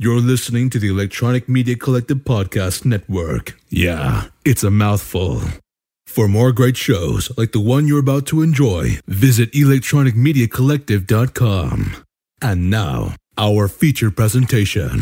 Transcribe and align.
You're 0.00 0.20
listening 0.20 0.70
to 0.70 0.78
the 0.78 0.86
Electronic 0.86 1.48
Media 1.48 1.74
Collective 1.74 2.18
Podcast 2.18 2.84
Network. 2.84 3.58
Yeah, 3.68 4.26
it's 4.44 4.62
a 4.62 4.70
mouthful. 4.70 5.42
For 6.06 6.28
more 6.28 6.52
great 6.52 6.76
shows 6.76 7.36
like 7.36 7.50
the 7.50 7.58
one 7.58 7.88
you're 7.88 7.98
about 7.98 8.24
to 8.26 8.40
enjoy, 8.40 9.00
visit 9.08 9.50
electronicmediacollective.com. 9.54 11.96
And 12.40 12.70
now, 12.70 13.16
our 13.36 13.66
feature 13.66 14.12
presentation. 14.12 15.00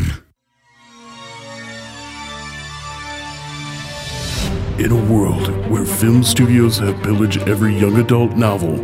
In 4.79 4.91
a 4.91 5.05
world 5.13 5.47
where 5.69 5.85
film 5.85 6.23
studios 6.23 6.79
have 6.79 7.03
pillaged 7.03 7.47
every 7.47 7.77
young 7.77 7.99
adult 7.99 8.31
novel, 8.31 8.79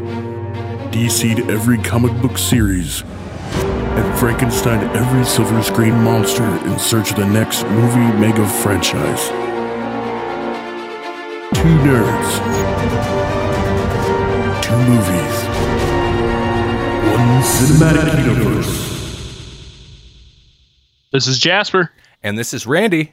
DC'd 0.92 1.50
every 1.50 1.80
comic 1.80 2.14
book 2.22 2.38
series, 2.38 3.04
and 3.96 4.20
Frankenstein 4.20 4.84
every 4.96 5.24
silver 5.26 5.62
screen 5.62 5.94
monster 5.96 6.44
in 6.66 6.80
search 6.80 7.12
of 7.12 7.18
the 7.18 7.26
next 7.26 7.64
movie 7.66 8.00
mega 8.20 8.48
franchise. 8.48 9.28
Two 11.54 11.70
nerds, 11.86 12.30
two 14.64 14.78
movies, 14.90 15.38
one 17.14 17.44
cinematic 17.44 18.26
universe. 18.26 18.90
This 21.12 21.28
is 21.28 21.38
Jasper. 21.40 21.92
And 22.24 22.38
this 22.38 22.54
is 22.54 22.66
Randy. 22.66 23.12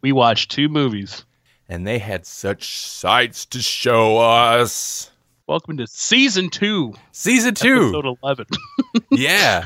We 0.00 0.10
watched 0.12 0.50
two 0.50 0.68
movies. 0.68 1.24
And 1.68 1.86
they 1.86 1.98
had 1.98 2.24
such 2.26 2.78
sights 2.78 3.44
to 3.46 3.60
show 3.60 4.18
us. 4.18 5.10
Welcome 5.46 5.76
to 5.76 5.86
season 5.86 6.48
two, 6.50 6.94
Season 7.12 7.54
two. 7.54 7.92
episode 7.94 8.16
11. 8.22 8.46
yeah. 9.12 9.64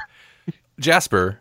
Jasper, 0.81 1.39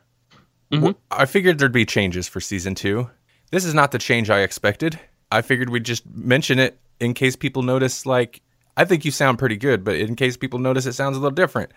Mhm. 0.72 0.96
I 1.10 1.26
figured 1.26 1.58
there'd 1.58 1.72
be 1.72 1.86
changes 1.86 2.28
for 2.28 2.40
season 2.40 2.76
two. 2.76 3.10
This 3.52 3.66
is 3.66 3.74
not 3.74 3.92
the 3.92 3.98
change 3.98 4.30
I 4.30 4.42
expected. 4.42 5.00
I 5.32 5.42
figured 5.42 5.70
we'd 5.70 5.84
just 5.86 6.04
mention 6.14 6.60
it 6.60 6.80
in 7.00 7.14
case 7.16 7.36
people 7.36 7.64
notice, 7.64 8.06
like, 8.06 8.42
I 8.78 8.86
think 8.86 9.04
you 9.06 9.12
sound 9.12 9.40
pretty 9.40 9.58
good, 9.58 9.84
but 9.84 9.96
in 9.96 10.16
case 10.16 10.38
people 10.38 10.60
notice 10.60 10.86
it 10.86 10.94
sounds 10.94 11.18
a 11.18 11.20
little 11.20 11.36
different. 11.36 11.72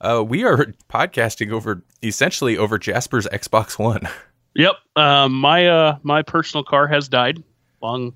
Uh, 0.00 0.22
we 0.26 0.44
are 0.44 0.66
podcasting 0.92 1.50
over 1.50 1.82
essentially 2.02 2.56
over 2.56 2.78
Jasper's 2.78 3.26
Xbox 3.32 3.78
One. 3.78 4.08
yep. 4.54 4.74
Um, 4.94 5.32
my 5.32 5.66
uh, 5.66 5.98
my 6.02 6.22
personal 6.22 6.62
car 6.64 6.86
has 6.86 7.08
died. 7.08 7.42
Long, 7.82 8.12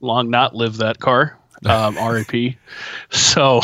long 0.00 0.30
not 0.30 0.54
live 0.54 0.76
that 0.76 1.00
car. 1.00 1.38
Um, 1.66 1.96
RIP. 2.08 2.56
So, 3.10 3.60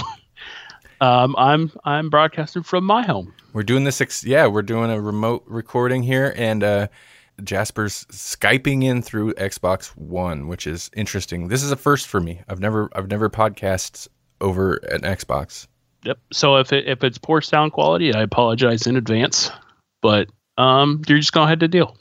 um, 1.00 1.34
I'm 1.38 1.70
I'm 1.84 2.10
broadcasting 2.10 2.62
from 2.62 2.84
my 2.84 3.02
home. 3.06 3.32
We're 3.52 3.62
doing 3.62 3.84
this, 3.84 4.00
ex- 4.00 4.24
yeah, 4.24 4.46
we're 4.46 4.62
doing 4.62 4.90
a 4.90 5.00
remote 5.00 5.44
recording 5.46 6.02
here, 6.02 6.32
and 6.36 6.62
uh, 6.62 6.88
Jasper's 7.42 8.04
skyping 8.06 8.84
in 8.84 9.02
through 9.02 9.34
Xbox 9.34 9.88
One, 9.96 10.46
which 10.46 10.66
is 10.66 10.90
interesting. 10.94 11.48
This 11.48 11.62
is 11.62 11.72
a 11.72 11.76
first 11.76 12.06
for 12.06 12.20
me. 12.20 12.40
I've 12.48 12.60
never, 12.60 12.88
I've 12.94 13.08
never 13.08 13.28
podcast 13.28 14.08
over 14.40 14.74
an 14.74 15.00
Xbox. 15.00 15.66
Yep. 16.04 16.18
So 16.32 16.56
if 16.56 16.72
it, 16.72 16.86
if 16.86 17.04
it's 17.04 17.18
poor 17.18 17.40
sound 17.40 17.72
quality, 17.72 18.14
I 18.14 18.22
apologize 18.22 18.86
in 18.86 18.96
advance. 18.96 19.50
But 20.00 20.28
um, 20.56 21.02
you're 21.08 21.18
just 21.18 21.32
gonna 21.32 21.48
have 21.48 21.58
to 21.58 21.68
deal. 21.68 21.96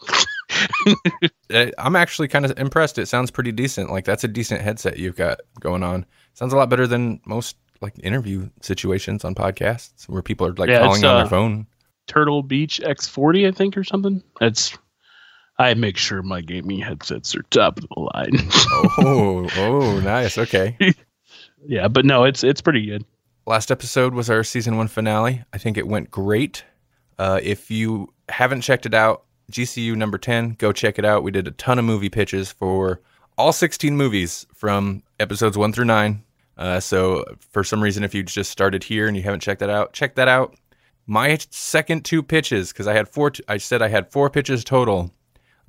Uh, 1.54 1.68
I'm 1.78 1.96
actually 1.96 2.28
kind 2.28 2.46
of 2.46 2.58
impressed. 2.58 2.98
It 2.98 3.08
sounds 3.08 3.32
pretty 3.32 3.52
decent. 3.52 3.90
Like 3.90 4.06
that's 4.06 4.24
a 4.24 4.28
decent 4.28 4.62
headset 4.62 4.98
you've 4.98 5.16
got 5.16 5.40
going 5.60 5.84
on. 5.84 6.06
Sounds 6.34 6.54
a 6.54 6.58
lot 6.58 6.70
better 6.70 6.88
than 6.88 7.20
most 7.26 7.58
like 7.82 7.94
interview 8.04 8.50
situations 8.62 9.24
on 9.24 9.36
podcasts 9.36 10.08
where 10.10 10.22
people 10.22 10.48
are 10.48 10.54
like 10.54 10.70
Yeah, 10.70 10.80
calling 10.80 11.04
on 11.06 11.16
uh, 11.16 11.18
their 11.20 11.30
phone. 11.30 11.68
Turtle 12.08 12.44
Beach 12.44 12.82
X40, 12.84 13.48
I 13.48 13.52
think, 13.52 13.78
or 13.78 13.84
something. 13.84 14.24
That's 14.40 14.78
I 15.58 15.74
make 15.74 15.98
sure 15.98 16.24
my 16.24 16.42
gaming 16.42 16.80
headsets 16.80 17.36
are 17.36 17.44
top 17.52 17.78
of 17.78 17.86
the 17.90 18.00
line. 18.00 18.50
oh, 19.00 19.50
oh, 19.58 20.00
nice. 20.00 20.38
Okay. 20.38 20.76
yeah, 21.68 21.88
but 21.88 22.06
no, 22.06 22.24
it's 22.24 22.44
it's 22.44 22.62
pretty 22.62 22.86
good. 22.86 23.06
last 23.46 23.70
episode 23.72 24.14
was 24.14 24.30
our 24.30 24.44
season 24.44 24.78
one 24.78 24.88
finale. 24.88 25.44
I 25.54 25.58
think 25.58 25.78
it 25.78 25.88
went 25.88 26.10
great. 26.12 26.64
Uh, 27.18 27.40
if 27.44 27.70
you 27.70 28.14
haven't 28.30 28.62
checked 28.62 28.86
it 28.86 28.94
out, 28.94 29.24
GCU 29.52 29.96
number 29.96 30.18
10, 30.18 30.52
go 30.58 30.72
check 30.72 30.98
it 30.98 31.04
out. 31.06 31.24
We 31.24 31.32
did 31.32 31.48
a 31.48 31.52
ton 31.52 31.78
of 31.80 31.84
movie 31.86 32.10
pitches 32.10 32.52
for 32.52 33.02
all 33.38 33.52
16 33.52 33.98
movies 33.98 34.46
from 34.54 35.04
episodes 35.20 35.58
one 35.58 35.74
through 35.74 35.86
nine. 35.86 36.24
Uh, 36.60 36.80
so, 36.80 37.24
for 37.52 37.64
some 37.64 37.82
reason, 37.82 38.04
if 38.04 38.14
you 38.14 38.22
just 38.22 38.52
started 38.52 38.84
here 38.84 39.08
and 39.08 39.16
you 39.16 39.24
haven't 39.24 39.40
checked 39.40 39.62
that 39.62 39.70
out, 39.70 39.94
check 39.94 40.16
that 40.16 40.28
out. 40.28 40.56
My 41.08 41.40
second 41.50 42.04
two 42.04 42.22
pitches, 42.22 42.72
because 42.72 42.86
I 42.86 42.94
had 42.94 43.08
four, 43.08 43.32
I 43.48 43.58
said 43.58 43.82
I 43.82 43.88
had 43.88 44.12
four 44.12 44.30
pitches 44.30 44.64
total. 44.64 45.12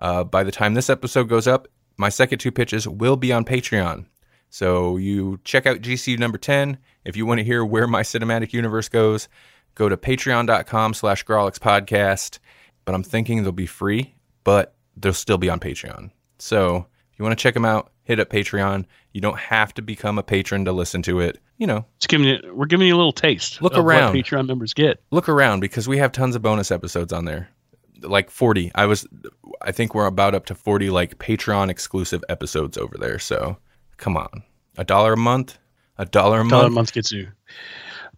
Uh, 0.01 0.25
by 0.25 0.43
the 0.43 0.51
time 0.51 0.75
this 0.75 0.91
episode 0.91 1.29
goes 1.29 1.47
up, 1.47 1.69
my 1.97 2.09
second 2.09 2.39
two 2.41 2.51
pitches 2.51 2.89
will 2.89 3.17
be 3.17 3.33
on 3.33 3.45
Patreon. 3.45 4.07
So 4.49 4.97
you 4.97 5.39
check 5.45 5.65
out 5.65 5.81
GCU 5.81 6.19
number 6.19 6.39
10. 6.39 6.77
If 7.05 7.17
you 7.17 7.25
want 7.25 7.39
to 7.39 7.45
hear 7.45 7.65
where 7.65 7.87
my 7.87 8.03
cinematic 8.03 8.53
universe 8.53 8.89
goes, 8.89 9.29
go 9.77 9.89
to 9.89 9.97
patreon.com 9.97 10.95
slash 10.95 11.25
Grawlix 11.25 11.59
podcast. 11.59 12.41
But 12.85 12.97
I'm 12.97 13.05
thinking 13.05 13.43
they'll 13.43 13.53
be 13.53 13.67
free, 13.67 14.15
but 14.43 14.75
they'll 14.97 15.13
still 15.13 15.39
be 15.39 15.49
on 15.49 15.61
Patreon. 15.61 16.11
So 16.39 16.87
you 17.21 17.25
want 17.25 17.39
to 17.39 17.43
check 17.43 17.55
them 17.55 17.65
out, 17.67 17.93
hit 18.05 18.19
up 18.19 18.31
Patreon. 18.31 18.87
You 19.13 19.21
don't 19.21 19.39
have 19.39 19.75
to 19.75 19.83
become 19.83 20.19
a 20.19 20.23
patron 20.23 20.65
to 20.65 20.73
listen 20.73 21.03
to 21.03 21.21
it. 21.21 21.39
You 21.59 21.67
know, 21.67 21.85
Just 21.99 22.09
giving 22.09 22.27
you, 22.27 22.39
we're 22.55 22.65
giving 22.67 22.87
you 22.87 22.95
a 22.95 22.97
little 22.97 23.13
taste. 23.13 23.61
Look 23.61 23.75
of 23.75 23.85
what 23.85 23.95
around. 23.97 24.15
Patreon 24.15 24.47
members 24.47 24.73
get. 24.73 25.03
look 25.11 25.29
around 25.29 25.61
because 25.61 25.87
we 25.87 25.99
have 25.99 26.11
tons 26.13 26.35
of 26.35 26.41
bonus 26.43 26.71
episodes 26.71 27.13
on 27.13 27.27
there. 27.27 27.51
Like 28.03 28.31
40. 28.31 28.73
I 28.75 28.87
was 28.87 29.07
I 29.61 29.71
think 29.73 29.95
we're 29.95 30.07
about 30.07 30.35
up 30.35 30.47
to 30.47 30.55
40 30.55 30.89
like 30.89 31.19
Patreon 31.19 31.69
exclusive 31.69 32.25
episodes 32.31 32.79
over 32.79 32.97
there. 32.99 33.19
So 33.19 33.59
come 33.99 34.17
on. 34.17 34.43
A 34.79 34.85
dollar 34.85 35.13
a 35.13 35.17
month? 35.19 35.59
A 35.99 36.07
dollar 36.07 36.41
a 36.41 36.45
month, 36.45 36.51
Dollar 36.51 36.67
a 36.69 36.71
month? 36.71 36.93
gets 36.95 37.13
you. 37.13 37.29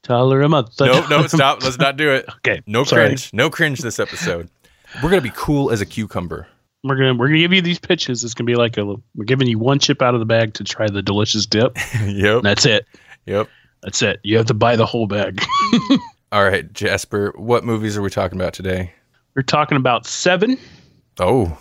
Dollar 0.04 0.42
a 0.42 0.48
month. 0.48 0.78
No, 0.78 1.04
no, 1.08 1.26
stop. 1.26 1.62
Let's 1.64 1.78
not 1.78 1.96
do 1.96 2.12
it. 2.12 2.26
Okay. 2.36 2.62
No 2.66 2.84
sorry. 2.84 3.06
cringe. 3.06 3.30
No 3.32 3.50
cringe 3.50 3.80
this 3.80 3.98
episode. 3.98 4.48
We're 5.02 5.10
gonna 5.10 5.20
be 5.22 5.32
cool 5.34 5.70
as 5.72 5.80
a 5.80 5.86
cucumber. 5.86 6.46
We're 6.84 6.96
gonna 6.96 7.14
we're 7.14 7.28
gonna 7.28 7.38
give 7.38 7.52
you 7.52 7.62
these 7.62 7.78
pitches. 7.78 8.24
It's 8.24 8.34
gonna 8.34 8.46
be 8.46 8.54
like 8.56 8.76
a 8.76 8.84
we're 8.84 9.24
giving 9.24 9.46
you 9.48 9.58
one 9.58 9.78
chip 9.78 10.02
out 10.02 10.14
of 10.14 10.20
the 10.20 10.26
bag 10.26 10.54
to 10.54 10.64
try 10.64 10.88
the 10.88 11.02
delicious 11.02 11.46
dip. 11.46 11.76
yep. 12.06 12.42
That's 12.42 12.66
it. 12.66 12.86
Yep. 13.26 13.48
That's 13.82 14.02
it. 14.02 14.20
You 14.24 14.36
have 14.36 14.46
to 14.46 14.54
buy 14.54 14.76
the 14.76 14.86
whole 14.86 15.06
bag. 15.06 15.40
All 16.32 16.44
right, 16.44 16.72
Jasper. 16.72 17.32
What 17.36 17.64
movies 17.64 17.96
are 17.96 18.02
we 18.02 18.10
talking 18.10 18.38
about 18.40 18.52
today? 18.54 18.92
we're 19.34 19.42
talking 19.42 19.76
about 19.76 20.04
Seven 20.06 20.58
Oh. 21.18 21.56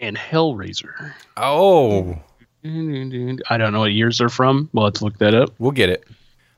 and 0.00 0.16
Hellraiser. 0.16 1.12
Oh. 1.36 2.18
I 2.64 3.56
don't 3.56 3.72
know 3.72 3.80
what 3.80 3.92
years 3.92 4.18
they're 4.18 4.28
from. 4.28 4.68
Well, 4.72 4.84
let's 4.84 5.00
look 5.00 5.16
that 5.18 5.34
up. 5.34 5.50
We'll 5.58 5.70
get 5.70 5.88
it. 5.88 6.04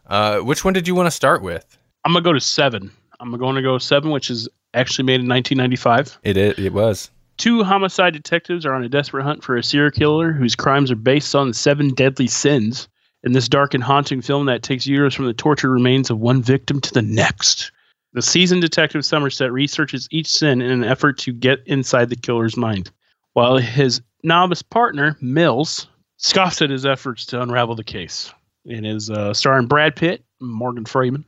Uh, 0.07 0.39
which 0.41 0.65
one 0.65 0.73
did 0.73 0.89
you 0.89 0.95
want 0.95 1.07
to 1.07 1.11
start 1.13 1.43
with? 1.43 1.77
I'm 2.05 2.13
gonna 2.13 2.25
go 2.25 2.33
to 2.33 2.41
seven. 2.41 2.91
I'm 3.21 3.37
going 3.37 3.57
to 3.57 3.63
go 3.63 3.79
seven, 3.79 4.11
which 4.11 4.31
is 4.31 4.49
actually 4.75 5.05
made 5.05 5.21
in 5.21 5.29
1995. 5.29 6.19
It 6.23 6.37
it, 6.37 6.59
it 6.59 6.73
was. 6.73 7.11
Two 7.39 7.63
homicide 7.65 8.13
detectives 8.13 8.67
are 8.67 8.75
on 8.75 8.85
a 8.85 8.89
desperate 8.89 9.23
hunt 9.23 9.43
for 9.45 9.57
a 9.57 9.63
serial 9.63 9.91
killer 9.91 10.33
whose 10.33 10.55
crimes 10.57 10.91
are 10.91 10.97
based 10.97 11.35
on 11.35 11.49
the 11.49 11.55
seven 11.55 11.95
deadly 11.95 12.27
sins. 12.27 12.89
In 13.25 13.33
this 13.33 13.49
dark 13.49 13.75
and 13.75 13.83
haunting 13.83 14.23
film 14.23 14.47
that 14.47 14.63
takes 14.63 14.87
years 14.87 15.15
from 15.15 15.27
the 15.27 15.33
tortured 15.33 15.71
remains 15.71 16.09
of 16.11 16.19
one 16.21 16.41
victim 16.43 16.81
to 16.81 16.93
the 16.95 17.03
next, 17.03 17.73
the 18.13 18.23
seasoned 18.23 18.63
detective 18.63 19.05
Somerset 19.05 19.53
researches 19.53 20.09
each 20.13 20.29
sin 20.29 20.61
in 20.63 20.71
an 20.71 20.85
effort 20.85 21.19
to 21.19 21.33
get 21.33 21.59
inside 21.67 22.11
the 22.11 22.17
killer's 22.17 22.57
mind, 22.57 22.91
while 23.33 23.57
his 23.57 24.01
novice 24.23 24.63
partner 24.63 25.17
Mills 25.21 25.89
scoffs 26.17 26.63
at 26.63 26.71
his 26.71 26.87
efforts 26.87 27.27
to 27.27 27.41
unravel 27.43 27.75
the 27.75 27.85
case. 27.85 28.33
It 28.65 28.85
is 28.85 29.11
uh, 29.11 29.35
starring 29.35 29.67
Brad 29.67 29.97
Pitt, 29.97 30.23
Morgan 30.41 30.85
Freeman, 30.85 31.25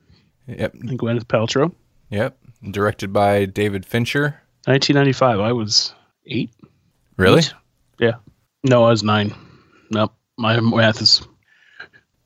Yep. 0.47 0.75
and 0.75 0.99
Gwyneth 0.99 1.25
Paltrow. 1.25 1.73
Yep. 2.11 2.37
Directed 2.71 3.13
by 3.13 3.45
David 3.47 3.85
Fincher. 3.87 4.41
1995. 4.67 5.41
I 5.41 5.53
was 5.53 5.93
eight. 6.27 6.51
Really? 7.17 7.41
Eight? 7.41 7.55
Yeah. 7.99 8.15
No, 8.65 8.85
I 8.85 8.91
was 8.91 9.03
nine. 9.03 9.35
Nope. 9.91 10.15
My 10.39 10.59
math 10.61 11.01
is 11.03 11.19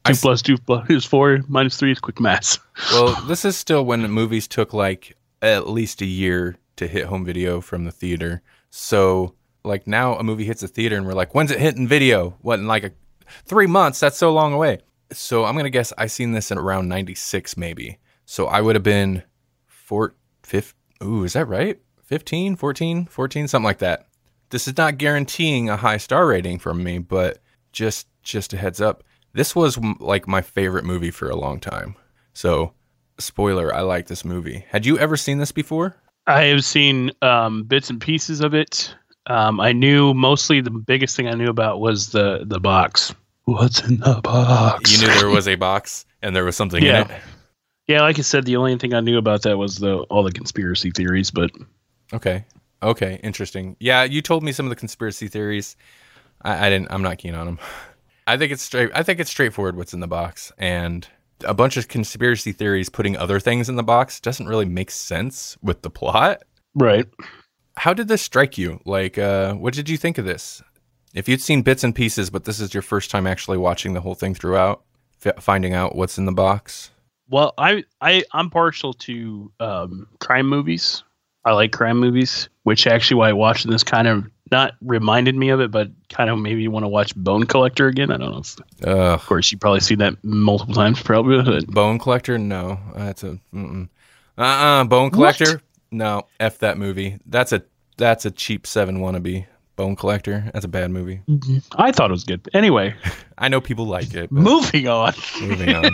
two 0.05 0.13
s- 0.13 0.21
plus 0.21 0.43
two 0.43 0.57
plus 0.59 0.89
is 0.91 1.05
four 1.05 1.41
minus 1.49 1.77
three 1.77 1.93
is 1.93 1.99
quick 2.01 2.21
math. 2.21 2.59
Well, 2.93 3.15
this 3.27 3.45
is 3.45 3.57
still 3.57 3.85
when 3.85 4.03
movies 4.11 4.49
took 4.49 4.73
like 4.73 5.17
at 5.43 5.69
least 5.69 6.03
a 6.03 6.07
year 6.07 6.57
to 6.77 6.87
hit 6.89 7.07
home 7.07 7.25
video 7.25 7.61
from 7.61 7.85
the 7.85 7.93
theater. 7.93 8.43
So, 8.71 9.35
like 9.65 9.87
now, 9.87 10.15
a 10.17 10.23
movie 10.25 10.45
hits 10.45 10.61
the 10.63 10.69
theater, 10.69 10.97
and 10.97 11.07
we're 11.07 11.13
like, 11.15 11.35
"When's 11.35 11.51
it 11.53 11.61
hitting 11.61 11.87
video?" 11.87 12.37
What 12.43 12.59
in 12.59 12.67
like 12.67 12.83
a 12.85 12.91
three 13.47 13.67
months? 13.69 14.01
That's 14.01 14.17
so 14.19 14.33
long 14.33 14.53
away. 14.53 14.79
So 15.13 15.45
I'm 15.45 15.57
gonna 15.57 15.71
guess 15.71 15.93
I 15.97 16.07
seen 16.07 16.33
this 16.33 16.51
in 16.51 16.59
around 16.59 16.89
'96, 16.89 17.57
maybe. 17.57 17.99
So 18.27 18.47
I 18.47 18.61
would 18.61 18.75
have 18.75 18.83
been 18.83 19.23
four, 19.67 20.15
fifth. 20.43 20.75
Ooh, 21.03 21.23
is 21.25 21.35
that 21.35 21.47
right? 21.47 21.79
15, 22.05 22.57
14, 22.57 23.07
14, 23.07 23.49
something 23.49 23.65
like 23.65 23.79
that. 23.79 24.07
This 24.51 24.69
is 24.69 24.77
not 24.77 24.99
guaranteeing 24.99 25.69
a 25.69 25.77
high 25.77 25.97
star 25.97 26.27
rating 26.27 26.59
from 26.59 26.83
me, 26.85 26.99
but 26.99 27.39
just 27.73 28.07
just 28.23 28.53
a 28.53 28.57
heads 28.57 28.81
up. 28.81 29.03
This 29.33 29.55
was 29.57 29.77
m- 29.79 29.97
like 30.01 30.29
my 30.29 30.43
favorite 30.43 30.85
movie 30.85 31.11
for 31.11 31.29
a 31.29 31.37
long 31.37 31.59
time. 31.61 31.97
So, 32.35 32.73
spoiler, 33.19 33.75
I 33.75 33.81
like 33.81 34.07
this 34.07 34.25
movie. 34.25 34.65
Had 34.69 34.87
you 34.87 34.99
ever 34.99 35.17
seen 35.17 35.39
this 35.39 35.53
before? 35.53 35.97
I 36.27 36.45
have 36.45 36.65
seen 36.65 37.11
um, 37.23 37.65
bits 37.65 37.91
and 37.91 38.01
pieces 38.01 38.41
of 38.41 38.55
it. 38.55 38.95
Um, 39.27 39.61
I 39.61 39.73
knew 39.73 40.15
mostly 40.15 40.61
the 40.61 40.71
biggest 40.71 41.17
thing 41.17 41.27
I 41.29 41.33
knew 41.35 41.49
about 41.49 41.81
was 41.81 42.11
the 42.11 42.45
the 42.47 42.61
box. 42.61 43.15
What's 43.47 43.83
in 43.87 43.99
the 43.99 44.21
box? 44.23 44.93
You 45.01 45.07
knew 45.07 45.15
there 45.19 45.29
was 45.29 45.49
a 45.49 45.57
box 45.57 46.07
and 46.23 46.35
there 46.35 46.45
was 46.45 46.57
something 46.57 46.81
in 46.83 46.87
Yeah. 46.89 47.03
it. 47.03 47.23
Yeah, 47.87 48.01
like 48.01 48.19
I 48.19 48.23
said, 48.23 48.47
the 48.47 48.57
only 48.57 48.79
thing 48.79 48.95
I 48.95 49.01
knew 49.01 49.19
about 49.19 49.43
that 49.43 49.59
was 49.59 49.77
the 49.79 49.99
all 50.11 50.23
the 50.23 50.33
conspiracy 50.33 50.91
theories. 50.91 51.31
But 51.31 51.51
Okay. 52.15 52.45
Okay. 52.83 53.21
Interesting. 53.23 53.77
Yeah, 53.81 54.05
you 54.05 54.23
told 54.23 54.43
me 54.43 54.53
some 54.53 54.67
of 54.67 54.71
the 54.71 54.77
conspiracy 54.77 55.29
theories. 55.29 55.77
I, 56.43 56.67
I 56.67 56.71
didn't. 56.71 56.91
I'm 56.91 57.03
not 57.03 57.19
keen 57.19 57.35
on 57.35 57.47
them. 57.47 57.59
I 58.27 58.39
think 58.39 58.53
it's 58.53 58.63
straight. 58.63 58.91
I 58.95 59.03
think 59.03 59.21
it's 59.21 59.31
straightforward 59.31 59.77
what's 59.77 59.93
in 59.93 60.01
the 60.01 60.07
box, 60.07 60.51
and 60.57 61.07
a 61.45 61.53
bunch 61.53 61.77
of 61.77 61.89
conspiracy 61.89 62.53
theories 62.53 62.89
putting 62.89 63.17
other 63.17 63.39
things 63.39 63.69
in 63.69 63.77
the 63.77 63.83
box 63.83 64.19
doesn't 64.19 64.47
really 64.47 64.65
make 64.65 64.91
sense 64.91 65.59
with 65.63 65.83
the 65.83 65.91
plot. 65.91 66.43
right, 66.75 67.07
How 67.77 67.93
did 67.93 68.09
this 68.09 68.23
strike 68.23 68.57
you? 68.57 68.81
Like, 68.87 69.19
uh, 69.19 69.55
what 69.55 69.75
did 69.75 69.91
you 69.91 69.99
think 69.99 70.17
of 70.17 70.25
this? 70.25 70.63
If 71.13 71.29
you'd 71.29 71.43
seen 71.43 71.63
bits 71.63 71.85
and 71.85 71.95
pieces, 71.95 72.31
but 72.31 72.45
this 72.45 72.61
is 72.61 72.73
your 72.73 72.83
first 72.83 73.11
time 73.11 73.27
actually 73.27 73.59
watching 73.59 73.93
the 73.93 74.01
whole 74.01 74.15
thing 74.15 74.35
throughout, 74.35 74.83
f- 75.25 75.43
finding 75.43 75.75
out 75.75 75.95
what's 75.95 76.17
in 76.17 76.25
the 76.25 76.33
box. 76.33 76.91
Well, 77.29 77.53
I 77.59 77.85
I 78.01 78.25
I'm 78.33 78.49
partial 78.51 78.95
to 78.95 79.53
um, 79.61 80.07
crime 80.19 80.47
movies. 80.47 81.04
I 81.45 81.53
like 81.53 81.73
crime 81.73 81.99
movies, 81.99 82.49
which 82.63 82.87
actually 82.87 83.17
why 83.17 83.33
watching 83.33 83.71
this 83.71 83.85
kind 83.85 84.09
of 84.09 84.25
not 84.51 84.75
reminded 84.81 85.35
me 85.35 85.51
of 85.51 85.61
it, 85.61 85.71
but 85.71 85.91
kind 86.09 86.31
of 86.31 86.39
maybe 86.39 86.57
me 86.57 86.69
want 86.69 86.85
to 86.85 86.89
watch 86.89 87.15
Bone 87.17 87.45
Collector 87.45 87.89
again. 87.89 88.11
I 88.11 88.17
don't 88.17 88.31
know. 88.33 88.39
If, 88.39 88.57
Ugh. 88.87 88.97
of 88.97 89.27
course, 89.27 89.51
you've 89.51 89.61
probably 89.61 89.81
seen 89.81 89.99
that 89.99 90.23
multiple 90.23 90.75
times, 90.75 91.03
probably. 91.03 91.43
But 91.43 91.67
Bone 91.67 91.99
Collector? 91.99 92.39
No, 92.39 92.79
that's 92.95 93.25
a 93.25 93.39
mm-mm. 93.53 93.89
uh-uh. 94.39 94.85
Bone 94.85 95.11
Collector? 95.11 95.61
No, 95.91 96.27
f 96.41 96.59
that 96.59 96.79
movie. 96.79 97.19
That's 97.27 97.53
a 97.53 97.63
that's 97.97 98.25
a 98.25 98.31
cheap 98.31 98.67
seven 98.67 98.99
wannabe. 98.99 99.47
Bone 99.77 99.97
Collector. 99.97 100.51
That's 100.53 100.65
a 100.65 100.69
bad 100.69 100.93
movie. 100.93 101.21
I 101.77 101.91
thought 101.91 102.11
it 102.11 102.13
was 102.13 102.25
good. 102.25 102.49
Anyway, 102.55 102.95
I 103.39 103.49
know 103.49 103.61
people 103.61 103.87
like 103.87 104.15
it. 104.15 104.31
Moving 104.31 104.87
on. 104.89 105.15
moving 105.41 105.75
on. 105.75 105.91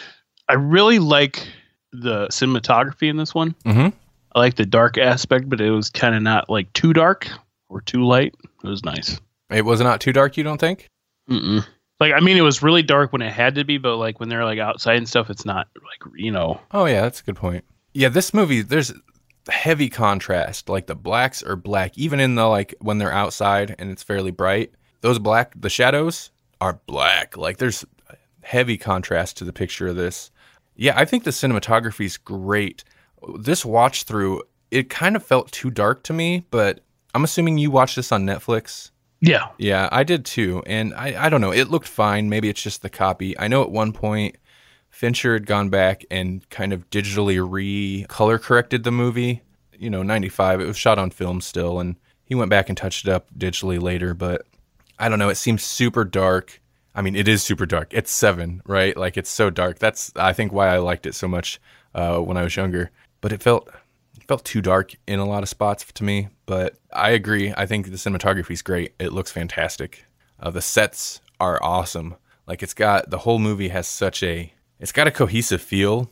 I 0.48 0.54
really 0.54 0.98
like 0.98 1.46
the 1.92 2.28
cinematography 2.28 3.08
in 3.08 3.16
this 3.16 3.34
one. 3.34 3.54
hmm 3.64 3.88
I 4.34 4.40
like 4.40 4.56
the 4.56 4.66
dark 4.66 4.98
aspect, 4.98 5.48
but 5.48 5.60
it 5.60 5.70
was 5.70 5.90
kind 5.90 6.14
of 6.14 6.22
not 6.22 6.50
like 6.50 6.72
too 6.72 6.92
dark 6.92 7.28
or 7.68 7.80
too 7.80 8.04
light. 8.04 8.34
It 8.62 8.68
was 8.68 8.84
nice. 8.84 9.20
It 9.50 9.64
was 9.64 9.80
not 9.80 10.00
too 10.00 10.12
dark. 10.12 10.36
You 10.36 10.44
don't 10.44 10.60
think? 10.60 10.90
Mm-mm. 11.30 11.64
Like 12.00 12.12
I 12.12 12.20
mean, 12.20 12.36
it 12.36 12.42
was 12.42 12.62
really 12.62 12.82
dark 12.82 13.12
when 13.12 13.22
it 13.22 13.32
had 13.32 13.54
to 13.54 13.64
be, 13.64 13.78
but 13.78 13.96
like 13.96 14.18
when 14.20 14.28
they're 14.28 14.44
like 14.44 14.58
outside 14.58 14.96
and 14.96 15.08
stuff, 15.08 15.30
it's 15.30 15.44
not 15.44 15.68
like 15.74 16.12
you 16.16 16.32
know. 16.32 16.60
Oh 16.72 16.86
yeah, 16.86 17.02
that's 17.02 17.20
a 17.20 17.24
good 17.24 17.36
point. 17.36 17.64
Yeah, 17.92 18.08
this 18.08 18.34
movie 18.34 18.62
there's 18.62 18.92
heavy 19.48 19.88
contrast. 19.88 20.68
Like 20.68 20.86
the 20.86 20.96
blacks 20.96 21.42
are 21.42 21.56
black, 21.56 21.96
even 21.96 22.18
in 22.20 22.34
the 22.34 22.46
like 22.46 22.74
when 22.80 22.98
they're 22.98 23.12
outside 23.12 23.76
and 23.78 23.90
it's 23.90 24.02
fairly 24.02 24.32
bright. 24.32 24.72
Those 25.02 25.18
black 25.18 25.52
the 25.56 25.70
shadows 25.70 26.30
are 26.60 26.80
black. 26.86 27.36
Like 27.36 27.58
there's 27.58 27.84
heavy 28.42 28.76
contrast 28.76 29.36
to 29.38 29.44
the 29.44 29.52
picture 29.52 29.86
of 29.86 29.96
this. 29.96 30.30
Yeah, 30.76 30.94
I 30.96 31.04
think 31.04 31.22
the 31.24 31.30
cinematography 31.30 32.06
is 32.06 32.16
great. 32.16 32.82
This 33.38 33.64
watch 33.64 34.04
through, 34.04 34.42
it 34.70 34.90
kind 34.90 35.16
of 35.16 35.24
felt 35.24 35.52
too 35.52 35.70
dark 35.70 36.02
to 36.04 36.12
me, 36.12 36.46
but 36.50 36.80
I'm 37.14 37.24
assuming 37.24 37.58
you 37.58 37.70
watched 37.70 37.96
this 37.96 38.12
on 38.12 38.24
Netflix. 38.24 38.90
Yeah, 39.20 39.48
Yeah, 39.58 39.88
I 39.90 40.04
did 40.04 40.24
too. 40.24 40.62
And 40.66 40.92
I, 40.94 41.26
I 41.26 41.28
don't 41.30 41.40
know, 41.40 41.52
it 41.52 41.70
looked 41.70 41.88
fine. 41.88 42.28
Maybe 42.28 42.48
it's 42.48 42.62
just 42.62 42.82
the 42.82 42.90
copy. 42.90 43.38
I 43.38 43.48
know 43.48 43.62
at 43.62 43.70
one 43.70 43.92
point 43.92 44.36
Fincher 44.90 45.32
had 45.32 45.46
gone 45.46 45.70
back 45.70 46.04
and 46.10 46.48
kind 46.50 46.72
of 46.72 46.88
digitally 46.90 47.44
re 47.44 48.04
color 48.08 48.38
corrected 48.38 48.84
the 48.84 48.90
movie. 48.90 49.42
You 49.76 49.90
know, 49.90 50.02
95, 50.02 50.60
it 50.60 50.66
was 50.66 50.76
shot 50.76 50.98
on 50.98 51.10
film 51.10 51.40
still. 51.40 51.80
And 51.80 51.96
he 52.24 52.34
went 52.34 52.50
back 52.50 52.68
and 52.68 52.76
touched 52.76 53.06
it 53.06 53.10
up 53.10 53.28
digitally 53.36 53.80
later. 53.80 54.12
But 54.14 54.42
I 54.98 55.08
don't 55.08 55.18
know, 55.18 55.30
it 55.30 55.36
seems 55.36 55.62
super 55.62 56.04
dark. 56.04 56.60
I 56.94 57.02
mean, 57.02 57.16
it 57.16 57.26
is 57.26 57.42
super 57.42 57.66
dark. 57.66 57.92
It's 57.92 58.12
seven, 58.12 58.62
right? 58.66 58.96
Like, 58.96 59.16
it's 59.16 59.30
so 59.30 59.50
dark. 59.50 59.80
That's, 59.80 60.12
I 60.14 60.32
think, 60.32 60.52
why 60.52 60.68
I 60.68 60.78
liked 60.78 61.06
it 61.06 61.14
so 61.16 61.26
much 61.26 61.60
uh, 61.92 62.18
when 62.18 62.36
I 62.36 62.44
was 62.44 62.54
younger. 62.54 62.92
But 63.24 63.32
it 63.32 63.42
felt 63.42 63.70
it 64.14 64.24
felt 64.28 64.44
too 64.44 64.60
dark 64.60 64.96
in 65.06 65.18
a 65.18 65.24
lot 65.24 65.42
of 65.42 65.48
spots 65.48 65.82
to 65.94 66.04
me, 66.04 66.28
but 66.44 66.74
I 66.92 67.12
agree. 67.12 67.54
I 67.56 67.64
think 67.64 67.86
the 67.86 67.96
cinematography 67.96 68.50
is 68.50 68.60
great. 68.60 68.92
It 68.98 69.14
looks 69.14 69.32
fantastic. 69.32 70.04
Uh, 70.38 70.50
the 70.50 70.60
sets 70.60 71.22
are 71.40 71.58
awesome. 71.62 72.16
Like 72.46 72.62
it's 72.62 72.74
got 72.74 73.08
the 73.08 73.16
whole 73.16 73.38
movie 73.38 73.68
has 73.68 73.86
such 73.86 74.22
a 74.22 74.52
it's 74.78 74.92
got 74.92 75.06
a 75.06 75.10
cohesive 75.10 75.62
feel, 75.62 76.10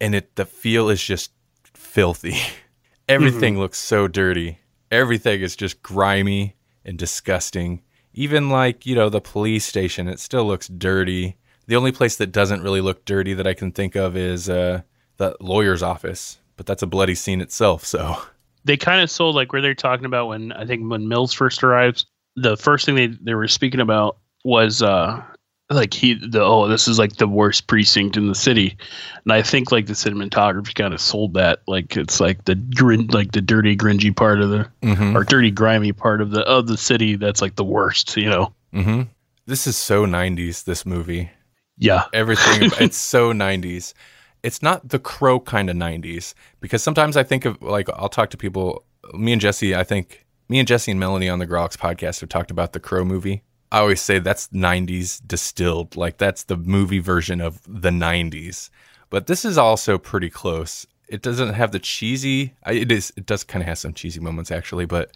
and 0.00 0.16
it 0.16 0.34
the 0.34 0.44
feel 0.44 0.88
is 0.88 1.00
just 1.00 1.30
filthy. 1.62 2.34
Everything 3.08 3.56
looks 3.56 3.78
so 3.78 4.08
dirty. 4.08 4.58
Everything 4.90 5.40
is 5.40 5.54
just 5.54 5.80
grimy 5.80 6.56
and 6.84 6.98
disgusting. 6.98 7.82
Even 8.14 8.50
like 8.50 8.84
you 8.84 8.96
know 8.96 9.08
the 9.08 9.20
police 9.20 9.64
station, 9.64 10.08
it 10.08 10.18
still 10.18 10.44
looks 10.44 10.66
dirty. 10.66 11.36
The 11.68 11.76
only 11.76 11.92
place 11.92 12.16
that 12.16 12.32
doesn't 12.32 12.64
really 12.64 12.80
look 12.80 13.04
dirty 13.04 13.32
that 13.34 13.46
I 13.46 13.54
can 13.54 13.70
think 13.70 13.94
of 13.94 14.16
is 14.16 14.50
uh, 14.50 14.82
the 15.18 15.36
lawyer's 15.40 15.82
office, 15.82 16.38
but 16.58 16.66
that's 16.66 16.82
a 16.82 16.86
bloody 16.86 17.14
scene 17.14 17.40
itself. 17.40 17.86
So 17.86 18.20
they 18.64 18.76
kind 18.76 19.00
of 19.00 19.10
sold 19.10 19.34
like 19.34 19.54
where 19.54 19.62
they're 19.62 19.74
talking 19.74 20.04
about 20.04 20.26
when 20.28 20.52
I 20.52 20.66
think 20.66 20.90
when 20.90 21.08
Mills 21.08 21.32
first 21.32 21.64
arrives. 21.64 22.04
The 22.36 22.56
first 22.58 22.84
thing 22.84 22.94
they 22.96 23.06
they 23.06 23.32
were 23.34 23.48
speaking 23.48 23.80
about 23.80 24.18
was 24.44 24.82
uh 24.82 25.22
like 25.70 25.92
he 25.92 26.14
the 26.14 26.40
oh 26.42 26.68
this 26.68 26.86
is 26.88 26.98
like 26.98 27.16
the 27.16 27.26
worst 27.26 27.66
precinct 27.66 28.16
in 28.16 28.28
the 28.28 28.34
city, 28.34 28.76
and 29.24 29.32
I 29.32 29.42
think 29.42 29.72
like 29.72 29.86
the 29.86 29.92
cinematography 29.94 30.74
kind 30.74 30.94
of 30.94 31.00
sold 31.00 31.34
that 31.34 31.60
like 31.66 31.96
it's 31.96 32.20
like 32.20 32.44
the 32.44 32.54
grin 32.54 33.06
like 33.08 33.32
the 33.32 33.40
dirty 33.40 33.76
gringy 33.76 34.14
part 34.14 34.40
of 34.40 34.50
the 34.50 34.68
Mhm. 34.82 35.14
or 35.16 35.24
dirty 35.24 35.50
grimy 35.50 35.92
part 35.92 36.20
of 36.20 36.30
the 36.30 36.42
of 36.42 36.66
the 36.68 36.76
city 36.76 37.16
that's 37.16 37.42
like 37.42 37.56
the 37.56 37.64
worst 37.64 38.16
you 38.16 38.28
know 38.28 38.52
hmm 38.72 39.02
this 39.46 39.66
is 39.66 39.76
so 39.76 40.04
90s. 40.06 40.64
This 40.64 40.84
movie, 40.86 41.30
yeah 41.78 42.04
everything 42.12 42.70
it's 42.84 42.96
so 42.98 43.32
90s. 43.32 43.94
It's 44.42 44.62
not 44.62 44.88
the 44.88 44.98
Crow 44.98 45.40
kind 45.40 45.68
of 45.68 45.76
90s 45.76 46.34
because 46.60 46.82
sometimes 46.82 47.16
I 47.16 47.22
think 47.22 47.44
of 47.44 47.60
like 47.62 47.88
I'll 47.90 48.08
talk 48.08 48.30
to 48.30 48.36
people. 48.36 48.84
Me 49.14 49.32
and 49.32 49.40
Jesse, 49.40 49.74
I 49.74 49.84
think 49.84 50.26
me 50.48 50.58
and 50.58 50.68
Jesse 50.68 50.90
and 50.90 51.00
Melanie 51.00 51.28
on 51.28 51.38
the 51.38 51.46
Grox 51.46 51.76
podcast 51.76 52.20
have 52.20 52.28
talked 52.28 52.50
about 52.50 52.72
the 52.72 52.80
Crow 52.80 53.04
movie. 53.04 53.42
I 53.70 53.80
always 53.80 54.00
say 54.00 54.18
that's 54.18 54.48
90s 54.48 55.20
distilled, 55.26 55.96
like 55.96 56.16
that's 56.16 56.44
the 56.44 56.56
movie 56.56 57.00
version 57.00 57.40
of 57.40 57.60
the 57.66 57.90
90s. 57.90 58.70
But 59.10 59.26
this 59.26 59.44
is 59.44 59.58
also 59.58 59.98
pretty 59.98 60.30
close. 60.30 60.86
It 61.08 61.22
doesn't 61.22 61.54
have 61.54 61.72
the 61.72 61.78
cheesy. 61.78 62.54
It 62.66 62.92
is. 62.92 63.12
It 63.16 63.26
does 63.26 63.44
kind 63.44 63.62
of 63.62 63.68
have 63.68 63.78
some 63.78 63.94
cheesy 63.94 64.20
moments 64.20 64.50
actually, 64.50 64.86
but 64.86 65.10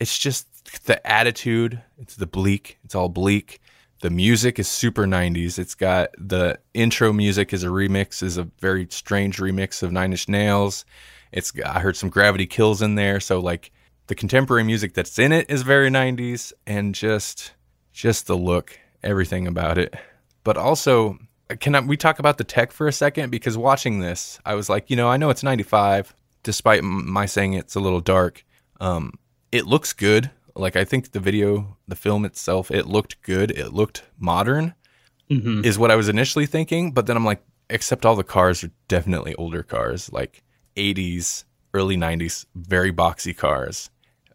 it's 0.00 0.18
just 0.18 0.84
the 0.86 1.06
attitude. 1.06 1.82
It's 1.98 2.16
the 2.16 2.26
bleak. 2.26 2.78
It's 2.84 2.94
all 2.94 3.08
bleak. 3.08 3.60
The 4.00 4.10
music 4.10 4.58
is 4.58 4.68
super 4.68 5.04
90s. 5.04 5.58
It's 5.58 5.74
got 5.74 6.10
the 6.18 6.58
intro 6.74 7.12
music 7.12 7.52
is 7.52 7.64
a 7.64 7.68
remix, 7.68 8.22
is 8.22 8.36
a 8.36 8.48
very 8.60 8.86
strange 8.90 9.38
remix 9.38 9.82
of 9.82 9.90
Nine 9.90 10.12
Inch 10.12 10.28
Nails. 10.28 10.84
It's 11.32 11.52
I 11.64 11.80
heard 11.80 11.96
some 11.96 12.10
Gravity 12.10 12.46
Kills 12.46 12.82
in 12.82 12.94
there, 12.94 13.20
so 13.20 13.40
like 13.40 13.72
the 14.06 14.14
contemporary 14.14 14.64
music 14.64 14.94
that's 14.94 15.18
in 15.18 15.32
it 15.32 15.50
is 15.50 15.62
very 15.62 15.90
90s 15.90 16.52
and 16.66 16.94
just 16.94 17.52
just 17.92 18.26
the 18.26 18.36
look, 18.36 18.78
everything 19.02 19.46
about 19.46 19.78
it. 19.78 19.94
But 20.44 20.58
also, 20.58 21.18
can 21.60 21.74
I, 21.74 21.80
we 21.80 21.96
talk 21.96 22.18
about 22.18 22.38
the 22.38 22.44
tech 22.44 22.72
for 22.72 22.86
a 22.86 22.92
second 22.92 23.30
because 23.30 23.56
watching 23.56 24.00
this, 24.00 24.38
I 24.44 24.54
was 24.54 24.68
like, 24.68 24.90
you 24.90 24.96
know, 24.96 25.08
I 25.08 25.16
know 25.16 25.30
it's 25.30 25.42
95 25.42 26.14
despite 26.42 26.84
my 26.84 27.26
saying 27.26 27.54
it's 27.54 27.74
a 27.74 27.80
little 27.80 28.00
dark. 28.00 28.44
Um 28.80 29.14
it 29.52 29.64
looks 29.66 29.92
good. 29.92 30.30
Like 30.56 30.76
I 30.76 30.84
think 30.84 31.12
the 31.12 31.20
video, 31.20 31.76
the 31.86 31.96
film 31.96 32.24
itself, 32.24 32.70
it 32.70 32.86
looked 32.86 33.22
good. 33.22 33.50
It 33.50 33.72
looked 33.72 34.04
modern, 34.18 34.74
hmm 35.28 35.64
is 35.64 35.78
what 35.78 35.90
I 35.90 35.96
was 35.96 36.08
initially 36.08 36.46
thinking. 36.46 36.92
But 36.92 37.06
then 37.06 37.16
I'm 37.16 37.24
like, 37.24 37.42
except 37.68 38.06
all 38.06 38.16
the 38.16 38.24
cars 38.24 38.64
are 38.64 38.70
definitely 38.88 39.34
older 39.34 39.62
cars, 39.62 40.12
like 40.12 40.42
80s, 40.76 41.44
early 41.74 41.96
90s, 41.96 42.46
very 42.54 42.92
boxy 42.92 43.36
cars. 43.36 43.90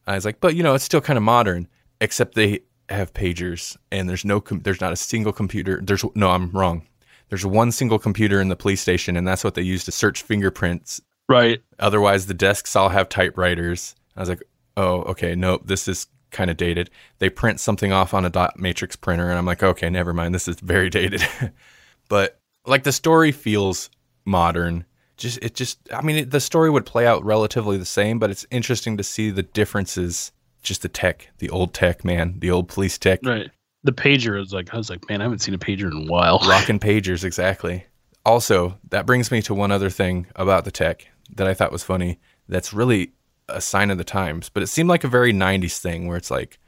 I 0.08 0.16
was 0.16 0.26
like, 0.26 0.40
but 0.40 0.56
you 0.56 0.64
know, 0.64 0.74
it's 0.76 0.84
still 0.84 1.02
kind 1.02 1.18
of 1.18 1.24
modern, 1.24 1.68
except 2.00 2.36
they 2.36 2.62
have 2.90 3.14
pagers 3.14 3.78
and 3.92 4.10
there's 4.10 4.26
no, 4.26 4.42
com- 4.42 4.62
there's 4.62 4.82
not 4.82 4.94
a 4.94 4.98
single 4.98 5.32
computer. 5.32 5.80
There's 5.82 6.04
no, 6.16 6.32
I'm 6.32 6.52
wrong. 6.52 6.88
There's 7.30 7.46
one 7.46 7.72
single 7.72 8.00
computer 8.00 8.42
in 8.42 8.50
the 8.50 8.58
police 8.58 8.82
station, 8.82 9.16
and 9.16 9.26
that's 9.26 9.44
what 9.44 9.56
they 9.56 9.62
use 9.62 9.86
to 9.86 9.92
search 9.92 10.22
fingerprints 10.22 11.02
right 11.30 11.62
Otherwise, 11.80 12.26
the 12.26 12.34
desks 12.34 12.76
all 12.76 12.90
have 12.90 13.08
typewriters. 13.08 13.96
I 14.18 14.20
was 14.20 14.28
like, 14.30 14.44
oh, 14.78 15.02
okay, 15.04 15.36
nope, 15.36 15.64
this 15.66 15.88
is 15.88 16.08
kind 16.32 16.50
of 16.50 16.58
dated. 16.58 16.90
They 17.20 17.30
print 17.30 17.60
something 17.60 17.92
off 17.92 18.14
on 18.14 18.26
a 18.26 18.30
dot 18.30 18.60
matrix 18.60 18.96
printer, 18.96 19.30
and 19.30 19.38
I'm 19.38 19.46
like, 19.46 19.64
okay, 19.64 19.90
never 19.90 20.14
mind, 20.14 20.34
this 20.34 20.48
is 20.48 20.60
very 20.60 20.90
dated. 20.90 21.22
but 22.10 22.40
like 22.66 22.84
the 22.84 22.92
story 22.92 23.32
feels 23.32 23.90
modern. 24.26 24.86
Just 25.18 25.40
it 25.42 25.56
just, 25.56 25.80
I 25.94 26.02
mean, 26.02 26.16
it, 26.18 26.32
the 26.32 26.40
story 26.40 26.70
would 26.70 26.86
play 26.86 27.06
out 27.06 27.24
relatively 27.24 27.78
the 27.78 27.86
same, 27.86 28.18
but 28.18 28.30
it's 28.30 28.46
interesting 28.50 28.98
to 28.98 29.04
see 29.04 29.30
the 29.30 29.44
differences. 29.44 30.32
Just 30.64 30.84
the 30.84 30.90
tech, 30.90 31.30
the 31.40 31.50
old 31.50 31.74
tech, 31.74 32.06
man, 32.06 32.36
the 32.38 32.52
old 32.52 32.68
police 32.68 33.00
tech, 33.00 33.22
right 33.24 33.50
the 33.84 33.92
pager 33.92 34.40
is 34.40 34.54
like 34.54 34.74
I 34.74 34.78
was 34.78 34.90
like 34.90 35.08
man 35.10 35.22
I 35.22 35.26
haven't 35.26 35.40
seen 35.40 35.54
a 35.54 35.60
pager 35.60 35.92
in 35.92 36.08
a 36.08 36.12
while 36.12 36.40
Rocking 36.48 36.80
pagers, 36.80 37.24
exactly. 37.24 37.86
Also, 38.26 38.78
that 38.90 39.06
brings 39.06 39.32
me 39.32 39.42
to 39.44 39.54
one 39.54 39.72
other 39.72 39.90
thing 39.90 40.28
about 40.36 40.64
the 40.64 40.72
tech 40.72 41.08
that 41.36 41.48
I 41.48 41.54
thought 41.54 41.72
was 41.72 41.84
funny. 41.84 42.20
that's 42.48 42.74
really 42.74 43.14
a 43.56 43.62
sign 43.62 43.92
of 43.92 43.98
the 43.98 44.04
times. 44.04 44.50
But 44.50 44.64
it 44.64 44.68
seemed 44.68 44.90
like 44.90 45.04
a 45.04 45.10
very 45.10 45.34
90s 45.34 45.78
thing 45.78 46.08
where 46.08 46.18
it's 46.18 46.32
like 46.32 46.60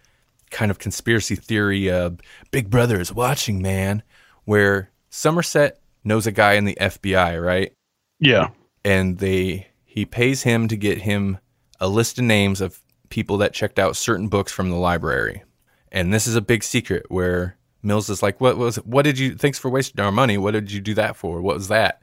kind 0.52 0.72
of 0.72 0.80
conspiracy 0.80 1.36
theory, 1.36 1.90
uh, 1.90 2.12
Big 2.52 2.70
Brother 2.70 3.00
is 3.00 3.14
watching, 3.14 3.62
man, 3.62 4.04
where 4.46 4.92
Somerset 5.10 5.80
knows 6.04 6.28
a 6.28 6.32
guy 6.32 6.54
in 6.54 6.66
the 6.66 6.78
FBI, 6.80 7.44
right? 7.44 7.74
Yeah. 8.20 8.50
And 8.86 9.18
they 9.18 9.68
he 9.86 10.06
pays 10.06 10.44
him 10.44 10.68
to 10.70 10.76
get 10.76 11.00
him 11.00 11.38
a 11.80 11.88
list 11.88 12.18
of 12.18 12.26
names 12.26 12.62
of 12.62 12.80
people 13.10 13.38
that 13.38 13.54
checked 13.54 13.78
out 13.78 13.96
certain 13.96 14.28
books 14.28 14.52
from 14.52 14.70
the 14.70 14.76
library. 14.76 15.44
And 15.92 16.14
this 16.14 16.26
is 16.26 16.36
a 16.36 16.42
big 16.42 16.64
secret 16.64 17.06
where 17.10 17.58
Mills 17.84 18.10
is 18.10 18.24
like, 18.24 18.42
"What 18.42 18.58
was? 18.58 18.78
What 18.78 19.04
did 19.04 19.20
you? 19.20 19.36
Thanks 19.36 19.60
for 19.60 19.70
wasting 19.70 20.04
our 20.04 20.12
money. 20.12 20.38
What 20.38 20.52
did 20.52 20.72
you 20.72 20.82
do 20.82 20.94
that 20.96 21.16
for? 21.16 21.42
What 21.42 21.56
was 21.56 21.68
that? 21.68 22.02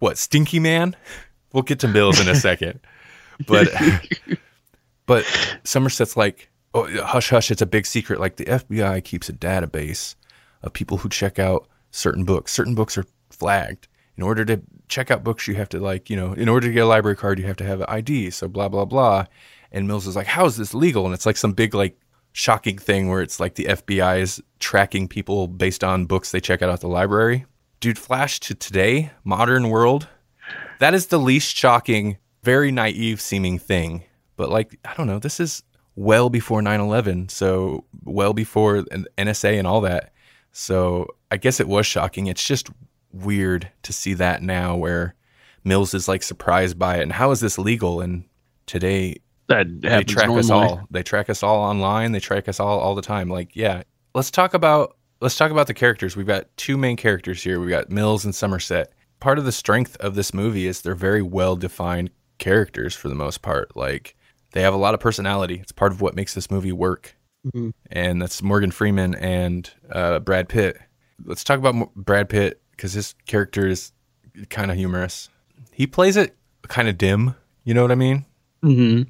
What 0.00 0.18
Stinky 0.18 0.58
Man? 0.58 0.96
We'll 1.52 1.62
get 1.62 1.78
to 1.80 1.88
Mills 1.88 2.20
in 2.20 2.28
a 2.28 2.34
second, 2.34 2.80
but 3.46 3.68
but 5.06 5.24
Somerset's 5.64 6.16
like, 6.16 6.50
oh, 6.74 6.88
hush, 7.04 7.30
hush, 7.30 7.50
it's 7.50 7.62
a 7.62 7.66
big 7.66 7.86
secret. 7.86 8.20
Like 8.20 8.36
the 8.36 8.44
FBI 8.44 9.04
keeps 9.04 9.28
a 9.28 9.32
database 9.32 10.14
of 10.62 10.72
people 10.72 10.98
who 10.98 11.08
check 11.08 11.38
out 11.38 11.68
certain 11.90 12.24
books. 12.24 12.52
Certain 12.52 12.74
books 12.74 12.98
are 12.98 13.04
flagged. 13.30 13.88
In 14.16 14.24
order 14.24 14.44
to 14.44 14.60
check 14.88 15.10
out 15.10 15.22
books, 15.22 15.46
you 15.46 15.54
have 15.54 15.68
to 15.68 15.78
like, 15.78 16.10
you 16.10 16.16
know, 16.16 16.32
in 16.32 16.48
order 16.48 16.66
to 16.66 16.72
get 16.72 16.80
a 16.80 16.86
library 16.86 17.16
card, 17.16 17.38
you 17.38 17.46
have 17.46 17.56
to 17.58 17.64
have 17.64 17.80
an 17.80 17.86
ID. 17.88 18.30
So 18.30 18.48
blah 18.48 18.68
blah 18.68 18.84
blah. 18.84 19.26
And 19.70 19.86
Mills 19.86 20.06
is 20.06 20.16
like, 20.16 20.26
how 20.26 20.46
is 20.46 20.56
this 20.56 20.74
legal? 20.74 21.04
And 21.04 21.14
it's 21.14 21.26
like 21.26 21.36
some 21.36 21.52
big 21.52 21.74
like 21.74 21.98
shocking 22.32 22.78
thing 22.78 23.08
where 23.08 23.20
it's 23.20 23.40
like 23.40 23.54
the 23.54 23.64
FBI 23.64 24.20
is 24.20 24.42
tracking 24.58 25.08
people 25.08 25.46
based 25.48 25.84
on 25.84 26.06
books 26.06 26.30
they 26.30 26.40
check 26.40 26.62
out 26.62 26.70
at 26.70 26.80
the 26.80 26.88
library. 26.88 27.46
Dude, 27.80 27.98
flash 27.98 28.40
to 28.40 28.54
today, 28.54 29.10
modern 29.24 29.70
world. 29.70 30.08
That 30.78 30.94
is 30.94 31.08
the 31.08 31.18
least 31.18 31.56
shocking, 31.56 32.18
very 32.42 32.70
naive 32.70 33.20
seeming 33.20 33.58
thing. 33.58 34.04
But 34.36 34.50
like, 34.50 34.78
I 34.84 34.94
don't 34.94 35.06
know, 35.06 35.18
this 35.18 35.40
is 35.40 35.62
well 35.96 36.30
before 36.30 36.60
9/11, 36.60 37.30
so 37.30 37.84
well 38.04 38.32
before 38.32 38.84
NSA 39.18 39.58
and 39.58 39.66
all 39.66 39.80
that. 39.82 40.12
So 40.52 41.08
I 41.30 41.36
guess 41.36 41.60
it 41.60 41.68
was 41.68 41.86
shocking. 41.86 42.26
It's 42.26 42.46
just 42.46 42.70
weird 43.12 43.70
to 43.82 43.92
see 43.92 44.14
that 44.14 44.42
now 44.42 44.76
where 44.76 45.14
Mills 45.64 45.94
is 45.94 46.08
like 46.08 46.22
surprised 46.22 46.78
by 46.78 46.98
it. 46.98 47.02
And 47.02 47.12
how 47.12 47.30
is 47.30 47.40
this 47.40 47.58
legal? 47.58 48.00
And 48.00 48.24
today 48.66 49.16
That 49.48 49.80
they 49.80 50.04
track 50.04 50.28
us 50.28 50.50
all. 50.50 50.86
They 50.90 51.02
track 51.02 51.30
us 51.30 51.42
all 51.42 51.60
online. 51.60 52.12
They 52.12 52.20
track 52.20 52.48
us 52.48 52.60
all 52.60 52.78
all 52.78 52.94
the 52.94 53.02
time. 53.02 53.28
Like, 53.28 53.56
yeah. 53.56 53.82
Let's 54.14 54.30
talk 54.30 54.54
about 54.54 54.96
let's 55.20 55.36
talk 55.36 55.50
about 55.50 55.66
the 55.66 55.74
characters. 55.74 56.16
We've 56.16 56.26
got 56.26 56.54
two 56.56 56.76
main 56.76 56.96
characters 56.96 57.42
here. 57.42 57.58
We've 57.58 57.70
got 57.70 57.90
Mills 57.90 58.24
and 58.24 58.34
Somerset. 58.34 58.92
Part 59.20 59.38
of 59.38 59.44
the 59.44 59.52
strength 59.52 59.96
of 59.98 60.14
this 60.14 60.32
movie 60.32 60.66
is 60.66 60.82
they're 60.82 60.94
very 60.94 61.22
well 61.22 61.56
defined 61.56 62.10
characters 62.38 62.94
for 62.94 63.08
the 63.08 63.14
most 63.14 63.42
part. 63.42 63.76
Like 63.76 64.16
they 64.52 64.62
have 64.62 64.74
a 64.74 64.78
lot 64.78 64.94
of 64.94 65.00
personality. 65.00 65.58
It's 65.60 65.72
part 65.72 65.92
of 65.92 66.00
what 66.00 66.14
makes 66.16 66.34
this 66.34 66.50
movie 66.50 66.72
work. 66.72 67.14
Mhm. 67.46 67.72
And 67.90 68.20
that's 68.20 68.42
Morgan 68.42 68.70
Freeman 68.70 69.14
and 69.14 69.70
uh, 69.92 70.18
Brad 70.20 70.48
Pitt. 70.48 70.78
Let's 71.24 71.44
talk 71.44 71.58
about 71.58 71.74
Mo- 71.74 71.92
Brad 71.96 72.28
Pitt 72.28 72.60
because 72.72 72.92
his 72.92 73.14
character 73.26 73.66
is 73.66 73.92
kind 74.50 74.70
of 74.70 74.76
humorous. 74.76 75.28
He 75.72 75.86
plays 75.86 76.16
it 76.16 76.36
kind 76.68 76.88
of 76.88 76.98
dim. 76.98 77.34
You 77.64 77.74
know 77.74 77.82
what 77.82 77.92
I 77.92 77.96
mean? 77.96 78.24
hmm 78.62 79.02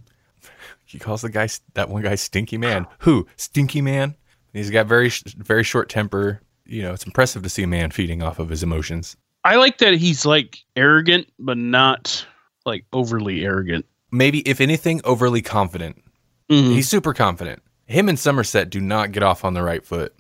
He 0.85 0.99
calls 0.99 1.23
the 1.23 1.31
guy 1.31 1.49
that 1.75 1.89
one 1.89 2.03
guy 2.03 2.15
Stinky 2.17 2.59
Man. 2.59 2.87
Who? 3.01 3.27
Stinky 3.37 3.81
Man. 3.81 4.15
He's 4.53 4.71
got 4.71 4.87
very 4.87 5.11
very 5.37 5.63
short 5.63 5.89
temper. 5.89 6.41
You 6.67 6.83
know, 6.83 6.93
it's 6.93 7.05
impressive 7.05 7.43
to 7.45 7.49
see 7.49 7.63
a 7.63 7.67
man 7.67 7.91
feeding 7.91 8.23
off 8.23 8.39
of 8.39 8.49
his 8.51 8.63
emotions. 8.63 9.17
I 9.45 9.57
like 9.57 9.79
that 9.79 9.95
he's 9.95 10.27
like 10.27 10.59
arrogant, 10.77 11.29
but 11.39 11.57
not 11.57 12.27
like 12.69 12.85
overly 12.93 13.45
arrogant. 13.45 13.85
Maybe 14.13 14.41
if 14.41 14.61
anything, 14.61 15.01
overly 15.05 15.43
confident. 15.43 16.03
Mhm. 16.51 16.73
He's 16.75 16.89
super 16.89 17.13
confident. 17.13 17.63
Him 17.87 18.09
and 18.09 18.19
Somerset 18.19 18.71
do 18.71 18.81
not 18.81 19.13
get 19.13 19.23
off 19.23 19.45
on 19.45 19.55
the 19.55 19.63
right 19.63 19.85
foot, 19.85 20.15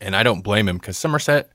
and 0.00 0.16
I 0.16 0.22
don't 0.22 0.42
blame 0.42 0.68
him 0.68 0.78
because 0.78 0.96
Somerset, 0.96 1.50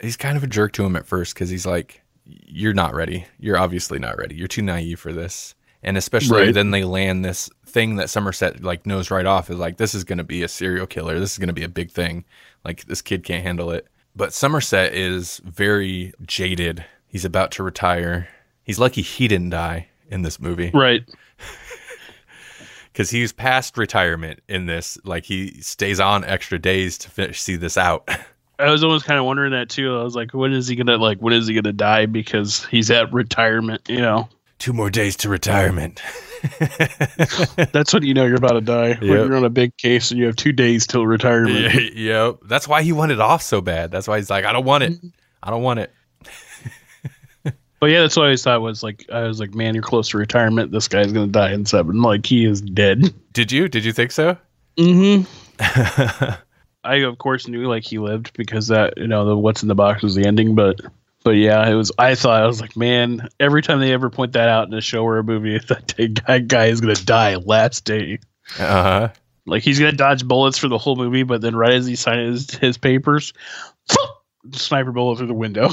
he's 0.00 0.16
kind 0.16 0.36
of 0.36 0.42
a 0.44 0.48
jerk 0.48 0.72
to 0.72 0.84
him 0.84 0.94
at 0.96 1.06
first 1.06 1.34
because 1.34 1.48
he's 1.50 1.66
like, 1.66 2.02
"You're 2.24 2.74
not 2.74 2.94
ready. 2.94 3.24
You're 3.38 3.58
obviously 3.58 3.98
not 3.98 4.18
ready. 4.18 4.34
You're 4.36 4.48
too 4.48 4.62
naive 4.62 5.00
for 5.00 5.12
this." 5.12 5.54
And 5.82 5.96
especially 5.96 6.46
Right. 6.46 6.54
then 6.54 6.70
they 6.72 6.82
land 6.84 7.24
this 7.24 7.48
thing 7.66 7.96
that 7.96 8.10
Somerset 8.10 8.62
like 8.62 8.86
knows 8.86 9.10
right 9.10 9.26
off 9.26 9.50
is 9.50 9.58
like, 9.58 9.76
"This 9.76 9.94
is 9.94 10.02
going 10.04 10.18
to 10.18 10.24
be 10.24 10.42
a 10.42 10.48
serial 10.48 10.86
killer. 10.86 11.18
This 11.20 11.32
is 11.32 11.38
going 11.38 11.48
to 11.48 11.52
be 11.52 11.62
a 11.64 11.68
big 11.68 11.90
thing. 11.92 12.24
Like 12.64 12.84
this 12.86 13.02
kid 13.02 13.22
can't 13.24 13.44
handle 13.44 13.70
it." 13.70 13.86
But 14.16 14.32
Somerset 14.32 14.94
is 14.94 15.40
very 15.44 16.12
jaded. 16.26 16.84
He's 17.06 17.24
about 17.24 17.50
to 17.52 17.62
retire. 17.62 18.28
He's 18.66 18.78
lucky 18.78 19.00
he 19.00 19.28
didn't 19.28 19.50
die 19.50 19.88
in 20.10 20.22
this 20.22 20.38
movie 20.38 20.70
Right. 20.74 21.02
because 22.92 23.10
he's 23.10 23.32
past 23.32 23.78
retirement 23.78 24.40
in 24.48 24.66
this. 24.66 24.98
Like 25.04 25.24
he 25.24 25.60
stays 25.62 26.00
on 26.00 26.24
extra 26.24 26.58
days 26.58 26.98
to 26.98 27.10
finish 27.10 27.40
see 27.40 27.56
this 27.56 27.76
out. 27.78 28.08
I 28.58 28.70
was 28.70 28.82
almost 28.82 29.04
kind 29.04 29.18
of 29.20 29.26
wondering 29.26 29.52
that 29.52 29.68
too. 29.68 29.94
I 29.96 30.02
was 30.02 30.14
like, 30.16 30.32
when 30.32 30.52
is 30.52 30.66
he 30.66 30.76
gonna 30.76 30.96
like? 30.96 31.18
When 31.18 31.34
is 31.34 31.46
he 31.46 31.54
gonna 31.54 31.72
die? 31.74 32.06
Because 32.06 32.64
he's 32.66 32.90
at 32.90 33.12
retirement. 33.12 33.82
You 33.86 34.00
know, 34.00 34.28
Two 34.58 34.72
more 34.72 34.88
days 34.88 35.14
to 35.18 35.28
retirement. 35.28 36.00
that's 37.72 37.92
when 37.92 38.02
you 38.02 38.14
know 38.14 38.24
you're 38.24 38.36
about 38.36 38.52
to 38.52 38.62
die. 38.62 38.94
When 38.94 39.10
you're 39.10 39.36
on 39.36 39.44
a 39.44 39.50
big 39.50 39.76
case 39.76 40.10
and 40.10 40.18
you 40.18 40.24
have 40.26 40.36
two 40.36 40.52
days 40.52 40.86
till 40.86 41.06
retirement. 41.06 41.94
yep. 41.94 42.38
That's 42.44 42.66
why 42.66 42.82
he 42.82 42.92
wanted 42.92 43.20
off 43.20 43.42
so 43.42 43.60
bad. 43.60 43.90
That's 43.90 44.08
why 44.08 44.16
he's 44.16 44.30
like, 44.30 44.46
I 44.46 44.52
don't 44.54 44.64
want 44.64 44.84
it. 44.84 44.92
Mm-hmm. 44.92 45.08
I 45.42 45.50
don't 45.50 45.62
want 45.62 45.80
it. 45.80 45.92
But 47.86 47.92
yeah, 47.92 48.00
that's 48.00 48.16
what 48.16 48.24
I 48.24 48.26
always 48.26 48.42
thought 48.42 48.62
was 48.62 48.82
like. 48.82 49.06
I 49.12 49.28
was 49.28 49.38
like, 49.38 49.54
man, 49.54 49.72
you're 49.72 49.80
close 49.84 50.08
to 50.08 50.18
retirement. 50.18 50.72
This 50.72 50.88
guy's 50.88 51.12
gonna 51.12 51.28
die 51.28 51.52
in 51.52 51.64
seven. 51.66 52.02
Like 52.02 52.26
he 52.26 52.44
is 52.44 52.60
dead. 52.60 53.14
Did 53.32 53.52
you? 53.52 53.68
Did 53.68 53.84
you 53.84 53.92
think 53.92 54.10
so? 54.10 54.36
Mm-hmm. 54.76 56.32
I 56.82 56.94
of 56.96 57.18
course 57.18 57.46
knew 57.46 57.68
like 57.68 57.84
he 57.84 58.00
lived 58.00 58.32
because 58.36 58.66
that 58.66 58.98
you 58.98 59.06
know 59.06 59.24
the 59.24 59.36
what's 59.36 59.62
in 59.62 59.68
the 59.68 59.76
box 59.76 60.02
was 60.02 60.16
the 60.16 60.26
ending, 60.26 60.56
but 60.56 60.80
but 61.22 61.36
yeah, 61.36 61.64
it 61.64 61.74
was. 61.74 61.92
I 61.96 62.16
thought 62.16 62.42
I 62.42 62.46
was 62.48 62.60
like, 62.60 62.76
man, 62.76 63.28
every 63.38 63.62
time 63.62 63.78
they 63.78 63.92
ever 63.92 64.10
point 64.10 64.32
that 64.32 64.48
out 64.48 64.66
in 64.66 64.74
a 64.74 64.80
show 64.80 65.04
or 65.04 65.18
a 65.18 65.22
movie, 65.22 65.56
that 65.68 66.24
guy, 66.26 66.40
guy 66.40 66.66
is 66.66 66.80
gonna 66.80 66.96
die 66.96 67.36
last 67.36 67.84
day. 67.84 68.18
Uh 68.58 68.82
huh. 68.82 69.08
Like 69.46 69.62
he's 69.62 69.78
gonna 69.78 69.92
dodge 69.92 70.26
bullets 70.26 70.58
for 70.58 70.66
the 70.66 70.76
whole 70.76 70.96
movie, 70.96 71.22
but 71.22 71.40
then 71.40 71.54
right 71.54 71.74
as 71.74 71.86
he 71.86 71.94
signs 71.94 72.50
his, 72.50 72.58
his 72.58 72.78
papers, 72.78 73.32
sniper 74.54 74.90
bullet 74.90 75.18
through 75.18 75.28
the 75.28 75.34
window. 75.34 75.70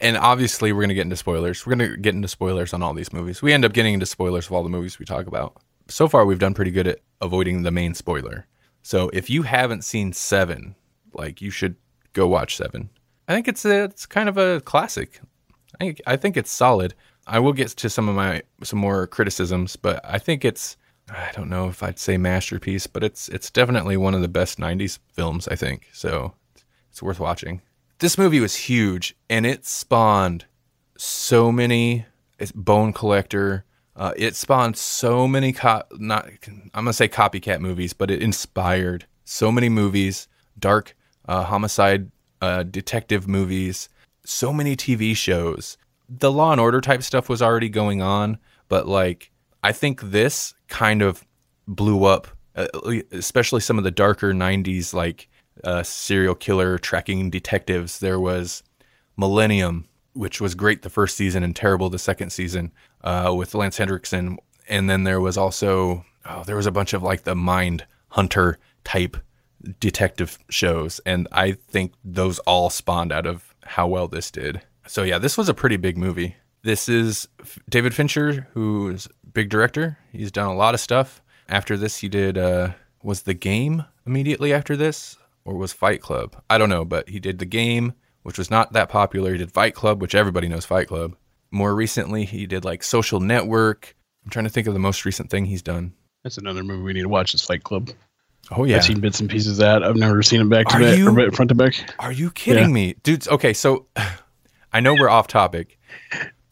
And 0.00 0.16
obviously, 0.16 0.72
we're 0.72 0.82
going 0.82 0.90
to 0.90 0.94
get 0.94 1.02
into 1.02 1.16
spoilers. 1.16 1.66
We're 1.66 1.74
going 1.74 1.90
to 1.90 1.96
get 1.96 2.14
into 2.14 2.28
spoilers 2.28 2.72
on 2.72 2.82
all 2.82 2.94
these 2.94 3.12
movies. 3.12 3.42
We 3.42 3.52
end 3.52 3.64
up 3.64 3.72
getting 3.72 3.94
into 3.94 4.06
spoilers 4.06 4.46
of 4.46 4.52
all 4.52 4.62
the 4.62 4.68
movies 4.68 4.98
we 4.98 5.04
talk 5.04 5.26
about. 5.26 5.56
So 5.88 6.06
far, 6.06 6.24
we've 6.24 6.38
done 6.38 6.54
pretty 6.54 6.70
good 6.70 6.86
at 6.86 7.00
avoiding 7.20 7.62
the 7.62 7.70
main 7.70 7.94
spoiler. 7.94 8.46
So 8.82 9.10
if 9.12 9.28
you 9.28 9.42
haven't 9.42 9.84
seen 9.84 10.12
Seven, 10.12 10.76
like 11.14 11.42
you 11.42 11.50
should 11.50 11.76
go 12.12 12.28
watch 12.28 12.56
Seven. 12.56 12.90
I 13.26 13.34
think 13.34 13.48
it's 13.48 13.64
a, 13.64 13.84
it's 13.84 14.06
kind 14.06 14.28
of 14.28 14.38
a 14.38 14.60
classic. 14.60 15.20
I 15.74 15.84
think 15.84 16.00
I 16.06 16.16
think 16.16 16.36
it's 16.36 16.50
solid. 16.50 16.94
I 17.26 17.40
will 17.40 17.52
get 17.52 17.68
to 17.68 17.90
some 17.90 18.08
of 18.08 18.14
my 18.14 18.42
some 18.62 18.78
more 18.78 19.06
criticisms, 19.06 19.76
but 19.76 20.00
I 20.04 20.18
think 20.18 20.44
it's 20.44 20.76
I 21.10 21.30
don't 21.32 21.50
know 21.50 21.68
if 21.68 21.82
I'd 21.82 21.98
say 21.98 22.16
masterpiece, 22.16 22.86
but 22.86 23.04
it's 23.04 23.28
it's 23.28 23.50
definitely 23.50 23.96
one 23.96 24.14
of 24.14 24.22
the 24.22 24.28
best 24.28 24.58
'90s 24.58 24.98
films. 25.12 25.48
I 25.48 25.56
think 25.56 25.88
so. 25.92 26.34
It's 26.90 27.02
worth 27.02 27.20
watching. 27.20 27.60
This 28.00 28.16
movie 28.16 28.38
was 28.38 28.54
huge, 28.54 29.16
and 29.28 29.44
it 29.44 29.66
spawned 29.66 30.44
so 30.96 31.50
many. 31.50 32.06
It's 32.38 32.52
Bone 32.52 32.92
Collector. 32.92 33.64
Uh, 33.96 34.12
it 34.16 34.36
spawned 34.36 34.76
so 34.76 35.26
many 35.26 35.52
co- 35.52 35.82
not 35.98 36.28
I'm 36.46 36.84
gonna 36.84 36.92
say 36.92 37.08
copycat 37.08 37.58
movies, 37.58 37.92
but 37.92 38.08
it 38.08 38.22
inspired 38.22 39.06
so 39.24 39.50
many 39.50 39.68
movies, 39.68 40.28
dark 40.60 40.94
uh, 41.26 41.42
homicide 41.42 42.12
uh, 42.40 42.62
detective 42.62 43.26
movies, 43.26 43.88
so 44.24 44.52
many 44.52 44.76
TV 44.76 45.16
shows. 45.16 45.76
The 46.08 46.30
Law 46.30 46.52
and 46.52 46.60
Order 46.60 46.80
type 46.80 47.02
stuff 47.02 47.28
was 47.28 47.42
already 47.42 47.68
going 47.68 48.00
on, 48.00 48.38
but 48.68 48.86
like 48.86 49.32
I 49.64 49.72
think 49.72 50.00
this 50.02 50.54
kind 50.68 51.02
of 51.02 51.26
blew 51.66 52.04
up, 52.04 52.28
uh, 52.54 52.68
especially 53.10 53.60
some 53.60 53.76
of 53.76 53.82
the 53.82 53.90
darker 53.90 54.32
'90s 54.32 54.94
like 54.94 55.28
uh, 55.64 55.82
serial 55.82 56.34
killer 56.34 56.78
tracking 56.78 57.30
detectives. 57.30 58.00
There 58.00 58.20
was 58.20 58.62
Millennium, 59.16 59.86
which 60.12 60.40
was 60.40 60.54
great 60.54 60.82
the 60.82 60.90
first 60.90 61.16
season 61.16 61.42
and 61.42 61.54
terrible 61.54 61.90
the 61.90 61.98
second 61.98 62.30
season 62.30 62.72
uh, 63.02 63.32
with 63.36 63.54
Lance 63.54 63.78
Henriksen. 63.78 64.38
And 64.68 64.88
then 64.88 65.04
there 65.04 65.20
was 65.20 65.36
also 65.36 66.04
oh, 66.26 66.44
there 66.44 66.56
was 66.56 66.66
a 66.66 66.72
bunch 66.72 66.92
of 66.92 67.02
like 67.02 67.24
the 67.24 67.34
Mind 67.34 67.86
Hunter 68.10 68.58
type 68.84 69.16
detective 69.80 70.38
shows, 70.48 71.00
and 71.04 71.26
I 71.32 71.52
think 71.52 71.92
those 72.04 72.38
all 72.40 72.70
spawned 72.70 73.12
out 73.12 73.26
of 73.26 73.54
how 73.64 73.86
well 73.86 74.08
this 74.08 74.30
did. 74.30 74.62
So 74.86 75.02
yeah, 75.02 75.18
this 75.18 75.36
was 75.36 75.48
a 75.48 75.54
pretty 75.54 75.76
big 75.76 75.98
movie. 75.98 76.36
This 76.62 76.88
is 76.88 77.28
David 77.68 77.94
Fincher, 77.94 78.48
who's 78.52 79.08
big 79.32 79.50
director. 79.50 79.98
He's 80.12 80.32
done 80.32 80.48
a 80.48 80.56
lot 80.56 80.74
of 80.74 80.80
stuff. 80.80 81.20
After 81.48 81.76
this, 81.76 81.98
he 81.98 82.08
did 82.08 82.38
uh, 82.38 82.72
was 83.02 83.22
the 83.22 83.34
game 83.34 83.84
immediately 84.06 84.52
after 84.52 84.76
this, 84.76 85.17
or 85.48 85.56
was 85.56 85.72
Fight 85.72 86.00
Club? 86.00 86.36
I 86.50 86.58
don't 86.58 86.68
know, 86.68 86.84
but 86.84 87.08
he 87.08 87.18
did 87.20 87.38
the 87.38 87.46
game, 87.46 87.94
which 88.22 88.38
was 88.38 88.50
not 88.50 88.72
that 88.74 88.88
popular. 88.88 89.32
He 89.32 89.38
did 89.38 89.52
Fight 89.52 89.74
Club, 89.74 90.00
which 90.02 90.14
everybody 90.14 90.48
knows 90.48 90.64
Fight 90.66 90.88
Club. 90.88 91.16
More 91.50 91.74
recently, 91.74 92.24
he 92.26 92.46
did 92.46 92.64
like 92.64 92.82
Social 92.82 93.20
Network, 93.20 93.94
I'm 94.24 94.30
trying 94.30 94.44
to 94.44 94.50
think 94.50 94.66
of 94.66 94.74
the 94.74 94.80
most 94.80 95.06
recent 95.06 95.30
thing 95.30 95.46
he's 95.46 95.62
done. 95.62 95.94
That's 96.22 96.36
another 96.36 96.62
movie 96.62 96.82
we 96.82 96.92
need 96.92 97.02
to 97.02 97.08
watch. 97.08 97.32
Is 97.34 97.42
Fight 97.42 97.64
Club. 97.64 97.90
Oh 98.50 98.64
yeah. 98.64 98.76
I've 98.76 98.84
seen 98.84 99.00
bits 99.00 99.20
and 99.20 99.30
pieces 99.30 99.52
of 99.52 99.56
that. 99.58 99.82
I've 99.82 99.96
never 99.96 100.22
seen 100.22 100.40
it 100.42 100.48
back 100.50 100.66
to 100.68 100.78
back 100.78 100.98
you- 100.98 101.08
or 101.08 101.30
front 101.32 101.48
to 101.48 101.54
back. 101.54 101.74
Are 101.98 102.12
you 102.12 102.30
kidding 102.30 102.64
Yeah. 102.64 102.72
me, 102.72 102.94
dudes? 103.02 103.26
Okay, 103.28 103.54
so 103.54 103.86
I 104.72 104.80
know 104.80 104.92
we're 104.94 105.08
off 105.08 105.28
topic. 105.28 105.78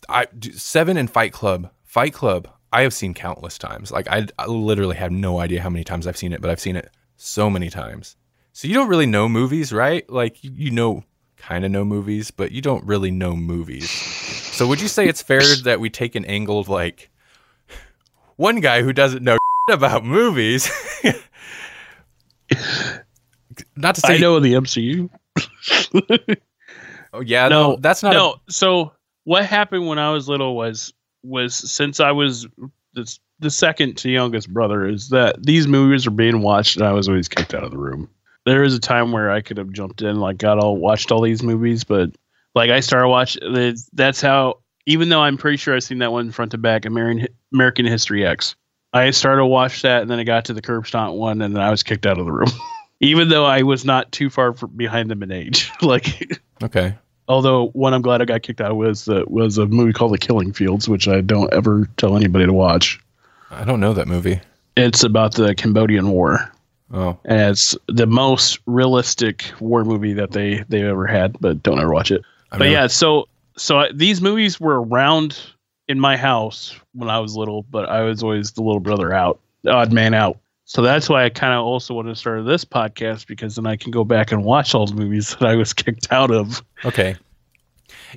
I 0.09 0.27
Seven 0.53 0.97
and 0.97 1.11
Fight 1.11 1.33
Club. 1.35 1.71
Fight 1.85 2.15
Club. 2.15 2.49
I 2.73 2.83
have 2.83 2.95
seen 2.95 3.13
countless 3.13 3.59
times. 3.59 3.91
Like 3.91 4.09
I, 4.09 4.27
I 4.39 4.47
literally 4.47 4.97
have 4.97 5.13
no 5.13 5.39
idea 5.41 5.61
how 5.61 5.69
many 5.71 5.85
times 5.85 6.07
I've 6.07 6.17
seen 6.17 6.33
it, 6.33 6.41
but 6.41 6.51
I've 6.51 6.61
seen 6.61 6.77
it 6.77 6.91
so 7.17 7.51
many 7.51 7.69
times. 7.71 8.17
So 8.57 8.67
you 8.69 8.73
don't 8.73 8.89
really 8.89 9.05
know 9.05 9.29
movies, 9.29 9.71
right? 9.71 10.09
Like 10.09 10.43
you, 10.43 10.71
know, 10.71 11.05
kind 11.37 11.67
of 11.67 11.71
know 11.71 11.85
movies, 11.85 12.31
but 12.31 12.53
you 12.53 12.63
don't 12.63 12.83
really 12.87 13.11
know 13.11 13.37
movies. 13.37 13.91
So 13.91 14.67
would 14.67 14.81
you 14.81 14.89
say 14.89 15.07
it's 15.07 15.21
fair 15.21 15.43
that 15.65 15.79
we 15.79 15.91
take 15.91 16.15
an 16.15 16.25
angle 16.25 16.59
of 16.59 16.71
like 16.71 17.11
one 18.37 18.61
guy 18.61 18.81
who 18.81 18.95
doesn't 18.95 19.23
know 19.23 19.37
about 19.71 20.07
movies? 20.07 20.71
Not 23.77 23.97
to 23.97 24.01
say 24.01 24.15
I 24.15 24.19
know 24.21 24.41
the 24.41 24.55
MCU. 24.55 25.11
Oh 27.13 27.21
yeah, 27.21 27.49
no, 27.49 27.71
no, 27.71 27.77
that's 27.81 28.03
not. 28.03 28.13
no. 28.13 28.33
A, 28.33 28.53
so 28.53 28.93
what 29.25 29.47
happened 29.47 29.87
when 29.87 29.99
I 29.99 30.11
was 30.11 30.29
little 30.29 30.55
was 30.55 30.93
was 31.23 31.55
since 31.55 31.99
I 31.99 32.13
was 32.13 32.47
the, 32.93 33.19
the 33.39 33.51
second 33.51 33.97
to 33.99 34.11
youngest 34.11 34.53
brother 34.53 34.87
is 34.87 35.09
that 35.11 35.43
these 35.43 35.67
movies 35.67 36.05
were 36.05 36.15
being 36.15 36.43
watched 36.43 36.77
and 36.77 36.85
I 36.85 36.93
was 36.93 37.09
always 37.09 37.29
kicked 37.29 37.55
out 37.55 37.63
of 37.63 37.71
the 37.71 37.79
room. 37.79 38.11
There 38.47 38.63
was 38.63 38.75
a 38.75 38.81
time 38.81 39.13
where 39.13 39.31
I 39.31 39.41
could 39.43 39.59
have 39.59 39.73
jumped 39.73 40.03
in, 40.03 40.21
like 40.21 40.39
got 40.39 40.59
all 40.59 40.77
watched 40.77 41.13
all 41.13 41.21
these 41.21 41.43
movies, 41.43 41.85
but 41.85 42.11
like 42.55 42.71
I 42.71 42.81
started 42.81 43.09
watching. 43.09 43.77
That's 43.93 44.21
how. 44.21 44.61
Even 44.89 45.09
though 45.09 45.21
I'm 45.21 45.37
pretty 45.37 45.57
sure 45.57 45.75
I've 45.75 45.83
seen 45.83 45.99
that 45.99 46.13
one 46.13 46.31
front 46.31 46.53
to 46.53 46.59
back, 46.59 46.85
American 46.85 47.27
American 47.53 47.87
History 47.87 48.25
X. 48.25 48.55
I 48.93 49.11
started 49.11 49.41
to 49.41 49.47
watch 49.47 49.83
that, 49.83 50.03
and 50.03 50.11
then 50.11 50.19
I 50.19 50.25
got 50.25 50.45
to 50.47 50.55
the 50.55 50.63
curb 50.63 50.87
stomp 50.87 51.17
one, 51.17 51.43
and 51.43 51.55
then 51.55 51.63
I 51.63 51.71
was 51.71 51.83
kicked 51.83 52.07
out 52.07 52.19
of 52.19 52.25
the 52.25 52.33
room. 52.33 52.51
Even 53.01 53.29
though 53.29 53.45
I 53.45 53.63
was 53.63 53.85
not 53.85 54.11
too 54.11 54.31
far 54.31 54.53
behind 54.53 55.11
them 55.11 55.23
in 55.23 55.31
age, 55.31 55.71
like 55.83 56.41
okay. 56.63 56.95
Although 57.29 57.69
one 57.69 57.93
I'm 57.93 58.03
glad 58.03 58.23
I 58.23 58.25
got 58.25 58.43
kicked 58.43 58.61
out 58.61 58.77
was 58.77 59.09
uh, 59.09 59.25
was 59.27 59.59
a 59.59 59.67
movie 59.67 59.93
called 59.93 60.13
The 60.13 60.19
Killing 60.19 60.53
Fields, 60.53 60.89
which 60.89 61.09
I 61.09 61.21
don't 61.21 61.53
ever 61.53 61.89
tell 61.97 62.17
anybody 62.17 62.47
to 62.47 62.53
watch. 62.53 63.01
I 63.51 63.65
don't 63.65 63.81
know 63.81 63.93
that 63.93 64.09
movie. 64.09 64.41
It's 64.77 65.03
about 65.03 65.35
the 65.35 65.55
Cambodian 65.55 66.11
War, 66.11 66.53
Oh, 66.93 67.19
and 67.25 67.41
it's 67.41 67.77
the 67.89 68.07
most 68.07 68.61
realistic 68.67 69.53
war 69.61 69.85
movie 69.85 70.13
that 70.15 70.31
they 70.31 70.65
they've 70.69 70.85
ever 70.85 71.07
had. 71.07 71.37
But 71.41 71.63
don't 71.63 71.81
ever 71.81 71.93
watch 71.93 72.11
it. 72.11 72.23
I've 72.53 72.59
but 72.59 72.67
never- 72.67 72.71
yeah, 72.71 72.87
so 72.87 73.29
so 73.57 73.81
I, 73.81 73.93
these 73.93 74.21
movies 74.21 74.61
were 74.61 74.83
around 74.83 75.39
in 75.89 75.99
my 76.01 76.17
house 76.17 76.79
when 76.93 77.09
I 77.09 77.19
was 77.19 77.37
little, 77.37 77.63
but 77.65 77.89
I 77.89 78.03
was 78.03 78.23
always 78.23 78.53
the 78.53 78.63
little 78.63 78.81
brother 78.81 79.13
out, 79.13 79.41
the 79.63 79.71
odd 79.73 79.93
man 79.93 80.15
out. 80.15 80.39
So 80.65 80.83
that's 80.83 81.09
why 81.09 81.25
I 81.25 81.31
kind 81.31 81.55
of 81.55 81.65
also 81.65 81.95
want 81.95 82.09
to 82.09 82.17
start 82.17 82.45
this 82.45 82.65
podcast 82.65 83.29
because 83.29 83.55
then 83.55 83.67
I 83.67 83.77
can 83.77 83.93
go 83.93 84.05
back 84.05 84.33
and 84.33 84.45
watch 84.45 84.75
all 84.75 84.87
the 84.87 84.95
movies 84.95 85.31
that 85.41 85.49
I 85.49 85.55
was 85.55 85.73
kicked 85.73 86.13
out 86.13 86.31
of. 86.31 86.63
Okay. 86.85 87.17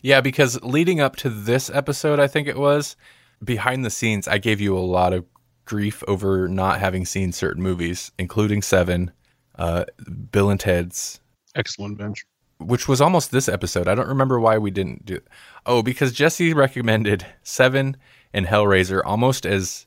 Yeah, 0.02 0.22
because 0.22 0.62
leading 0.64 1.00
up 1.00 1.16
to 1.18 1.30
this 1.30 1.70
episode, 1.70 2.20
I 2.20 2.28
think 2.28 2.48
it 2.48 2.58
was 2.58 2.96
behind 3.44 3.86
the 3.86 3.90
scenes, 3.90 4.28
I 4.28 4.38
gave 4.40 4.60
you 4.60 4.78
a 4.78 4.80
lot 4.80 5.14
of 5.14 5.26
grief 5.70 6.04
over 6.08 6.48
not 6.48 6.80
having 6.80 7.06
seen 7.06 7.32
certain 7.32 7.62
movies, 7.62 8.12
including 8.18 8.64
Seven, 8.64 9.12
uh, 9.58 9.86
Bill 10.32 10.50
and 10.50 10.60
Ted's, 10.60 11.22
Excellent 11.56 11.98
bench. 12.00 12.26
which 12.58 12.88
was 12.88 13.00
almost 13.02 13.32
this 13.32 13.48
episode. 13.48 13.88
I 13.88 13.94
don't 13.94 14.08
remember 14.08 14.40
why 14.40 14.58
we 14.58 14.72
didn't 14.72 15.06
do. 15.06 15.20
Oh, 15.68 15.84
because 15.84 16.12
Jesse 16.12 16.54
recommended 16.56 17.24
Seven 17.44 17.98
and 18.34 18.48
Hellraiser 18.48 19.02
almost 19.06 19.46
as 19.46 19.86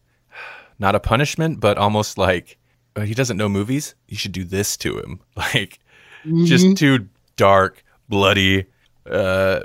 not 0.79 0.95
a 0.95 1.01
punishment, 1.01 1.59
but 1.59 1.79
almost 1.79 2.17
like 2.17 2.59
"Oh, 2.95 3.03
he 3.03 3.15
doesn't 3.15 3.37
know 3.37 3.49
movies. 3.49 3.95
You 4.07 4.17
should 4.17 4.33
do 4.33 4.45
this 4.45 4.77
to 4.79 4.99
him, 4.99 5.21
like 5.37 5.81
just 6.45 6.77
two 6.77 7.09
dark, 7.37 7.83
bloody, 8.09 8.67
uh, 9.11 9.61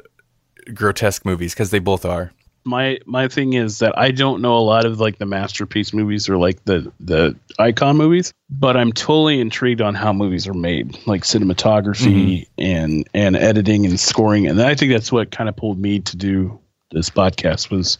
grotesque 0.73 1.25
movies 1.25 1.53
because 1.53 1.69
they 1.69 1.79
both 1.79 2.05
are. 2.05 2.31
My 2.67 2.99
my 3.05 3.27
thing 3.27 3.53
is 3.53 3.79
that 3.79 3.97
I 3.97 4.11
don't 4.11 4.41
know 4.41 4.57
a 4.57 4.59
lot 4.59 4.85
of 4.85 4.99
like 4.99 5.17
the 5.17 5.25
masterpiece 5.25 5.93
movies 5.93 6.29
or 6.29 6.37
like 6.37 6.63
the 6.65 6.91
the 6.99 7.35
icon 7.57 7.97
movies, 7.97 8.33
but 8.49 8.77
I'm 8.77 8.91
totally 8.93 9.39
intrigued 9.39 9.81
on 9.81 9.95
how 9.95 10.13
movies 10.13 10.47
are 10.47 10.53
made, 10.53 10.97
like 11.07 11.23
cinematography 11.23 12.45
and 12.57 13.07
and 13.13 13.35
editing 13.35 13.85
and 13.85 13.99
scoring, 13.99 14.47
and 14.47 14.61
I 14.61 14.75
think 14.75 14.91
that's 14.91 15.11
what 15.11 15.31
kind 15.31 15.49
of 15.49 15.55
pulled 15.55 15.79
me 15.79 15.99
to 16.01 16.17
do 16.17 16.59
this 16.91 17.09
podcast 17.09 17.69
was 17.71 17.97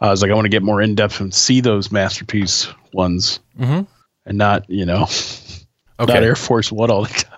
I 0.00 0.10
was 0.10 0.22
like 0.22 0.30
I 0.30 0.34
want 0.34 0.44
to 0.46 0.50
get 0.50 0.62
more 0.62 0.80
in 0.80 0.94
depth 0.94 1.20
and 1.20 1.32
see 1.34 1.60
those 1.60 1.90
masterpiece 1.90 2.68
ones 2.92 3.40
Mm-hmm. 3.58 3.82
and 4.26 4.38
not 4.38 4.68
you 4.68 4.84
know 4.86 5.00
not 5.98 6.10
Okay. 6.10 6.18
Air 6.24 6.36
Force 6.36 6.70
One 6.70 6.90
all 6.90 7.02
the 7.04 7.08
time. 7.24 7.35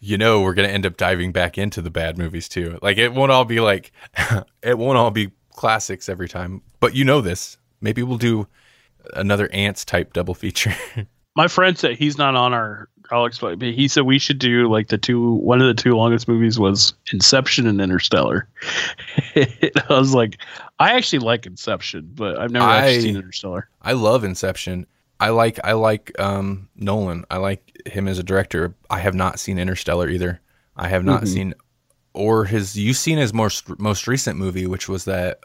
You 0.00 0.16
know 0.18 0.40
we're 0.40 0.54
gonna 0.54 0.68
end 0.68 0.86
up 0.86 0.96
diving 0.96 1.30
back 1.30 1.58
into 1.58 1.82
the 1.82 1.90
bad 1.90 2.18
movies 2.18 2.48
too. 2.48 2.78
Like 2.82 2.98
it 2.98 3.12
won't 3.12 3.30
all 3.30 3.44
be 3.44 3.60
like 3.60 3.92
it 4.62 4.78
won't 4.78 4.98
all 4.98 5.10
be 5.10 5.30
classics 5.52 6.08
every 6.08 6.28
time. 6.28 6.62
But 6.80 6.94
you 6.94 7.04
know 7.04 7.20
this. 7.20 7.58
Maybe 7.80 8.02
we'll 8.02 8.18
do 8.18 8.46
another 9.14 9.48
ants 9.52 9.84
type 9.84 10.12
double 10.12 10.34
feature. 10.34 10.74
my 11.36 11.48
friend 11.48 11.78
said 11.78 11.96
he's 11.96 12.18
not 12.18 12.34
on 12.34 12.52
our 12.52 12.88
Alex, 13.12 13.38
but 13.38 13.60
he 13.60 13.88
said 13.88 14.04
we 14.04 14.18
should 14.18 14.38
do 14.38 14.68
like 14.68 14.88
the 14.88 14.98
two. 14.98 15.34
One 15.34 15.60
of 15.60 15.66
the 15.66 15.82
two 15.82 15.96
longest 15.96 16.28
movies 16.28 16.58
was 16.58 16.94
Inception 17.12 17.66
and 17.66 17.80
Interstellar. 17.80 18.48
I 19.36 19.70
was 19.88 20.14
like, 20.14 20.38
I 20.78 20.92
actually 20.92 21.18
like 21.18 21.44
Inception, 21.44 22.10
but 22.14 22.38
I've 22.38 22.52
never 22.52 22.64
I- 22.64 22.78
actually 22.86 23.00
seen 23.00 23.16
Interstellar. 23.16 23.68
I 23.82 23.92
love 23.92 24.22
Inception. 24.24 24.86
I 25.20 25.28
like 25.30 25.60
I 25.62 25.72
like 25.72 26.12
um, 26.18 26.68
Nolan. 26.76 27.24
I 27.30 27.36
like 27.36 27.82
him 27.86 28.08
as 28.08 28.18
a 28.18 28.22
director. 28.22 28.74
I 28.88 28.98
have 29.00 29.14
not 29.14 29.38
seen 29.38 29.58
Interstellar 29.58 30.08
either. 30.08 30.40
I 30.76 30.88
have 30.88 31.04
not 31.04 31.22
Mhm. 31.22 31.28
seen 31.28 31.54
or 32.14 32.44
his 32.46 32.76
you've 32.76 32.96
seen 32.96 33.18
his 33.18 33.32
most 33.34 33.78
most 33.78 34.06
recent 34.08 34.38
movie, 34.38 34.66
which 34.66 34.88
was 34.88 35.04
that 35.04 35.40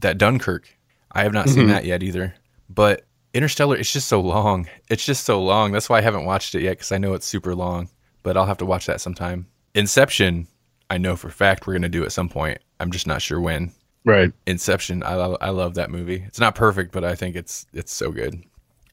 that 0.00 0.16
Dunkirk. 0.18 0.68
I 1.12 1.22
have 1.22 1.32
not 1.32 1.48
seen 1.48 1.64
Mhm. 1.66 1.70
that 1.70 1.84
yet 1.84 2.02
either. 2.02 2.34
But 2.70 3.04
Interstellar, 3.34 3.76
it's 3.76 3.92
just 3.92 4.08
so 4.08 4.20
long. 4.20 4.68
It's 4.88 5.04
just 5.04 5.24
so 5.24 5.42
long. 5.42 5.72
That's 5.72 5.88
why 5.88 5.98
I 5.98 6.02
haven't 6.02 6.24
watched 6.24 6.54
it 6.54 6.62
yet 6.62 6.72
because 6.78 6.92
I 6.92 6.98
know 6.98 7.14
it's 7.14 7.26
super 7.26 7.54
long. 7.54 7.88
But 8.22 8.36
I'll 8.36 8.46
have 8.46 8.58
to 8.58 8.66
watch 8.66 8.86
that 8.86 9.00
sometime. 9.00 9.46
Inception, 9.74 10.46
I 10.88 10.98
know 10.98 11.16
for 11.16 11.28
a 11.28 11.32
fact 11.32 11.66
we're 11.66 11.74
gonna 11.74 11.88
do 11.88 12.04
at 12.04 12.12
some 12.12 12.28
point. 12.28 12.58
I'm 12.80 12.90
just 12.90 13.06
not 13.06 13.22
sure 13.22 13.40
when. 13.40 13.72
Right. 14.04 14.32
Inception. 14.46 15.02
I 15.02 15.14
love, 15.16 15.36
I 15.40 15.50
love 15.50 15.74
that 15.74 15.90
movie. 15.90 16.22
It's 16.26 16.38
not 16.40 16.54
perfect, 16.54 16.92
but 16.92 17.04
I 17.04 17.14
think 17.14 17.36
it's 17.36 17.66
it's 17.74 17.92
so 17.92 18.10
good. 18.10 18.42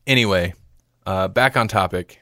Anyway, 0.05 0.53
uh, 1.05 1.27
back 1.27 1.55
on 1.57 1.67
topic. 1.67 2.19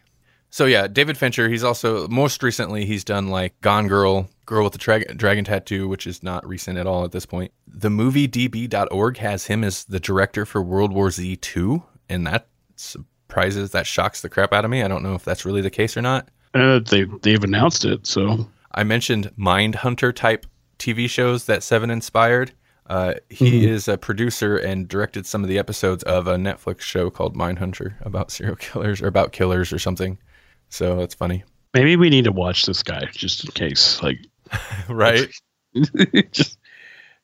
So 0.50 0.66
yeah, 0.66 0.88
David 0.88 1.18
Fincher. 1.18 1.48
He's 1.48 1.64
also 1.64 2.08
most 2.10 2.44
recently 2.44 2.86
he's 2.86 3.04
done 3.04 3.30
like 3.30 3.60
Gone 3.62 3.88
Girl, 3.88 4.30
Girl 4.46 4.66
with 4.66 4.74
the 4.74 4.80
Tra- 4.80 5.14
Dragon 5.14 5.46
Tattoo, 5.46 5.88
which 5.88 6.06
is 6.06 6.22
not 6.24 6.46
recent 6.48 6.78
at 6.78 6.86
all 6.86 7.06
at 7.06 7.12
this 7.14 7.26
point. 7.26 7.54
The 7.68 7.90
moviedb.org 7.90 9.18
has 9.18 9.46
him 9.46 9.64
as 9.64 9.86
the 9.86 10.00
director 10.00 10.46
for 10.46 10.62
World 10.62 10.92
War 10.92 11.10
Z 11.10 11.38
two, 11.38 11.84
and 12.10 12.28
that 12.28 12.48
surprises 12.76 13.72
that 13.72 13.88
shocks 13.88 14.22
the 14.22 14.30
crap 14.30 14.52
out 14.52 14.66
of 14.66 14.72
me. 14.72 14.84
I 14.84 14.90
don't 14.90 15.04
know 15.04 15.16
if 15.16 15.24
that's 15.24 15.46
really 15.46 15.62
the 15.62 15.70
case 15.70 15.96
or 15.96 16.02
not. 16.02 16.28
Uh, 16.54 16.80
they 16.80 17.06
they've 17.22 17.44
announced 17.44 17.86
it, 17.86 18.06
so 18.06 18.46
I 18.74 18.84
mentioned 18.84 19.32
Mind 19.38 19.76
Hunter 19.76 20.12
type 20.12 20.46
TV 20.80 21.10
shows 21.10 21.46
that 21.46 21.64
Seven 21.64 21.90
inspired. 21.90 22.52
Uh, 22.92 23.14
he 23.30 23.66
is 23.66 23.88
a 23.88 23.98
producer 23.98 24.58
and 24.58 24.86
directed 24.86 25.26
some 25.26 25.44
of 25.44 25.48
the 25.48 25.58
episodes 25.58 26.04
of 26.04 26.28
a 26.28 26.36
Netflix 26.36 26.82
show 26.82 27.10
called 27.10 27.38
Mindhunter 27.38 27.96
about 28.02 28.32
serial 28.32 28.58
killers 28.58 29.02
or 29.02 29.08
about 29.08 29.32
killers 29.32 29.72
or 29.72 29.80
something. 29.80 30.18
So 30.68 30.98
that's 30.98 31.16
funny, 31.16 31.46
maybe 31.74 31.96
we 31.96 32.10
need 32.10 32.26
to 32.26 32.34
watch 32.34 32.66
this 32.66 32.84
guy 32.84 33.06
just 33.14 33.46
in 33.46 33.52
case. 33.52 34.04
Like, 34.04 34.20
right? 34.90 35.32
just 36.32 36.58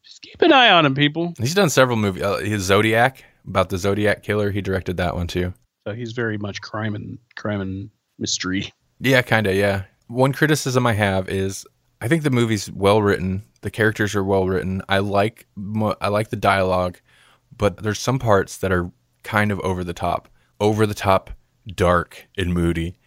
just 0.04 0.22
keep 0.22 0.42
an 0.42 0.54
eye 0.54 0.70
on 0.70 0.86
him, 0.86 0.96
people. 0.96 1.34
He's 1.38 1.54
done 1.54 1.70
several 1.70 1.98
movies. 1.98 2.24
Uh, 2.24 2.38
his 2.38 2.64
Zodiac 2.64 3.26
about 3.46 3.68
the 3.68 3.78
Zodiac 3.78 4.24
killer. 4.24 4.52
He 4.52 4.62
directed 4.62 4.96
that 4.98 5.16
one 5.16 5.28
too. 5.28 5.54
So 5.86 5.94
he's 5.94 6.14
very 6.14 6.38
much 6.38 6.62
crime 6.62 6.96
and 6.96 7.18
crime 7.36 7.60
and 7.60 7.90
mystery. 8.18 8.72
Yeah, 9.02 9.22
kind 9.22 9.48
of. 9.48 9.56
Yeah. 9.56 9.84
One 10.08 10.32
criticism 10.32 10.88
I 10.88 10.94
have 10.94 11.28
is 11.28 11.66
I 12.00 12.08
think 12.08 12.24
the 12.24 12.30
movie's 12.30 12.72
well 12.72 13.02
written. 13.02 13.44
The 13.62 13.72
characters 13.72 14.16
are 14.16 14.24
well 14.24 14.48
written. 14.48 14.82
I 14.88 15.00
like 15.00 15.48
I 16.02 16.08
like 16.10 16.30
the 16.30 16.36
dialogue, 16.36 17.00
but 17.56 17.78
there's 17.84 18.00
some 18.00 18.20
parts 18.20 18.58
that 18.58 18.72
are 18.72 18.92
kind 19.24 19.52
of 19.52 19.60
over 19.62 19.84
the 19.84 19.94
top, 19.94 20.30
over 20.60 20.86
the 20.86 20.94
top, 20.94 21.32
dark 21.68 22.28
and 22.38 22.54
moody. 22.54 22.98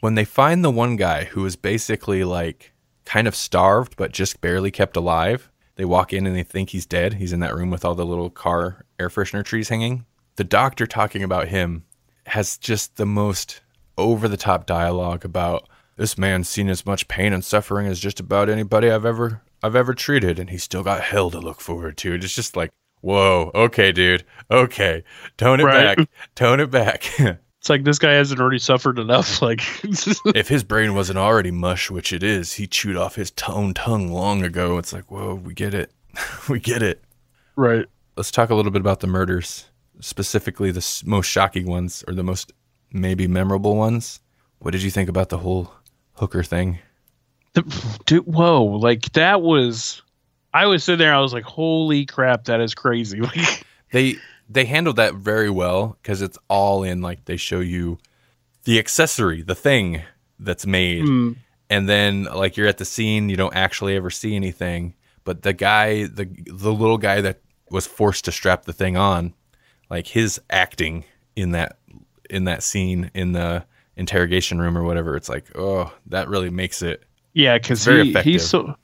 When 0.00 0.14
they 0.14 0.24
find 0.24 0.64
the 0.64 0.70
one 0.70 0.96
guy 0.96 1.24
who 1.24 1.44
is 1.44 1.56
basically 1.56 2.24
like 2.24 2.72
kind 3.04 3.26
of 3.26 3.34
starved 3.34 3.96
but 3.96 4.12
just 4.12 4.40
barely 4.40 4.70
kept 4.70 4.96
alive, 4.96 5.50
they 5.76 5.84
walk 5.84 6.12
in 6.12 6.26
and 6.26 6.36
they 6.36 6.42
think 6.42 6.70
he's 6.70 6.86
dead. 6.86 7.14
He's 7.14 7.32
in 7.32 7.40
that 7.40 7.54
room 7.54 7.70
with 7.70 7.84
all 7.84 7.94
the 7.94 8.06
little 8.06 8.30
car 8.30 8.84
air 8.98 9.08
freshener 9.08 9.44
trees 9.44 9.70
hanging. 9.70 10.06
The 10.36 10.44
doctor 10.44 10.86
talking 10.86 11.22
about 11.22 11.48
him 11.48 11.84
has 12.26 12.58
just 12.58 12.96
the 12.96 13.06
most 13.06 13.60
over 13.96 14.28
the 14.28 14.36
top 14.36 14.66
dialogue 14.66 15.24
about 15.24 15.68
this 15.96 16.18
man's 16.18 16.48
seen 16.48 16.68
as 16.68 16.84
much 16.86 17.08
pain 17.08 17.32
and 17.32 17.44
suffering 17.44 17.86
as 17.86 18.00
just 18.00 18.20
about 18.20 18.48
anybody 18.48 18.90
I've 18.90 19.04
ever 19.06 19.42
I've 19.62 19.76
ever 19.76 19.94
treated 19.94 20.38
and 20.38 20.50
he's 20.50 20.62
still 20.62 20.82
got 20.82 21.00
hell 21.02 21.30
to 21.30 21.38
look 21.40 21.60
forward 21.60 21.96
to. 21.98 22.12
It's 22.14 22.34
just 22.34 22.56
like 22.56 22.70
whoa, 23.00 23.50
okay, 23.54 23.92
dude, 23.92 24.24
okay, 24.50 25.04
tone 25.36 25.60
it 25.60 25.64
Right. 25.64 25.96
back, 25.96 26.08
tone 26.34 26.60
it 26.60 26.70
back. 26.70 27.04
It's 27.60 27.70
like 27.70 27.84
this 27.84 27.98
guy 27.98 28.12
hasn't 28.12 28.42
already 28.42 28.58
suffered 28.58 28.98
enough. 28.98 29.40
Like, 29.42 29.62
if 29.82 30.48
his 30.48 30.62
brain 30.62 30.94
wasn't 30.94 31.18
already 31.18 31.50
mush, 31.50 31.90
which 31.90 32.12
it 32.12 32.22
is, 32.22 32.52
he 32.52 32.66
chewed 32.66 32.98
off 32.98 33.14
his 33.14 33.32
own 33.48 33.72
tongue 33.72 34.12
long 34.12 34.42
ago. 34.42 34.76
It's 34.76 34.92
like, 34.92 35.10
whoa, 35.10 35.34
we 35.36 35.54
get 35.54 35.72
it, 35.72 35.90
we 36.50 36.60
get 36.60 36.82
it. 36.82 37.02
right. 37.56 37.86
Let's 38.18 38.30
talk 38.30 38.50
a 38.50 38.54
little 38.54 38.70
bit 38.70 38.80
about 38.82 39.00
the 39.00 39.06
murders, 39.06 39.64
specifically 40.00 40.72
the 40.72 41.02
most 41.06 41.26
shocking 41.26 41.66
ones 41.66 42.04
or 42.06 42.12
the 42.12 42.22
most 42.22 42.52
maybe 42.92 43.26
memorable 43.26 43.76
ones. 43.76 44.20
What 44.58 44.72
did 44.72 44.82
you 44.82 44.90
think 44.90 45.08
about 45.08 45.30
the 45.30 45.38
whole 45.38 45.72
hooker 46.14 46.42
thing? 46.42 46.78
Dude, 48.06 48.26
whoa, 48.26 48.64
like 48.64 49.12
that 49.12 49.42
was. 49.42 50.02
I 50.52 50.66
was 50.66 50.84
sitting 50.84 50.98
there. 50.98 51.14
I 51.14 51.20
was 51.20 51.32
like, 51.32 51.44
"Holy 51.44 52.06
crap, 52.06 52.44
that 52.44 52.60
is 52.60 52.74
crazy!" 52.74 53.20
Like, 53.36 53.64
they 53.92 54.16
they 54.48 54.64
handled 54.64 54.96
that 54.96 55.14
very 55.14 55.50
well 55.50 55.96
because 56.02 56.20
it's 56.20 56.38
all 56.48 56.82
in 56.82 57.00
like 57.00 57.24
they 57.24 57.36
show 57.36 57.60
you 57.60 57.98
the 58.64 58.78
accessory 58.78 59.42
the 59.42 59.54
thing 59.54 60.02
that's 60.38 60.66
made 60.66 61.04
hmm, 61.04 61.32
and 61.70 61.88
then 61.88 62.24
like 62.24 62.56
you're 62.56 62.66
at 62.66 62.78
the 62.78 62.84
scene 62.84 63.28
you 63.28 63.36
don't 63.36 63.54
actually 63.54 63.96
ever 63.96 64.10
see 64.10 64.34
anything 64.34 64.94
but 65.22 65.42
the 65.42 65.52
guy 65.52 66.04
the 66.06 66.28
the 66.46 66.72
little 66.72 66.98
guy 66.98 67.20
that 67.20 67.40
was 67.70 67.86
forced 67.86 68.24
to 68.24 68.32
strap 68.32 68.64
the 68.64 68.72
thing 68.72 68.96
on 68.96 69.32
like 69.88 70.08
his 70.08 70.40
acting 70.50 71.04
in 71.36 71.52
that 71.52 71.78
in 72.28 72.44
that 72.44 72.62
scene 72.62 73.10
in 73.14 73.32
the 73.32 73.64
interrogation 73.96 74.60
room 74.60 74.76
or 74.76 74.82
whatever 74.82 75.16
it's 75.16 75.28
like 75.28 75.44
oh 75.56 75.92
that 76.06 76.28
really 76.28 76.50
makes 76.50 76.82
it 76.82 77.02
yeah, 77.32 77.58
because 77.58 77.84
he 77.84 78.12
he 78.22 78.38
so 78.38 78.76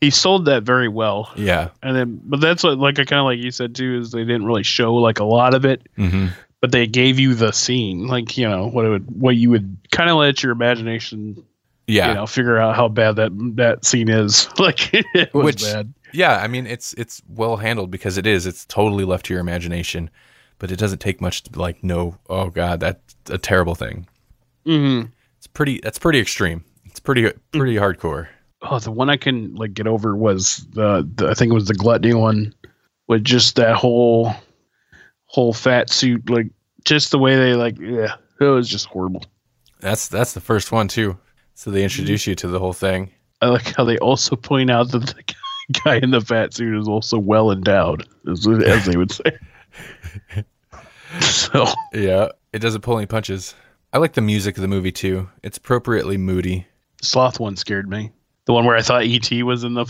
he 0.00 0.10
sold 0.10 0.44
that 0.44 0.62
very 0.64 0.88
well. 0.88 1.30
yeah 1.36 1.70
And 1.82 1.96
then, 1.96 2.20
but 2.24 2.38
that's 2.40 2.62
what, 2.62 2.76
like, 2.76 2.98
I 2.98 3.04
kind 3.06 3.20
of 3.20 3.24
like 3.24 3.38
you 3.38 3.50
said 3.50 3.74
too, 3.74 3.98
is 4.00 4.10
they 4.10 4.24
didn't 4.24 4.44
really 4.44 4.62
show 4.62 4.94
like 4.96 5.20
a 5.20 5.24
lot 5.24 5.54
of 5.54 5.64
it, 5.64 5.88
hmm 5.96 6.26
but 6.60 6.72
they 6.72 6.86
gave 6.86 7.18
you 7.18 7.34
the 7.34 7.52
scene, 7.52 8.06
like 8.06 8.36
you 8.38 8.46
know 8.48 8.68
what 8.68 8.84
it 8.84 8.88
would, 8.90 9.20
what 9.20 9.36
you 9.36 9.50
would 9.50 9.76
kind 9.90 10.10
of 10.10 10.16
let 10.16 10.42
your 10.42 10.52
imagination, 10.52 11.42
yeah 11.86 12.08
you 12.08 12.14
know, 12.14 12.26
figure 12.26 12.58
out 12.58 12.74
how 12.76 12.88
bad 12.88 13.16
that 13.16 13.30
that 13.56 13.84
scene 13.86 14.08
is. 14.10 14.48
Like 14.58 14.92
it 14.92 15.32
was 15.32 15.44
Which- 15.44 15.62
bad. 15.62 15.92
Yeah, 16.12 16.36
I 16.36 16.46
mean 16.46 16.66
it's 16.66 16.92
it's 16.94 17.22
well 17.28 17.56
handled 17.56 17.90
because 17.90 18.18
it 18.18 18.26
is. 18.26 18.46
It's 18.46 18.64
totally 18.66 19.04
left 19.04 19.26
to 19.26 19.34
your 19.34 19.40
imagination, 19.40 20.10
but 20.58 20.70
it 20.70 20.76
doesn't 20.78 21.00
take 21.00 21.20
much 21.20 21.42
to 21.44 21.58
like 21.58 21.82
know. 21.82 22.16
Oh 22.28 22.50
God, 22.50 22.80
that's 22.80 23.16
a 23.30 23.38
terrible 23.38 23.74
thing. 23.74 24.06
Mm-hmm. 24.66 25.08
It's 25.38 25.46
pretty. 25.46 25.80
That's 25.82 25.98
pretty 25.98 26.20
extreme. 26.20 26.64
It's 26.86 27.00
pretty 27.00 27.30
pretty 27.52 27.76
hardcore. 27.76 28.28
Oh, 28.62 28.78
the 28.78 28.90
one 28.90 29.10
I 29.10 29.16
can 29.16 29.54
like 29.54 29.74
get 29.74 29.86
over 29.86 30.16
was 30.16 30.66
the, 30.72 31.08
the 31.16 31.28
I 31.28 31.34
think 31.34 31.50
it 31.50 31.54
was 31.54 31.68
the 31.68 31.74
gluttony 31.74 32.14
one, 32.14 32.54
with 33.08 33.24
just 33.24 33.56
that 33.56 33.76
whole 33.76 34.32
whole 35.26 35.52
fat 35.52 35.90
suit, 35.90 36.30
like 36.30 36.46
just 36.84 37.10
the 37.10 37.18
way 37.18 37.36
they 37.36 37.54
like, 37.54 37.78
yeah, 37.78 38.14
it 38.40 38.44
was 38.44 38.68
just 38.68 38.86
horrible. 38.86 39.24
That's 39.80 40.08
that's 40.08 40.32
the 40.32 40.40
first 40.40 40.72
one 40.72 40.88
too. 40.88 41.18
So 41.54 41.70
they 41.70 41.84
introduce 41.84 42.26
you 42.26 42.34
to 42.36 42.48
the 42.48 42.58
whole 42.58 42.72
thing. 42.72 43.10
I 43.40 43.48
like 43.48 43.74
how 43.76 43.84
they 43.84 43.98
also 43.98 44.36
point 44.36 44.70
out 44.70 44.90
that 44.92 45.06
the 45.06 45.34
guy 45.84 45.96
in 45.96 46.10
the 46.10 46.20
fat 46.20 46.54
suit 46.54 46.78
is 46.78 46.88
also 46.88 47.18
well 47.18 47.50
endowed, 47.50 48.06
as, 48.30 48.46
as 48.46 48.86
they 48.86 48.96
would 48.96 49.12
say. 49.12 49.38
so 51.20 51.66
Yeah, 51.92 52.28
it 52.52 52.60
doesn't 52.60 52.80
pull 52.80 52.96
any 52.96 53.06
punches. 53.06 53.54
I 53.94 53.98
like 53.98 54.12
the 54.14 54.20
music 54.20 54.56
of 54.58 54.62
the 54.62 54.68
movie 54.68 54.92
too. 54.92 55.30
It's 55.42 55.56
appropriately 55.56 56.16
moody. 56.18 56.66
sloth 57.00 57.38
one 57.40 57.56
scared 57.56 57.88
me. 57.88 58.10
The 58.46 58.52
one 58.52 58.66
where 58.66 58.76
I 58.76 58.82
thought 58.82 59.04
ET 59.04 59.30
was 59.44 59.62
in 59.64 59.74
the 59.74 59.86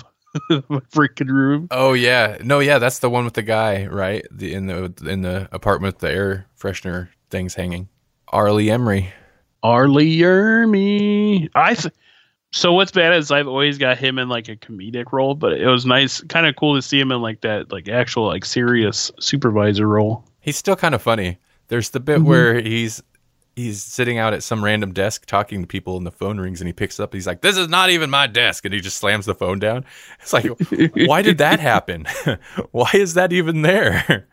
freaking 0.92 1.28
room. 1.30 1.68
Oh 1.70 1.94
yeah, 1.94 2.36
no, 2.44 2.58
yeah, 2.60 2.78
that's 2.78 2.98
the 3.00 3.08
one 3.10 3.24
with 3.24 3.34
the 3.34 3.42
guy, 3.42 3.86
right? 3.86 4.24
The 4.30 4.52
in 4.54 4.66
the 4.66 4.92
in 5.06 5.22
the 5.22 5.48
apartment 5.52 5.94
with 5.94 6.00
the 6.00 6.12
air 6.12 6.46
freshener 6.60 7.08
things 7.30 7.54
hanging. 7.54 7.88
R. 8.28 8.52
Lee 8.52 8.70
Emery. 8.70 9.10
Arlie 9.62 10.18
Ermey. 10.18 11.48
I 11.54 11.74
th- 11.74 11.94
so 12.52 12.72
what's 12.74 12.92
bad 12.92 13.14
is 13.14 13.30
I've 13.30 13.48
always 13.48 13.78
got 13.78 13.96
him 13.96 14.18
in 14.18 14.28
like 14.28 14.48
a 14.48 14.56
comedic 14.56 15.10
role, 15.12 15.34
but 15.34 15.54
it 15.54 15.66
was 15.66 15.86
nice, 15.86 16.20
kind 16.22 16.46
of 16.46 16.54
cool 16.56 16.74
to 16.76 16.82
see 16.82 17.00
him 17.00 17.10
in 17.10 17.22
like 17.22 17.40
that, 17.40 17.72
like 17.72 17.88
actual 17.88 18.26
like 18.26 18.44
serious 18.44 19.10
supervisor 19.18 19.88
role. 19.88 20.24
He's 20.40 20.56
still 20.56 20.76
kind 20.76 20.94
of 20.94 21.00
funny. 21.02 21.38
There's 21.68 21.90
the 21.90 22.00
bit 22.00 22.20
Mhm. 22.20 22.24
where 22.26 22.60
he's 22.60 23.02
he's 23.56 23.82
sitting 23.82 24.18
out 24.18 24.34
at 24.34 24.42
some 24.42 24.64
random 24.64 24.92
desk 24.92 25.26
talking 25.26 25.62
to 25.62 25.66
people 25.66 25.96
and 25.96 26.06
the 26.06 26.10
phone 26.10 26.38
rings 26.38 26.60
and 26.60 26.68
he 26.68 26.72
picks 26.72 26.98
up 26.98 27.12
he's 27.12 27.26
like 27.26 27.40
this 27.40 27.56
is 27.56 27.68
not 27.68 27.90
even 27.90 28.10
my 28.10 28.26
desk 28.26 28.64
and 28.64 28.74
he 28.74 28.80
just 28.80 28.96
slams 28.96 29.26
the 29.26 29.34
phone 29.34 29.58
down. 29.58 29.84
It's 30.20 30.32
like 30.32 30.46
why 30.94 31.22
did 31.22 31.38
that 31.38 31.60
happen? 31.60 32.06
why 32.70 32.90
is 32.94 33.14
that 33.14 33.32
even 33.32 33.62
there? 33.62 34.26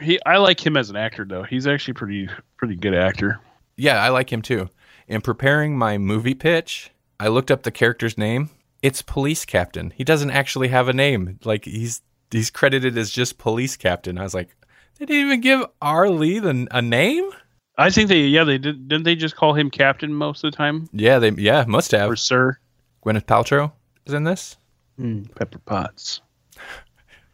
He, 0.00 0.20
I 0.26 0.36
like 0.36 0.64
him 0.64 0.76
as 0.76 0.90
an 0.90 0.96
actor 0.96 1.24
though. 1.24 1.42
He's 1.42 1.66
actually 1.66 1.94
pretty, 1.94 2.28
pretty 2.56 2.76
good 2.76 2.94
actor. 2.94 3.40
yeah, 3.76 4.02
I 4.02 4.10
like 4.10 4.32
him 4.32 4.42
too. 4.42 4.68
In 5.08 5.20
preparing 5.20 5.78
my 5.78 5.98
movie 5.98 6.34
pitch, 6.34 6.90
I 7.18 7.28
looked 7.28 7.50
up 7.50 7.62
the 7.62 7.70
character's 7.70 8.18
name. 8.18 8.50
It's 8.82 9.00
police 9.02 9.44
captain. 9.44 9.92
He 9.96 10.04
doesn't 10.04 10.30
actually 10.30 10.68
have 10.68 10.88
a 10.88 10.92
name. 10.92 11.38
Like 11.44 11.64
he's 11.64 12.02
he's 12.30 12.50
credited 12.50 12.98
as 12.98 13.10
just 13.10 13.38
police 13.38 13.76
captain. 13.76 14.18
I 14.18 14.22
was 14.22 14.34
like, 14.34 14.50
they 14.98 15.06
didn't 15.06 15.26
even 15.26 15.40
give 15.40 15.64
R. 15.80 16.10
Lee 16.10 16.38
the, 16.38 16.66
a 16.70 16.82
name? 16.82 17.30
I 17.78 17.90
think 17.90 18.08
they, 18.08 18.20
yeah, 18.22 18.44
they 18.44 18.58
did. 18.58 18.88
Didn't 18.88 19.04
they 19.04 19.14
just 19.16 19.36
call 19.36 19.52
him 19.54 19.70
Captain 19.70 20.12
most 20.14 20.42
of 20.44 20.50
the 20.50 20.56
time 20.56 20.88
Yeah, 20.92 21.18
they 21.18 21.30
yeah 21.32 21.64
must 21.68 21.90
have. 21.92 22.10
or 22.10 22.16
Sir? 22.16 22.58
Gwyneth 23.04 23.24
Paltrow 23.26 23.72
is 24.06 24.14
in 24.14 24.24
this. 24.24 24.56
Mm, 24.98 25.34
Pepper 25.34 25.58
Potts. 25.60 26.20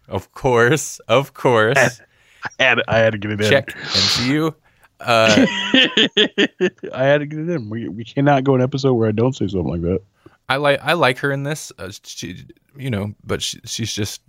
Of 0.08 0.32
course, 0.32 0.98
of 1.08 1.32
course. 1.32 1.78
I 2.58 2.62
had, 2.62 2.82
I 2.88 2.98
had 2.98 3.12
to 3.12 3.18
get 3.18 3.30
it 3.30 3.40
in. 3.40 3.48
Check 3.48 3.68
MCU. 3.70 4.52
Uh, 5.00 5.46
I 6.92 7.04
had 7.04 7.18
to 7.18 7.26
get 7.26 7.38
it 7.38 7.48
in. 7.48 7.70
We, 7.70 7.88
we 7.88 8.04
cannot 8.04 8.44
go 8.44 8.54
an 8.54 8.60
episode 8.62 8.94
where 8.94 9.08
I 9.08 9.12
don't 9.12 9.34
say 9.34 9.46
something 9.46 9.70
like 9.70 9.80
that. 9.82 10.00
I 10.48 10.56
like 10.56 10.80
I 10.82 10.92
like 10.94 11.18
her 11.18 11.32
in 11.32 11.44
this. 11.44 11.72
Uh, 11.78 11.90
she, 12.04 12.44
you 12.76 12.90
know, 12.90 13.14
but 13.24 13.42
she, 13.42 13.60
she's 13.64 13.92
just 13.94 14.20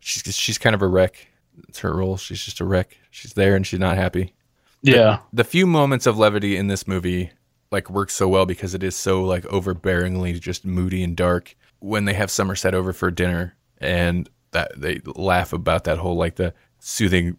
she's 0.00 0.36
she's 0.36 0.58
kind 0.58 0.74
of 0.74 0.82
a 0.82 0.88
wreck. 0.88 1.26
It's 1.68 1.78
her 1.78 1.96
role. 1.96 2.16
She's 2.16 2.44
just 2.44 2.60
a 2.60 2.64
wreck. 2.64 2.98
She's 3.10 3.32
there 3.32 3.54
and 3.56 3.66
she's 3.66 3.80
not 3.80 3.96
happy. 3.96 4.34
Yeah. 4.82 5.20
The 5.32 5.44
few 5.44 5.66
moments 5.66 6.06
of 6.06 6.18
levity 6.18 6.56
in 6.56 6.68
this 6.68 6.86
movie 6.88 7.30
like 7.70 7.88
work 7.88 8.10
so 8.10 8.28
well 8.28 8.46
because 8.46 8.74
it 8.74 8.82
is 8.82 8.96
so 8.96 9.22
like 9.22 9.44
overbearingly 9.44 10.38
just 10.40 10.64
moody 10.64 11.02
and 11.02 11.16
dark. 11.16 11.56
When 11.78 12.04
they 12.04 12.14
have 12.14 12.30
Somerset 12.30 12.74
over 12.74 12.92
for 12.92 13.10
dinner 13.10 13.56
and 13.78 14.28
that 14.50 14.72
they 14.76 15.00
laugh 15.04 15.52
about 15.52 15.84
that 15.84 15.98
whole 15.98 16.16
like 16.16 16.36
the 16.36 16.52
soothing 16.78 17.36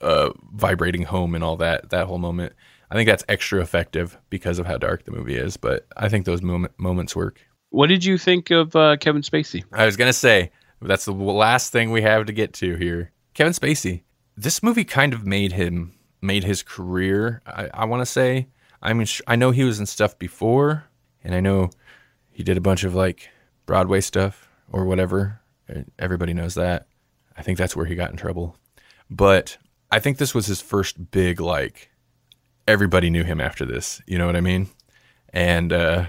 uh 0.00 0.30
vibrating 0.52 1.02
home 1.02 1.34
and 1.34 1.42
all 1.42 1.56
that 1.56 1.90
that 1.90 2.06
whole 2.06 2.18
moment. 2.18 2.52
I 2.90 2.94
think 2.94 3.08
that's 3.08 3.24
extra 3.28 3.60
effective 3.62 4.18
because 4.28 4.58
of 4.58 4.66
how 4.66 4.76
dark 4.76 5.04
the 5.04 5.12
movie 5.12 5.36
is, 5.36 5.56
but 5.56 5.86
I 5.96 6.10
think 6.10 6.26
those 6.26 6.42
moment, 6.42 6.74
moments 6.76 7.16
work. 7.16 7.40
What 7.70 7.86
did 7.86 8.04
you 8.04 8.18
think 8.18 8.50
of 8.50 8.76
uh, 8.76 8.98
Kevin 8.98 9.22
Spacey? 9.22 9.64
I 9.72 9.86
was 9.86 9.96
gonna 9.96 10.12
say 10.12 10.50
that's 10.80 11.06
the 11.06 11.12
last 11.12 11.72
thing 11.72 11.90
we 11.90 12.02
have 12.02 12.26
to 12.26 12.32
get 12.32 12.52
to 12.54 12.76
here. 12.76 13.12
Kevin 13.34 13.54
Spacey. 13.54 14.02
This 14.36 14.62
movie 14.62 14.84
kind 14.84 15.14
of 15.14 15.26
made 15.26 15.52
him 15.52 15.94
made 16.22 16.44
his 16.44 16.62
career. 16.62 17.42
I, 17.44 17.68
I 17.74 17.84
want 17.84 18.00
to 18.00 18.06
say. 18.06 18.48
I 18.80 18.92
mean, 18.94 19.06
I 19.26 19.36
know 19.36 19.50
he 19.50 19.64
was 19.64 19.78
in 19.78 19.86
stuff 19.86 20.18
before, 20.18 20.84
and 21.22 21.34
I 21.34 21.40
know 21.40 21.70
he 22.30 22.42
did 22.42 22.56
a 22.56 22.62
bunch 22.62 22.84
of 22.84 22.94
like 22.94 23.28
Broadway 23.66 24.00
stuff 24.00 24.48
or 24.70 24.84
whatever. 24.84 25.40
Everybody 25.98 26.32
knows 26.32 26.54
that. 26.54 26.86
I 27.36 27.42
think 27.42 27.58
that's 27.58 27.76
where 27.76 27.86
he 27.86 27.94
got 27.94 28.10
in 28.10 28.16
trouble. 28.16 28.56
But 29.10 29.58
I 29.90 29.98
think 29.98 30.18
this 30.18 30.34
was 30.34 30.46
his 30.46 30.60
first 30.60 31.10
big 31.10 31.40
like. 31.40 31.90
Everybody 32.66 33.10
knew 33.10 33.24
him 33.24 33.40
after 33.40 33.64
this. 33.64 34.00
You 34.06 34.18
know 34.18 34.26
what 34.26 34.36
I 34.36 34.40
mean? 34.40 34.68
And 35.30 35.72
uh, 35.72 36.06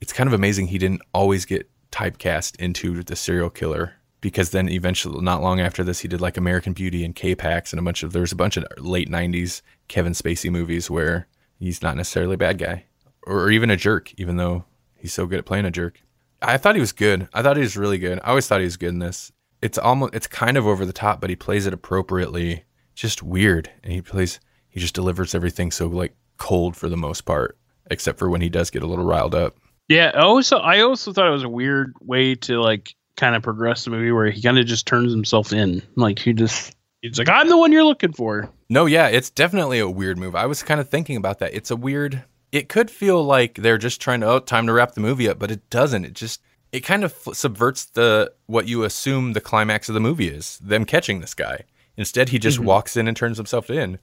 it's 0.00 0.12
kind 0.12 0.28
of 0.28 0.34
amazing 0.34 0.68
he 0.68 0.78
didn't 0.78 1.02
always 1.12 1.44
get 1.44 1.70
typecast 1.90 2.56
into 2.56 3.02
the 3.02 3.16
serial 3.16 3.50
killer 3.50 3.94
because 4.24 4.52
then 4.52 4.70
eventually 4.70 5.20
not 5.20 5.42
long 5.42 5.60
after 5.60 5.84
this 5.84 6.00
he 6.00 6.08
did 6.08 6.18
like 6.18 6.38
American 6.38 6.72
Beauty 6.72 7.04
and 7.04 7.14
K-Pax 7.14 7.74
and 7.74 7.78
a 7.78 7.82
bunch 7.82 8.02
of 8.02 8.14
there's 8.14 8.32
a 8.32 8.36
bunch 8.36 8.56
of 8.56 8.64
late 8.78 9.10
90s 9.10 9.60
Kevin 9.88 10.14
Spacey 10.14 10.50
movies 10.50 10.90
where 10.90 11.28
he's 11.58 11.82
not 11.82 11.94
necessarily 11.94 12.32
a 12.32 12.38
bad 12.38 12.56
guy 12.56 12.86
or 13.26 13.50
even 13.50 13.68
a 13.68 13.76
jerk 13.76 14.14
even 14.16 14.38
though 14.38 14.64
he's 14.96 15.12
so 15.12 15.26
good 15.26 15.40
at 15.40 15.44
playing 15.44 15.66
a 15.66 15.70
jerk. 15.70 16.00
I 16.40 16.56
thought 16.56 16.74
he 16.74 16.80
was 16.80 16.92
good. 16.92 17.28
I 17.34 17.42
thought 17.42 17.58
he 17.58 17.62
was 17.62 17.76
really 17.76 17.98
good. 17.98 18.18
I 18.24 18.30
always 18.30 18.46
thought 18.46 18.60
he 18.60 18.64
was 18.64 18.78
good 18.78 18.88
in 18.88 18.98
this. 18.98 19.30
It's 19.60 19.76
almost 19.76 20.14
it's 20.14 20.26
kind 20.26 20.56
of 20.56 20.66
over 20.66 20.86
the 20.86 20.94
top 20.94 21.20
but 21.20 21.28
he 21.28 21.36
plays 21.36 21.66
it 21.66 21.74
appropriately. 21.74 22.64
Just 22.94 23.22
weird 23.22 23.70
and 23.82 23.92
he 23.92 24.00
plays 24.00 24.40
he 24.70 24.80
just 24.80 24.94
delivers 24.94 25.34
everything 25.34 25.70
so 25.70 25.86
like 25.86 26.16
cold 26.38 26.76
for 26.76 26.88
the 26.88 26.96
most 26.96 27.26
part 27.26 27.58
except 27.90 28.18
for 28.18 28.30
when 28.30 28.40
he 28.40 28.48
does 28.48 28.70
get 28.70 28.82
a 28.82 28.86
little 28.86 29.04
riled 29.04 29.34
up. 29.34 29.58
Yeah, 29.86 30.12
also 30.12 30.60
I 30.60 30.80
also 30.80 31.12
thought 31.12 31.28
it 31.28 31.30
was 31.30 31.44
a 31.44 31.48
weird 31.50 31.92
way 32.00 32.36
to 32.36 32.58
like 32.62 32.94
kind 33.16 33.34
of 33.34 33.42
progress 33.42 33.84
the 33.84 33.90
movie 33.90 34.12
where 34.12 34.30
he 34.30 34.42
kind 34.42 34.58
of 34.58 34.66
just 34.66 34.86
turns 34.86 35.12
himself 35.12 35.52
in. 35.52 35.82
Like 35.96 36.18
he 36.18 36.32
just 36.32 36.74
he's 37.02 37.18
like, 37.18 37.28
I'm 37.28 37.48
the 37.48 37.56
one 37.56 37.72
you're 37.72 37.84
looking 37.84 38.12
for. 38.12 38.50
No, 38.68 38.86
yeah, 38.86 39.08
it's 39.08 39.30
definitely 39.30 39.78
a 39.78 39.88
weird 39.88 40.18
move. 40.18 40.34
I 40.34 40.46
was 40.46 40.62
kind 40.62 40.80
of 40.80 40.88
thinking 40.88 41.16
about 41.16 41.38
that. 41.40 41.54
It's 41.54 41.70
a 41.70 41.76
weird. 41.76 42.24
It 42.52 42.68
could 42.68 42.90
feel 42.90 43.22
like 43.24 43.56
they're 43.56 43.78
just 43.78 44.00
trying 44.00 44.20
to 44.20 44.28
oh, 44.28 44.38
time 44.38 44.66
to 44.66 44.72
wrap 44.72 44.92
the 44.92 45.00
movie 45.00 45.28
up, 45.28 45.38
but 45.38 45.50
it 45.50 45.68
doesn't. 45.70 46.04
It 46.04 46.14
just 46.14 46.40
it 46.72 46.80
kind 46.80 47.04
of 47.04 47.12
subverts 47.32 47.84
the 47.84 48.32
what 48.46 48.66
you 48.66 48.84
assume 48.84 49.32
the 49.32 49.40
climax 49.40 49.88
of 49.88 49.94
the 49.94 50.00
movie 50.00 50.28
is. 50.28 50.58
Them 50.58 50.84
catching 50.84 51.20
this 51.20 51.34
guy. 51.34 51.64
Instead, 51.96 52.30
he 52.30 52.38
just 52.38 52.58
mm-hmm. 52.58 52.66
walks 52.66 52.96
in 52.96 53.06
and 53.06 53.16
turns 53.16 53.36
himself 53.36 53.70
in. 53.70 53.98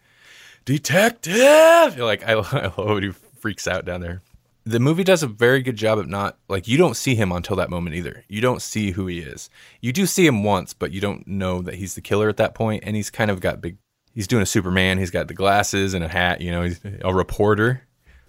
Detective! 0.66 1.98
Like, 1.98 2.24
I, 2.24 2.32
I 2.34 2.72
love 2.78 2.78
when 2.78 3.04
he 3.04 3.12
freaks 3.12 3.68
out 3.68 3.86
down 3.86 4.02
there. 4.02 4.22
The 4.64 4.80
movie 4.80 5.04
does 5.04 5.24
a 5.24 5.28
very 5.28 5.62
good 5.62 5.76
job 5.76 5.98
of 5.98 6.08
not, 6.08 6.38
like, 6.48 6.68
you 6.68 6.78
don't 6.78 6.96
see 6.96 7.16
him 7.16 7.32
until 7.32 7.56
that 7.56 7.70
moment 7.70 7.96
either. 7.96 8.24
You 8.28 8.42
don't 8.42 8.62
see 8.62 8.92
who 8.92 9.08
he 9.08 9.20
is. 9.20 9.50
You 9.82 9.92
do 9.92 10.06
see 10.06 10.26
him 10.26 10.44
once, 10.44 10.74
but 10.74 10.92
you 10.92 11.02
don't 11.02 11.28
know 11.28 11.62
that 11.64 11.76
he's 11.76 11.96
the 11.96 12.02
killer 12.02 12.30
at 12.30 12.38
that 12.38 12.54
point. 12.54 12.84
and 12.86 12.96
he's 12.96 13.10
kind 13.10 13.32
of 13.32 13.40
got 13.40 13.62
big. 13.62 13.78
He's 14.14 14.28
doing 14.28 14.44
a 14.44 14.46
Superman. 14.46 14.98
He's 14.98 15.10
got 15.10 15.28
the 15.28 15.34
glasses 15.34 15.94
and 15.94 16.04
a 16.04 16.08
hat. 16.08 16.42
You 16.42 16.52
know, 16.52 16.64
he's 16.64 16.80
a 17.02 17.14
reporter 17.14 17.82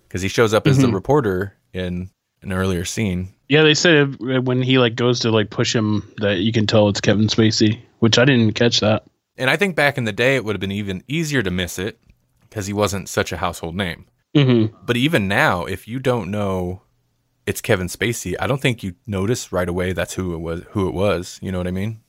because 0.08 0.22
he 0.22 0.28
shows 0.28 0.54
up 0.54 0.66
as 0.66 0.78
the 0.78 0.84
mm-hmm. 0.84 0.94
reporter 0.94 1.56
in 1.72 2.10
an 2.42 2.52
earlier 2.52 2.84
scene. 2.84 3.34
Yeah, 3.48 3.62
they 3.62 3.74
said 3.74 4.16
when 4.20 4.62
he 4.62 4.78
like 4.78 4.94
goes 4.94 5.20
to 5.20 5.30
like 5.30 5.50
push 5.50 5.74
him 5.74 6.12
that 6.18 6.38
you 6.38 6.52
can 6.52 6.66
tell 6.66 6.88
it's 6.88 7.00
Kevin 7.00 7.26
Spacey, 7.26 7.80
which 7.98 8.18
I 8.18 8.24
didn't 8.24 8.52
catch 8.52 8.80
that. 8.80 9.04
And 9.36 9.50
I 9.50 9.56
think 9.56 9.76
back 9.76 9.98
in 9.98 10.04
the 10.04 10.12
day, 10.12 10.36
it 10.36 10.44
would 10.44 10.54
have 10.54 10.60
been 10.60 10.72
even 10.72 11.02
easier 11.08 11.42
to 11.42 11.50
miss 11.50 11.78
it 11.78 11.98
because 12.42 12.66
he 12.66 12.72
wasn't 12.72 13.08
such 13.08 13.32
a 13.32 13.38
household 13.38 13.74
name. 13.74 14.06
Mm-hmm. 14.34 14.74
But 14.84 14.96
even 14.96 15.28
now, 15.28 15.64
if 15.64 15.86
you 15.86 15.98
don't 15.98 16.30
know 16.30 16.82
it's 17.46 17.60
Kevin 17.60 17.88
Spacey, 17.88 18.34
I 18.38 18.46
don't 18.46 18.60
think 18.60 18.82
you 18.82 18.94
notice 19.06 19.52
right 19.52 19.68
away 19.68 19.92
that's 19.92 20.14
who 20.14 20.34
it 20.34 20.38
was. 20.38 20.62
Who 20.70 20.88
it 20.88 20.94
was, 20.94 21.38
you 21.42 21.50
know 21.50 21.58
what 21.58 21.66
I 21.66 21.72
mean? 21.72 22.00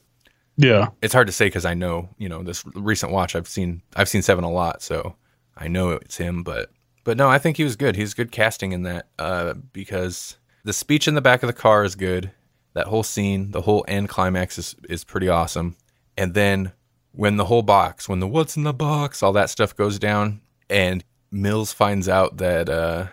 Yeah. 0.57 0.89
It's 1.01 1.13
hard 1.13 1.27
to 1.27 1.33
say 1.33 1.47
because 1.47 1.65
I 1.65 1.73
know, 1.73 2.09
you 2.17 2.29
know, 2.29 2.43
this 2.43 2.63
recent 2.75 3.12
watch 3.12 3.36
I've 3.36 3.47
seen. 3.47 3.81
I've 3.95 4.09
seen 4.09 4.21
Seven 4.21 4.43
a 4.43 4.51
lot, 4.51 4.81
so 4.81 5.15
I 5.57 5.67
know 5.67 5.91
it's 5.91 6.17
him. 6.17 6.43
But 6.43 6.69
but 7.03 7.17
no, 7.17 7.29
I 7.29 7.39
think 7.39 7.57
he 7.57 7.63
was 7.63 7.75
good. 7.75 7.95
He's 7.95 8.13
good 8.13 8.31
casting 8.31 8.71
in 8.71 8.83
that 8.83 9.07
uh, 9.17 9.55
because 9.73 10.38
the 10.63 10.73
speech 10.73 11.07
in 11.07 11.15
the 11.15 11.21
back 11.21 11.43
of 11.43 11.47
the 11.47 11.53
car 11.53 11.83
is 11.83 11.95
good. 11.95 12.31
That 12.73 12.88
whole 12.88 13.03
scene, 13.03 13.51
the 13.51 13.62
whole 13.62 13.83
end 13.88 14.09
climax 14.09 14.57
is 14.57 14.75
is 14.88 15.03
pretty 15.03 15.29
awesome. 15.29 15.75
And 16.17 16.33
then 16.33 16.73
when 17.12 17.38
the 17.38 17.45
whole 17.45 17.63
box, 17.63 18.07
when 18.07 18.19
the 18.19 18.27
what's 18.27 18.55
in 18.55 18.63
the 18.63 18.73
box, 18.73 19.23
all 19.23 19.33
that 19.33 19.49
stuff 19.49 19.75
goes 19.75 19.97
down, 19.97 20.41
and 20.69 21.03
Mills 21.34 21.74
finds 21.74 22.08
out 22.08 22.38
that 22.38 22.69
uh, 22.69 23.08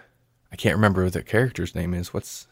I 0.53 0.57
can't 0.57 0.77
remember 0.77 1.05
what 1.05 1.15
the 1.15 1.23
character's 1.23 1.75
name 1.75 1.95
is. 1.95 2.13
What's 2.13 2.47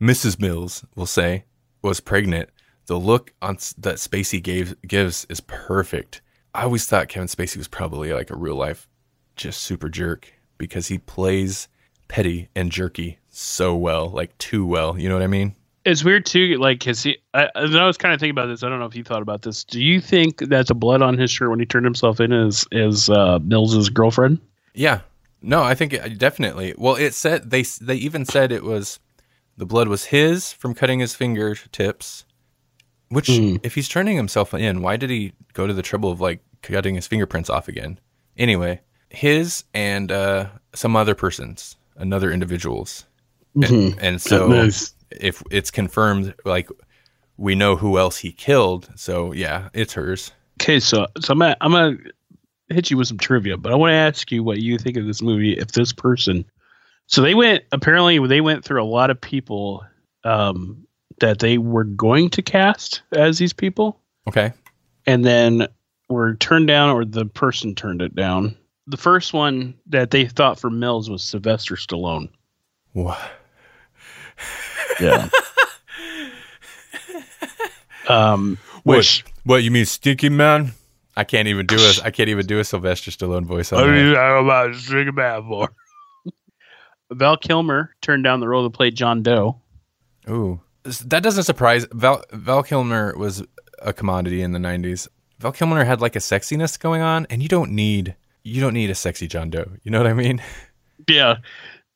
Mrs. 0.00 0.38
Mills? 0.38 0.84
We'll 0.94 1.06
say 1.06 1.44
was 1.82 2.00
pregnant. 2.00 2.50
The 2.86 2.98
look 2.98 3.32
on 3.40 3.56
that 3.78 3.96
Spacey 3.96 4.42
gave 4.42 4.80
gives 4.82 5.26
is 5.28 5.40
perfect. 5.40 6.20
I 6.54 6.62
always 6.62 6.86
thought 6.86 7.08
Kevin 7.08 7.28
Spacey 7.28 7.56
was 7.56 7.68
probably 7.68 8.12
like 8.12 8.30
a 8.30 8.36
real 8.36 8.56
life, 8.56 8.88
just 9.34 9.62
super 9.62 9.88
jerk 9.88 10.32
because 10.58 10.88
he 10.88 10.98
plays 10.98 11.68
petty 12.08 12.48
and 12.54 12.70
jerky 12.70 13.18
so 13.28 13.74
well, 13.74 14.08
like 14.08 14.36
too 14.38 14.64
well. 14.64 14.98
You 14.98 15.08
know 15.08 15.14
what 15.14 15.22
I 15.22 15.28
mean? 15.28 15.54
It's 15.84 16.04
weird 16.04 16.26
too, 16.26 16.56
like, 16.58 16.80
cause 16.84 17.02
he. 17.02 17.18
I, 17.32 17.48
I 17.54 17.86
was 17.86 17.96
kind 17.96 18.12
of 18.12 18.20
thinking 18.20 18.32
about 18.32 18.46
this. 18.46 18.62
I 18.62 18.68
don't 18.68 18.80
know 18.80 18.86
if 18.86 18.96
you 18.96 19.04
thought 19.04 19.22
about 19.22 19.42
this. 19.42 19.64
Do 19.64 19.80
you 19.80 20.00
think 20.00 20.38
that 20.48 20.66
the 20.66 20.74
blood 20.74 21.00
on 21.00 21.16
his 21.16 21.30
shirt 21.30 21.50
when 21.50 21.60
he 21.60 21.66
turned 21.66 21.84
himself 21.86 22.20
in 22.20 22.32
is 22.32 22.66
is 22.72 23.08
uh, 23.08 23.38
Mills's 23.42 23.88
girlfriend? 23.88 24.40
Yeah. 24.76 25.00
No, 25.42 25.62
I 25.62 25.74
think 25.74 25.92
it, 25.92 26.18
definitely. 26.18 26.74
Well, 26.76 26.94
it 26.96 27.14
said 27.14 27.50
they 27.50 27.62
they 27.80 27.96
even 27.96 28.24
said 28.24 28.52
it 28.52 28.62
was 28.64 29.00
the 29.56 29.66
blood 29.66 29.88
was 29.88 30.04
his 30.06 30.52
from 30.52 30.74
cutting 30.74 31.00
his 31.00 31.14
fingertips. 31.14 32.24
Which, 33.08 33.28
Hmm. 33.28 33.56
if 33.62 33.74
he's 33.76 33.88
turning 33.88 34.16
himself 34.16 34.52
in, 34.52 34.82
why 34.82 34.96
did 34.96 35.10
he 35.10 35.32
go 35.52 35.66
to 35.66 35.72
the 35.72 35.82
trouble 35.82 36.10
of 36.10 36.20
like 36.20 36.40
cutting 36.62 36.96
his 36.96 37.06
fingerprints 37.06 37.48
off 37.48 37.68
again? 37.68 38.00
Anyway, 38.36 38.80
his 39.10 39.62
and 39.72 40.10
uh, 40.10 40.48
some 40.74 40.96
other 40.96 41.14
person's, 41.14 41.76
another 41.96 42.32
individual's, 42.32 43.06
and, 43.54 43.96
and 44.00 44.20
so 44.20 44.48
Nice. 44.48 44.92
if 45.12 45.42
it's 45.52 45.70
confirmed, 45.70 46.34
like 46.44 46.68
we 47.36 47.54
know 47.54 47.76
who 47.76 47.96
else 47.96 48.16
he 48.18 48.32
killed. 48.32 48.90
So 48.96 49.32
yeah, 49.32 49.68
it's 49.72 49.92
hers. 49.94 50.32
Okay, 50.60 50.80
so 50.80 51.06
so 51.20 51.32
I'm 51.32 51.38
gonna 51.38 51.56
I'm 51.60 51.72
gonna 51.72 51.96
hit 52.68 52.90
you 52.90 52.96
with 52.96 53.08
some 53.08 53.18
trivia, 53.18 53.56
but 53.56 53.72
I 53.72 53.76
want 53.76 53.92
to 53.92 53.96
ask 53.96 54.30
you 54.30 54.42
what 54.42 54.58
you 54.58 54.78
think 54.78 54.96
of 54.96 55.06
this 55.06 55.22
movie. 55.22 55.52
If 55.52 55.72
this 55.72 55.92
person, 55.92 56.44
so 57.06 57.22
they 57.22 57.34
went 57.34 57.64
apparently 57.72 58.24
they 58.26 58.40
went 58.40 58.64
through 58.64 58.82
a 58.82 58.86
lot 58.86 59.10
of 59.10 59.20
people 59.20 59.84
um, 60.24 60.86
that 61.20 61.38
they 61.38 61.58
were 61.58 61.84
going 61.84 62.30
to 62.30 62.42
cast 62.42 63.02
as 63.12 63.38
these 63.38 63.52
people, 63.52 64.00
Okay. 64.28 64.52
and 65.06 65.24
then 65.24 65.68
were 66.08 66.34
turned 66.36 66.68
down, 66.68 66.90
or 66.90 67.04
the 67.04 67.26
person 67.26 67.74
turned 67.74 68.02
it 68.02 68.14
down. 68.14 68.56
The 68.88 68.96
first 68.96 69.32
one 69.32 69.74
that 69.86 70.12
they 70.12 70.26
thought 70.26 70.60
for 70.60 70.70
Mills 70.70 71.10
was 71.10 71.22
Sylvester 71.22 71.74
Stallone. 71.74 72.28
What? 72.92 73.18
Yeah. 75.00 75.28
um, 78.08 78.58
which 78.84 79.24
What 79.44 79.62
you 79.62 79.70
mean, 79.70 79.86
Stinky 79.86 80.28
Man? 80.28 80.72
I 81.16 81.24
can't 81.24 81.48
even 81.48 81.66
do 81.66 81.76
a 81.76 81.92
I 82.04 82.10
can't 82.10 82.28
even 82.28 82.46
do 82.46 82.58
a 82.58 82.64
Sylvester 82.64 83.10
Stallone 83.10 83.44
voice 83.46 83.72
on 83.72 83.80
What 83.80 83.90
are 83.90 83.92
that. 83.92 84.04
you 84.04 84.14
talking 84.14 84.44
about 84.46 84.74
string 84.76 85.14
bad 85.14 85.42
for? 85.44 85.68
Val 87.12 87.36
Kilmer 87.36 87.94
turned 88.02 88.24
down 88.24 88.40
the 88.40 88.48
role 88.48 88.68
to 88.68 88.76
play 88.76 88.90
John 88.90 89.22
Doe. 89.22 89.60
Ooh, 90.28 90.60
that 91.04 91.22
doesn't 91.22 91.44
surprise. 91.44 91.86
Val 91.92 92.22
Val 92.32 92.62
Kilmer 92.62 93.16
was 93.16 93.42
a 93.80 93.92
commodity 93.92 94.42
in 94.42 94.52
the 94.52 94.58
'90s. 94.58 95.08
Val 95.38 95.52
Kilmer 95.52 95.84
had 95.84 96.00
like 96.00 96.16
a 96.16 96.20
sexiness 96.20 96.78
going 96.78 97.02
on, 97.02 97.26
and 97.30 97.42
you 97.42 97.48
don't 97.48 97.70
need 97.72 98.16
you 98.42 98.60
don't 98.60 98.74
need 98.74 98.90
a 98.90 98.94
sexy 98.94 99.28
John 99.28 99.50
Doe. 99.50 99.70
You 99.84 99.90
know 99.90 99.98
what 99.98 100.06
I 100.08 100.14
mean? 100.14 100.42
Yeah. 101.08 101.36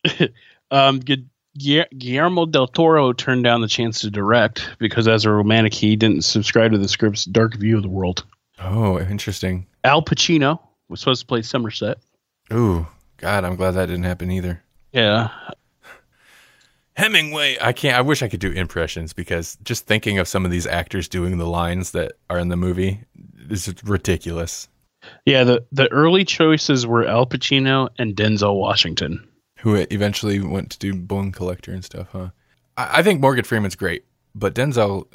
um, 0.71 0.99
Gu- 0.99 1.25
Guil- 1.59 1.89
Guillermo 1.97 2.45
del 2.45 2.67
Toro 2.67 3.11
turned 3.11 3.43
down 3.43 3.59
the 3.59 3.67
chance 3.67 3.99
to 4.01 4.11
direct 4.11 4.69
because, 4.79 5.07
as 5.07 5.25
a 5.25 5.31
romantic, 5.31 5.73
he 5.73 5.95
didn't 5.97 6.21
subscribe 6.23 6.71
to 6.71 6.77
the 6.77 6.87
script's 6.87 7.25
dark 7.25 7.57
view 7.57 7.75
of 7.77 7.83
the 7.83 7.89
world. 7.89 8.23
Oh, 8.61 8.99
interesting. 8.99 9.67
Al 9.83 10.01
Pacino 10.03 10.59
was 10.89 10.99
supposed 10.99 11.21
to 11.21 11.27
play 11.27 11.41
Somerset. 11.41 11.97
Ooh, 12.53 12.85
God, 13.17 13.43
I'm 13.43 13.55
glad 13.55 13.71
that 13.71 13.87
didn't 13.87 14.03
happen 14.03 14.29
either. 14.31 14.61
Yeah. 14.91 15.29
Hemingway. 16.95 17.57
I 17.61 17.71
can't. 17.73 17.97
I 17.97 18.01
wish 18.01 18.21
I 18.21 18.27
could 18.27 18.39
do 18.41 18.51
impressions 18.51 19.13
because 19.13 19.57
just 19.63 19.87
thinking 19.87 20.19
of 20.19 20.27
some 20.27 20.45
of 20.45 20.51
these 20.51 20.67
actors 20.67 21.07
doing 21.07 21.37
the 21.37 21.47
lines 21.47 21.91
that 21.91 22.13
are 22.29 22.37
in 22.37 22.49
the 22.49 22.57
movie 22.57 23.01
is 23.49 23.73
ridiculous. 23.83 24.67
Yeah. 25.25 25.43
The, 25.45 25.65
the 25.71 25.91
early 25.91 26.25
choices 26.25 26.85
were 26.85 27.05
Al 27.07 27.25
Pacino 27.25 27.89
and 27.97 28.15
Denzel 28.15 28.59
Washington. 28.59 29.25
who 29.59 29.75
eventually 29.75 30.39
went 30.39 30.69
to 30.71 30.79
do 30.79 30.93
Bone 30.93 31.31
Collector 31.31 31.71
and 31.71 31.83
stuff, 31.85 32.09
huh? 32.11 32.29
I, 32.77 32.99
I 32.99 33.03
think 33.03 33.21
Morgan 33.21 33.45
Freeman's 33.45 33.75
great, 33.75 34.03
but 34.35 34.53
Denzel, 34.53 35.05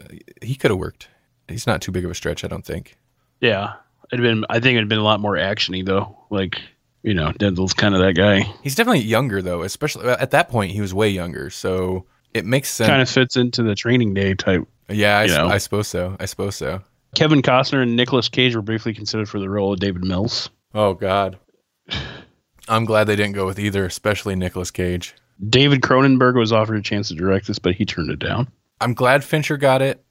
he 0.42 0.54
could 0.54 0.70
have 0.70 0.78
worked. 0.80 1.08
He's 1.48 1.66
not 1.66 1.82
too 1.82 1.92
big 1.92 2.04
of 2.04 2.10
a 2.10 2.14
stretch, 2.14 2.42
I 2.42 2.48
don't 2.48 2.64
think. 2.64 2.96
Yeah. 3.40 3.74
It'd 4.12 4.22
been, 4.22 4.44
I 4.48 4.60
think 4.60 4.76
it'd 4.76 4.88
been 4.88 4.98
a 4.98 5.04
lot 5.04 5.20
more 5.20 5.34
actiony, 5.34 5.84
though. 5.84 6.16
Like, 6.30 6.60
you 7.02 7.14
know, 7.14 7.32
Denzel's 7.32 7.74
kind 7.74 7.94
of 7.94 8.00
that 8.00 8.14
guy. 8.14 8.40
He's 8.62 8.74
definitely 8.74 9.02
younger 9.02 9.40
though, 9.42 9.62
especially 9.62 10.06
uh, 10.08 10.16
at 10.18 10.30
that 10.32 10.48
point. 10.48 10.72
He 10.72 10.80
was 10.80 10.92
way 10.94 11.08
younger, 11.08 11.50
so 11.50 12.04
it 12.34 12.44
makes 12.44 12.68
sense. 12.68 12.88
Kind 12.88 13.02
of 13.02 13.08
fits 13.08 13.36
into 13.36 13.62
the 13.62 13.74
training 13.74 14.14
day 14.14 14.34
type. 14.34 14.66
yeah, 14.88 15.18
I, 15.18 15.24
you 15.24 15.30
s- 15.32 15.36
know. 15.38 15.46
I 15.48 15.58
suppose 15.58 15.86
so. 15.88 16.16
I 16.18 16.26
suppose 16.26 16.56
so. 16.56 16.82
Kevin 17.14 17.42
Costner 17.42 17.82
and 17.82 17.94
Nicolas 17.96 18.28
Cage 18.28 18.54
were 18.56 18.62
briefly 18.62 18.92
considered 18.92 19.28
for 19.28 19.38
the 19.40 19.48
role 19.48 19.72
of 19.72 19.78
David 19.80 20.04
Mills. 20.04 20.50
Oh 20.74 20.94
God, 20.94 21.38
I'm 22.68 22.84
glad 22.84 23.04
they 23.04 23.16
didn't 23.16 23.32
go 23.34 23.46
with 23.46 23.58
either, 23.58 23.84
especially 23.86 24.34
Nicolas 24.34 24.70
Cage. 24.70 25.14
David 25.48 25.80
Cronenberg 25.82 26.36
was 26.38 26.52
offered 26.52 26.76
a 26.78 26.82
chance 26.82 27.08
to 27.08 27.14
direct 27.14 27.46
this, 27.46 27.58
but 27.58 27.74
he 27.74 27.84
turned 27.84 28.10
it 28.10 28.18
down. 28.18 28.48
I'm 28.80 28.94
glad 28.94 29.22
Fincher 29.24 29.56
got 29.56 29.80
it. 29.82 30.02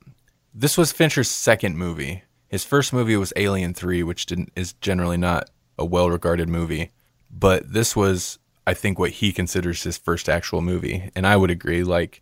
This 0.53 0.77
was 0.77 0.91
Fincher's 0.91 1.29
second 1.29 1.77
movie. 1.77 2.23
His 2.55 2.63
first 2.63 2.93
movie 2.93 3.17
was 3.17 3.33
Alien 3.35 3.73
3, 3.73 4.01
which 4.03 4.27
didn't 4.27 4.49
is 4.55 4.71
generally 4.79 5.17
not 5.17 5.49
a 5.77 5.83
well-regarded 5.83 6.47
movie, 6.47 6.93
but 7.29 7.73
this 7.73 7.97
was 7.97 8.39
I 8.65 8.73
think 8.73 8.97
what 8.97 9.11
he 9.11 9.33
considers 9.33 9.83
his 9.83 9.97
first 9.97 10.29
actual 10.29 10.61
movie, 10.61 11.11
and 11.17 11.27
I 11.27 11.35
would 11.35 11.51
agree 11.51 11.83
like 11.83 12.21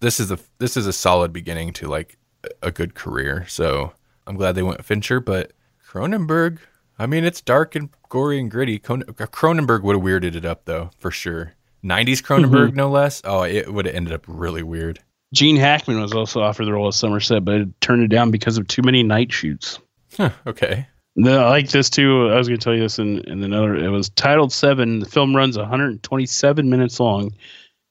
this 0.00 0.18
is 0.18 0.30
a 0.30 0.38
this 0.56 0.78
is 0.78 0.86
a 0.86 0.92
solid 0.94 1.34
beginning 1.34 1.74
to 1.74 1.86
like 1.86 2.16
a 2.62 2.70
good 2.70 2.94
career. 2.94 3.44
So, 3.46 3.92
I'm 4.26 4.36
glad 4.36 4.54
they 4.54 4.62
went 4.62 4.82
Fincher, 4.82 5.20
but 5.20 5.52
Cronenberg, 5.86 6.60
I 6.98 7.04
mean, 7.04 7.24
it's 7.24 7.42
dark 7.42 7.74
and 7.74 7.90
gory 8.08 8.40
and 8.40 8.50
gritty. 8.50 8.78
Cronenberg 8.78 9.82
would 9.82 9.96
have 9.96 10.02
weirded 10.02 10.34
it 10.34 10.46
up 10.46 10.64
though, 10.64 10.92
for 10.96 11.10
sure. 11.10 11.52
90s 11.84 12.22
Cronenberg 12.22 12.68
mm-hmm. 12.68 12.76
no 12.76 12.88
less. 12.88 13.20
Oh, 13.22 13.42
it 13.42 13.70
would 13.70 13.84
have 13.84 13.94
ended 13.94 14.14
up 14.14 14.24
really 14.26 14.62
weird. 14.62 15.00
Gene 15.34 15.56
Hackman 15.56 16.00
was 16.00 16.12
also 16.12 16.40
offered 16.40 16.64
the 16.64 16.72
role 16.72 16.86
of 16.86 16.94
Somerset, 16.94 17.44
but 17.44 17.80
turned 17.80 18.04
it 18.04 18.08
down 18.08 18.30
because 18.30 18.56
of 18.56 18.68
too 18.68 18.82
many 18.82 19.02
night 19.02 19.32
shoots. 19.32 19.80
Huh, 20.16 20.30
okay. 20.46 20.86
I 21.18 21.48
like 21.48 21.70
this 21.70 21.90
too. 21.90 22.28
I 22.30 22.38
was 22.38 22.46
going 22.46 22.58
to 22.58 22.64
tell 22.64 22.74
you 22.74 22.82
this 22.82 23.00
in, 23.00 23.18
in 23.28 23.42
another. 23.42 23.74
It 23.74 23.88
was 23.88 24.10
titled 24.10 24.52
Seven. 24.52 25.00
The 25.00 25.06
film 25.06 25.34
runs 25.34 25.58
127 25.58 26.70
minutes 26.70 27.00
long, 27.00 27.32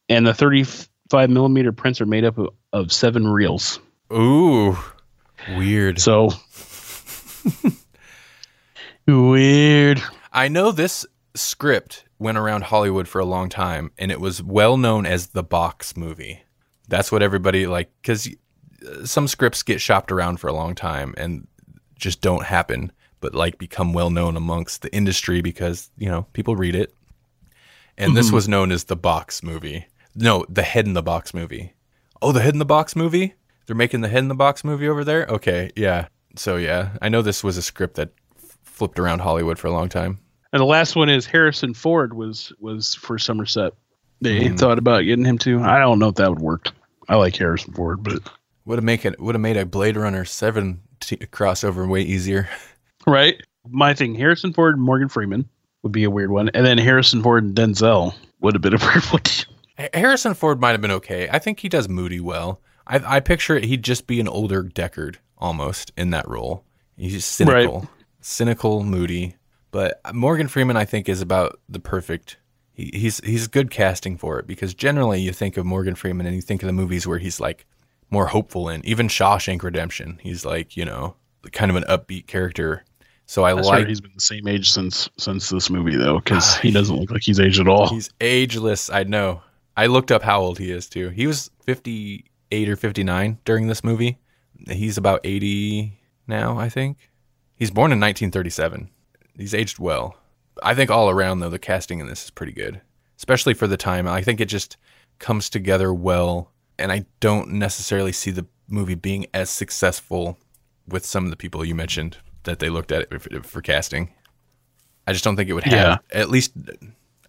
and 0.07 0.25
the 0.25 0.33
35 0.33 1.29
millimeter 1.29 1.73
prints 1.73 1.99
are 1.99 2.05
made 2.05 2.23
up 2.23 2.37
of, 2.37 2.49
of 2.71 2.93
seven 2.93 3.27
reels. 3.27 3.79
Ooh, 4.11 4.77
weird. 5.57 5.99
So 5.99 6.29
weird. 9.07 10.01
I 10.31 10.47
know 10.47 10.71
this 10.71 11.05
script 11.35 12.05
went 12.19 12.37
around 12.37 12.63
Hollywood 12.63 13.09
for 13.09 13.19
a 13.19 13.25
long 13.25 13.49
time, 13.49 13.91
and 13.97 14.11
it 14.11 14.21
was 14.21 14.41
well 14.41 14.77
known 14.77 15.05
as 15.05 15.27
the 15.27 15.43
box 15.43 15.97
movie. 15.97 16.42
That's 16.87 17.11
what 17.11 17.23
everybody 17.23 17.67
like 17.67 17.89
because 18.01 18.27
uh, 18.87 19.05
some 19.05 19.27
scripts 19.27 19.63
get 19.63 19.81
shopped 19.81 20.11
around 20.11 20.37
for 20.37 20.47
a 20.47 20.53
long 20.53 20.75
time 20.75 21.13
and 21.17 21.47
just 21.95 22.21
don't 22.21 22.45
happen. 22.45 22.91
but 23.23 23.33
like 23.33 23.57
become 23.57 23.93
well 23.93 24.09
known 24.09 24.35
amongst 24.35 24.81
the 24.81 24.93
industry 24.93 25.41
because 25.41 25.89
you 25.97 26.09
know 26.09 26.23
people 26.33 26.57
read 26.57 26.75
it. 26.75 26.93
And 27.97 28.17
this 28.17 28.27
mm-hmm. 28.27 28.35
was 28.35 28.49
known 28.49 28.69
as 28.69 28.83
the 28.83 28.97
box 28.97 29.41
movie. 29.41 29.87
No, 30.13 30.45
the 30.49 30.61
head 30.61 30.85
in 30.85 30.93
the 30.93 31.01
box 31.01 31.33
movie. 31.33 31.73
Oh, 32.21 32.33
the 32.33 32.41
head 32.41 32.53
in 32.53 32.59
the 32.59 32.65
box 32.65 32.97
movie. 32.97 33.35
They're 33.65 33.77
making 33.77 34.01
the 34.01 34.09
head 34.09 34.19
in 34.19 34.27
the 34.27 34.35
box 34.35 34.65
movie 34.65 34.89
over 34.89 35.05
there. 35.05 35.25
Okay, 35.27 35.71
yeah. 35.77 36.07
So 36.35 36.57
yeah, 36.57 36.97
I 37.01 37.07
know 37.07 37.21
this 37.21 37.45
was 37.45 37.55
a 37.55 37.61
script 37.61 37.95
that 37.95 38.09
f- 38.35 38.57
flipped 38.63 38.99
around 38.99 39.19
Hollywood 39.19 39.57
for 39.57 39.67
a 39.67 39.71
long 39.71 39.87
time. 39.87 40.19
And 40.51 40.59
the 40.59 40.65
last 40.65 40.97
one 40.97 41.09
is 41.09 41.25
Harrison 41.25 41.73
Ford 41.73 42.13
was 42.13 42.51
was 42.59 42.93
for 42.93 43.17
Somerset. 43.17 43.73
They 44.23 44.39
mm. 44.47 44.57
thought 44.57 44.77
about 44.77 45.01
getting 45.01 45.25
him 45.25 45.37
to. 45.39 45.61
I 45.61 45.79
don't 45.79 45.99
know 45.99 46.09
if 46.09 46.15
that 46.15 46.29
would 46.29 46.39
work. 46.39 46.71
I 47.09 47.15
like 47.15 47.35
Harrison 47.35 47.73
Ford, 47.73 48.03
but 48.03 48.19
Would 48.65 48.77
have 48.77 48.83
make 48.83 49.05
it 49.05 49.19
would 49.19 49.35
have 49.35 49.41
made 49.41 49.57
a 49.57 49.65
Blade 49.65 49.97
Runner 49.97 50.25
seven 50.25 50.81
t- 50.99 51.17
crossover 51.17 51.87
way 51.87 52.01
easier. 52.01 52.49
right. 53.07 53.35
My 53.69 53.93
thing, 53.93 54.15
Harrison 54.15 54.53
Ford 54.53 54.75
and 54.75 54.83
Morgan 54.83 55.09
Freeman 55.09 55.47
would 55.83 55.91
be 55.91 56.05
a 56.05 56.09
weird 56.09 56.31
one, 56.31 56.49
and 56.49 56.65
then 56.65 56.77
Harrison 56.77 57.21
Ford 57.21 57.43
and 57.43 57.55
Denzel 57.55 58.15
would 58.41 58.55
have 58.55 58.61
been 58.61 58.73
a 58.73 58.77
weird 58.81 59.03
one. 59.05 59.21
Harrison 59.93 60.33
Ford 60.33 60.61
might 60.61 60.71
have 60.71 60.81
been 60.81 60.91
okay. 60.91 61.29
I 61.29 61.39
think 61.39 61.59
he 61.59 61.69
does 61.69 61.89
Moody 61.89 62.19
well. 62.19 62.61
I, 62.87 63.17
I 63.17 63.19
picture 63.19 63.55
it, 63.55 63.63
he'd 63.63 63.83
just 63.83 64.07
be 64.07 64.19
an 64.19 64.27
older 64.27 64.63
Deckard 64.63 65.17
almost 65.37 65.91
in 65.97 66.11
that 66.11 66.27
role. 66.27 66.63
He's 66.97 67.25
cynical, 67.25 67.89
cynical, 68.21 68.83
Moody. 68.83 69.35
But 69.71 69.99
Morgan 70.13 70.47
Freeman, 70.47 70.77
I 70.77 70.85
think, 70.85 71.09
is 71.09 71.21
about 71.21 71.59
the 71.67 71.79
perfect. 71.79 72.37
He, 72.73 72.89
he's 72.93 73.19
he's 73.23 73.47
good 73.47 73.69
casting 73.69 74.17
for 74.17 74.39
it 74.39 74.47
because 74.47 74.73
generally 74.73 75.21
you 75.21 75.31
think 75.31 75.57
of 75.57 75.65
Morgan 75.65 75.95
Freeman 75.95 76.25
and 76.25 76.35
you 76.35 76.41
think 76.41 76.63
of 76.63 76.67
the 76.67 76.73
movies 76.73 77.05
where 77.05 77.19
he's 77.19 77.39
like 77.39 77.65
more 78.09 78.27
hopeful 78.27 78.69
in. 78.69 78.85
Even 78.85 79.07
Shawshank 79.07 79.63
Redemption, 79.63 80.19
he's 80.21 80.45
like 80.45 80.75
you 80.75 80.85
know 80.85 81.15
kind 81.51 81.69
of 81.69 81.77
an 81.77 81.83
upbeat 81.83 82.27
character. 82.27 82.83
So 83.25 83.43
I 83.43 83.51
I 83.51 83.53
like 83.53 83.87
he's 83.87 84.01
been 84.01 84.11
the 84.15 84.21
same 84.21 84.47
age 84.47 84.69
since 84.69 85.09
since 85.17 85.49
this 85.49 85.69
movie 85.69 85.95
though, 85.95 86.19
because 86.19 86.55
ah, 86.55 86.59
he 86.61 86.71
doesn't 86.71 86.95
look 86.95 87.11
like 87.11 87.21
he's 87.21 87.39
aged 87.39 87.59
at 87.59 87.67
all. 87.67 87.89
He's 87.89 88.09
ageless. 88.19 88.89
I 88.89 89.03
know. 89.03 89.41
I 89.75 89.87
looked 89.87 90.11
up 90.11 90.21
how 90.21 90.41
old 90.41 90.59
he 90.59 90.71
is 90.71 90.87
too. 90.87 91.09
He 91.09 91.25
was 91.25 91.49
58 91.61 92.69
or 92.69 92.75
59 92.75 93.39
during 93.43 93.67
this 93.67 93.83
movie. 93.83 94.19
He's 94.69 94.97
about 94.97 95.21
80 95.23 95.99
now, 96.27 96.59
I 96.59 96.69
think. 96.69 97.09
He's 97.55 97.71
born 97.71 97.91
in 97.91 97.99
1937. 97.99 98.89
He's 99.37 99.53
aged 99.53 99.79
well. 99.79 100.15
I 100.61 100.75
think 100.75 100.91
all 100.91 101.09
around 101.09 101.39
though 101.39 101.49
the 101.49 101.59
casting 101.59 101.99
in 101.99 102.07
this 102.07 102.25
is 102.25 102.29
pretty 102.29 102.51
good, 102.53 102.81
especially 103.17 103.53
for 103.53 103.67
the 103.67 103.77
time. 103.77 104.07
I 104.07 104.21
think 104.21 104.39
it 104.39 104.45
just 104.49 104.77
comes 105.19 105.49
together 105.49 105.93
well, 105.93 106.51
and 106.77 106.91
I 106.91 107.05
don't 107.19 107.53
necessarily 107.53 108.11
see 108.11 108.31
the 108.31 108.45
movie 108.67 108.95
being 108.95 109.25
as 109.33 109.49
successful 109.49 110.37
with 110.87 111.05
some 111.05 111.23
of 111.23 111.29
the 111.29 111.37
people 111.37 111.63
you 111.63 111.75
mentioned 111.75 112.17
that 112.43 112.59
they 112.59 112.69
looked 112.69 112.91
at 112.91 113.03
it 113.11 113.21
for, 113.21 113.43
for 113.43 113.61
casting. 113.61 114.13
I 115.07 115.13
just 115.13 115.23
don't 115.23 115.35
think 115.35 115.49
it 115.49 115.53
would 115.53 115.63
have 115.65 115.73
Yeah. 115.73 115.97
at 116.19 116.29
least 116.29 116.53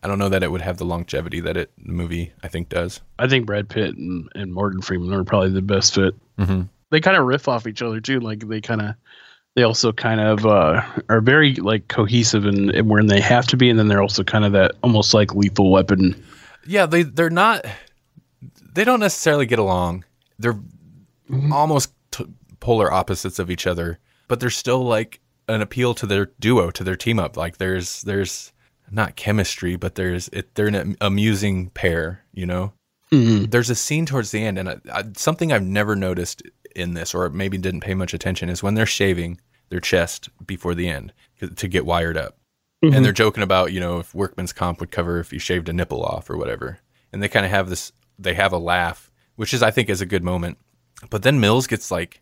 I 0.03 0.07
don't 0.09 0.19
know 0.19 0.29
that 0.29 0.43
it 0.43 0.51
would 0.51 0.61
have 0.61 0.77
the 0.77 0.85
longevity 0.85 1.41
that 1.41 1.57
it 1.57 1.71
the 1.85 1.93
movie 1.93 2.33
I 2.43 2.49
think 2.49 2.69
does. 2.69 3.01
I 3.19 3.27
think 3.29 3.47
Brad 3.47 3.69
Pitt 3.69 3.97
and, 3.97 4.29
and 4.35 4.53
Morgan 4.53 4.83
Freeman 4.83 5.13
are 5.15 5.25
probably 5.25 5.51
the 5.51 5.63
best 5.63 5.95
fit. 5.95 6.15
Mm-hmm. 6.39 6.63
They 6.91 7.01
kind 7.01 7.17
of 7.17 7.25
riff 7.27 7.49
off 7.49 7.67
each 7.67 7.83
other 7.83 8.01
too. 8.01 8.21
Like 8.21 8.47
they 8.47 8.61
kind 8.61 8.83
of, 8.83 8.95
they 9.55 9.63
also 9.63 9.93
kind 9.93 10.21
of 10.21 10.45
uh, 10.45 10.83
are 11.09 11.21
very 11.21 11.55
like 11.55 11.89
cohesive 11.89 12.45
and, 12.45 12.71
and 12.71 12.89
when 12.89 13.07
they 13.07 13.21
have 13.21 13.47
to 13.49 13.57
be, 13.57 13.71
and 13.71 13.79
then 13.79 13.89
they're 13.89 14.03
also 14.03 14.25
kind 14.25 14.45
of 14.45 14.53
that 14.53 14.73
almost 14.83 15.15
like 15.15 15.35
lethal 15.35 15.71
weapon. 15.71 16.23
Yeah, 16.67 16.87
they 16.87 17.03
they're 17.03 17.31
not 17.31 17.65
they 18.73 18.85
don't 18.85 19.01
necessarily 19.01 19.47
get 19.47 19.59
along. 19.59 20.05
They're 20.39 20.59
almost 21.53 21.93
t- 22.11 22.27
polar 22.61 22.93
opposites 22.93 23.39
of 23.39 23.51
each 23.51 23.67
other, 23.67 23.99
but 24.29 24.41
they're 24.41 24.51
still 24.51 24.85
like 24.85 25.21
an 25.49 25.61
appeal 25.61 25.95
to 25.95 26.07
their 26.07 26.27
duo, 26.41 26.71
to 26.71 26.85
their 26.85 26.97
team 26.97 27.19
up. 27.19 27.37
Like 27.37 27.59
there's 27.59 28.03
there's 28.03 28.53
not 28.91 29.17
chemistry, 29.17 29.77
but 29.77 29.95
there's 29.95 30.29
it, 30.29 30.55
they're 30.55 30.67
an 30.69 30.97
amusing 31.01 31.71
pair, 31.71 32.25
you 32.33 32.47
know. 32.47 32.73
There's 33.47 33.71
a 33.71 33.75
scene 33.75 34.07
towards 34.07 34.33
the 34.33 34.45
end, 34.45 34.59
and 34.59 34.69
I, 34.69 34.77
I, 34.93 35.05
something 35.17 35.53
I've 35.53 35.63
never 35.63 35.95
noticed 35.95 36.43
in 36.75 36.95
this, 36.95 37.15
or 37.15 37.29
maybe 37.31 37.59
didn't 37.59 37.81
pay 37.81 37.95
much 37.95 38.15
attention, 38.15 38.49
is 38.49 38.63
when 38.63 38.75
they're 38.75 38.87
shaving 38.87 39.41
their 39.69 39.81
chest 39.81 40.29
before 40.47 40.75
the 40.75 40.89
end 40.89 41.13
to 41.57 41.69
get 41.69 41.87
wired 41.87 42.17
up. 42.17 42.39
And 42.83 43.05
they're 43.05 43.13
joking 43.13 43.43
about 43.43 43.73
you 43.73 43.81
know 43.81 43.99
if 43.99 44.15
workman's 44.15 44.53
comp 44.53 44.79
would 44.81 44.91
cover 44.91 45.19
if 45.19 45.33
you 45.33 45.39
shaved 45.39 45.71
a 45.71 45.73
nipple 45.73 46.05
off 46.05 46.29
or 46.29 46.37
whatever. 46.37 46.81
And 47.13 47.23
they 47.23 47.29
kind 47.29 47.47
of 47.47 47.51
have 47.51 47.71
this 47.71 47.93
they 48.19 48.35
have 48.35 48.53
a 48.53 48.59
laugh 48.59 49.11
which 49.37 49.53
is 49.53 49.63
i 49.63 49.71
think 49.71 49.89
is 49.89 50.01
a 50.01 50.07
good 50.07 50.23
moment. 50.23 50.59
But 51.11 51.23
then 51.23 51.41
mills 51.41 51.67
gets 51.67 51.91
like 51.91 52.21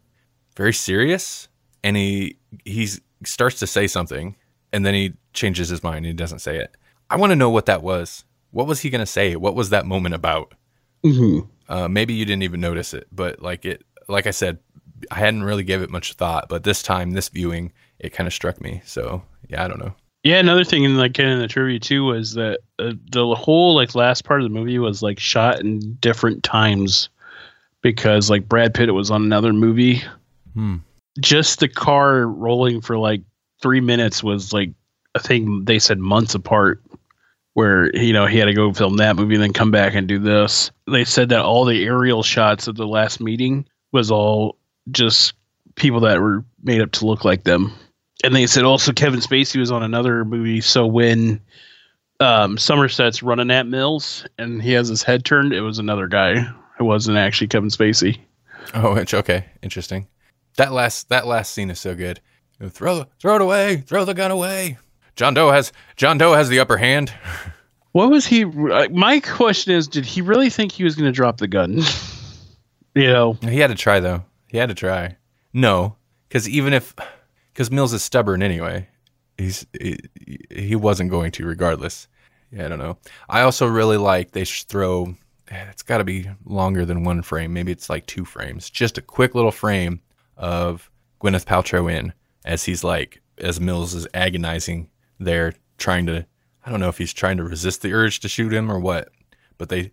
very 0.56 0.72
serious 0.72 1.48
and 1.82 1.96
he 1.96 2.36
he 2.64 2.88
starts 3.24 3.58
to 3.58 3.66
say 3.66 3.86
something 3.88 4.36
and 4.72 4.86
then 4.86 4.94
he 4.94 5.14
changes 5.32 5.68
his 5.68 5.82
mind 5.82 5.98
and 5.98 6.06
he 6.06 6.12
doesn't 6.12 6.38
say 6.38 6.58
it. 6.58 6.76
I 7.10 7.16
want 7.16 7.30
to 7.30 7.36
know 7.36 7.50
what 7.50 7.66
that 7.66 7.82
was. 7.82 8.24
What 8.52 8.66
was 8.66 8.80
he 8.80 8.90
going 8.90 9.00
to 9.00 9.06
say? 9.06 9.34
What 9.34 9.54
was 9.54 9.70
that 9.70 9.84
moment 9.84 10.14
about? 10.14 10.54
Mm-hmm. 11.04 11.48
uh, 11.68 11.88
maybe 11.88 12.14
you 12.14 12.24
didn't 12.24 12.44
even 12.44 12.60
notice 12.60 12.94
it 12.94 13.08
but 13.10 13.42
like 13.42 13.64
it 13.64 13.82
like 14.12 14.26
i 14.26 14.30
said 14.30 14.58
i 15.10 15.16
hadn't 15.18 15.42
really 15.42 15.64
gave 15.64 15.82
it 15.82 15.90
much 15.90 16.12
thought 16.14 16.48
but 16.48 16.62
this 16.64 16.82
time 16.82 17.10
this 17.10 17.28
viewing 17.28 17.72
it 17.98 18.12
kind 18.12 18.26
of 18.26 18.32
struck 18.32 18.60
me 18.60 18.80
so 18.84 19.22
yeah 19.48 19.64
i 19.64 19.68
don't 19.68 19.80
know 19.80 19.94
Yeah, 20.24 20.38
another 20.38 20.64
thing 20.64 20.84
in 20.84 20.96
like 20.96 21.18
in 21.18 21.40
the 21.40 21.48
trivia 21.48 21.80
too 21.80 22.04
was 22.04 22.34
that 22.34 22.60
uh, 22.78 22.92
the 23.10 23.34
whole 23.34 23.74
like 23.74 23.94
last 23.96 24.24
part 24.24 24.40
of 24.40 24.44
the 24.44 24.54
movie 24.54 24.78
was 24.78 25.02
like 25.02 25.18
shot 25.18 25.60
in 25.60 25.94
different 26.00 26.44
times 26.44 27.08
because 27.82 28.30
like 28.30 28.48
Brad 28.48 28.72
Pitt 28.74 28.94
was 28.94 29.10
on 29.10 29.22
another 29.24 29.52
movie. 29.52 30.02
Hmm. 30.54 30.76
Just 31.20 31.58
the 31.58 31.68
car 31.68 32.26
rolling 32.28 32.80
for 32.80 32.96
like 32.96 33.22
three 33.60 33.80
minutes 33.80 34.22
was 34.22 34.52
like 34.52 34.70
I 35.16 35.18
think 35.18 35.66
they 35.66 35.78
said 35.80 35.98
months 35.98 36.34
apart. 36.34 36.80
Where 37.54 37.94
you 37.94 38.12
know 38.12 38.26
he 38.26 38.38
had 38.38 38.46
to 38.46 38.54
go 38.54 38.72
film 38.72 38.96
that 38.96 39.16
movie 39.16 39.34
and 39.34 39.42
then 39.42 39.52
come 39.52 39.70
back 39.70 39.94
and 39.94 40.06
do 40.08 40.18
this. 40.18 40.70
They 40.90 41.04
said 41.04 41.28
that 41.30 41.44
all 41.44 41.64
the 41.64 41.84
aerial 41.84 42.22
shots 42.22 42.66
of 42.68 42.76
the 42.76 42.86
last 42.86 43.20
meeting 43.20 43.66
was 43.92 44.10
all 44.10 44.56
just 44.90 45.34
people 45.76 46.00
that 46.00 46.20
were 46.20 46.44
made 46.62 46.80
up 46.80 46.90
to 46.92 47.06
look 47.06 47.24
like 47.24 47.44
them 47.44 47.72
and 48.22 48.34
they 48.34 48.46
said 48.46 48.64
also 48.64 48.92
Kevin 48.92 49.20
Spacey 49.20 49.58
was 49.58 49.70
on 49.70 49.82
another 49.82 50.24
movie. 50.24 50.60
So 50.60 50.86
when 50.86 51.40
um, 52.20 52.56
Somerset's 52.56 53.22
running 53.22 53.50
at 53.50 53.66
Mills 53.66 54.26
and 54.38 54.62
he 54.62 54.72
has 54.72 54.88
his 54.88 55.02
head 55.02 55.24
turned, 55.24 55.52
it 55.52 55.60
was 55.60 55.78
another 55.78 56.06
guy. 56.06 56.34
It 56.78 56.82
wasn't 56.82 57.18
actually 57.18 57.48
Kevin 57.48 57.68
Spacey. 57.68 58.18
Oh, 58.74 58.94
it's 58.96 59.14
okay. 59.14 59.46
Interesting. 59.62 60.06
That 60.56 60.72
last 60.72 61.08
that 61.08 61.26
last 61.26 61.52
scene 61.52 61.70
is 61.70 61.80
so 61.80 61.94
good. 61.94 62.20
Throw 62.70 63.06
throw 63.18 63.36
it 63.36 63.42
away. 63.42 63.78
Throw 63.78 64.04
the 64.04 64.14
gun 64.14 64.30
away. 64.30 64.78
John 65.16 65.34
Doe 65.34 65.50
has 65.50 65.72
John 65.96 66.18
Doe 66.18 66.34
has 66.34 66.48
the 66.48 66.60
upper 66.60 66.76
hand. 66.76 67.12
What 67.92 68.08
was 68.10 68.24
he? 68.24 68.46
uh, 68.46 68.88
My 68.88 69.20
question 69.20 69.74
is, 69.74 69.86
did 69.86 70.06
he 70.06 70.22
really 70.22 70.48
think 70.48 70.72
he 70.72 70.82
was 70.82 70.94
going 70.94 71.04
to 71.04 71.12
drop 71.12 71.36
the 71.36 71.46
gun? 71.46 71.80
you 72.94 73.06
know, 73.06 73.34
He 73.42 73.58
had 73.58 73.68
to 73.68 73.74
try 73.74 74.00
though. 74.00 74.24
He 74.48 74.58
had 74.58 74.68
to 74.68 74.74
try. 74.74 75.16
No, 75.52 75.96
because 76.28 76.48
even 76.48 76.72
if 76.72 76.94
because 77.52 77.70
Mills 77.70 77.92
is 77.92 78.02
stubborn 78.02 78.42
anyway, 78.42 78.88
he's 79.38 79.66
he, 79.78 79.98
he 80.50 80.76
wasn't 80.76 81.10
going 81.10 81.32
to 81.32 81.46
regardless. 81.46 82.08
Yeah, 82.50 82.66
I 82.66 82.68
don't 82.68 82.78
know. 82.78 82.98
I 83.28 83.42
also 83.42 83.66
really 83.66 83.96
like 83.96 84.32
they 84.32 84.44
throw. 84.44 85.14
Eh, 85.48 85.64
it's 85.70 85.82
got 85.82 85.98
to 85.98 86.04
be 86.04 86.28
longer 86.44 86.84
than 86.84 87.04
one 87.04 87.22
frame. 87.22 87.52
Maybe 87.52 87.72
it's 87.72 87.90
like 87.90 88.06
two 88.06 88.24
frames. 88.24 88.70
Just 88.70 88.98
a 88.98 89.02
quick 89.02 89.34
little 89.34 89.50
frame 89.50 90.00
of 90.36 90.90
Gwyneth 91.20 91.46
Paltrow 91.46 91.90
in 91.90 92.12
as 92.44 92.64
he's 92.64 92.84
like 92.84 93.22
as 93.38 93.60
Mills 93.60 93.94
is 93.94 94.06
agonizing 94.14 94.90
there, 95.18 95.54
trying 95.78 96.06
to. 96.06 96.26
I 96.64 96.70
don't 96.70 96.80
know 96.80 96.88
if 96.88 96.98
he's 96.98 97.12
trying 97.12 97.38
to 97.38 97.44
resist 97.44 97.82
the 97.82 97.92
urge 97.92 98.20
to 98.20 98.28
shoot 98.28 98.52
him 98.52 98.70
or 98.70 98.78
what, 98.78 99.08
but 99.58 99.68
they 99.68 99.92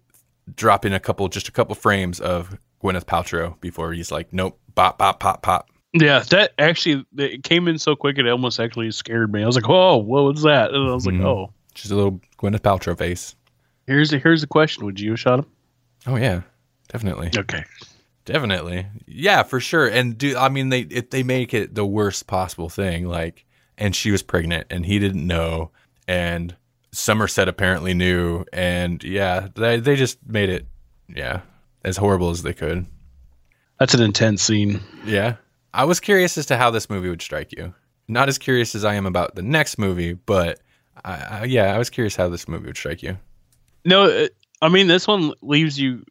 drop 0.55 0.85
in 0.85 0.93
a 0.93 0.99
couple, 0.99 1.27
just 1.27 1.47
a 1.47 1.51
couple 1.51 1.73
frames 1.75 2.19
of 2.19 2.57
Gwyneth 2.83 3.05
Paltrow 3.05 3.59
before 3.61 3.91
he's 3.93 4.11
like, 4.11 4.31
nope, 4.33 4.59
pop, 4.75 4.97
pop, 4.99 5.19
pop, 5.19 5.41
pop. 5.41 5.69
yeah, 5.93 6.19
that 6.29 6.51
actually 6.59 7.05
it 7.17 7.43
came 7.43 7.67
in 7.67 7.77
so 7.79 7.95
quick 7.95 8.17
it 8.17 8.27
almost 8.27 8.59
actually 8.59 8.91
scared 8.91 9.31
me. 9.33 9.43
I 9.43 9.45
was 9.45 9.55
like, 9.55 9.67
oh, 9.69 9.97
what 9.97 10.23
was 10.23 10.43
that? 10.43 10.71
And 10.73 10.89
I 10.89 10.93
was 10.93 11.05
Mhm. 11.05 11.17
like, 11.19 11.25
oh, 11.27 11.53
Just 11.73 11.91
a 11.91 11.95
little 11.95 12.19
Gwyneth 12.37 12.61
Paltrow 12.61 12.97
face. 12.97 13.35
here's 13.87 14.09
the 14.11 14.19
here's 14.19 14.41
the 14.41 14.47
question: 14.47 14.85
Would 14.85 14.99
you 14.99 15.11
have 15.11 15.19
shot 15.19 15.39
him? 15.39 15.45
Oh 16.07 16.15
yeah, 16.15 16.41
definitely, 16.89 17.31
Okay. 17.37 17.63
definitely, 18.25 18.85
yeah, 19.07 19.43
for 19.43 19.59
sure. 19.59 19.87
And 19.87 20.17
do 20.17 20.37
I 20.37 20.49
mean 20.49 20.69
they 20.69 20.81
it, 20.81 21.11
they 21.11 21.23
make 21.23 21.53
it 21.53 21.75
the 21.75 21.85
worst 21.85 22.27
possible 22.27 22.69
thing? 22.69 23.05
Like, 23.07 23.45
and 23.77 23.95
she 23.95 24.11
was 24.11 24.21
pregnant, 24.23 24.67
and 24.69 24.85
he 24.85 24.99
didn't 24.99 25.25
know, 25.25 25.71
and 26.07 26.55
Somerset 26.91 27.47
apparently 27.47 27.93
knew, 27.93 28.45
and 28.53 29.03
yeah, 29.03 29.47
they 29.55 29.79
they 29.79 29.95
just 29.95 30.17
made 30.25 30.49
it, 30.49 30.65
yeah, 31.07 31.41
as 31.83 31.97
horrible 31.97 32.29
as 32.29 32.43
they 32.43 32.53
could. 32.53 32.85
That's 33.79 33.93
an 33.93 34.01
intense 34.01 34.43
scene. 34.43 34.81
Yeah. 35.05 35.35
I 35.73 35.85
was 35.85 35.99
curious 35.99 36.37
as 36.37 36.45
to 36.47 36.57
how 36.57 36.71
this 36.71 36.89
movie 36.89 37.09
would 37.09 37.21
strike 37.21 37.51
you. 37.51 37.73
Not 38.07 38.27
as 38.27 38.37
curious 38.37 38.75
as 38.75 38.83
I 38.83 38.95
am 38.95 39.05
about 39.05 39.35
the 39.35 39.41
next 39.41 39.77
movie, 39.77 40.13
but 40.13 40.59
I, 41.05 41.11
I, 41.13 41.43
yeah, 41.45 41.73
I 41.73 41.77
was 41.77 41.89
curious 41.89 42.15
how 42.15 42.27
this 42.29 42.47
movie 42.47 42.65
would 42.65 42.77
strike 42.77 43.03
you. 43.03 43.17
No, 43.85 44.05
uh, 44.05 44.27
I 44.61 44.69
mean 44.69 44.87
this 44.87 45.07
one 45.07 45.33
leaves 45.41 45.79
you 45.79 46.03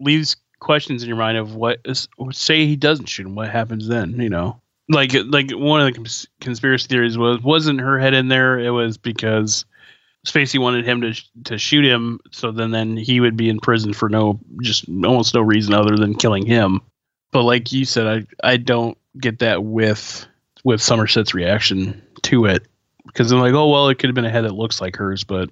leaves 0.00 0.36
questions 0.58 1.02
in 1.02 1.08
your 1.08 1.18
mind 1.18 1.38
of 1.38 1.54
what 1.54 1.80
is 1.84 2.08
say 2.32 2.66
he 2.66 2.76
doesn't 2.76 3.06
shoot 3.06 3.26
him, 3.26 3.34
what 3.34 3.48
happens 3.48 3.86
then? 3.88 4.20
You 4.20 4.28
know, 4.28 4.60
like 4.88 5.12
like 5.14 5.50
one 5.52 5.80
of 5.80 5.86
the 5.86 5.92
cons- 5.92 6.26
conspiracy 6.40 6.88
theories 6.88 7.16
was 7.16 7.40
wasn't 7.42 7.80
her 7.80 7.98
head 7.98 8.14
in 8.14 8.28
there. 8.28 8.58
It 8.58 8.70
was 8.70 8.98
because 8.98 9.64
Spacey 10.26 10.58
wanted 10.58 10.84
him 10.84 11.00
to 11.00 11.14
to 11.44 11.56
shoot 11.56 11.84
him, 11.84 12.20
so 12.32 12.50
then 12.50 12.72
then 12.72 12.96
he 12.96 13.20
would 13.20 13.36
be 13.36 13.48
in 13.48 13.60
prison 13.60 13.92
for 13.92 14.08
no 14.08 14.38
just 14.62 14.88
almost 14.88 15.34
no 15.34 15.40
reason 15.40 15.72
other 15.72 15.96
than 15.96 16.14
killing 16.14 16.44
him. 16.44 16.80
But 17.32 17.44
like 17.44 17.72
you 17.72 17.84
said, 17.84 18.26
I 18.42 18.52
I 18.52 18.56
don't 18.56 18.98
get 19.18 19.38
that 19.38 19.64
with 19.64 20.26
with 20.64 20.82
Somerset's 20.82 21.32
reaction 21.32 22.02
to 22.22 22.44
it 22.46 22.66
because 23.06 23.30
I'm 23.30 23.38
like, 23.38 23.54
oh 23.54 23.70
well, 23.70 23.88
it 23.88 23.98
could 24.00 24.08
have 24.08 24.14
been 24.16 24.24
a 24.24 24.30
head 24.30 24.44
that 24.44 24.54
looks 24.54 24.80
like 24.80 24.96
hers, 24.96 25.22
but 25.22 25.48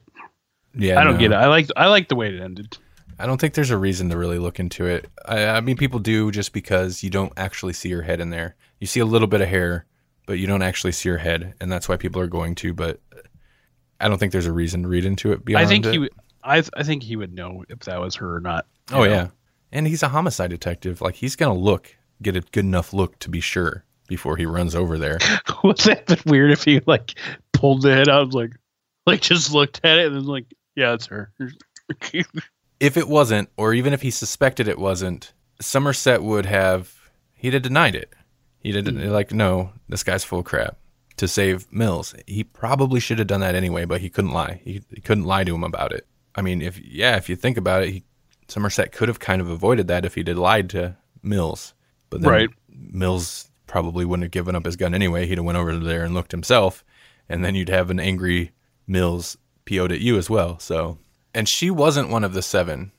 Yeah, 0.75 1.01
I 1.01 1.05
don't 1.05 1.15
no. 1.15 1.21
get 1.21 1.31
it. 1.31 1.37
I 1.37 1.47
like 1.47 1.69
I 1.77 1.87
like 1.87 2.09
the 2.09 2.17
way 2.17 2.35
it 2.35 2.41
ended. 2.43 2.77
I 3.17 3.27
don't 3.27 3.41
think 3.41 3.55
there's 3.55 3.71
a 3.71 3.79
reason 3.79 4.11
to 4.11 4.17
really 4.17 4.41
look 4.41 4.59
into 4.59 4.87
it. 4.87 5.09
I, 5.25 5.47
I 5.47 5.61
mean, 5.61 5.77
people 5.77 6.01
do 6.01 6.33
just 6.33 6.53
because 6.53 7.05
you 7.05 7.11
don't 7.11 7.33
actually 7.37 7.73
see 7.75 7.91
her 7.93 8.03
head 8.03 8.21
in 8.21 8.31
there. 8.31 8.57
You 8.81 8.89
see 8.89 8.99
a 8.99 9.05
little 9.07 9.29
bit 9.29 9.41
of 9.41 9.47
hair, 9.47 9.87
but 10.27 10.41
you 10.41 10.49
don't 10.49 10.63
actually 10.63 10.91
see 10.91 11.11
her 11.11 11.19
head, 11.19 11.55
and 11.61 11.71
that's 11.71 11.89
why 11.89 11.97
people 11.97 12.21
are 12.21 12.27
going 12.27 12.57
to. 12.57 12.75
But 12.75 12.99
I 14.05 14.09
don't 14.09 14.19
think 14.19 14.33
there's 14.33 14.45
a 14.45 14.53
reason 14.53 14.83
to 14.83 14.89
read 14.89 15.07
into 15.07 15.33
it. 15.33 15.47
Beyond 15.47 15.65
I 15.65 15.67
think 15.67 15.87
it. 15.87 15.93
he 15.93 15.99
would. 15.99 16.13
I 16.43 16.63
I 16.77 16.83
think 16.83 17.03
he 17.03 17.17
would 17.17 17.33
know 17.33 17.65
if 17.71 17.81
that 17.81 17.99
was 18.03 18.15
her 18.17 18.37
or 18.37 18.41
not. 18.41 18.67
Oh 18.93 18.99
know? 18.99 19.11
yeah, 19.11 19.29
and 19.73 19.87
he's 19.87 20.03
a 20.03 20.09
homicide 20.09 20.51
detective. 20.51 21.01
Like 21.01 21.15
he's 21.15 21.37
gonna 21.37 21.59
look, 21.59 21.97
get 22.21 22.37
a 22.37 22.43
good 22.43 22.67
enough 22.67 22.93
look 22.93 23.19
to 23.21 23.31
be 23.31 23.41
sure 23.41 23.83
before 24.07 24.37
he 24.37 24.45
runs 24.45 24.75
over 24.75 24.99
there. 24.99 25.19
Would 25.65 25.79
that 25.79 26.05
been 26.05 26.19
weird 26.27 26.51
if 26.51 26.65
he 26.65 26.83
like 26.85 27.19
pulled 27.55 27.81
the 27.81 27.95
head 27.95 28.11
out, 28.11 28.35
like, 28.35 28.53
like 29.07 29.23
just 29.23 29.55
looked 29.55 29.81
at 29.85 29.99
it 29.99 30.09
and 30.09 30.17
then 30.17 30.27
like, 30.27 30.53
yeah, 30.77 30.93
it's 30.93 31.07
her. 31.07 31.33
if 32.79 32.99
it 32.99 33.09
wasn't, 33.09 33.49
or 33.57 33.73
even 33.73 33.95
if 33.95 34.03
he 34.03 34.11
suspected 34.11 34.69
it 34.69 34.79
wasn't, 34.79 35.33
Somerset 35.63 36.23
would 36.23 36.45
have 36.45 36.95
he'd 37.33 37.55
have 37.55 37.63
denied 37.63 37.95
it. 37.95 38.13
He'd 38.59 38.75
have 38.75 38.87
hmm. 38.87 39.09
like, 39.09 39.33
no, 39.33 39.73
this 39.89 40.03
guy's 40.03 40.25
full 40.25 40.41
of 40.41 40.45
crap 40.45 40.77
to 41.17 41.29
save 41.29 41.71
Mills. 41.73 42.15
He 42.27 42.45
probably 42.45 43.01
should 43.01 43.19
have 43.19 43.29
done 43.29 43.41
that 43.41 43.55
anyway, 43.55 43.85
but 43.85 44.01
he 44.01 44.11
couldn't 44.11 44.33
lie. 44.33 44.61
He, 44.65 44.83
he 44.91 45.01
couldn't 45.01 45.25
lie 45.25 45.45
to 45.45 45.55
him 45.55 45.65
about 45.65 45.93
it. 45.93 46.07
I 46.35 46.43
mean, 46.43 46.61
if 46.63 46.79
yeah, 46.85 47.17
if 47.17 47.29
you 47.29 47.37
think 47.37 47.57
about 47.57 47.83
it, 47.85 47.91
he, 47.91 48.05
Somerset 48.49 48.93
could 48.93 49.09
have 49.09 49.21
kind 49.21 49.41
of 49.41 49.49
avoided 49.49 49.89
that 49.89 50.05
if 50.05 50.15
he'd 50.17 50.29
have 50.29 50.37
lied 50.39 50.71
to 50.71 50.97
Mills. 51.23 51.73
But 52.11 52.21
then 52.23 52.31
Right. 52.31 52.51
Mills 52.69 53.51
probably 53.67 54.05
wouldn't 54.05 54.25
have 54.25 54.31
given 54.33 54.55
up 54.57 54.65
his 54.67 54.77
gun 54.77 54.95
anyway. 54.95 55.27
He'd 55.27 55.39
have 55.39 55.45
went 55.45 55.57
over 55.59 55.77
there 55.79 56.05
and 56.05 56.13
looked 56.15 56.33
himself, 56.33 56.85
and 57.29 57.45
then 57.45 57.55
you'd 57.55 57.69
have 57.71 57.91
an 57.91 58.01
angry 58.01 58.51
Mills 58.87 59.37
PO'd 59.65 59.93
at 59.93 60.01
you 60.01 60.19
as 60.19 60.29
well. 60.29 60.59
So, 60.59 60.99
and 61.33 61.49
she 61.49 61.71
wasn't 61.71 62.11
one 62.11 62.25
of 62.25 62.35
the 62.35 62.43
7 62.43 62.93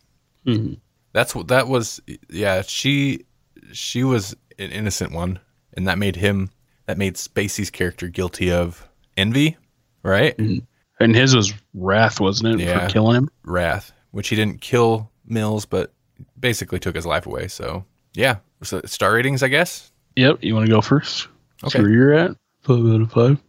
Mhm. 0.48 0.80
That's 1.14 1.34
what 1.36 1.48
that 1.50 1.68
was. 1.68 2.00
Yeah, 2.30 2.62
she 2.62 3.26
she 3.72 4.04
was 4.04 4.36
an 4.60 4.72
innocent 4.72 5.12
one, 5.12 5.40
and 5.74 5.88
that 5.88 5.98
made 5.98 6.16
him 6.18 6.50
that 6.86 6.98
made 6.98 7.16
Spacey's 7.16 7.70
character 7.72 8.08
guilty 8.08 8.52
of 8.52 8.88
envy, 9.18 9.58
right? 10.04 10.38
Mm-hmm. 10.38 10.66
And 11.00 11.16
his 11.16 11.36
was 11.36 11.54
wrath, 11.74 12.20
wasn't 12.20 12.62
it, 12.62 12.66
Yeah. 12.66 12.88
for 12.88 12.94
killing 12.94 13.16
him? 13.18 13.30
Wrath, 13.44 13.92
which 14.12 14.30
he 14.30 14.36
didn't 14.36 14.62
kill 14.62 15.12
Mills, 15.26 15.66
but 15.66 15.94
basically 16.40 16.80
took 16.80 16.96
his 16.96 17.06
life 17.06 17.26
away. 17.26 17.48
So 17.48 17.86
yeah, 18.14 18.38
so 18.64 18.82
star 18.86 19.14
ratings, 19.14 19.44
I 19.44 19.48
guess. 19.50 19.92
Yep. 20.16 20.38
You 20.42 20.56
want 20.56 20.68
to 20.68 20.72
go 20.72 20.82
first? 20.82 21.28
Okay. 21.64 21.78
See 21.80 21.84
where 21.84 21.92
you're 21.92 22.14
at? 22.14 22.32
Five 22.62 22.86
out 22.86 23.02
of 23.02 23.12
five. 23.12 23.42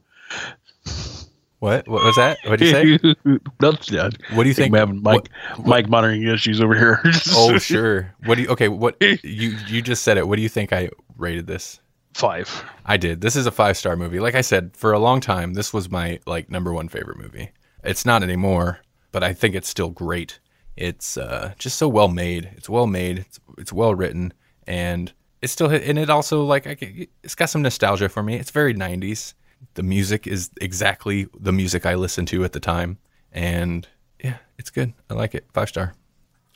What 1.58 1.88
what 1.88 2.04
was 2.04 2.16
that? 2.16 2.38
What 2.46 2.58
did 2.58 2.68
you 2.68 2.98
say? 2.98 3.14
Yeah. 3.90 4.10
What 4.34 4.42
do 4.42 4.48
you 4.48 4.54
think? 4.54 4.72
Mike 4.72 4.88
what- 5.02 5.28
Mike 5.66 5.88
monitoring 5.88 6.22
issues 6.26 6.60
over 6.60 6.74
here. 6.74 7.00
oh 7.30 7.58
sure. 7.58 8.14
What 8.24 8.34
do 8.36 8.42
you? 8.42 8.48
Okay, 8.48 8.68
what 8.68 8.96
you 9.00 9.56
you 9.68 9.80
just 9.82 10.02
said 10.02 10.18
it. 10.18 10.28
What 10.28 10.36
do 10.36 10.42
you 10.42 10.48
think 10.48 10.72
I 10.72 10.90
rated 11.16 11.46
this? 11.46 11.80
Five. 12.16 12.64
I 12.84 12.96
did. 12.96 13.20
This 13.20 13.36
is 13.36 13.46
a 13.46 13.50
five 13.50 13.76
star 13.76 13.94
movie. 13.94 14.20
Like 14.20 14.34
I 14.34 14.40
said, 14.40 14.76
for 14.76 14.92
a 14.92 14.98
long 14.98 15.20
time, 15.20 15.54
this 15.54 15.72
was 15.72 15.90
my 15.90 16.18
like 16.26 16.50
number 16.50 16.72
one 16.72 16.88
favorite 16.88 17.18
movie. 17.18 17.50
It's 17.84 18.06
not 18.06 18.22
anymore, 18.22 18.80
but 19.12 19.22
I 19.22 19.32
think 19.34 19.54
it's 19.54 19.68
still 19.68 19.90
great. 19.90 20.40
It's 20.76 21.16
uh, 21.16 21.54
just 21.58 21.78
so 21.78 21.88
well 21.88 22.08
made. 22.08 22.50
It's 22.56 22.68
well 22.68 22.86
made. 22.86 23.18
It's, 23.18 23.40
it's 23.58 23.72
well 23.72 23.94
written, 23.94 24.32
and 24.66 25.12
it's 25.42 25.52
still 25.52 25.70
and 25.70 25.98
it 25.98 26.10
also 26.10 26.42
like 26.42 26.66
I, 26.66 27.06
it's 27.22 27.34
got 27.34 27.50
some 27.50 27.62
nostalgia 27.62 28.08
for 28.08 28.22
me. 28.22 28.36
It's 28.36 28.50
very 28.50 28.74
'90s. 28.74 29.34
The 29.74 29.82
music 29.82 30.26
is 30.26 30.50
exactly 30.60 31.28
the 31.38 31.52
music 31.52 31.86
I 31.86 31.94
listened 31.94 32.28
to 32.28 32.44
at 32.44 32.52
the 32.52 32.60
time, 32.60 32.98
and 33.30 33.86
yeah, 34.22 34.38
it's 34.58 34.70
good. 34.70 34.94
I 35.10 35.14
like 35.14 35.34
it. 35.34 35.46
Five 35.52 35.68
star. 35.68 35.94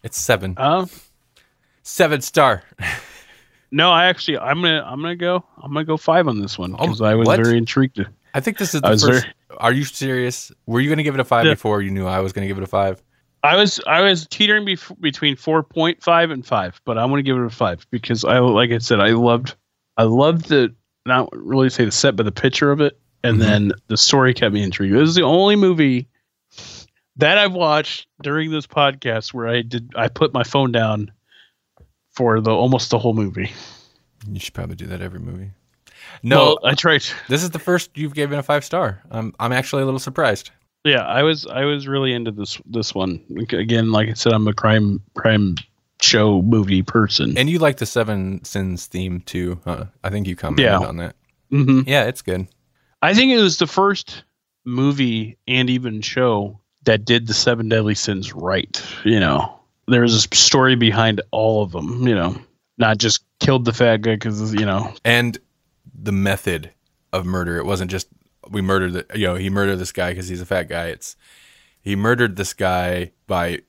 It's 0.03 0.19
seven. 0.19 0.55
Um, 0.57 0.89
Seven 1.83 2.21
star. 2.21 2.63
no, 3.73 3.91
I 3.91 4.07
actually, 4.07 4.39
I'm 4.39 4.61
gonna, 4.63 4.83
I'm 4.87 5.01
gonna 5.01 5.17
go, 5.17 5.45
I'm 5.63 5.73
gonna 5.73 5.85
go 5.85 5.97
five 5.97 6.29
on 6.29 6.41
this 6.41 6.59
one 6.59 6.73
because 6.73 7.01
I 7.01 7.15
was 7.15 7.27
what? 7.27 7.37
very 7.43 7.57
intrigued. 7.59 8.05
I 8.35 8.41
think 8.41 8.59
this 8.59 8.75
is 8.75 8.81
the 8.81 8.89
first. 8.89 9.05
very- 9.07 9.23
Are 9.59 9.73
you 9.73 9.85
serious? 9.85 10.53
Were 10.67 10.81
you 10.81 10.89
going 10.89 10.99
to 10.99 11.03
give 11.03 11.15
it 11.15 11.21
a 11.21 11.25
five 11.25 11.45
Yeah. 11.47 11.55
before 11.55 11.83
you 11.83 11.91
knew 11.91 12.07
I 12.07 12.21
was 12.21 12.33
going 12.33 12.45
to 12.45 12.47
give 12.49 12.59
it 12.59 12.63
a 12.63 12.67
five? 12.69 13.03
I 13.43 13.57
was, 13.57 13.81
I 13.89 14.03
was 14.03 14.27
teetering 14.29 14.65
bef- 14.67 15.01
between 15.01 15.35
four 15.35 15.63
point 15.65 16.01
five 16.03 16.31
and 16.31 16.47
five, 16.47 16.81
but 16.85 16.97
I'm 16.99 17.09
gonna 17.09 17.23
give 17.23 17.37
it 17.39 17.45
a 17.45 17.51
five 17.51 17.85
because 17.91 18.25
I, 18.25 18.39
like 18.39 18.71
I 18.71 18.79
said, 18.79 19.01
I 19.01 19.11
loved, 19.11 19.57
I 19.97 20.03
loved 20.05 20.49
the, 20.49 20.73
not 21.07 21.29
really 21.33 21.71
say 21.71 21.85
the 21.87 21.91
set, 21.91 22.15
but 22.17 22.23
the 22.25 22.33
picture 22.33 22.71
of 22.71 22.81
it, 22.83 23.01
and 23.25 23.39
Mhm. 23.39 23.41
then 23.41 23.73
the 23.89 23.97
story 23.97 24.35
kept 24.35 24.53
me 24.55 24.63
intrigued. 24.63 24.95
This 24.95 25.09
is 25.09 25.15
the 25.15 25.23
only 25.23 25.57
movie 25.57 26.07
that 27.17 27.39
I've 27.39 27.53
watched 27.55 28.07
during 28.23 28.51
this 28.51 28.67
podcast 28.67 29.33
where 29.35 29.49
I 29.49 29.63
did, 29.63 29.91
I 29.97 30.09
put 30.09 30.33
my 30.35 30.43
phone 30.45 30.71
down 30.71 31.11
for 32.11 32.41
the 32.41 32.51
almost 32.51 32.91
the 32.91 32.99
whole 32.99 33.15
movie. 33.15 33.51
You 34.31 34.39
should 34.41 34.55
probably 34.55 34.77
do 34.77 34.87
that 34.87 35.01
every 35.01 35.21
movie. 35.21 35.51
No, 36.23 36.39
Well, 36.39 36.59
I 36.65 36.75
tried. 36.75 37.05
this 37.29 37.43
is 37.43 37.51
the 37.51 37.59
first 37.59 37.91
you've 37.97 38.15
given 38.15 38.39
a 38.39 38.43
five 38.43 38.65
star. 38.65 39.01
I'm 39.11 39.35
I'm 39.41 39.53
actually 39.53 39.83
a 39.83 39.85
little 39.85 40.01
surprised. 40.01 40.51
Yeah, 40.85 41.03
I 41.07 41.23
was 41.23 41.47
I 41.47 41.65
was 41.65 41.87
really 41.87 42.13
into 42.13 42.31
this 42.31 42.61
this 42.67 42.95
one. 42.95 43.23
Again, 43.53 43.93
like 43.93 44.09
I 44.09 44.15
said, 44.15 44.33
I'm 44.33 44.49
a 44.49 44.53
crime 44.55 45.01
crime 45.15 45.57
show 46.01 46.41
movie 46.43 46.83
person. 46.83 47.37
And 47.37 47.49
you 47.51 47.59
like 47.59 47.77
the 47.77 47.87
Seven 47.87 48.43
Sins 48.45 48.87
theme 48.87 49.21
too? 49.21 49.61
Huh? 49.65 49.85
I 50.03 50.09
think 50.11 50.27
you 50.27 50.37
commented 50.37 50.65
Yeah. 50.65 50.79
on 50.79 50.97
that. 50.97 51.17
hmm 51.51 51.83
Yeah, 51.87 52.05
it's 52.05 52.23
good. 52.23 52.47
I 53.03 53.13
think 53.15 53.31
it 53.33 53.39
was 53.41 53.59
the 53.59 53.67
first 53.67 54.25
movie 54.65 55.37
and 55.47 55.69
even 55.71 56.01
show 56.01 56.59
that 56.85 57.05
did 57.05 57.27
the 57.27 57.35
seven 57.35 57.69
deadly 57.69 57.95
sins 57.95 58.33
right. 58.35 58.83
You 59.05 59.21
know, 59.21 59.60
there 59.91 60.03
was 60.03 60.15
a 60.25 60.35
story 60.37 60.77
behind 60.77 61.21
all 61.31 61.63
of 61.63 61.73
them. 61.73 62.07
You 62.07 62.15
know, 62.15 62.37
not 62.79 62.99
just 62.99 63.25
killed 63.41 63.65
the 63.65 63.73
fat 63.73 63.99
guy 63.99 64.15
because 64.15 64.55
you 64.55 64.65
know. 64.67 64.93
And 65.05 65.39
the 66.03 66.13
method 66.13 66.71
of 67.13 67.27
murder. 67.27 67.59
It 67.59 67.67
wasn't 67.67 67.91
just 67.91 68.09
we 68.49 68.63
murdered 68.63 68.93
the 68.93 69.07
you 69.19 69.27
know 69.27 69.35
he 69.35 69.51
murdered 69.51 69.77
this 69.77 69.93
guy 69.93 70.11
because 70.11 70.29
he's 70.29 70.41
a 70.41 70.47
fat 70.47 70.65
guy. 70.65 70.87
It's 70.87 71.17
he 71.83 71.97
murdered 71.97 72.37
this 72.37 72.53
guy 72.55 73.13
by 73.27 73.61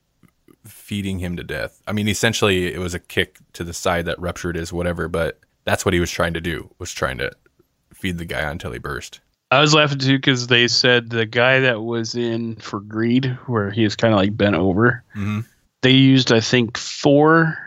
feeding 0.66 1.20
him 1.20 1.36
to 1.38 1.44
death. 1.44 1.82
I 1.88 1.92
mean, 1.92 2.08
essentially, 2.08 2.74
it 2.74 2.78
was 2.80 2.94
a 2.94 3.00
kick 3.00 3.40
to 3.54 3.64
the 3.64 3.74
side 3.74 4.06
that 4.06 4.20
ruptured 4.20 4.56
his 4.56 4.72
whatever, 4.72 5.08
but 5.08 5.40
that's 5.66 5.86
what 5.86 5.94
he 5.94 6.00
was 6.00 6.12
trying 6.12 6.34
to 6.34 6.42
do. 6.42 6.70
Was 6.78 6.94
trying 6.94 7.18
to 7.18 7.32
feed 7.94 8.18
the 8.18 8.26
guy 8.26 8.42
until 8.42 8.72
he 8.72 8.80
burst. 8.80 9.22
I 9.50 9.60
was 9.60 9.74
laughing 9.74 10.00
too 10.00 10.18
because 10.18 10.48
they 10.48 10.68
said 10.68 11.10
the 11.10 11.26
guy 11.26 11.60
that 11.60 11.82
was 11.82 12.16
in 12.16 12.56
for 12.56 12.80
Greed, 12.80 13.26
where 13.48 13.70
he 13.70 13.84
is 13.84 13.96
kind 13.96 14.14
of 14.14 14.20
like 14.20 14.36
bent 14.38 14.56
over. 14.56 15.04
Mhm. 15.16 15.46
They 15.82 15.92
used, 15.92 16.32
I 16.32 16.40
think, 16.40 16.78
four, 16.78 17.58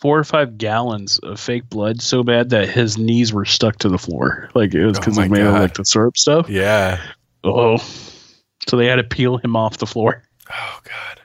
four 0.00 0.18
or 0.18 0.24
five 0.24 0.56
gallons 0.58 1.18
of 1.18 1.40
fake 1.40 1.68
blood 1.68 2.00
so 2.00 2.22
bad 2.22 2.50
that 2.50 2.68
his 2.68 2.96
knees 2.96 3.32
were 3.32 3.44
stuck 3.44 3.78
to 3.78 3.88
the 3.88 3.98
floor. 3.98 4.50
Like 4.54 4.74
it 4.74 4.84
was 4.84 4.98
Oh 4.98 5.00
because 5.00 5.16
he 5.16 5.28
made 5.28 5.42
of 5.42 5.54
like 5.54 5.74
the 5.74 5.84
syrup 5.84 6.16
stuff. 6.16 6.48
Yeah. 6.48 7.00
Oh, 7.42 7.78
so 8.68 8.76
they 8.76 8.86
had 8.86 8.96
to 8.96 9.04
peel 9.04 9.38
him 9.38 9.56
off 9.56 9.78
the 9.78 9.86
floor. 9.86 10.22
Oh 10.52 10.80
God. 10.84 11.20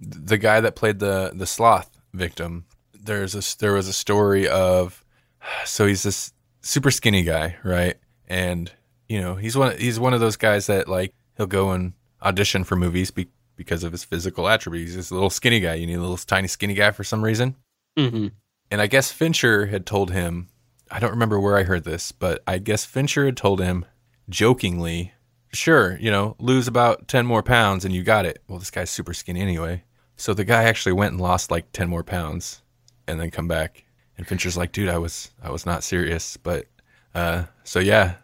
The 0.00 0.38
guy 0.38 0.60
that 0.60 0.76
played 0.76 0.98
the 0.98 1.32
the 1.34 1.46
sloth 1.46 1.90
victim. 2.12 2.66
There's 2.92 3.34
a 3.34 3.58
there 3.58 3.72
was 3.72 3.88
a 3.88 3.92
story 3.92 4.48
of 4.48 5.04
so 5.64 5.86
he's 5.86 6.02
this 6.02 6.32
super 6.60 6.90
skinny 6.90 7.22
guy, 7.22 7.56
right? 7.62 7.96
And 8.28 8.70
you 9.08 9.20
know 9.20 9.34
he's 9.34 9.56
one 9.56 9.76
he's 9.78 10.00
one 10.00 10.14
of 10.14 10.20
those 10.20 10.36
guys 10.36 10.66
that 10.66 10.88
like 10.88 11.14
he'll 11.36 11.46
go 11.46 11.70
and 11.70 11.92
audition 12.22 12.64
for 12.64 12.76
movies 12.76 13.10
be, 13.10 13.28
because 13.56 13.84
of 13.84 13.92
his 13.92 14.04
physical 14.04 14.48
attributes. 14.48 14.90
He's 14.90 14.96
this 14.96 15.12
little 15.12 15.30
skinny 15.30 15.60
guy. 15.60 15.74
You 15.74 15.86
need 15.86 15.94
a 15.94 16.00
little 16.00 16.16
tiny 16.16 16.48
skinny 16.48 16.74
guy 16.74 16.90
for 16.90 17.04
some 17.04 17.22
reason. 17.22 17.56
Mm-hmm. 17.98 18.28
And 18.70 18.80
I 18.80 18.86
guess 18.86 19.12
Fincher 19.12 19.66
had 19.66 19.86
told 19.86 20.10
him, 20.10 20.48
I 20.90 20.98
don't 20.98 21.10
remember 21.10 21.38
where 21.38 21.56
I 21.56 21.62
heard 21.62 21.84
this, 21.84 22.12
but 22.12 22.42
I 22.46 22.58
guess 22.58 22.84
Fincher 22.84 23.24
had 23.24 23.36
told 23.36 23.60
him 23.60 23.84
jokingly, 24.28 25.12
sure, 25.52 25.96
you 25.98 26.10
know, 26.10 26.36
lose 26.38 26.66
about 26.66 27.08
10 27.08 27.26
more 27.26 27.42
pounds 27.42 27.84
and 27.84 27.94
you 27.94 28.02
got 28.02 28.26
it. 28.26 28.42
Well, 28.48 28.58
this 28.58 28.70
guy's 28.70 28.90
super 28.90 29.14
skinny 29.14 29.40
anyway. 29.40 29.84
So 30.16 30.34
the 30.34 30.44
guy 30.44 30.64
actually 30.64 30.92
went 30.92 31.12
and 31.12 31.20
lost 31.20 31.50
like 31.50 31.72
10 31.72 31.88
more 31.88 32.04
pounds 32.04 32.62
and 33.06 33.20
then 33.20 33.30
come 33.30 33.48
back. 33.48 33.84
And 34.16 34.26
Fincher's 34.26 34.56
like, 34.56 34.72
dude, 34.72 34.88
I 34.88 34.98
was, 34.98 35.30
I 35.42 35.50
was 35.50 35.66
not 35.66 35.82
serious. 35.82 36.36
But, 36.36 36.66
uh, 37.14 37.44
so 37.64 37.80
yeah, 37.80 38.14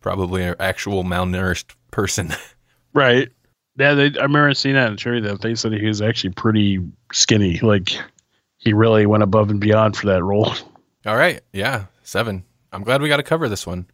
probably 0.00 0.44
an 0.44 0.56
actual 0.60 1.04
malnourished 1.04 1.74
person. 1.90 2.32
Right. 2.94 3.28
Yeah, 3.78 3.94
they, 3.94 4.06
I 4.18 4.22
remember 4.22 4.52
seeing 4.54 4.74
that 4.74 4.90
in 4.90 4.96
Cherry 4.96 5.20
that 5.20 5.40
they 5.40 5.54
said 5.54 5.72
he 5.72 5.86
was 5.86 6.02
actually 6.02 6.30
pretty 6.30 6.80
skinny. 7.12 7.58
Like 7.60 7.96
he 8.58 8.72
really 8.72 9.06
went 9.06 9.22
above 9.22 9.50
and 9.50 9.60
beyond 9.60 9.96
for 9.96 10.06
that 10.06 10.22
role. 10.22 10.52
All 11.06 11.16
right. 11.16 11.40
Yeah. 11.52 11.86
seven. 12.02 12.44
I'm 12.72 12.82
glad 12.82 13.00
we 13.00 13.08
got 13.08 13.18
to 13.18 13.22
cover 13.22 13.48
this 13.48 13.66
one. 13.66 13.86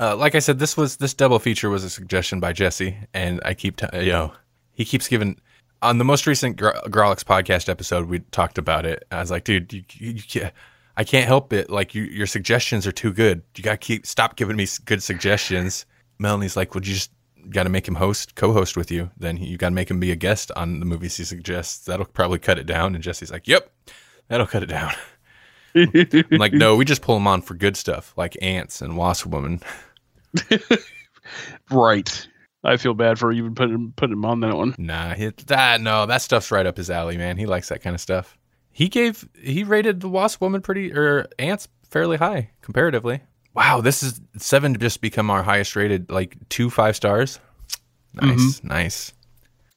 Uh, 0.00 0.16
like 0.16 0.34
I 0.34 0.40
said, 0.40 0.58
this 0.58 0.76
was 0.76 0.96
this 0.96 1.14
double 1.14 1.38
feature 1.38 1.70
was 1.70 1.84
a 1.84 1.90
suggestion 1.90 2.40
by 2.40 2.52
Jesse, 2.52 2.96
and 3.14 3.40
I 3.44 3.54
keep 3.54 3.76
t- 3.76 3.86
you 4.00 4.10
know 4.10 4.32
he 4.72 4.84
keeps 4.84 5.06
giving 5.06 5.38
on 5.80 5.98
the 5.98 6.04
most 6.04 6.26
recent 6.26 6.56
Gr- 6.56 6.70
Grawlix 6.88 7.22
podcast 7.22 7.68
episode 7.68 8.08
we 8.08 8.20
talked 8.32 8.58
about 8.58 8.84
it. 8.84 9.04
I 9.12 9.20
was 9.20 9.30
like, 9.30 9.44
dude, 9.44 9.72
you, 9.72 9.84
you, 9.92 10.10
you 10.12 10.22
can't, 10.22 10.52
I 10.96 11.04
can't 11.04 11.26
help 11.26 11.52
it. 11.52 11.70
Like 11.70 11.94
you, 11.94 12.02
your 12.02 12.26
suggestions 12.26 12.84
are 12.86 12.92
too 12.92 13.12
good. 13.12 13.42
You 13.54 13.62
got 13.62 13.72
to 13.72 13.76
keep 13.76 14.06
stop 14.06 14.34
giving 14.34 14.56
me 14.56 14.66
good 14.86 15.02
suggestions. 15.04 15.86
Melanie's 16.18 16.56
like, 16.56 16.74
would 16.74 16.86
you 16.86 16.94
just 16.94 17.10
got 17.50 17.64
to 17.64 17.68
make 17.68 17.86
him 17.86 17.96
host, 17.96 18.34
co-host 18.34 18.76
with 18.76 18.90
you? 18.90 19.10
Then 19.16 19.36
you 19.36 19.56
got 19.56 19.68
to 19.68 19.74
make 19.74 19.90
him 19.90 20.00
be 20.00 20.12
a 20.12 20.16
guest 20.16 20.50
on 20.56 20.80
the 20.80 20.86
movies 20.86 21.16
he 21.16 21.24
suggests. 21.24 21.84
That'll 21.84 22.06
probably 22.06 22.38
cut 22.38 22.58
it 22.58 22.66
down. 22.66 22.94
And 22.94 23.02
Jesse's 23.02 23.30
like, 23.30 23.46
yep, 23.48 23.72
that'll 24.28 24.46
cut 24.46 24.62
it 24.62 24.66
down. 24.66 24.92
I'm 25.74 26.38
like, 26.38 26.52
no, 26.52 26.76
we 26.76 26.84
just 26.84 27.02
pull 27.02 27.16
him 27.16 27.26
on 27.26 27.42
for 27.42 27.54
good 27.54 27.76
stuff, 27.76 28.14
like 28.16 28.36
ants 28.40 28.80
and 28.80 28.96
wasp 28.96 29.26
woman. 29.26 29.60
Right. 31.70 32.28
I 32.64 32.76
feel 32.76 32.94
bad 32.94 33.18
for 33.18 33.30
even 33.32 33.54
putting 33.54 33.92
putting 33.92 34.14
him 34.14 34.24
on 34.24 34.40
that 34.40 34.56
one. 34.56 34.74
Nah, 34.78 35.14
he, 35.14 35.28
that 35.46 35.80
no, 35.80 36.06
that 36.06 36.22
stuff's 36.22 36.50
right 36.50 36.66
up 36.66 36.76
his 36.76 36.90
alley, 36.90 37.16
man. 37.16 37.36
He 37.36 37.46
likes 37.46 37.68
that 37.68 37.82
kind 37.82 37.94
of 37.94 38.00
stuff. 38.00 38.36
He 38.72 38.88
gave 38.88 39.28
he 39.40 39.62
rated 39.62 40.00
the 40.00 40.08
Wasp 40.08 40.40
Woman 40.40 40.62
pretty 40.62 40.92
or 40.92 41.26
ants 41.38 41.68
fairly 41.88 42.16
high 42.16 42.50
comparatively. 42.62 43.20
Wow, 43.56 43.80
this 43.80 44.02
is 44.02 44.20
seven 44.36 44.74
to 44.74 44.78
just 44.78 45.00
become 45.00 45.30
our 45.30 45.42
highest 45.42 45.74
rated, 45.76 46.10
like 46.10 46.36
two 46.50 46.68
five 46.68 46.94
stars. 46.94 47.40
Nice, 48.12 48.38
mm-hmm. 48.38 48.68
nice. 48.68 49.14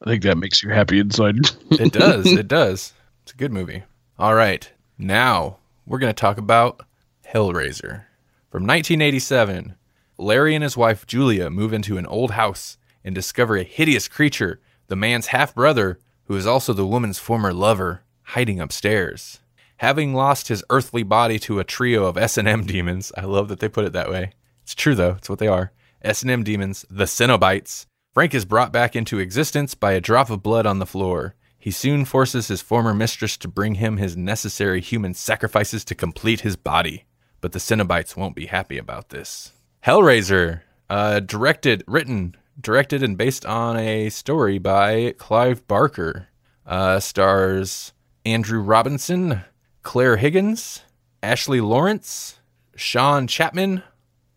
I 0.02 0.10
think 0.10 0.22
that 0.22 0.36
makes 0.36 0.62
you 0.62 0.68
happy 0.68 1.00
inside. 1.00 1.36
It 1.70 1.90
does, 1.94 2.26
it 2.26 2.46
does. 2.46 2.92
It's 3.22 3.32
a 3.32 3.36
good 3.36 3.52
movie. 3.52 3.84
All 4.18 4.34
right, 4.34 4.70
now 4.98 5.56
we're 5.86 5.98
gonna 5.98 6.12
talk 6.12 6.36
about 6.36 6.84
Hellraiser 7.26 8.04
from 8.50 8.66
1987. 8.66 9.76
Larry 10.18 10.54
and 10.54 10.62
his 10.62 10.76
wife 10.76 11.06
Julia 11.06 11.48
move 11.48 11.72
into 11.72 11.96
an 11.96 12.04
old 12.04 12.32
house 12.32 12.76
and 13.02 13.14
discover 13.14 13.56
a 13.56 13.62
hideous 13.62 14.08
creature, 14.08 14.60
the 14.88 14.96
man's 14.96 15.28
half 15.28 15.54
brother, 15.54 15.98
who 16.24 16.36
is 16.36 16.46
also 16.46 16.74
the 16.74 16.86
woman's 16.86 17.18
former 17.18 17.54
lover, 17.54 18.02
hiding 18.24 18.60
upstairs. 18.60 19.40
Having 19.80 20.12
lost 20.12 20.48
his 20.48 20.62
earthly 20.68 21.02
body 21.02 21.38
to 21.38 21.58
a 21.58 21.64
trio 21.64 22.04
of 22.04 22.18
S&M 22.18 22.66
demons, 22.66 23.12
I 23.16 23.22
love 23.22 23.48
that 23.48 23.60
they 23.60 23.68
put 23.70 23.86
it 23.86 23.94
that 23.94 24.10
way. 24.10 24.32
It's 24.62 24.74
true 24.74 24.94
though, 24.94 25.12
it's 25.12 25.30
what 25.30 25.38
they 25.38 25.46
are. 25.46 25.72
S&M 26.02 26.44
demons, 26.44 26.84
the 26.90 27.06
Cenobites. 27.06 27.86
Frank 28.12 28.34
is 28.34 28.44
brought 28.44 28.74
back 28.74 28.94
into 28.94 29.18
existence 29.18 29.74
by 29.74 29.92
a 29.92 30.00
drop 30.02 30.28
of 30.28 30.42
blood 30.42 30.66
on 30.66 30.80
the 30.80 30.86
floor. 30.86 31.34
He 31.58 31.70
soon 31.70 32.04
forces 32.04 32.48
his 32.48 32.60
former 32.60 32.92
mistress 32.92 33.38
to 33.38 33.48
bring 33.48 33.76
him 33.76 33.96
his 33.96 34.18
necessary 34.18 34.82
human 34.82 35.14
sacrifices 35.14 35.82
to 35.86 35.94
complete 35.94 36.42
his 36.42 36.56
body. 36.56 37.06
But 37.40 37.52
the 37.52 37.58
Cenobites 37.58 38.14
won't 38.14 38.36
be 38.36 38.46
happy 38.46 38.76
about 38.76 39.08
this. 39.08 39.52
Hellraiser, 39.86 40.60
uh, 40.90 41.20
directed, 41.20 41.84
written, 41.86 42.36
directed, 42.60 43.02
and 43.02 43.16
based 43.16 43.46
on 43.46 43.78
a 43.78 44.10
story 44.10 44.58
by 44.58 45.14
Clive 45.16 45.66
Barker. 45.66 46.28
Uh, 46.66 47.00
stars 47.00 47.94
Andrew 48.26 48.60
Robinson, 48.60 49.42
Clare 49.82 50.16
Higgins, 50.16 50.82
Ashley 51.22 51.60
Laurence, 51.60 52.38
Sean 52.76 53.26
Chapman, 53.26 53.82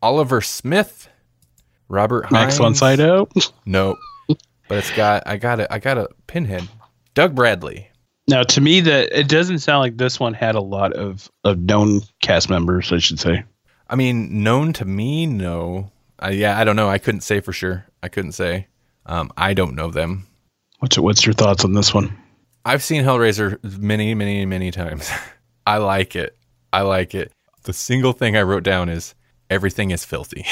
Oliver 0.02 0.42
Smith, 0.42 1.08
Robert 1.90 2.32
Max 2.32 2.58
Hines. 2.58 2.80
von 2.80 2.98
Sydow. 2.98 3.28
No, 3.66 3.96
but 4.28 4.78
it's 4.78 4.92
got 4.92 5.24
I 5.26 5.38
got 5.38 5.60
it. 5.60 5.68
I 5.70 5.80
got 5.80 5.98
a 5.98 6.10
pinhead. 6.28 6.68
Doug 7.14 7.36
Bradley. 7.36 7.90
Now, 8.28 8.44
to 8.44 8.62
me, 8.62 8.80
that 8.82 9.10
it 9.12 9.28
doesn't 9.28 9.60
sound 9.60 9.82
like 9.82 9.98
this 9.98 10.20
one 10.20 10.34
had 10.34 10.56
a 10.56 10.62
lot 10.62 10.94
of 10.94 11.30
of 11.44 11.60
known 11.60 12.02
cast 12.22 12.50
members. 12.50 12.92
I 12.92 12.98
should 13.00 13.20
say. 13.20 13.44
I 13.90 13.96
mean, 13.96 14.44
known 14.44 14.74
to 14.74 14.86
me, 14.86 15.26
no. 15.28 15.92
I, 16.20 16.32
yeah, 16.32 16.58
I 16.58 16.64
don't 16.64 16.76
know. 16.78 16.90
I 16.90 16.98
couldn't 17.00 17.22
say 17.22 17.42
for 17.42 17.52
sure. 17.54 17.86
I 18.02 18.08
couldn't 18.08 18.32
say. 18.32 18.68
Um, 19.06 19.32
I 19.36 19.54
don't 19.54 19.76
know 19.76 19.92
them. 19.92 20.26
What's 20.80 20.98
what's 20.98 21.26
your 21.26 21.34
thoughts 21.34 21.66
on 21.66 21.74
this 21.74 21.94
one? 21.94 22.18
I've 22.66 22.84
seen 22.84 23.04
Hellraiser 23.04 23.62
many, 23.80 24.16
many, 24.16 24.46
many 24.46 24.72
times. 24.72 25.10
I 25.66 25.78
like 25.78 26.16
it. 26.16 26.38
I 26.72 26.82
like 26.82 27.16
it. 27.16 27.32
The 27.64 27.74
single 27.74 28.14
thing 28.14 28.36
I 28.36 28.42
wrote 28.42 28.64
down 28.64 28.90
is 28.90 29.16
everything 29.50 29.92
is 29.92 30.04
filthy. 30.04 30.46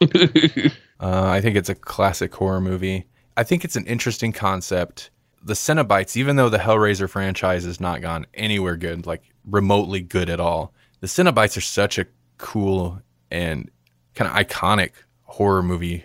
uh, 0.00 0.70
I 1.00 1.40
think 1.40 1.56
it's 1.56 1.68
a 1.68 1.74
classic 1.74 2.34
horror 2.34 2.60
movie. 2.60 3.06
I 3.36 3.44
think 3.44 3.64
it's 3.64 3.76
an 3.76 3.86
interesting 3.86 4.32
concept. 4.32 5.10
The 5.42 5.54
Cenobites, 5.54 6.16
even 6.16 6.36
though 6.36 6.48
the 6.48 6.58
Hellraiser 6.58 7.08
franchise 7.08 7.64
has 7.64 7.80
not 7.80 8.00
gone 8.00 8.26
anywhere 8.34 8.76
good, 8.76 9.06
like 9.06 9.22
remotely 9.44 10.00
good 10.00 10.30
at 10.30 10.40
all, 10.40 10.72
the 11.00 11.06
Cenobites 11.06 11.56
are 11.56 11.62
such 11.62 11.98
a 11.98 12.06
cool 12.38 13.00
and 13.30 13.70
kind 14.14 14.30
of 14.30 14.36
iconic 14.36 14.92
horror 15.22 15.62
movie 15.62 16.04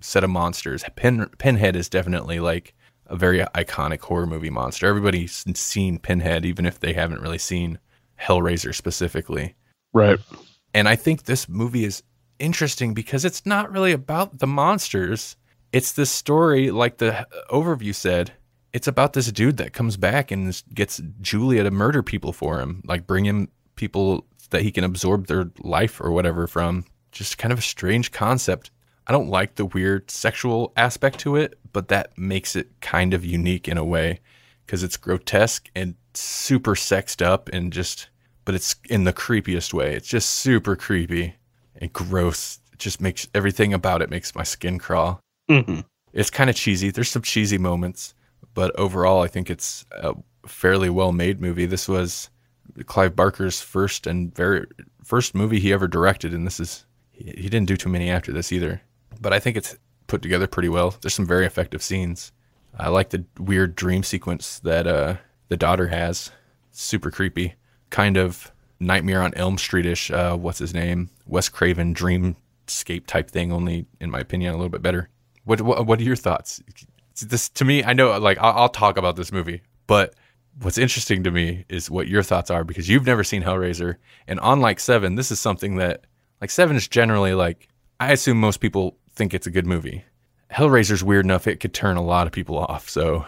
set 0.00 0.24
of 0.24 0.30
monsters. 0.30 0.84
Pin, 0.96 1.28
Pinhead 1.38 1.76
is 1.76 1.88
definitely 1.88 2.40
like 2.40 2.74
a 3.10 3.16
very 3.16 3.40
iconic 3.40 4.00
horror 4.00 4.26
movie 4.26 4.50
monster. 4.50 4.86
Everybody's 4.86 5.44
seen 5.58 5.98
Pinhead, 5.98 6.44
even 6.44 6.64
if 6.64 6.80
they 6.80 6.92
haven't 6.92 7.20
really 7.20 7.38
seen 7.38 7.78
Hellraiser 8.20 8.74
specifically. 8.74 9.54
Right. 9.92 10.18
And 10.72 10.88
I 10.88 10.96
think 10.96 11.24
this 11.24 11.48
movie 11.48 11.84
is 11.84 12.02
interesting 12.38 12.94
because 12.94 13.24
it's 13.24 13.44
not 13.44 13.72
really 13.72 13.92
about 13.92 14.38
the 14.38 14.46
monsters. 14.46 15.36
It's 15.72 15.92
this 15.92 16.10
story, 16.10 16.70
like 16.70 16.98
the 16.98 17.26
overview 17.50 17.94
said, 17.94 18.32
it's 18.72 18.88
about 18.88 19.12
this 19.12 19.30
dude 19.32 19.56
that 19.56 19.72
comes 19.72 19.96
back 19.96 20.30
and 20.30 20.62
gets 20.72 21.02
Julia 21.20 21.64
to 21.64 21.70
murder 21.70 22.02
people 22.02 22.32
for 22.32 22.60
him, 22.60 22.82
like 22.86 23.06
bring 23.06 23.24
him 23.24 23.48
people 23.74 24.26
that 24.50 24.62
he 24.62 24.70
can 24.70 24.84
absorb 24.84 25.26
their 25.26 25.50
life 25.58 26.00
or 26.00 26.12
whatever 26.12 26.46
from. 26.46 26.84
Just 27.10 27.38
kind 27.38 27.52
of 27.52 27.58
a 27.58 27.62
strange 27.62 28.12
concept. 28.12 28.70
I 29.10 29.12
don't 29.12 29.28
like 29.28 29.56
the 29.56 29.64
weird 29.64 30.08
sexual 30.08 30.72
aspect 30.76 31.18
to 31.20 31.34
it, 31.34 31.58
but 31.72 31.88
that 31.88 32.16
makes 32.16 32.54
it 32.54 32.80
kind 32.80 33.12
of 33.12 33.24
unique 33.24 33.66
in 33.66 33.76
a 33.76 33.84
way 33.84 34.20
because 34.64 34.84
it's 34.84 34.96
grotesque 34.96 35.68
and 35.74 35.96
super 36.14 36.76
sexed 36.76 37.20
up 37.20 37.48
and 37.52 37.72
just, 37.72 38.08
but 38.44 38.54
it's 38.54 38.76
in 38.88 39.02
the 39.02 39.12
creepiest 39.12 39.74
way. 39.74 39.96
It's 39.96 40.06
just 40.06 40.28
super 40.28 40.76
creepy 40.76 41.34
and 41.74 41.92
gross. 41.92 42.60
It 42.72 42.78
just 42.78 43.00
makes 43.00 43.26
everything 43.34 43.74
about 43.74 44.00
it 44.00 44.10
makes 44.10 44.36
my 44.36 44.44
skin 44.44 44.78
crawl. 44.78 45.18
Mm-hmm. 45.50 45.80
It's 46.12 46.30
kind 46.30 46.48
of 46.48 46.54
cheesy. 46.54 46.92
There's 46.92 47.10
some 47.10 47.22
cheesy 47.22 47.58
moments, 47.58 48.14
but 48.54 48.70
overall, 48.78 49.22
I 49.22 49.26
think 49.26 49.50
it's 49.50 49.84
a 49.90 50.14
fairly 50.46 50.88
well 50.88 51.10
made 51.10 51.40
movie. 51.40 51.66
This 51.66 51.88
was 51.88 52.30
Clive 52.86 53.16
Barker's 53.16 53.60
first 53.60 54.06
and 54.06 54.32
very 54.32 54.66
first 55.02 55.34
movie 55.34 55.58
he 55.58 55.72
ever 55.72 55.88
directed, 55.88 56.32
and 56.32 56.46
this 56.46 56.60
is 56.60 56.86
he, 57.10 57.24
he 57.24 57.48
didn't 57.48 57.66
do 57.66 57.76
too 57.76 57.88
many 57.88 58.08
after 58.08 58.30
this 58.30 58.52
either. 58.52 58.82
But 59.20 59.32
I 59.32 59.38
think 59.38 59.56
it's 59.56 59.76
put 60.06 60.22
together 60.22 60.46
pretty 60.46 60.68
well. 60.68 60.94
There's 61.00 61.14
some 61.14 61.26
very 61.26 61.46
effective 61.46 61.82
scenes. 61.82 62.32
I 62.78 62.88
like 62.88 63.10
the 63.10 63.24
weird 63.38 63.74
dream 63.74 64.02
sequence 64.02 64.58
that 64.60 64.86
uh, 64.86 65.16
the 65.48 65.56
daughter 65.56 65.88
has. 65.88 66.30
Super 66.72 67.10
creepy, 67.10 67.54
kind 67.90 68.16
of 68.16 68.52
Nightmare 68.78 69.22
on 69.22 69.34
Elm 69.34 69.58
Street-ish. 69.58 70.10
Uh, 70.10 70.36
what's 70.36 70.58
his 70.58 70.72
name? 70.72 71.10
Wes 71.26 71.48
Craven 71.48 71.94
dreamscape 71.94 73.06
type 73.06 73.30
thing. 73.30 73.52
Only, 73.52 73.86
in 74.00 74.10
my 74.10 74.20
opinion, 74.20 74.54
a 74.54 74.56
little 74.56 74.70
bit 74.70 74.82
better. 74.82 75.08
What 75.44 75.60
what, 75.60 75.86
what 75.86 76.00
are 76.00 76.04
your 76.04 76.16
thoughts? 76.16 76.62
This 77.20 77.48
to 77.50 77.64
me, 77.64 77.84
I 77.84 77.92
know 77.92 78.16
like 78.18 78.38
I'll, 78.38 78.56
I'll 78.56 78.68
talk 78.68 78.96
about 78.96 79.16
this 79.16 79.32
movie, 79.32 79.62
but 79.86 80.14
what's 80.62 80.78
interesting 80.78 81.24
to 81.24 81.30
me 81.30 81.64
is 81.68 81.90
what 81.90 82.08
your 82.08 82.22
thoughts 82.22 82.50
are 82.50 82.64
because 82.64 82.88
you've 82.88 83.06
never 83.06 83.24
seen 83.24 83.42
Hellraiser, 83.42 83.96
and 84.26 84.40
unlike 84.42 84.80
Seven, 84.80 85.16
this 85.16 85.30
is 85.30 85.40
something 85.40 85.76
that 85.76 86.06
like 86.40 86.50
Seven 86.50 86.76
is 86.76 86.88
generally 86.88 87.34
like 87.34 87.68
I 87.98 88.12
assume 88.12 88.40
most 88.40 88.60
people 88.60 88.96
think 89.20 89.34
it's 89.34 89.46
a 89.46 89.50
good 89.50 89.66
movie. 89.66 90.02
Hellraiser's 90.50 91.04
weird 91.04 91.26
enough 91.26 91.46
it 91.46 91.60
could 91.60 91.74
turn 91.74 91.98
a 91.98 92.02
lot 92.02 92.26
of 92.26 92.32
people 92.32 92.58
off. 92.58 92.88
So 92.88 93.26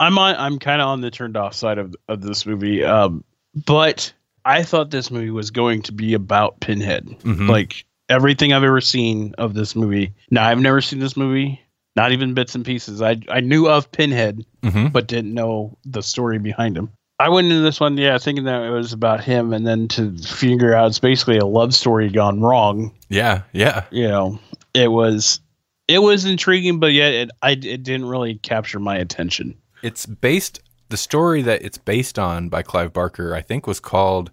I'm 0.00 0.18
on. 0.18 0.34
I'm 0.34 0.58
kind 0.58 0.82
of 0.82 0.88
on 0.88 1.02
the 1.02 1.10
turned 1.12 1.36
off 1.36 1.54
side 1.54 1.78
of 1.78 1.94
of 2.08 2.20
this 2.20 2.44
movie. 2.44 2.82
Um, 2.82 3.22
but 3.64 4.12
I 4.44 4.64
thought 4.64 4.90
this 4.90 5.12
movie 5.12 5.30
was 5.30 5.52
going 5.52 5.82
to 5.82 5.92
be 5.92 6.14
about 6.14 6.58
Pinhead. 6.58 7.06
Mhm. 7.22 7.48
Like 7.48 7.84
everything 8.08 8.52
I've 8.52 8.64
ever 8.64 8.80
seen 8.80 9.34
of 9.38 9.54
this 9.54 9.76
movie. 9.76 10.12
Now 10.32 10.46
I've 10.48 10.58
never 10.60 10.80
seen 10.80 10.98
this 10.98 11.16
movie. 11.16 11.60
Not 11.94 12.10
even 12.10 12.34
bits 12.34 12.56
and 12.56 12.64
pieces. 12.64 13.00
I 13.00 13.20
I 13.28 13.38
knew 13.38 13.68
of 13.68 13.90
Pinhead, 13.92 14.44
Mhm. 14.64 14.92
but 14.92 15.06
didn't 15.06 15.32
know 15.32 15.78
the 15.84 16.02
story 16.02 16.40
behind 16.40 16.76
him. 16.76 16.90
I 17.20 17.28
went 17.28 17.46
into 17.46 17.62
this 17.62 17.78
one, 17.78 17.96
yeah, 17.96 18.18
thinking 18.18 18.44
that 18.46 18.62
it 18.64 18.70
was 18.70 18.92
about 18.92 19.22
him, 19.22 19.52
and 19.52 19.64
then 19.64 19.86
to 19.88 20.18
figure 20.18 20.74
out 20.74 20.88
it's 20.88 20.98
basically 20.98 21.38
a 21.38 21.46
love 21.46 21.72
story 21.72 22.10
gone 22.10 22.40
wrong. 22.40 22.90
yeah, 23.08 23.42
yeah, 23.52 23.84
You 23.92 24.08
know, 24.08 24.38
it 24.74 24.88
was 24.88 25.40
it 25.88 25.98
was 26.00 26.24
intriguing, 26.24 26.78
but 26.80 26.92
yet 26.92 27.12
it 27.14 27.30
I 27.42 27.52
it 27.52 27.82
didn't 27.82 28.06
really 28.06 28.34
capture 28.36 28.78
my 28.80 28.96
attention. 28.96 29.56
it's 29.82 30.06
based 30.06 30.60
the 30.90 30.96
story 30.96 31.42
that 31.42 31.62
it's 31.62 31.78
based 31.78 32.18
on 32.18 32.48
by 32.48 32.62
Clive 32.62 32.92
Barker. 32.92 33.34
I 33.34 33.40
think 33.42 33.66
was 33.66 33.80
called 33.80 34.30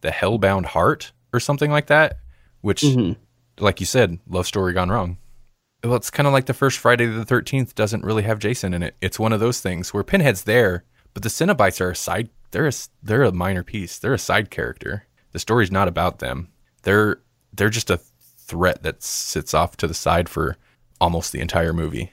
the 0.00 0.10
Hellbound 0.10 0.66
Heart 0.66 1.12
or 1.32 1.40
something 1.40 1.70
like 1.70 1.86
that. 1.88 2.18
Which, 2.60 2.82
Mhm. 2.82 3.16
like 3.60 3.78
you 3.80 3.86
said, 3.86 4.18
love 4.28 4.46
story 4.46 4.72
gone 4.72 4.88
wrong. 4.90 5.16
Well, 5.84 5.94
it's 5.94 6.10
kind 6.10 6.26
of 6.26 6.32
like 6.32 6.46
the 6.46 6.54
first 6.54 6.78
Friday 6.78 7.06
the 7.06 7.24
Thirteenth 7.24 7.74
doesn't 7.76 8.04
really 8.04 8.24
have 8.24 8.40
Jason 8.40 8.74
in 8.74 8.82
it. 8.82 8.96
It's 9.00 9.18
one 9.18 9.32
of 9.32 9.38
those 9.40 9.60
things 9.60 9.94
where 9.94 10.02
Pinhead's 10.02 10.42
there, 10.42 10.84
but 11.14 11.22
the 11.22 11.28
Cenobites 11.28 11.80
are 11.80 11.90
a 11.90 11.96
side. 11.96 12.30
They're 12.50 12.66
a 12.66 12.72
they're 13.02 13.22
a 13.22 13.30
minor 13.32 13.62
piece. 13.62 13.98
They're 13.98 14.14
a 14.14 14.18
side 14.18 14.50
character. 14.50 15.06
The 15.32 15.38
story's 15.38 15.70
not 15.70 15.86
about 15.86 16.18
them. 16.18 16.48
They're 16.82 17.20
they're 17.54 17.70
just 17.70 17.90
a 17.90 18.00
threat 18.48 18.82
that 18.82 19.02
sits 19.02 19.54
off 19.54 19.76
to 19.76 19.86
the 19.86 19.94
side 19.94 20.28
for 20.28 20.56
almost 21.00 21.32
the 21.32 21.40
entire 21.40 21.72
movie. 21.72 22.10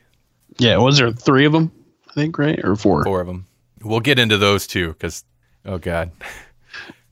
Yeah, 0.57 0.77
was 0.77 0.97
there 0.97 1.11
three 1.11 1.45
of 1.45 1.53
them? 1.53 1.71
I 2.09 2.13
think 2.13 2.37
right 2.37 2.59
or 2.63 2.75
four. 2.75 3.03
Four 3.03 3.21
of 3.21 3.27
them. 3.27 3.45
We'll 3.81 3.99
get 3.99 4.19
into 4.19 4.37
those 4.37 4.67
too, 4.67 4.89
because 4.89 5.23
oh 5.65 5.77
god, 5.77 6.11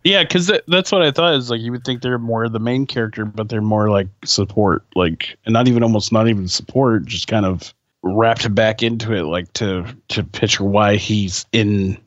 Yeah, 0.03 0.23
because 0.23 0.47
that, 0.47 0.63
that's 0.67 0.91
what 0.91 1.01
I 1.01 1.11
thought. 1.11 1.35
Is 1.35 1.49
like 1.49 1.61
you 1.61 1.71
would 1.71 1.85
think 1.85 2.01
they're 2.01 2.19
more 2.19 2.47
the 2.49 2.59
main 2.59 2.85
character, 2.85 3.23
but 3.23 3.47
they're 3.47 3.61
more 3.61 3.89
like 3.89 4.07
support, 4.25 4.83
like 4.95 5.37
and 5.45 5.53
not 5.53 5.67
even 5.67 5.81
almost 5.81 6.11
not 6.11 6.27
even 6.27 6.47
support, 6.47 7.05
just 7.05 7.27
kind 7.27 7.45
of 7.45 7.73
wrapped 8.01 8.53
back 8.53 8.83
into 8.83 9.13
it, 9.13 9.23
like 9.23 9.51
to 9.53 9.85
to 10.09 10.23
picture 10.23 10.65
why 10.65 10.97
he's 10.97 11.45
in. 11.53 11.97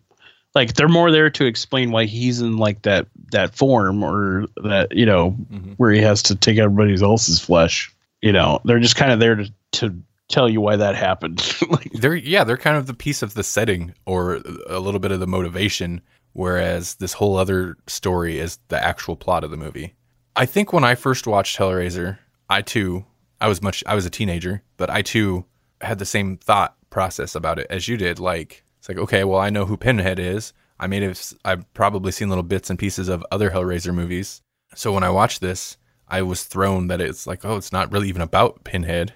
Like 0.54 0.74
they're 0.74 0.88
more 0.88 1.10
there 1.10 1.30
to 1.30 1.46
explain 1.46 1.90
why 1.90 2.04
he's 2.04 2.40
in 2.40 2.58
like 2.58 2.82
that 2.82 3.06
that 3.32 3.54
form 3.56 4.02
or 4.02 4.46
that 4.64 4.94
you 4.96 5.06
know 5.06 5.32
Mhm. 5.52 5.74
where 5.76 5.90
he 5.92 6.00
has 6.00 6.22
to 6.24 6.34
take 6.34 6.58
everybody 6.58 7.00
else's 7.02 7.40
flesh. 7.40 7.92
You 8.22 8.32
know, 8.32 8.60
they're 8.64 8.80
just 8.80 8.96
kind 8.96 9.12
of 9.12 9.18
there 9.20 9.34
to 9.36 9.52
to 9.72 9.94
tell 10.28 10.48
you 10.48 10.60
why 10.60 10.74
that 10.76 10.96
happened. 10.96 11.40
like, 11.70 11.90
they're 11.92 12.14
yeah 12.14 12.42
they're 12.44 12.56
kind 12.56 12.76
of 12.76 12.86
the 12.86 12.94
piece 12.94 13.22
of 13.22 13.34
the 13.34 13.42
setting 13.44 13.94
or 14.06 14.40
a 14.68 14.80
little 14.80 15.00
bit 15.00 15.12
of 15.12 15.20
the 15.20 15.26
motivation 15.26 16.00
whereas 16.32 16.96
this 16.96 17.12
whole 17.14 17.36
other 17.36 17.76
story 17.86 18.38
is 18.38 18.58
the 18.68 18.82
actual 18.84 19.16
plot 19.16 19.42
of 19.44 19.50
the 19.50 19.56
movie 19.56 19.94
i 20.34 20.44
think 20.44 20.72
when 20.72 20.84
i 20.84 20.94
first 20.94 21.26
watched 21.26 21.56
hellraiser 21.58 22.18
i 22.50 22.60
too 22.60 23.04
i 23.40 23.48
was 23.48 23.62
much 23.62 23.82
i 23.86 23.94
was 23.94 24.04
a 24.04 24.10
teenager 24.10 24.62
but 24.76 24.90
i 24.90 25.00
too 25.00 25.44
had 25.80 25.98
the 25.98 26.04
same 26.04 26.36
thought 26.36 26.76
process 26.90 27.34
about 27.34 27.58
it 27.58 27.66
as 27.70 27.88
you 27.88 27.96
did 27.96 28.18
like 28.18 28.62
it's 28.78 28.88
like 28.88 28.98
okay 28.98 29.24
well 29.24 29.40
i 29.40 29.48
know 29.48 29.64
who 29.64 29.76
pinhead 29.78 30.18
is 30.18 30.52
i 30.78 30.86
may 30.86 31.00
have 31.00 31.20
i've 31.44 31.72
probably 31.74 32.12
seen 32.12 32.28
little 32.28 32.44
bits 32.44 32.70
and 32.70 32.78
pieces 32.78 33.08
of 33.08 33.24
other 33.30 33.50
hellraiser 33.50 33.94
movies 33.94 34.42
so 34.74 34.92
when 34.92 35.04
i 35.04 35.10
watched 35.10 35.40
this 35.40 35.76
i 36.08 36.22
was 36.22 36.44
thrown 36.44 36.88
that 36.88 37.00
it's 37.00 37.26
like 37.26 37.44
oh 37.44 37.56
it's 37.56 37.72
not 37.72 37.90
really 37.92 38.08
even 38.08 38.22
about 38.22 38.64
pinhead 38.64 39.12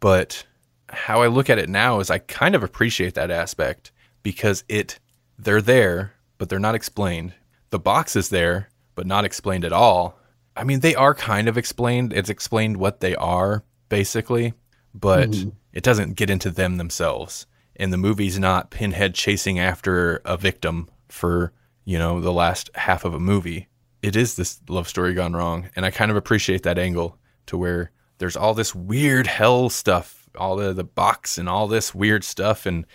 but 0.00 0.44
how 0.90 1.22
I 1.22 1.26
look 1.26 1.50
at 1.50 1.58
it 1.58 1.68
now 1.68 2.00
is 2.00 2.10
I 2.10 2.18
kind 2.18 2.54
of 2.54 2.62
appreciate 2.62 3.14
that 3.14 3.30
aspect 3.30 3.92
because 4.22 4.64
it 4.68 4.98
they're 5.38 5.62
there, 5.62 6.14
but 6.38 6.48
they're 6.48 6.58
not 6.58 6.74
explained. 6.74 7.34
The 7.70 7.78
box 7.78 8.16
is 8.16 8.30
there, 8.30 8.70
but 8.94 9.06
not 9.06 9.24
explained 9.24 9.64
at 9.64 9.72
all. 9.72 10.18
I 10.56 10.64
mean, 10.64 10.80
they 10.80 10.94
are 10.94 11.14
kind 11.14 11.48
of 11.48 11.56
explained. 11.56 12.12
It's 12.12 12.30
explained 12.30 12.78
what 12.78 13.00
they 13.00 13.14
are, 13.14 13.62
basically, 13.88 14.54
but 14.92 15.30
mm-hmm. 15.30 15.50
it 15.72 15.84
doesn't 15.84 16.16
get 16.16 16.30
into 16.30 16.50
them 16.50 16.76
themselves. 16.76 17.46
And 17.76 17.92
the 17.92 17.98
movie's 17.98 18.38
not 18.38 18.70
Pinhead 18.70 19.14
chasing 19.14 19.60
after 19.60 20.20
a 20.24 20.36
victim 20.36 20.88
for, 21.08 21.52
you 21.84 21.98
know, 21.98 22.20
the 22.20 22.32
last 22.32 22.70
half 22.74 23.04
of 23.04 23.14
a 23.14 23.20
movie. 23.20 23.68
It 24.02 24.16
is 24.16 24.36
this 24.36 24.60
love 24.68 24.88
story 24.88 25.14
gone 25.14 25.34
wrong. 25.34 25.70
And 25.74 25.84
I 25.84 25.90
kind 25.90 26.10
of 26.10 26.16
appreciate 26.16 26.62
that 26.62 26.78
angle 26.78 27.18
to 27.46 27.58
where 27.58 27.90
there's 28.18 28.36
all 28.36 28.54
this 28.54 28.74
weird 28.74 29.26
hell 29.26 29.68
stuff, 29.68 30.28
all 30.36 30.56
the, 30.56 30.72
the 30.72 30.84
box 30.84 31.38
and 31.38 31.48
all 31.48 31.66
this 31.66 31.94
weird 31.94 32.24
stuff 32.24 32.66
and 32.66 32.86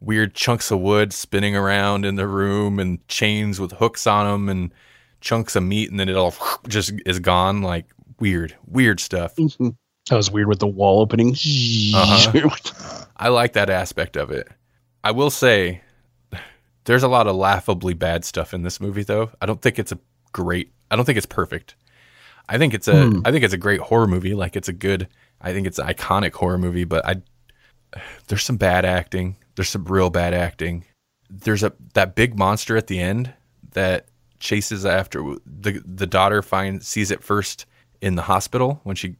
weird 0.00 0.34
chunks 0.34 0.70
of 0.70 0.80
wood 0.80 1.12
spinning 1.12 1.56
around 1.56 2.04
in 2.04 2.14
the 2.16 2.28
room 2.28 2.78
and 2.78 3.06
chains 3.08 3.58
with 3.58 3.72
hooks 3.72 4.06
on 4.06 4.26
them 4.26 4.48
and 4.48 4.72
chunks 5.20 5.56
of 5.56 5.62
meat 5.64 5.90
and 5.90 5.98
then 5.98 6.08
it 6.08 6.16
all 6.16 6.32
just 6.68 6.92
is 7.04 7.18
gone 7.18 7.60
like 7.60 7.86
weird 8.20 8.54
weird 8.68 9.00
stuff 9.00 9.34
that 10.08 10.16
was 10.16 10.30
weird 10.30 10.48
with 10.48 10.58
the 10.58 10.66
wall 10.66 11.00
opening. 11.00 11.34
Uh-huh. 11.94 13.04
I 13.16 13.28
like 13.28 13.52
that 13.54 13.70
aspect 13.70 14.16
of 14.16 14.30
it. 14.30 14.48
I 15.04 15.10
will 15.10 15.30
say 15.30 15.82
there's 16.88 17.02
a 17.02 17.08
lot 17.08 17.26
of 17.26 17.36
laughably 17.36 17.92
bad 17.92 18.24
stuff 18.24 18.54
in 18.54 18.62
this 18.62 18.80
movie 18.80 19.02
though. 19.02 19.30
I 19.42 19.46
don't 19.46 19.60
think 19.60 19.78
it's 19.78 19.92
a 19.92 19.98
great 20.32 20.72
I 20.90 20.96
don't 20.96 21.04
think 21.04 21.18
it's 21.18 21.26
perfect. 21.26 21.74
I 22.48 22.56
think 22.56 22.72
it's 22.72 22.88
a 22.88 23.04
I 23.26 23.30
think 23.30 23.44
it's 23.44 23.52
a 23.52 23.58
great 23.58 23.80
horror 23.80 24.06
movie. 24.06 24.34
Like 24.34 24.56
it's 24.56 24.68
a 24.68 24.72
good 24.72 25.06
I 25.38 25.52
think 25.52 25.66
it's 25.66 25.78
an 25.78 25.86
iconic 25.86 26.32
horror 26.32 26.56
movie, 26.56 26.84
but 26.84 27.04
I 27.06 27.16
there's 28.28 28.42
some 28.42 28.56
bad 28.56 28.86
acting. 28.86 29.36
There's 29.54 29.68
some 29.68 29.84
real 29.84 30.08
bad 30.08 30.32
acting. 30.32 30.86
There's 31.28 31.62
a 31.62 31.74
that 31.92 32.14
big 32.14 32.38
monster 32.38 32.74
at 32.78 32.86
the 32.86 33.00
end 33.00 33.34
that 33.72 34.06
chases 34.40 34.86
after 34.86 35.36
the 35.44 35.82
the 35.84 36.06
daughter 36.06 36.40
finds 36.40 36.88
sees 36.88 37.10
it 37.10 37.22
first 37.22 37.66
in 38.00 38.14
the 38.14 38.22
hospital 38.22 38.80
when 38.84 38.96
she 38.96 39.16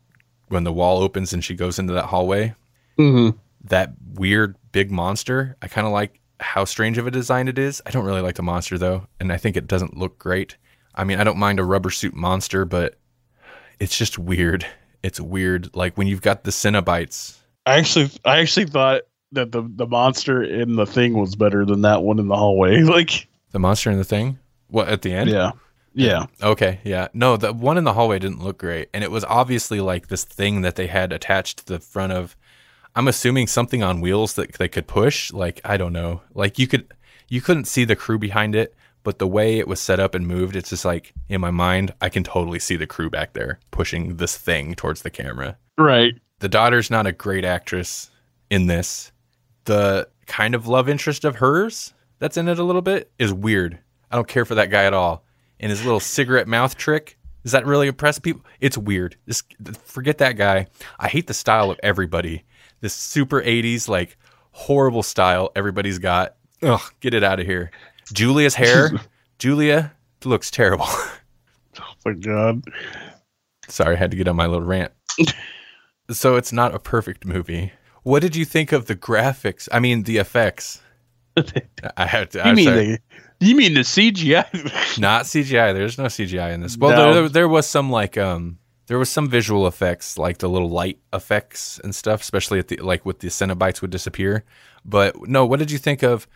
when 0.47 0.65
the 0.65 0.73
wall 0.73 1.03
opens 1.03 1.35
and 1.35 1.45
she 1.45 1.55
goes 1.55 1.79
into 1.79 1.93
that 1.93 2.07
hallway 2.07 2.55
hmm 2.97 3.31
that 3.65 3.93
weird 4.15 4.57
big 4.73 4.91
monster. 4.91 5.55
I 5.61 5.69
kind 5.69 5.87
of 5.87 5.93
like 5.93 6.19
how 6.41 6.65
strange 6.65 6.99
of 6.99 7.07
a 7.07 7.11
design 7.11 7.49
it 7.49 7.59
is. 7.59 7.83
I 7.87 7.91
don't 7.91 8.05
really 8.05 8.21
like 8.21 8.37
the 8.37 8.43
monster 8.43 8.79
though, 8.79 9.07
and 9.21 9.33
I 9.33 9.37
think 9.37 9.57
it 9.57 9.67
doesn't 9.67 9.97
look 9.97 10.19
great. 10.19 10.57
I 10.95 11.05
mean, 11.05 11.21
I 11.21 11.25
don't 11.25 11.39
mind 11.39 11.61
a 11.61 11.65
rubber 11.65 11.91
suit 11.91 12.15
monster, 12.15 12.65
but 12.65 12.99
it's 13.79 13.97
just 13.97 14.19
weird. 14.19 14.67
It's 15.03 15.21
weird. 15.21 15.75
Like 15.75 15.97
when 15.97 16.07
you've 16.07 16.23
got 16.23 16.45
the 16.45 16.51
Cenobites. 16.51 17.37
I 17.67 17.79
actually, 17.79 18.11
I 18.25 18.39
actually 18.41 18.67
thought 18.67 19.03
that 19.33 19.53
the 19.53 19.63
the 19.63 19.87
monster 19.87 20.43
in 20.43 20.77
the 20.77 20.87
thing 20.87 21.15
was 21.15 21.37
better 21.37 21.65
than 21.65 21.83
that 21.83 22.03
one 22.03 22.19
in 22.19 22.29
the 22.29 22.37
hallway. 22.37 22.83
Like, 22.83 23.29
The 23.53 23.59
monster 23.59 23.91
in 23.91 23.99
the 23.99 24.05
thing? 24.05 24.39
What 24.69 24.89
at 24.89 25.03
the 25.03 25.13
end? 25.13 25.31
yeah, 25.31 25.53
yeah, 25.95 26.27
Okay, 26.43 26.81
yeah. 26.85 27.09
No, 27.13 27.37
the 27.37 27.53
one 27.53 27.77
in 27.79 27.85
the 27.85 27.93
hallway 27.93 28.19
didn't 28.19 28.43
look 28.43 28.59
great. 28.59 28.89
And 28.95 29.03
it 29.05 29.11
was 29.11 29.25
obviously 29.25 29.81
like 29.81 30.09
this 30.09 30.25
thing 30.25 30.63
that 30.63 30.77
they 30.77 30.87
had 30.87 31.13
attached 31.13 31.59
to 31.59 31.67
the 31.67 31.79
front 31.81 32.13
of 32.13 32.37
I'm 32.99 33.07
assuming 33.07 33.47
something 33.47 33.81
on 33.81 34.01
wheels 34.01 34.35
that 34.35 34.55
they 34.55 34.67
could 34.67 34.89
push. 34.89 35.33
Like, 35.33 35.61
I 35.65 35.77
don't 35.77 35.93
know. 35.93 36.23
Like 36.35 36.59
you 36.59 36.67
could 36.67 36.93
you 37.29 37.41
couldn't 37.41 37.67
see 37.67 37.85
the 37.85 37.95
crew 37.95 38.19
behind 38.19 38.57
it, 38.57 38.75
but 39.05 39.21
the 39.21 39.27
way 39.29 39.61
it 39.61 39.69
was 39.69 39.81
set 39.81 40.01
up 40.01 40.17
and 40.17 40.27
moved, 40.27 40.57
it's 40.57 40.71
just 40.71 40.85
like 40.85 41.15
in 41.29 41.41
my 41.41 41.53
mind, 41.53 41.95
I 42.01 42.09
can 42.09 42.25
totally 42.25 42.59
see 42.59 42.75
the 42.75 42.89
crew 42.89 43.09
back 43.09 43.35
there 43.35 43.61
pushing 43.71 44.17
this 44.17 44.37
thing 44.37 44.75
towards 44.75 45.03
the 45.03 45.11
camera. 45.11 45.57
right. 45.79 46.15
The 46.41 46.49
daughter's 46.49 46.91
not 46.91 47.07
a 47.07 47.13
great 47.13 47.45
actress 47.45 48.11
in 48.51 48.67
this. 48.67 49.13
The 49.67 50.09
kind 50.27 50.57
of 50.57 50.67
love 50.67 50.89
interest 50.89 51.25
of 51.25 51.37
hers 51.37 51.95
that's 52.19 52.37
in 52.37 52.49
it 52.49 52.59
a 52.59 52.65
little 52.65 52.83
bit 52.83 53.13
is 53.17 53.33
weird. 53.33 53.79
I 54.11 54.17
don't 54.17 54.27
care 54.27 54.45
for 54.45 54.57
that 54.57 54.71
guy 54.71 54.87
at 54.87 54.95
all. 54.95 55.23
And 55.61 55.71
his 55.71 55.85
little 55.85 56.01
cigarette 56.01 56.49
mouth 56.49 56.77
trick, 56.77 57.17
does 57.45 57.53
that 57.53 57.65
really 57.65 57.87
impress 57.87 58.19
people? 58.19 58.45
It's 58.59 58.77
weird. 58.77 59.17
Just 59.29 59.55
forget 59.85 60.19
that 60.19 60.37
guy. 60.37 60.67
I 60.99 61.07
hate 61.07 61.29
the 61.29 61.35
style 61.35 61.71
of 61.71 61.79
everybody. 61.83 62.45
This 62.81 62.95
super 62.95 63.41
80s, 63.43 63.89
like 63.89 64.17
horrible 64.53 65.03
style 65.03 65.51
everybody's 65.57 65.99
got. 65.99 66.37
Ugh, 66.63 66.81
get 67.01 67.15
it 67.15 67.23
out 67.25 67.41
of 67.41 67.47
here. 67.47 67.71
Julia's 68.13 68.55
hair, 68.55 68.91
Julia 69.39 69.93
looks 70.25 70.51
terrible. 70.51 70.87
Oh 71.81 71.95
my 72.05 72.13
god. 72.15 72.65
Sorry, 73.69 73.95
I 73.95 73.99
had 73.99 74.11
to 74.11 74.17
get 74.17 74.27
on 74.27 74.35
my 74.35 74.47
little 74.47 74.67
rant. 74.67 74.93
so 76.11 76.35
it's 76.35 76.53
not 76.53 76.75
a 76.75 76.79
perfect 76.81 77.25
movie. 77.25 77.73
What 78.03 78.21
did 78.23 78.35
you 78.35 78.45
think 78.45 78.73
of 78.73 78.87
the 78.87 78.97
graphics? 78.97 79.69
I 79.71 79.79
mean, 79.79 80.03
the 80.03 80.17
effects. 80.17 80.81
I 81.97 82.07
had 82.07 82.33
to. 82.33 82.39
You 82.39 82.45
I'm 82.45 82.57
mean 82.57 82.65
sorry. 82.65 82.87
the 83.39 83.47
you 83.47 83.55
mean 83.55 83.75
the 83.75 83.81
CGI? 83.83 84.99
not 84.99 85.25
CGI? 85.27 85.73
There's 85.73 85.99
no 85.99 86.07
CGI 86.07 86.53
in 86.53 86.63
this. 86.63 86.77
Well, 86.77 86.91
No. 86.91 87.15
there, 87.15 87.29
there 87.29 87.49
was 87.49 87.67
some 87.67 87.91
like 87.91 88.19
um, 88.19 88.59
there 88.89 88.99
was 88.99 89.11
some 89.11 89.29
visual 89.29 89.67
effects, 89.67 90.19
like 90.19 90.39
the 90.39 90.49
little 90.49 90.71
light 90.71 90.99
effects 91.13 91.81
and 91.85 91.95
stuff, 91.95 92.21
especially 92.23 92.59
at 92.59 92.69
the 92.69 92.77
like 92.79 93.07
with 93.07 93.21
the 93.21 93.29
Cenobites 93.29 93.81
would 93.81 93.91
disappear. 93.91 94.45
But 94.85 95.29
no, 95.29 95.47
what 95.47 95.59
did 95.61 95.71
you 95.71 95.79
think 95.79 96.03
of? 96.03 96.27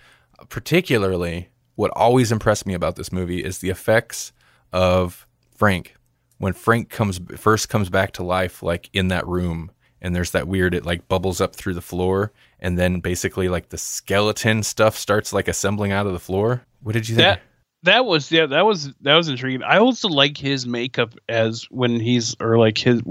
Particularly, 0.49 1.49
what 1.75 1.91
always 1.97 2.31
impressed 2.31 2.67
me 2.67 2.75
about 2.75 2.97
this 2.97 3.11
movie 3.13 3.43
is 3.43 3.59
the 3.59 3.71
effects 3.71 4.33
of 4.73 5.27
Frank 5.57 5.97
when 6.43 6.53
Frank 6.53 6.91
comes 6.91 7.21
first 7.37 7.69
comes 7.69 7.89
back 7.89 8.11
to 8.15 8.25
life, 8.25 8.65
like 8.65 8.91
in 8.93 9.09
that 9.09 9.25
room, 9.29 9.71
and 10.01 10.13
there's 10.13 10.33
that 10.33 10.49
weird 10.49 10.75
it 10.75 10.85
like 10.85 11.07
bubbles 11.07 11.41
up 11.41 11.55
through 11.55 11.75
the 11.75 11.81
floor, 11.81 12.33
and 12.59 12.77
then 12.77 12.99
basically 12.99 13.49
like 13.49 13.69
the 13.69 13.79
skeleton 13.79 14.65
stuff 14.65 14.97
starts 14.97 15.33
like 15.33 15.47
assembling 15.47 15.93
out 15.93 16.09
of 16.09 16.13
the 16.13 16.19
floor. 16.19 16.65
What 16.83 16.95
did 16.95 17.09
you 17.09 17.15
think? 17.15 17.27
that 17.27 17.43
that 17.85 18.05
was 18.05 18.30
yeah 18.30 18.47
that 18.47 18.64
was 18.64 18.93
that 19.01 19.16
was 19.16 19.28
intriguing. 19.28 19.62
I 19.62 19.78
also 19.78 20.09
like 20.09 20.37
his 20.37 20.66
makeup 20.66 21.14
as 21.28 21.64
when 21.70 22.01
he's 22.01 22.37
or 22.41 22.59
like 22.59 22.78
his 22.78 23.03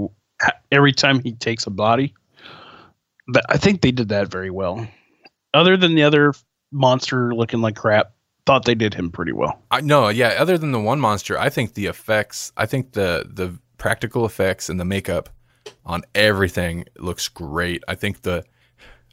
every 0.71 0.91
time 0.91 1.21
he 1.21 1.33
takes 1.33 1.67
a 1.67 1.71
body. 1.71 2.13
But 3.27 3.45
I 3.49 3.57
think 3.57 3.81
they 3.81 3.91
did 3.91 4.09
that 4.09 4.29
very 4.29 4.49
well. 4.49 4.85
Other 5.53 5.77
than 5.77 5.95
the 5.95 6.03
other 6.03 6.33
monster 6.71 7.33
looking 7.35 7.61
like 7.61 7.75
crap, 7.75 8.13
thought 8.45 8.65
they 8.65 8.75
did 8.75 8.93
him 8.93 9.11
pretty 9.11 9.31
well. 9.31 9.61
I 9.69 9.81
no, 9.81 10.09
yeah. 10.09 10.35
Other 10.39 10.57
than 10.57 10.71
the 10.71 10.79
one 10.79 10.99
monster, 10.99 11.37
I 11.37 11.49
think 11.49 11.73
the 11.73 11.85
effects, 11.87 12.51
I 12.57 12.65
think 12.65 12.93
the 12.93 13.25
the 13.29 13.59
practical 13.77 14.25
effects 14.25 14.69
and 14.69 14.79
the 14.79 14.85
makeup 14.85 15.29
on 15.85 16.03
everything 16.15 16.85
looks 16.97 17.27
great. 17.27 17.83
I 17.87 17.95
think 17.95 18.21
the 18.21 18.43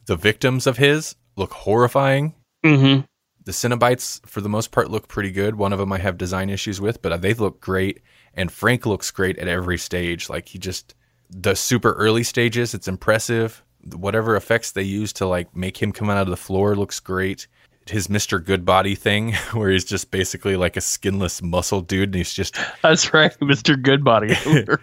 the 0.06 0.16
victims 0.16 0.66
of 0.66 0.78
his 0.78 1.16
look 1.36 1.52
horrifying. 1.52 2.34
Mm-hmm. 2.64 3.02
The 3.48 3.54
Cenobites, 3.54 4.20
for 4.26 4.42
the 4.42 4.48
most 4.50 4.72
part, 4.72 4.90
look 4.90 5.08
pretty 5.08 5.30
good. 5.30 5.54
One 5.54 5.72
of 5.72 5.78
them 5.78 5.90
I 5.90 5.96
have 5.96 6.18
design 6.18 6.50
issues 6.50 6.82
with, 6.82 7.00
but 7.00 7.12
uh, 7.12 7.16
they 7.16 7.32
look 7.32 7.62
great. 7.62 8.02
And 8.34 8.52
Frank 8.52 8.84
looks 8.84 9.10
great 9.10 9.38
at 9.38 9.48
every 9.48 9.78
stage. 9.78 10.28
Like 10.28 10.48
he 10.48 10.58
just 10.58 10.94
the 11.30 11.54
super 11.54 11.94
early 11.94 12.24
stages, 12.24 12.74
it's 12.74 12.88
impressive. 12.88 13.64
Whatever 13.94 14.36
effects 14.36 14.72
they 14.72 14.82
use 14.82 15.14
to 15.14 15.26
like 15.26 15.56
make 15.56 15.80
him 15.80 15.92
come 15.92 16.10
out 16.10 16.18
of 16.18 16.28
the 16.28 16.36
floor 16.36 16.76
looks 16.76 17.00
great. 17.00 17.46
his 17.86 18.08
Mr. 18.08 18.44
Goodbody 18.44 18.94
thing, 18.94 19.32
where 19.54 19.70
he's 19.70 19.86
just 19.86 20.10
basically 20.10 20.56
like 20.56 20.76
a 20.76 20.82
skinless 20.82 21.40
muscle 21.40 21.80
dude, 21.80 22.10
and 22.10 22.16
he's 22.16 22.34
just 22.34 22.54
That's 22.82 23.14
right, 23.14 23.32
Mr. 23.40 23.80
Goodbody. 23.80 24.34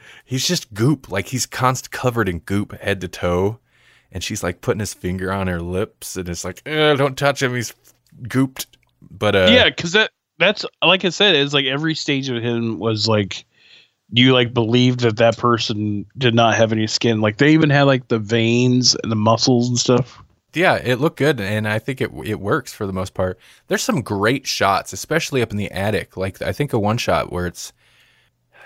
he's 0.25 0.47
just 0.47 0.73
goop, 0.73 1.11
like 1.11 1.27
he's 1.27 1.45
const 1.45 1.91
covered 1.91 2.27
in 2.27 2.39
goop 2.39 2.71
head 2.81 2.99
to 3.01 3.07
toe, 3.09 3.59
and 4.11 4.23
she's 4.23 4.41
like 4.41 4.61
putting 4.61 4.79
his 4.79 4.95
finger 4.95 5.31
on 5.31 5.45
her 5.45 5.61
lips, 5.61 6.15
and 6.15 6.27
it's 6.27 6.43
like, 6.43 6.63
"Ugh, 6.65 6.97
don't 6.97 7.15
touch 7.15 7.43
him, 7.43 7.53
he's 7.53 7.75
gooped. 8.23 8.65
But 9.11 9.35
uh, 9.35 9.47
yeah, 9.49 9.69
because 9.69 9.91
that 9.93 10.11
that's 10.39 10.65
like 10.83 11.05
I 11.05 11.09
said, 11.09 11.35
it's 11.35 11.53
like 11.53 11.65
every 11.65 11.95
stage 11.95 12.29
of 12.29 12.41
him 12.41 12.79
was 12.79 13.07
like 13.07 13.45
you 14.11 14.33
like 14.33 14.53
believed 14.53 15.01
that 15.01 15.17
that 15.17 15.37
person 15.37 16.05
did 16.17 16.35
not 16.35 16.55
have 16.55 16.71
any 16.71 16.87
skin. 16.87 17.21
Like 17.21 17.37
they 17.37 17.53
even 17.53 17.69
had 17.69 17.83
like 17.83 18.07
the 18.07 18.19
veins 18.19 18.95
and 19.01 19.11
the 19.11 19.15
muscles 19.15 19.67
and 19.67 19.77
stuff. 19.77 20.21
yeah, 20.53 20.75
it 20.75 20.99
looked 20.99 21.17
good, 21.17 21.39
and 21.39 21.67
I 21.67 21.79
think 21.79 22.01
it 22.01 22.11
it 22.23 22.39
works 22.39 22.73
for 22.73 22.85
the 22.85 22.93
most 22.93 23.13
part. 23.13 23.39
There's 23.67 23.83
some 23.83 24.01
great 24.01 24.47
shots, 24.47 24.93
especially 24.93 25.41
up 25.41 25.51
in 25.51 25.57
the 25.57 25.71
attic. 25.71 26.17
Like 26.17 26.41
I 26.41 26.51
think 26.51 26.73
a 26.73 26.79
one 26.79 26.97
shot 26.97 27.31
where 27.31 27.47
it's 27.47 27.73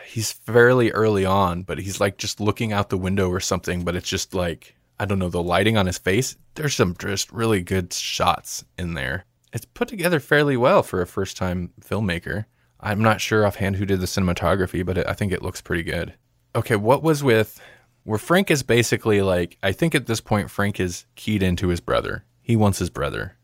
he's 0.06 0.32
fairly 0.32 0.92
early 0.92 1.26
on, 1.26 1.64
but 1.64 1.80
he's 1.80 2.02
like 2.02 2.18
just 2.18 2.40
looking 2.40 2.74
out 2.74 2.90
the 2.90 2.98
window 2.98 3.30
or 3.30 3.40
something, 3.40 3.84
but 3.84 3.96
it's 3.96 4.10
just 4.10 4.34
like 4.34 4.76
I 5.00 5.06
don't 5.06 5.20
know 5.20 5.30
the 5.30 5.42
lighting 5.44 5.78
on 5.78 5.86
his 5.86 5.98
face. 5.98 6.36
There's 6.56 6.76
some 6.76 6.96
just 7.00 7.32
really 7.32 7.62
good 7.62 7.94
shots 7.94 8.66
in 8.78 8.96
there. 8.96 9.26
It's 9.54 9.66
put 9.66 9.88
together 9.88 10.20
fairly 10.20 10.58
well 10.58 10.84
for 10.84 11.02
a 11.02 11.08
first 11.08 11.38
time 11.38 11.72
filmmaker. 11.82 12.46
I'm 12.80 13.02
not 13.02 13.20
sure 13.20 13.46
offhand 13.46 13.76
who 13.76 13.86
did 13.86 14.00
the 14.00 14.06
cinematography, 14.06 14.86
but 14.86 14.98
it, 14.98 15.08
I 15.08 15.14
think 15.14 15.32
it 15.32 15.42
looks 15.42 15.62
pretty 15.62 15.84
good. 15.84 16.14
Okay, 16.56 16.76
what 16.76 17.04
was 17.04 17.24
with 17.24 17.60
where 18.04 18.20
Frank 18.20 18.50
is 18.50 18.64
basically 18.64 19.22
like 19.22 19.58
I 19.62 19.72
think 19.72 19.96
at 19.96 20.08
this 20.08 20.22
point 20.22 20.50
Frank 20.50 20.80
is 20.80 21.06
keyed 21.16 21.44
into 21.44 21.68
his 21.68 21.80
brother. 21.80 22.26
He 22.42 22.56
wants 22.56 22.80
his 22.80 22.90
brother, 22.90 23.38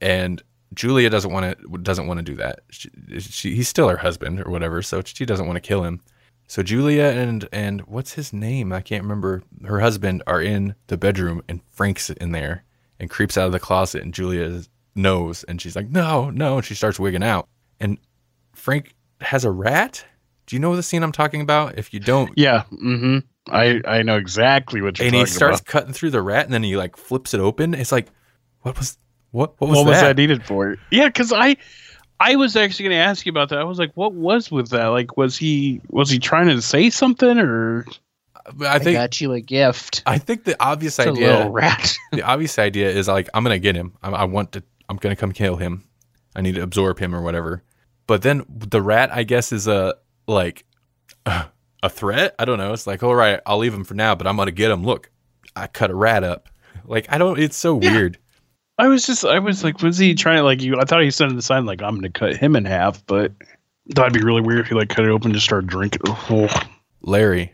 and 0.00 0.42
Julia 0.74 1.10
doesn't 1.10 1.32
want 1.32 1.58
to 1.58 1.78
doesn't 1.78 2.06
want 2.06 2.18
to 2.18 2.24
do 2.24 2.34
that. 2.36 2.60
She, 2.70 2.90
she, 3.20 3.54
he's 3.54 3.68
still 3.68 3.88
her 3.88 3.98
husband 3.98 4.40
or 4.40 4.50
whatever, 4.50 4.82
so 4.82 5.02
she 5.04 5.24
doesn't 5.24 5.46
want 5.46 5.56
to 5.56 5.60
kill 5.60 5.84
him. 5.84 6.00
So 6.46 6.62
Julia 6.62 7.04
and 7.04 7.48
and 7.52 7.82
what's 7.82 8.14
his 8.14 8.32
name? 8.32 8.72
I 8.72 8.80
can't 8.80 9.02
remember. 9.02 9.42
Her 9.64 9.80
husband 9.80 10.22
are 10.26 10.40
in 10.40 10.74
the 10.86 10.96
bedroom, 10.96 11.42
and 11.48 11.60
Frank's 11.70 12.10
in 12.10 12.32
there 12.32 12.64
and 12.98 13.10
creeps 13.10 13.38
out 13.38 13.46
of 13.46 13.52
the 13.52 13.60
closet, 13.60 14.02
and 14.02 14.14
Julia 14.14 14.62
knows, 14.94 15.44
and 15.44 15.60
she's 15.60 15.76
like, 15.76 15.88
"No, 15.88 16.30
no!" 16.30 16.56
And 16.56 16.64
she 16.64 16.74
starts 16.74 16.98
wigging 16.98 17.22
out, 17.22 17.48
and 17.80 17.98
Frank 18.54 18.94
has 19.20 19.44
a 19.44 19.50
rat. 19.50 20.04
Do 20.46 20.56
you 20.56 20.60
know 20.60 20.74
the 20.76 20.82
scene 20.82 21.02
I'm 21.02 21.12
talking 21.12 21.40
about? 21.40 21.76
If 21.78 21.92
you 21.92 22.00
don't, 22.00 22.32
Yeah. 22.36 22.64
Mm-hmm. 22.72 23.18
I 23.50 23.80
I 23.86 24.02
know 24.02 24.16
exactly 24.16 24.80
what 24.82 24.98
you're 24.98 25.06
and 25.06 25.14
he 25.14 25.22
talking 25.22 25.32
starts 25.34 25.60
about. 25.60 25.70
cutting 25.70 25.92
through 25.92 26.10
the 26.10 26.22
rat, 26.22 26.44
and 26.44 26.52
then 26.54 26.62
he 26.62 26.76
like 26.76 26.96
flips 26.96 27.34
it 27.34 27.40
open. 27.40 27.74
It's 27.74 27.92
like, 27.92 28.08
what 28.62 28.76
was 28.78 28.98
what 29.30 29.54
what 29.60 29.68
was 29.70 29.76
what 29.78 29.84
that? 29.84 29.90
was 29.90 30.00
that 30.00 30.16
needed 30.16 30.44
for? 30.44 30.76
Yeah, 30.90 31.06
because 31.06 31.32
I 31.32 31.56
I 32.20 32.36
was 32.36 32.56
actually 32.56 32.84
going 32.88 32.96
to 32.98 33.02
ask 33.04 33.24
you 33.26 33.30
about 33.30 33.48
that. 33.50 33.58
I 33.58 33.64
was 33.64 33.78
like, 33.78 33.92
what 33.94 34.12
was 34.12 34.50
with 34.50 34.70
that? 34.70 34.86
Like, 34.86 35.16
was 35.16 35.36
he 35.36 35.80
was 35.88 36.10
he 36.10 36.18
trying 36.18 36.48
to 36.48 36.60
say 36.60 36.90
something 36.90 37.38
or? 37.38 37.86
I 38.62 38.76
I 38.76 38.78
think 38.78 38.96
got 38.96 39.20
you 39.20 39.32
a 39.34 39.40
gift. 39.40 40.02
I 40.06 40.16
think 40.18 40.44
the 40.44 40.56
obvious 40.62 40.98
It's 40.98 41.06
a 41.06 41.10
idea 41.10 41.36
little 41.36 41.52
rat. 41.52 41.94
the 42.12 42.22
obvious 42.22 42.58
idea 42.58 42.90
is 42.90 43.06
like 43.06 43.28
I'm 43.34 43.44
gonna 43.44 43.58
get 43.58 43.76
him. 43.76 43.92
I, 44.02 44.10
I 44.10 44.24
want 44.24 44.52
to. 44.52 44.62
I'm 44.88 44.96
gonna 44.96 45.16
come 45.16 45.32
kill 45.32 45.56
him. 45.56 45.84
I 46.36 46.40
need 46.40 46.54
to 46.56 46.62
absorb 46.62 46.98
him 46.98 47.14
or 47.14 47.20
whatever. 47.22 47.62
But 48.06 48.22
then 48.22 48.44
the 48.48 48.80
rat, 48.82 49.10
I 49.12 49.22
guess, 49.22 49.52
is 49.52 49.66
a 49.66 49.94
like 50.26 50.64
a 51.26 51.88
threat. 51.90 52.34
I 52.38 52.44
don't 52.44 52.58
know. 52.58 52.72
It's 52.72 52.86
like, 52.86 53.02
all 53.02 53.14
right, 53.14 53.40
I'll 53.46 53.58
leave 53.58 53.74
him 53.74 53.84
for 53.84 53.94
now, 53.94 54.14
but 54.14 54.26
I'm 54.26 54.36
gonna 54.36 54.50
get 54.50 54.70
him. 54.70 54.84
Look, 54.84 55.10
I 55.56 55.66
cut 55.66 55.90
a 55.90 55.94
rat 55.94 56.24
up. 56.24 56.48
Like 56.84 57.06
I 57.10 57.18
don't. 57.18 57.38
It's 57.38 57.56
so 57.56 57.80
Yeah. 57.80 57.92
weird. 57.92 58.18
I 58.80 58.86
was 58.86 59.04
just, 59.04 59.24
I 59.24 59.40
was 59.40 59.64
like, 59.64 59.82
was 59.82 59.98
he 59.98 60.14
trying 60.14 60.36
to 60.36 60.44
like 60.44 60.62
you? 60.62 60.78
I 60.78 60.84
thought 60.84 61.02
he 61.02 61.10
sent 61.10 61.34
the 61.34 61.42
sign 61.42 61.66
like 61.66 61.82
I'm 61.82 61.98
going 61.98 62.12
to 62.12 62.16
cut 62.16 62.36
him 62.36 62.54
in 62.54 62.64
half, 62.64 63.04
but 63.06 63.32
that'd 63.86 64.12
be 64.12 64.22
really 64.22 64.40
weird 64.40 64.60
if 64.60 64.68
he 64.68 64.76
like 64.76 64.88
cut 64.88 65.04
it 65.04 65.10
open 65.10 65.32
to 65.32 65.40
start 65.40 65.66
drinking. 65.66 66.02
Oh. 66.06 66.48
Larry, 67.02 67.52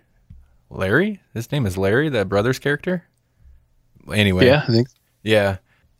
Larry. 0.68 1.22
His 1.32 1.50
name 1.50 1.64
is 1.64 1.78
Larry, 1.78 2.10
the 2.10 2.26
brother's 2.26 2.58
character. 2.58 3.04
Anyway, 4.12 4.44
Yeah, 4.46 4.64
I 4.68 4.70
think. 4.70 4.88
Yeah. 5.22 5.56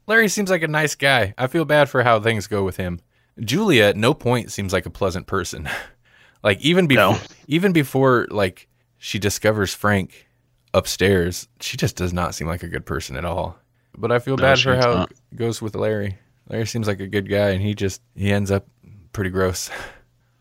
Larry 0.06 0.28
seems 0.28 0.50
like 0.50 0.62
a 0.62 0.68
nice 0.68 0.94
guy. 0.94 1.34
I 1.38 1.46
feel 1.46 1.64
bad 1.64 1.88
for 1.88 2.02
how 2.02 2.20
things 2.20 2.46
go 2.46 2.62
with 2.64 2.76
him. 2.76 3.00
Julia 3.40 3.84
at 3.84 3.96
no 3.96 4.14
point 4.14 4.52
seems 4.52 4.72
like 4.72 4.86
a 4.86 4.90
pleasant 4.90 5.26
person. 5.26 5.68
like 6.42 6.60
even 6.60 6.86
before 6.86 7.12
No. 7.14 7.18
even 7.48 7.72
before 7.72 8.26
like 8.30 8.68
she 8.98 9.18
discovers 9.18 9.74
Frank 9.74 10.28
upstairs, 10.72 11.48
she 11.60 11.76
just 11.76 11.96
does 11.96 12.12
not 12.12 12.34
seem 12.34 12.46
like 12.46 12.62
a 12.62 12.68
good 12.68 12.86
person 12.86 13.16
at 13.16 13.24
all. 13.24 13.58
But 13.96 14.12
I 14.12 14.18
feel 14.18 14.36
No, 14.36 14.42
bad 14.42 14.58
for 14.60 14.76
how 14.76 14.92
not. 14.94 15.10
it 15.10 15.36
goes 15.36 15.62
with 15.62 15.74
Larry. 15.74 16.18
Larry 16.48 16.66
seems 16.66 16.86
like 16.86 17.00
a 17.00 17.06
good 17.06 17.28
guy 17.28 17.50
and 17.50 17.62
he 17.62 17.74
just 17.74 18.02
he 18.14 18.32
ends 18.32 18.50
up 18.50 18.66
pretty 19.12 19.30
gross. 19.30 19.70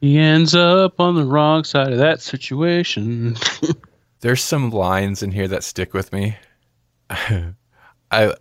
He 0.01 0.17
ends 0.19 0.53
up 0.53 0.99
on 0.99 1.15
the 1.15 1.23
wrong 1.23 1.63
side 1.63 1.93
of 1.93 1.99
that 1.99 2.19
situation. 2.21 3.37
There's 4.19 4.41
some 4.43 4.69
lines 4.69 5.23
in 5.23 5.31
here 5.31 5.47
that 5.47 5.63
stick 5.63 5.93
with 5.93 6.11
me. 6.11 6.35
I 7.09 8.33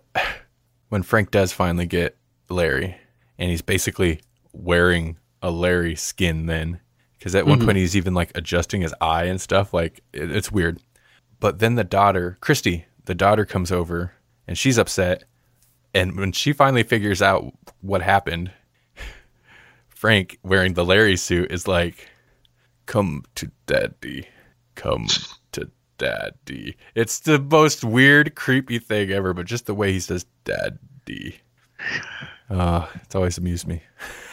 when 0.93 1.01
Frank 1.01 1.31
does 1.31 1.51
finally 1.51 1.87
get 1.87 2.15
Larry, 2.49 2.95
and 3.39 3.49
he's 3.49 3.63
basically 3.63 4.21
wearing 4.51 5.17
a 5.41 5.49
Larry 5.49 5.95
skin 5.95 6.45
then, 6.45 6.81
because 7.17 7.33
at 7.33 7.47
one 7.47 7.57
mm-hmm. 7.57 7.65
point 7.65 7.79
he's 7.79 7.97
even 7.97 8.13
like 8.13 8.31
adjusting 8.35 8.81
his 8.81 8.93
eye 9.01 9.23
and 9.23 9.41
stuff. 9.41 9.73
Like 9.73 10.01
it, 10.13 10.29
it's 10.29 10.51
weird. 10.51 10.79
But 11.39 11.57
then 11.57 11.73
the 11.73 11.83
daughter, 11.83 12.37
Christy, 12.41 12.85
the 13.05 13.15
daughter 13.15 13.43
comes 13.43 13.71
over, 13.71 14.13
and 14.47 14.55
she's 14.55 14.77
upset. 14.77 15.23
And 15.95 16.15
when 16.15 16.31
she 16.31 16.53
finally 16.53 16.83
figures 16.83 17.23
out 17.23 17.51
what 17.81 18.03
happened, 18.03 18.51
Frank 19.89 20.37
wearing 20.43 20.75
the 20.75 20.85
Larry 20.85 21.17
suit 21.17 21.51
is 21.51 21.67
like, 21.67 22.07
"Come 22.85 23.23
to 23.33 23.49
daddy, 23.65 24.27
come 24.75 25.07
daddy." 26.03 26.75
It's 26.95 27.19
the 27.19 27.39
most 27.39 27.83
weird, 27.83 28.35
creepy 28.35 28.79
thing 28.79 29.11
ever, 29.11 29.33
but 29.33 29.45
just 29.45 29.65
the 29.65 29.73
way 29.73 29.91
he 29.91 29.99
says 29.99 30.25
"daddy," 30.43 31.39
uh, 32.49 32.87
it's 32.95 33.15
always 33.15 33.37
amused 33.37 33.67
me. 33.67 33.81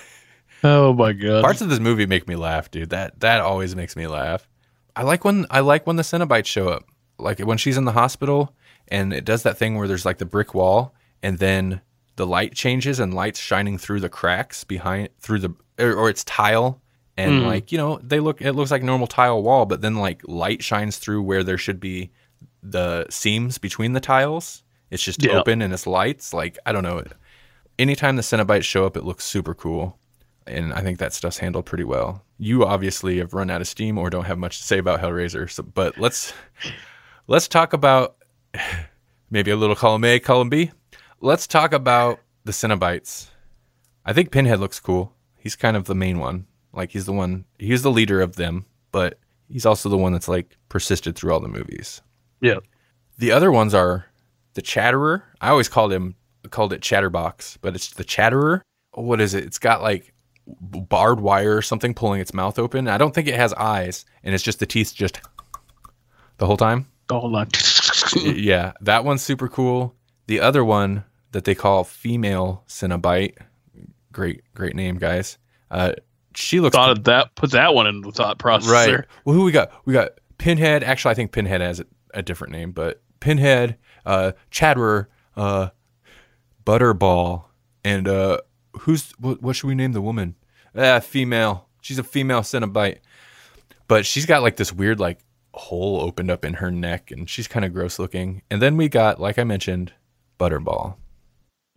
oh 0.64 0.92
my 0.92 1.12
god! 1.12 1.42
Parts 1.42 1.60
of 1.60 1.70
this 1.70 1.80
movie 1.80 2.06
make 2.06 2.28
me 2.28 2.36
laugh, 2.36 2.70
dude. 2.70 2.90
That 2.90 3.20
that 3.20 3.40
always 3.40 3.76
makes 3.76 3.96
me 3.96 4.06
laugh. 4.06 4.48
I 4.96 5.02
like 5.02 5.24
when 5.24 5.46
I 5.50 5.60
like 5.60 5.86
when 5.86 5.96
the 5.96 6.02
Cenobites 6.02 6.46
show 6.46 6.68
up, 6.68 6.84
like 7.18 7.38
when 7.40 7.58
she's 7.58 7.76
in 7.76 7.84
the 7.84 7.92
hospital 7.92 8.54
and 8.88 9.12
it 9.12 9.24
does 9.24 9.42
that 9.44 9.56
thing 9.56 9.76
where 9.76 9.88
there's 9.88 10.04
like 10.04 10.18
the 10.18 10.26
brick 10.26 10.54
wall 10.54 10.94
and 11.22 11.38
then 11.38 11.80
the 12.16 12.26
light 12.26 12.54
changes 12.54 12.98
and 12.98 13.14
lights 13.14 13.38
shining 13.38 13.78
through 13.78 14.00
the 14.00 14.08
cracks 14.08 14.64
behind 14.64 15.08
through 15.20 15.38
the 15.38 15.54
or, 15.78 15.94
or 15.94 16.10
it's 16.10 16.24
tile 16.24 16.82
and 17.20 17.32
mm-hmm. 17.32 17.46
like 17.46 17.72
you 17.72 17.78
know 17.78 17.98
they 18.02 18.20
look 18.20 18.40
it 18.40 18.52
looks 18.52 18.70
like 18.70 18.82
normal 18.82 19.06
tile 19.06 19.42
wall, 19.42 19.66
but 19.66 19.80
then 19.80 19.96
like 19.96 20.22
light 20.26 20.62
shines 20.62 20.98
through 20.98 21.22
where 21.22 21.42
there 21.42 21.58
should 21.58 21.80
be 21.80 22.10
the 22.62 23.06
seams 23.10 23.58
between 23.58 23.92
the 23.92 24.00
tiles. 24.00 24.62
It's 24.90 25.02
just 25.02 25.22
Yeah. 25.22 25.38
open 25.38 25.62
and 25.62 25.72
it's 25.72 25.86
lights. 25.86 26.32
Like 26.34 26.58
I 26.66 26.72
don't 26.72 26.82
know. 26.82 27.04
Anytime 27.78 28.16
the 28.16 28.22
Cenobites 28.22 28.64
show 28.64 28.84
up, 28.84 28.96
it 28.96 29.04
looks 29.04 29.24
super 29.24 29.54
cool 29.54 29.98
and 30.46 30.72
I 30.72 30.82
think 30.82 30.98
that 30.98 31.12
stuff's 31.12 31.38
handled 31.38 31.66
pretty 31.66 31.84
well. 31.84 32.24
You 32.38 32.64
obviously 32.64 33.18
have 33.18 33.34
run 33.34 33.50
out 33.50 33.60
of 33.60 33.68
steam 33.68 33.98
or 33.98 34.10
don't 34.10 34.24
have 34.24 34.38
much 34.38 34.58
to 34.58 34.64
say 34.64 34.78
about 34.78 35.00
Hellraiser, 35.00 35.50
so, 35.50 35.62
but 35.62 35.98
let's 35.98 36.32
let's 37.26 37.48
talk 37.48 37.72
about 37.72 38.16
maybe 39.30 39.50
a 39.50 39.56
little 39.56 39.76
column 39.76 40.04
A, 40.04 40.18
column 40.18 40.48
B. 40.48 40.72
Let's 41.20 41.46
talk 41.46 41.72
about 41.72 42.20
the 42.44 42.52
Cenobites. 42.52 43.28
I 44.04 44.12
think 44.12 44.30
Pinhead 44.30 44.60
looks 44.60 44.80
cool. 44.80 45.14
He's 45.38 45.56
kind 45.56 45.76
of 45.76 45.84
the 45.84 45.94
main 45.94 46.18
one. 46.18 46.46
Like 46.72 46.90
he's 46.92 47.06
the 47.06 47.12
one. 47.12 47.44
He's 47.58 47.82
the 47.82 47.90
leader 47.90 48.20
of 48.20 48.36
them, 48.36 48.66
but 48.92 49.18
he's 49.48 49.66
also 49.66 49.88
the 49.88 49.98
one 49.98 50.12
that's 50.12 50.28
like 50.28 50.56
persisted 50.68 51.16
through 51.16 51.32
all 51.32 51.40
the 51.40 51.48
movies. 51.48 52.00
yeah, 52.40 52.58
The 53.18 53.32
other 53.32 53.50
ones 53.50 53.74
are 53.74 54.06
the 54.54 54.62
Chatterer. 54.62 55.24
I 55.40 55.48
always 55.50 55.68
called 55.68 55.92
him 55.92 56.14
called 56.50 56.72
it 56.72 56.82
Chatterbox, 56.82 57.58
but 57.60 57.74
it's 57.74 57.90
the 57.90 58.04
Chatterer. 58.04 58.62
What 58.92 59.20
is 59.20 59.34
it? 59.34 59.44
It's 59.44 59.58
got 59.58 59.82
like 59.82 60.12
barbed 60.46 61.20
wire 61.20 61.56
or 61.56 61.62
something 61.62 61.94
pulling 61.94 62.20
its 62.20 62.34
mouth 62.34 62.58
open. 62.58 62.88
I 62.88 62.98
don't 62.98 63.14
think 63.14 63.28
it 63.28 63.34
has 63.36 63.52
eyes, 63.54 64.04
and 64.24 64.34
it's 64.34 64.42
just 64.44 64.58
the 64.58 64.66
teeth 64.66 64.92
just 64.94 65.20
the 66.38 66.46
whole 66.46 66.56
time. 66.56 66.86
hold 67.10 67.34
on. 67.36 67.48
Y- 68.16 68.32
yeah, 68.36 68.72
that 68.80 69.04
one's 69.04 69.22
super 69.22 69.48
cool. 69.48 69.94
The 70.26 70.40
other 70.40 70.64
one 70.64 71.04
that 71.32 71.44
they 71.44 71.54
call 71.54 71.84
female 71.84 72.64
Cenobite, 72.68 73.36
great 74.12 74.42
great 74.54 74.74
name, 74.74 74.96
guys. 74.98 75.38
Uh, 75.70 75.92
she 76.34 76.60
looks 76.60 76.76
Thought 76.76 76.90
of 76.90 77.04
that. 77.04 77.34
Put 77.34 77.50
that 77.52 77.74
one 77.74 77.86
in 77.86 78.00
the 78.02 78.12
thought 78.12 78.38
process. 78.38 78.70
right. 78.70 79.04
Well, 79.24 79.34
who 79.34 79.44
we 79.44 79.52
got? 79.52 79.72
We 79.84 79.92
got 79.92 80.10
Pinhead. 80.38 80.82
Actually, 80.84 81.12
I 81.12 81.14
think 81.14 81.32
Pinhead 81.32 81.60
has 81.60 81.80
a, 81.80 81.86
a 82.14 82.22
different 82.22 82.52
name, 82.52 82.72
but 82.72 83.02
Pinhead, 83.20 83.76
uh, 84.06 84.32
Chatterer, 84.50 85.08
uh, 85.36 85.68
Butterball, 86.64 87.44
and 87.84 88.06
uh, 88.08 88.38
who's 88.80 89.12
what, 89.18 89.42
what 89.42 89.56
should 89.56 89.66
we 89.66 89.74
name 89.74 89.92
the 89.92 90.00
woman? 90.00 90.36
Ah, 90.76 91.00
female. 91.00 91.68
She's 91.80 91.98
a 91.98 92.04
female 92.04 92.40
Cenobite, 92.42 92.98
but 93.88 94.04
she's 94.06 94.26
got 94.26 94.42
like 94.42 94.56
this 94.56 94.72
weird 94.72 95.00
like 95.00 95.20
hole 95.54 96.00
opened 96.00 96.30
up 96.30 96.44
in 96.44 96.54
her 96.54 96.70
neck, 96.70 97.10
and 97.10 97.28
she's 97.28 97.48
kind 97.48 97.64
of 97.64 97.72
gross 97.72 97.98
looking. 97.98 98.42
And 98.50 98.60
then 98.62 98.76
we 98.76 98.88
got, 98.88 99.20
like 99.20 99.38
I 99.38 99.44
mentioned, 99.44 99.92
Butterball. 100.38 100.96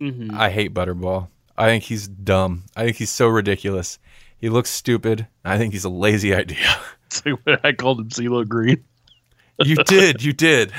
Mhm. 0.02 0.32
I 0.34 0.50
hate 0.50 0.74
Butterball. 0.74 1.28
I 1.56 1.66
think 1.68 1.84
he's 1.84 2.06
dumb. 2.08 2.64
I 2.76 2.84
think 2.84 2.96
he's 2.96 3.10
so 3.10 3.28
ridiculous. 3.28 3.98
He 4.38 4.48
looks 4.48 4.70
stupid. 4.70 5.26
I 5.44 5.58
think 5.58 5.72
he's 5.72 5.84
a 5.84 5.90
lazy 5.90 6.34
idea. 6.34 6.76
It's 7.06 7.22
I 7.62 7.70
called 7.72 8.00
him 8.00 8.08
CeeLo 8.08 8.48
Green. 8.48 8.82
you 9.62 9.76
did. 9.76 10.24
You 10.24 10.32
did. 10.32 10.72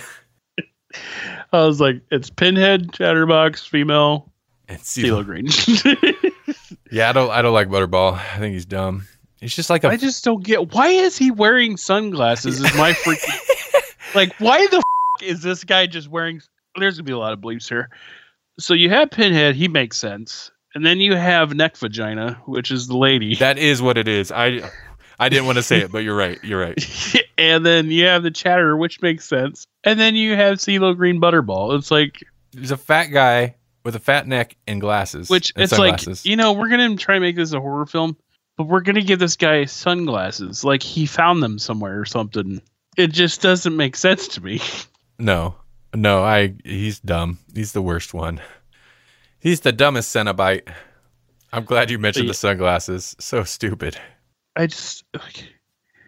I 1.54 1.66
was 1.66 1.80
like, 1.80 2.02
it's 2.12 2.30
Pinhead, 2.30 2.92
Chatterbox, 2.92 3.66
female, 3.66 4.30
And 4.68 4.80
CeeLo 4.80 5.24
Green. 5.24 5.46
yeah, 6.92 7.10
I 7.10 7.14
don't. 7.14 7.30
I 7.32 7.42
don't 7.42 7.54
like 7.54 7.70
Butterball. 7.70 8.14
I 8.18 8.38
think 8.40 8.54
he's 8.54 8.66
dumb. 8.66 9.08
He's 9.40 9.56
just 9.56 9.70
like 9.70 9.86
a 9.86 9.90
I 9.90 9.98
just 9.98 10.26
don't 10.26 10.44
get 10.44 10.74
why 10.74 10.88
is 10.88 11.18
he 11.18 11.32
wearing 11.32 11.78
sunglasses? 11.78 12.60
Is 12.60 12.76
my 12.76 12.92
freaking 12.92 14.16
like 14.16 14.34
why 14.40 14.66
the 14.68 14.78
f- 14.78 15.24
is 15.24 15.42
this 15.42 15.64
guy 15.64 15.86
just 15.88 16.10
wearing? 16.10 16.42
There's 16.78 16.98
gonna 16.98 17.06
be 17.06 17.14
a 17.14 17.18
lot 17.18 17.32
of 17.32 17.40
bleeps 17.40 17.70
here. 17.70 17.90
So 18.60 18.74
you 18.74 18.90
have 18.90 19.12
Pinhead, 19.12 19.56
he 19.56 19.68
makes 19.68 19.98
sense, 19.98 20.52
and 20.76 20.86
then 20.86 21.00
you 21.00 21.16
have 21.16 21.56
Neck 21.56 21.78
Vagina, 21.78 22.34
which 22.46 22.70
is 22.70 22.88
the 22.88 22.98
lady, 22.98 23.36
That 23.40 23.58
is 23.58 23.82
what 23.82 23.98
it 23.98 24.08
is. 24.08 24.32
I 24.32 24.70
I 25.18 25.30
didn't 25.30 25.46
want 25.46 25.58
to 25.58 25.64
say 25.64 25.80
it, 25.80 25.92
but 25.92 26.00
you're 26.04 26.16
right. 26.16 26.38
You're 26.44 26.60
right. 26.60 27.24
and 27.38 27.66
then 27.66 27.90
you 27.90 28.06
have 28.06 28.22
the 28.22 28.32
Chatterer, 28.32 28.78
which 28.78 29.02
makes 29.02 29.26
sense, 29.26 29.66
and 29.84 30.00
then 30.00 30.16
you 30.16 30.36
have 30.36 30.58
CeeLo 30.58 30.96
Green 30.96 31.20
Butterball. 31.22 31.78
It's 31.78 31.90
like 31.90 32.22
He's 32.52 32.72
a 32.72 32.78
fat 32.78 33.06
guy 33.08 33.56
with 33.84 33.96
a 33.96 34.00
fat 34.00 34.28
neck 34.28 34.58
and 34.68 34.82
glasses. 34.82 35.30
which 35.30 35.54
and 35.56 35.64
it's 35.64 35.72
sunglasses. 35.76 36.26
like 36.26 36.30
you 36.30 36.36
know 36.36 36.54
we're 36.54 36.70
gonna 36.70 36.96
try 36.98 37.16
and 37.16 37.24
make 37.24 37.36
this 37.36 37.54
a 37.54 37.60
horror 37.62 37.86
film, 37.86 38.18
but 38.58 38.66
we're 38.66 38.82
gonna 38.82 39.02
give 39.02 39.20
this 39.20 39.38
guy 39.38 39.66
sunglasses 39.66 40.64
like 40.64 40.84
he 40.84 41.06
found 41.06 41.42
them 41.42 41.58
somewhere 41.60 42.00
or 42.00 42.06
something. 42.06 42.62
It 42.98 43.12
just 43.12 43.42
doesn't 43.42 43.76
make 43.76 43.96
sense 43.96 44.28
to 44.30 44.42
me. 44.44 44.60
no, 45.20 45.56
no. 45.94 46.24
I 46.24 46.56
he's 46.64 47.00
dumb. 47.00 47.40
He's 47.54 47.72
the 47.72 47.82
worst 47.82 48.14
one. 48.14 48.42
He's 49.46 49.60
the 49.60 49.72
dumbest 49.72 50.12
Cenobite. 50.16 50.68
I'm 51.54 51.66
glad 51.66 51.92
you 51.92 52.00
mentioned 52.00 52.28
the 52.28 52.34
sunglasses. 52.34 53.16
So 53.20 53.44
stupid. 53.44 53.96
I 54.56 54.66
just 54.66 55.04
like, 55.14 55.44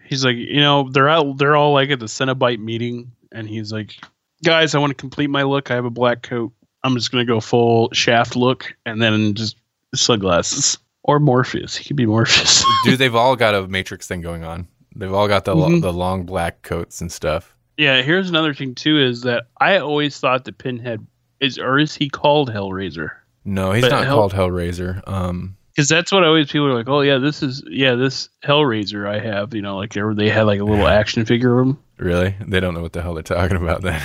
he's 0.04 0.24
like, 0.24 0.34
you 0.36 0.60
know, 0.60 0.90
they're 0.90 1.08
out, 1.08 1.38
they're 1.38 1.54
all 1.54 1.72
like 1.72 1.90
at 1.90 2.00
the 2.00 2.06
Cenobite 2.06 2.58
meeting, 2.58 3.12
and 3.30 3.48
he's 3.48 3.72
like, 3.72 3.94
guys, 4.42 4.74
I 4.74 4.78
want 4.80 4.90
to 4.90 4.94
complete 4.96 5.30
my 5.30 5.44
look. 5.44 5.70
I 5.70 5.76
have 5.76 5.84
a 5.84 5.90
black 5.90 6.22
coat. 6.22 6.52
I'm 6.82 6.96
just 6.96 7.12
gonna 7.12 7.24
go 7.24 7.38
full 7.40 7.90
shaft 7.92 8.34
look, 8.34 8.74
and 8.84 9.00
then 9.00 9.34
just 9.34 9.56
sunglasses 9.94 10.76
or 11.04 11.20
Morpheus. 11.20 11.76
He 11.76 11.84
could 11.84 11.96
be 11.96 12.06
Morpheus. 12.06 12.64
Dude, 12.84 12.98
they've 12.98 13.14
all 13.14 13.36
got 13.36 13.54
a 13.54 13.68
Matrix 13.68 14.08
thing 14.08 14.20
going 14.20 14.42
on. 14.42 14.66
They've 14.96 15.12
all 15.14 15.28
got 15.28 15.44
the 15.44 15.54
lo- 15.54 15.68
Mhm. 15.68 15.80
the 15.82 15.92
long 15.92 16.24
black 16.26 16.62
coats 16.62 17.00
and 17.00 17.12
stuff. 17.12 17.54
yeah. 17.76 18.02
Here's 18.02 18.28
another 18.28 18.52
thing 18.52 18.74
too: 18.74 18.98
is 18.98 19.20
that 19.22 19.44
I 19.60 19.76
always 19.78 20.18
thought 20.18 20.44
that 20.46 20.58
Pinhead 20.58 21.06
is, 21.40 21.56
or 21.56 21.78
is 21.78 21.94
he 21.94 22.08
called 22.08 22.50
Hellraiser? 22.50 23.10
No, 23.48 23.72
he's 23.72 23.82
But 23.84 23.90
not 23.92 24.04
Hell- 24.06 24.16
called 24.16 24.32
Hellraiser. 24.34 25.00
Um, 25.08 25.56
Because 25.74 25.88
that's 25.88 26.12
what 26.12 26.22
always 26.24 26.50
people 26.50 26.66
are 26.66 26.74
like, 26.74 26.88
oh 26.88 27.00
yeah, 27.00 27.18
this 27.18 27.42
is 27.42 27.62
yeah, 27.70 27.94
this 27.94 28.28
Hellraiser 28.44 29.08
I 29.08 29.18
have. 29.20 29.54
You 29.54 29.62
know, 29.62 29.76
like 29.76 29.92
they 29.94 30.02
they 30.14 30.28
had 30.28 30.42
like 30.42 30.60
a 30.60 30.64
little 30.64 30.86
action 30.86 31.24
figure 31.24 31.58
of 31.58 31.66
him. 31.68 31.78
really? 31.96 32.34
They 32.46 32.60
don't 32.60 32.74
know 32.74 32.82
what 32.82 32.92
the 32.92 33.00
hell 33.02 33.14
they're 33.14 33.22
talking 33.22 33.56
about 33.56 33.82
then. 33.82 34.00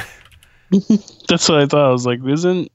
That's 1.27 1.49
what 1.49 1.59
I 1.59 1.65
thought. 1.65 1.89
I 1.89 1.91
was 1.91 2.05
like, 2.05 2.19
isn't 2.25 2.71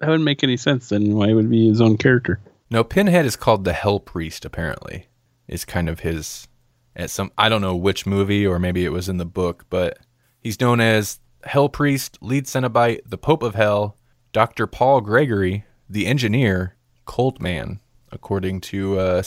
that 0.00 0.08
wouldn't 0.08 0.24
make 0.24 0.42
any 0.42 0.56
sense 0.56 0.88
then? 0.88 1.14
Why 1.14 1.32
would 1.32 1.46
it 1.46 1.50
be 1.50 1.68
his 1.68 1.80
own 1.80 1.96
character? 1.98 2.40
No, 2.70 2.84
Pinhead 2.84 3.26
is 3.26 3.36
called 3.36 3.64
the 3.64 3.72
Hell 3.72 4.00
Priest. 4.00 4.44
Apparently, 4.44 5.06
is 5.46 5.64
kind 5.64 5.88
of 5.88 6.00
his 6.00 6.48
at 6.96 7.10
some 7.10 7.30
I 7.36 7.48
don't 7.48 7.60
know 7.62 7.76
which 7.76 8.06
movie 8.06 8.46
or 8.46 8.58
maybe 8.58 8.84
it 8.84 8.92
was 8.92 9.08
in 9.08 9.18
the 9.18 9.24
book, 9.26 9.66
but 9.70 9.98
he's 10.40 10.60
known 10.60 10.80
as 10.80 11.20
Hell 11.44 11.68
Priest, 11.68 12.18
lead 12.20 12.44
Cenobite, 12.46 13.00
the 13.06 13.18
Pope 13.18 13.42
of 13.42 13.54
Hell, 13.54 13.96
Doctor 14.32 14.66
Paul 14.66 15.00
Gregory, 15.00 15.64
the 15.88 16.06
Engineer, 16.06 16.76
Cold 17.04 17.40
Man, 17.40 17.80
according 18.12 18.60
to 18.62 18.98
uh. 18.98 19.22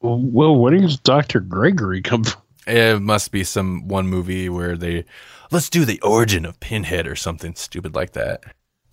Well, 0.00 0.56
where 0.56 0.76
does 0.76 0.98
Doctor 0.98 1.40
Gregory 1.40 2.02
come 2.02 2.24
from? 2.24 2.42
It 2.66 3.00
must 3.00 3.30
be 3.30 3.44
some 3.44 3.88
one 3.88 4.06
movie 4.06 4.48
where 4.48 4.76
they 4.76 5.04
let's 5.50 5.70
do 5.70 5.84
the 5.84 6.00
origin 6.00 6.44
of 6.44 6.60
Pinhead 6.60 7.06
or 7.06 7.16
something 7.16 7.54
stupid 7.54 7.94
like 7.94 8.12
that. 8.12 8.42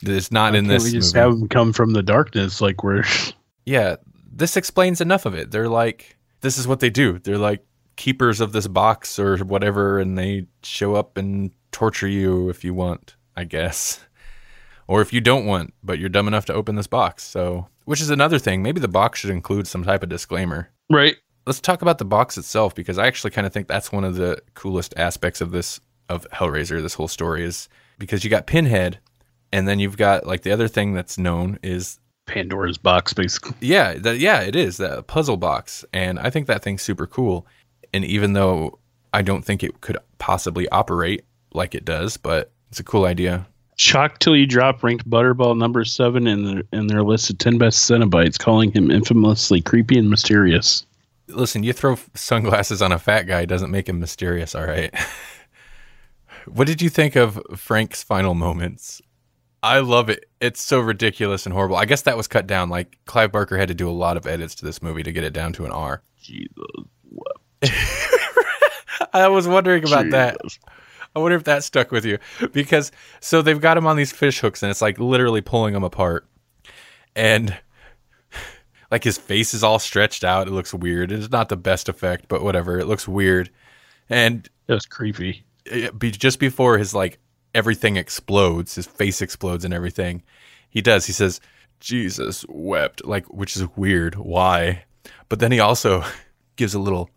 It's 0.01 0.31
not 0.31 0.55
in 0.55 0.67
this 0.67 0.85
we 0.85 0.91
just 0.91 1.13
movie. 1.13 1.23
have 1.23 1.41
him 1.41 1.47
come 1.47 1.73
from 1.73 1.93
the 1.93 2.03
darkness, 2.03 2.61
like 2.61 2.83
where? 2.83 3.03
yeah, 3.65 3.97
this 4.31 4.57
explains 4.57 5.01
enough 5.01 5.25
of 5.25 5.35
it. 5.35 5.51
They're 5.51 5.69
like, 5.69 6.17
this 6.41 6.57
is 6.57 6.67
what 6.67 6.79
they 6.79 6.89
do. 6.89 7.19
They're 7.19 7.37
like 7.37 7.65
keepers 7.97 8.41
of 8.41 8.51
this 8.51 8.67
box 8.67 9.19
or 9.19 9.37
whatever, 9.37 9.99
and 9.99 10.17
they 10.17 10.47
show 10.63 10.95
up 10.95 11.17
and 11.17 11.51
torture 11.71 12.07
you 12.07 12.49
if 12.49 12.63
you 12.63 12.73
want, 12.73 13.15
I 13.35 13.43
guess. 13.43 14.03
Or 14.91 14.99
if 14.99 15.13
you 15.13 15.21
don't 15.21 15.45
want, 15.45 15.73
but 15.81 15.99
you're 15.99 16.09
dumb 16.09 16.27
enough 16.27 16.45
to 16.47 16.53
open 16.53 16.75
this 16.75 16.85
box. 16.85 17.23
So, 17.23 17.69
which 17.85 18.01
is 18.01 18.09
another 18.09 18.37
thing. 18.37 18.61
Maybe 18.61 18.81
the 18.81 18.89
box 18.89 19.19
should 19.19 19.29
include 19.29 19.65
some 19.65 19.85
type 19.85 20.03
of 20.03 20.09
disclaimer. 20.09 20.69
Right. 20.89 21.15
Let's 21.47 21.61
talk 21.61 21.81
about 21.81 21.97
the 21.97 22.03
box 22.03 22.37
itself 22.37 22.75
because 22.75 22.97
I 22.97 23.07
actually 23.07 23.31
kind 23.31 23.47
of 23.47 23.53
think 23.53 23.69
that's 23.69 23.93
one 23.93 24.03
of 24.03 24.15
the 24.15 24.41
coolest 24.53 24.93
aspects 24.97 25.39
of 25.39 25.51
this 25.51 25.79
of 26.09 26.27
Hellraiser. 26.31 26.81
This 26.81 26.95
whole 26.95 27.07
story 27.07 27.45
is 27.45 27.69
because 27.99 28.25
you 28.25 28.29
got 28.29 28.47
Pinhead, 28.47 28.99
and 29.53 29.65
then 29.65 29.79
you've 29.79 29.95
got 29.95 30.27
like 30.27 30.41
the 30.41 30.51
other 30.51 30.67
thing 30.67 30.93
that's 30.93 31.17
known 31.17 31.57
is 31.63 31.97
Pandora's 32.25 32.77
box, 32.77 33.13
basically. 33.13 33.55
yeah, 33.61 33.93
that 33.93 34.19
yeah, 34.19 34.41
it 34.41 34.57
is 34.57 34.75
that 34.75 35.07
puzzle 35.07 35.37
box, 35.37 35.85
and 35.93 36.19
I 36.19 36.29
think 36.29 36.47
that 36.47 36.63
thing's 36.63 36.81
super 36.81 37.07
cool. 37.07 37.47
And 37.93 38.03
even 38.03 38.33
though 38.33 38.77
I 39.13 39.21
don't 39.21 39.45
think 39.45 39.63
it 39.63 39.79
could 39.79 39.99
possibly 40.17 40.67
operate 40.67 41.23
like 41.53 41.75
it 41.75 41.85
does, 41.85 42.17
but 42.17 42.51
it's 42.69 42.81
a 42.81 42.83
cool 42.83 43.05
idea. 43.05 43.47
Shock 43.81 44.19
till 44.19 44.35
you 44.35 44.45
drop 44.45 44.83
ranked 44.83 45.09
Butterball 45.09 45.57
number 45.57 45.83
seven 45.85 46.27
in 46.27 46.45
their 46.45 46.63
in 46.71 46.85
their 46.85 47.01
list 47.01 47.31
of 47.31 47.39
ten 47.39 47.57
best 47.57 47.89
Cenobites, 47.89 48.37
calling 48.37 48.71
him 48.71 48.91
infamously 48.91 49.59
creepy 49.59 49.97
and 49.97 50.07
mysterious. 50.07 50.85
Listen, 51.27 51.63
you 51.63 51.73
throw 51.73 51.97
sunglasses 52.13 52.83
on 52.83 52.91
a 52.91 52.99
fat 52.99 53.23
guy 53.23 53.45
doesn't 53.45 53.71
make 53.71 53.89
him 53.89 53.99
mysterious, 53.99 54.53
all 54.53 54.67
right? 54.67 54.93
what 56.45 56.67
did 56.67 56.79
you 56.79 56.89
think 56.89 57.15
of 57.15 57.41
Frank's 57.55 58.03
final 58.03 58.35
moments? 58.35 59.01
I 59.63 59.79
love 59.79 60.09
it. 60.09 60.25
It's 60.39 60.61
so 60.61 60.79
ridiculous 60.79 61.47
and 61.47 61.53
horrible. 61.53 61.75
I 61.75 61.85
guess 61.85 62.03
that 62.03 62.15
was 62.15 62.27
cut 62.27 62.45
down. 62.45 62.69
Like 62.69 62.99
Clive 63.05 63.31
Barker 63.31 63.57
had 63.57 63.69
to 63.69 63.73
do 63.73 63.89
a 63.89 63.91
lot 63.91 64.15
of 64.15 64.27
edits 64.27 64.53
to 64.55 64.65
this 64.65 64.83
movie 64.83 65.01
to 65.01 65.11
get 65.11 65.23
it 65.23 65.33
down 65.33 65.53
to 65.53 65.65
an 65.65 65.71
R. 65.71 66.03
Jesus. 66.21 66.53
I 69.11 69.27
was 69.27 69.47
wondering 69.47 69.87
about 69.87 70.11
that. 70.11 70.37
I 71.15 71.19
wonder 71.19 71.35
if 71.37 71.43
that 71.45 71.63
stuck 71.63 71.91
with 71.91 72.05
you 72.05 72.19
because 72.53 72.91
so 73.19 73.41
they've 73.41 73.59
got 73.59 73.77
him 73.77 73.85
on 73.87 73.97
these 73.97 74.11
fish 74.11 74.39
hooks 74.39 74.63
and 74.63 74.69
it's 74.69 74.81
like 74.81 74.97
literally 74.99 75.41
pulling 75.41 75.75
him 75.75 75.83
apart, 75.83 76.25
and 77.15 77.57
like 78.91 79.03
his 79.03 79.17
face 79.17 79.53
is 79.53 79.63
all 79.63 79.79
stretched 79.79 80.23
out. 80.23 80.47
It 80.47 80.51
looks 80.51 80.73
weird. 80.73 81.11
It's 81.11 81.29
not 81.31 81.49
the 81.49 81.57
best 81.57 81.89
effect, 81.89 82.27
but 82.27 82.43
whatever. 82.43 82.79
It 82.79 82.87
looks 82.87 83.07
weird, 83.07 83.49
and 84.09 84.47
That 84.67 84.75
was 84.75 84.85
creepy. 84.85 85.43
it, 85.65 85.97
be, 85.99 86.11
just 86.11 86.39
before 86.39 86.77
his 86.77 86.93
like 86.93 87.19
everything 87.53 87.97
explodes, 87.97 88.75
his 88.75 88.87
face 88.87 89.21
explodes 89.21 89.65
and 89.65 89.73
everything. 89.73 90.23
He 90.69 90.81
does. 90.81 91.05
He 91.05 91.11
says, 91.13 91.41
"Jesus 91.81 92.45
wept," 92.47 93.05
like 93.05 93.25
which 93.25 93.57
is 93.57 93.65
weird. 93.75 94.15
Why? 94.15 94.85
But 95.27 95.39
then 95.39 95.51
he 95.51 95.59
also 95.59 96.03
gives 96.55 96.73
a 96.73 96.79
little, 96.79 97.09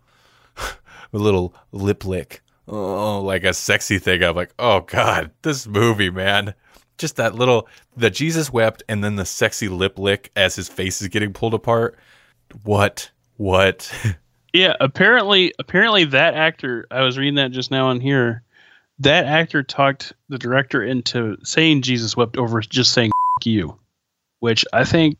a 0.57 1.17
little 1.17 1.53
lip 1.71 2.03
lick. 2.03 2.41
Oh, 2.67 3.21
like 3.21 3.43
a 3.43 3.53
sexy 3.53 3.99
thing. 3.99 4.23
I'm 4.23 4.35
like, 4.35 4.53
oh 4.57 4.81
god, 4.81 5.31
this 5.41 5.67
movie, 5.67 6.09
man. 6.09 6.53
Just 6.97 7.17
that 7.17 7.35
little, 7.35 7.67
the 7.97 8.09
Jesus 8.09 8.51
wept, 8.51 8.81
and 8.87 9.03
then 9.03 9.17
the 9.17 9.25
sexy 9.25 9.67
lip 9.67 9.99
lick 9.99 10.31
as 10.35 10.55
his 10.55 10.69
face 10.69 11.01
is 11.01 11.09
getting 11.09 11.33
pulled 11.33 11.53
apart. 11.53 11.97
What? 12.63 13.11
What? 13.37 13.91
Yeah, 14.55 14.73
apparently 14.79 15.53
apparently 15.59 16.05
that 16.05 16.33
actor 16.33 16.87
I 16.89 17.01
was 17.01 17.17
reading 17.17 17.35
that 17.35 17.51
just 17.51 17.71
now 17.71 17.87
on 17.87 17.99
here. 17.99 18.41
That 18.99 19.25
actor 19.25 19.63
talked 19.63 20.13
the 20.29 20.37
director 20.37 20.81
into 20.81 21.35
saying 21.43 21.81
Jesus 21.81 22.15
wept 22.15 22.37
over 22.37 22.61
just 22.61 22.93
saying 22.93 23.11
F- 23.41 23.45
you, 23.45 23.77
which 24.39 24.63
I 24.71 24.85
think 24.85 25.17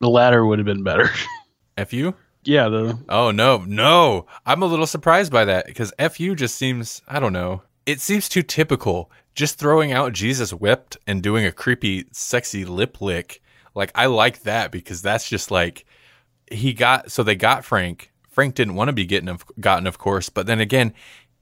the 0.00 0.08
latter 0.08 0.46
would 0.46 0.58
have 0.58 0.64
been 0.64 0.82
better. 0.82 1.10
F 1.76 1.92
you? 1.92 2.14
Yeah, 2.44 2.68
the 2.68 2.98
Oh 3.08 3.30
no, 3.30 3.64
no! 3.66 4.26
I'm 4.46 4.62
a 4.62 4.66
little 4.66 4.86
surprised 4.86 5.32
by 5.32 5.44
that 5.44 5.66
because 5.66 5.92
"fu" 6.12 6.34
just 6.34 6.56
seems 6.56 7.02
I 7.06 7.20
don't 7.20 7.32
know. 7.32 7.62
It 7.86 8.00
seems 8.00 8.28
too 8.28 8.42
typical. 8.42 9.10
Just 9.34 9.58
throwing 9.58 9.92
out 9.92 10.12
Jesus 10.12 10.52
whipped 10.52 10.96
and 11.06 11.22
doing 11.22 11.46
a 11.46 11.52
creepy, 11.52 12.06
sexy 12.12 12.64
lip 12.64 13.00
lick. 13.00 13.42
Like 13.74 13.92
I 13.94 14.06
like 14.06 14.42
that 14.42 14.70
because 14.70 15.02
that's 15.02 15.28
just 15.28 15.50
like 15.50 15.84
he 16.50 16.72
got. 16.72 17.10
So 17.10 17.22
they 17.22 17.36
got 17.36 17.64
Frank. 17.64 18.12
Frank 18.28 18.54
didn't 18.54 18.74
want 18.74 18.88
to 18.88 18.92
be 18.92 19.06
getting 19.06 19.28
of, 19.28 19.44
gotten, 19.58 19.86
of 19.86 19.98
course, 19.98 20.28
but 20.28 20.46
then 20.46 20.60
again, 20.60 20.94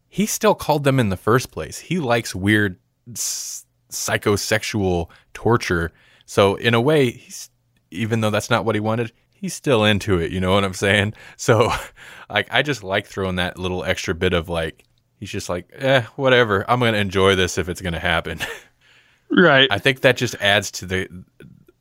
he 0.09 0.27
still 0.27 0.55
called 0.55 0.85
them 0.85 0.99
in 0.99 1.11
the 1.11 1.17
first 1.17 1.51
place. 1.51 1.79
He 1.79 1.99
likes 1.99 2.35
weird, 2.35 2.79
s- 3.13 3.67
psychosexual 3.91 5.11
torture. 5.35 5.93
So 6.25 6.57
in 6.57 6.75
a 6.75 6.81
way, 6.81 7.11
he's 7.11 7.51
even 7.91 8.21
though 8.21 8.31
that's 8.31 8.51
not 8.51 8.65
what 8.65 8.75
he 8.75 8.81
wanted, 8.81 9.13
he's 9.39 9.55
still 9.55 9.85
into 9.85 10.19
it. 10.19 10.33
You 10.33 10.41
know 10.41 10.53
what 10.53 10.65
I'm 10.65 10.75
saying? 10.75 11.15
So, 11.37 11.73
like, 12.29 12.49
I 12.51 12.63
just 12.63 12.83
like 12.83 13.07
throwing 13.07 13.37
that 13.37 13.59
little 13.59 13.85
extra 13.85 14.15
bit 14.15 14.33
of 14.33 14.49
like, 14.49 14.85
he's 15.19 15.31
just 15.31 15.49
like, 15.49 15.71
eh, 15.73 16.03
whatever. 16.17 16.69
I'm 16.69 16.81
gonna 16.81 16.99
enjoy 16.99 17.37
this 17.37 17.59
if 17.59 17.69
it's 17.69 17.81
gonna 17.81 17.99
happen. 17.99 18.41
right. 19.31 19.69
I 19.71 19.79
think 19.79 20.01
that 20.01 20.17
just 20.17 20.35
adds 20.41 20.71
to 20.73 20.87
the 20.87 21.09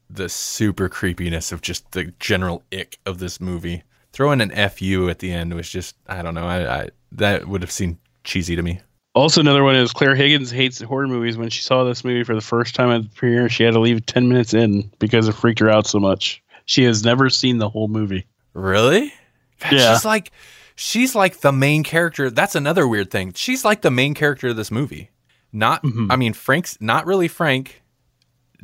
the 0.10 0.30
super 0.30 0.90
creepiness 0.90 1.52
of 1.52 1.62
just 1.62 1.92
the 1.92 2.14
general 2.20 2.64
ick 2.72 3.00
of 3.06 3.18
this 3.18 3.42
movie. 3.42 3.84
Throwing 4.14 4.42
an 4.42 4.52
fu 4.70 5.10
at 5.10 5.20
the 5.20 5.32
end 5.32 5.54
was 5.54 5.70
just 5.70 5.96
I 6.08 6.22
don't 6.22 6.36
know. 6.36 6.46
I, 6.46 6.84
I 6.84 6.90
that 7.14 7.48
would 7.48 7.62
have 7.62 7.72
seemed 7.72 7.98
cheesy 8.24 8.56
to 8.56 8.62
me. 8.62 8.80
Also, 9.16 9.42
another 9.42 9.64
one 9.64 9.76
is 9.76 9.94
Clare 9.94 10.14
Higgins 10.14 10.52
hates 10.52 10.80
horror 10.80 11.08
movies. 11.08 11.38
When 11.38 11.50
she 11.50 11.64
saw 11.64 11.84
this 11.84 12.04
movie 12.04 12.24
for 12.24 12.36
the 12.36 12.42
first 12.42 12.76
time 12.76 12.92
at 12.92 13.02
the 13.02 13.10
premiere, 13.10 13.50
she 13.50 13.64
had 13.64 13.74
to 13.74 13.80
leave 13.80 14.06
10 14.06 14.30
minutes 14.30 14.54
in 14.54 14.92
because 15.00 15.28
it 15.28 15.34
freaked 15.34 15.60
her 15.60 15.72
out 15.72 15.88
so 15.88 16.00
much. 16.00 16.44
She 16.68 16.84
has 16.84 17.04
never 17.04 17.30
seen 17.32 17.58
the 17.58 17.70
whole 17.70 17.88
movie. 17.88 18.28
Really? 18.54 19.12
God, 19.60 19.72
Yeah. 19.72 19.94
She's 19.96 20.06
like 20.06 20.32
she's 20.76 21.16
like 21.16 21.40
the 21.40 21.52
main 21.52 21.82
character. 21.84 22.30
That's 22.30 22.54
another 22.56 22.88
weird 22.88 23.10
thing. 23.10 23.34
She's 23.36 23.66
like 23.66 23.82
the 23.82 23.90
main 23.90 24.14
character 24.14 24.50
of 24.50 24.56
this 24.58 24.70
movie. 24.70 25.10
Not 25.52 25.82
Mhm. 25.84 26.12
I 26.12 26.16
mean 26.18 26.34
Frank's 26.34 26.78
not 26.80 27.06
really 27.08 27.28
Frank. 27.28 27.82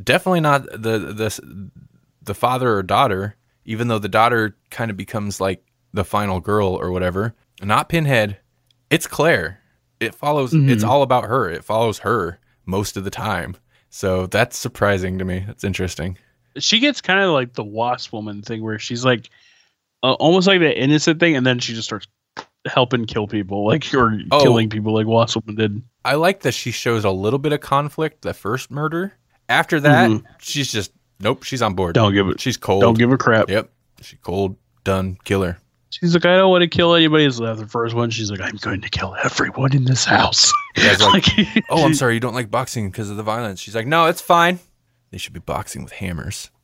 Definitely 0.02 0.42
not 0.42 0.66
the 0.66 1.00
the 1.14 1.70
the 2.22 2.34
father 2.36 2.74
or 2.76 2.84
daughter, 2.84 3.36
even 3.66 3.88
though 3.88 4.00
the 4.00 4.10
daughter 4.10 4.56
kind 4.70 4.92
of 4.92 4.98
becomes 4.98 5.40
like 5.42 5.64
the 5.94 6.04
final 6.06 6.40
girl 6.40 6.70
or 6.76 6.92
whatever. 6.92 7.34
Not 7.62 7.90
Pinhead. 7.90 8.38
It's 8.90 9.08
Clare. 9.08 9.60
It 10.00 10.14
follows 10.14 10.54
it's 10.54 10.84
all 10.84 11.04
about 11.04 11.26
her. 11.26 11.50
It 11.50 11.64
follows 11.64 12.00
her 12.00 12.40
most 12.66 12.98
of 12.98 13.06
the 13.06 13.10
time. 13.10 13.56
So 13.90 14.26
that's 14.28 14.58
surprising 14.58 15.18
to 15.20 15.26
me. 15.26 15.44
That's 15.48 15.64
interesting. 15.64 16.18
She 16.60 16.80
gets 16.80 17.02
kind 17.02 17.20
of 17.20 17.32
like 17.32 17.54
the 17.54 17.64
wasp 17.64 18.14
woman 18.14 18.42
thing 18.42 18.62
where 18.64 18.80
she's 18.80 19.04
like 19.06 19.30
uh, 20.04 20.14
almost 20.14 20.48
like 20.48 20.60
the 20.60 20.78
innocent 20.78 21.20
thing, 21.20 21.36
and 21.36 21.46
then 21.46 21.60
she 21.60 21.74
just 21.74 21.86
starts 21.88 22.08
helping 22.66 23.06
kill 23.06 23.28
people, 23.28 23.66
like, 23.66 23.94
or 23.94 24.20
Oh. 24.32 24.42
killing 24.42 24.70
people 24.70 24.94
like 24.94 25.06
Wasp 25.08 25.36
woman 25.38 25.56
did. 25.56 25.82
I 26.06 26.16
like 26.16 26.42
that 26.42 26.54
she 26.54 26.72
shows 26.72 27.04
a 27.06 27.10
little 27.12 27.40
bit 27.40 27.52
of 27.54 27.60
conflict 27.62 28.22
the 28.22 28.34
first 28.34 28.72
murder. 28.72 29.14
After 29.50 29.80
that, 29.82 30.10
Mhm. 30.10 30.24
she's 30.40 30.72
just 30.72 30.92
nope, 31.20 31.44
she's 31.44 31.62
on 31.62 31.74
board. 31.74 31.96
Don't 31.96 32.14
give 32.14 32.28
it. 32.30 32.40
She's 32.40 32.58
cold. 32.58 32.82
Don't 32.82 32.98
give 32.98 33.12
a 33.12 33.18
crap. 33.18 33.50
Yep. 33.50 33.70
She 34.02 34.18
cold, 34.18 34.56
done, 34.84 35.18
killer. 35.24 35.58
She's 35.90 36.14
like, 36.16 36.26
I 36.26 36.36
don't 36.38 36.50
want 36.50 36.64
to 36.64 36.68
kill 36.68 36.96
anybody. 36.96 37.30
So 37.32 37.46
after 37.46 37.64
the 37.64 37.70
first 37.70 37.94
one, 37.96 38.10
she's 38.10 38.32
like, 38.32 38.42
I'm 38.42 38.56
going 38.58 38.82
to 38.82 38.90
kill 38.90 39.16
everyone 39.24 39.76
in 39.76 39.86
this 39.86 40.04
house. 40.06 40.52
Guy's 40.76 41.00
like, 41.02 41.38
Like, 41.38 41.64
Oh, 41.70 41.86
I'm 41.86 41.94
sorry, 41.94 42.16
you 42.16 42.20
don't 42.20 42.34
like 42.34 42.50
boxing 42.50 42.90
because 42.90 43.10
of 43.12 43.16
the 43.18 43.24
violence. 43.24 43.60
She's 43.62 43.76
like, 43.76 43.86
No, 43.88 44.08
it's 44.08 44.20
fine. 44.22 44.60
They 45.14 45.20
should 45.20 45.34
be 45.34 45.40
boxing 45.40 45.84
with 45.84 45.94
hammers. 45.94 46.50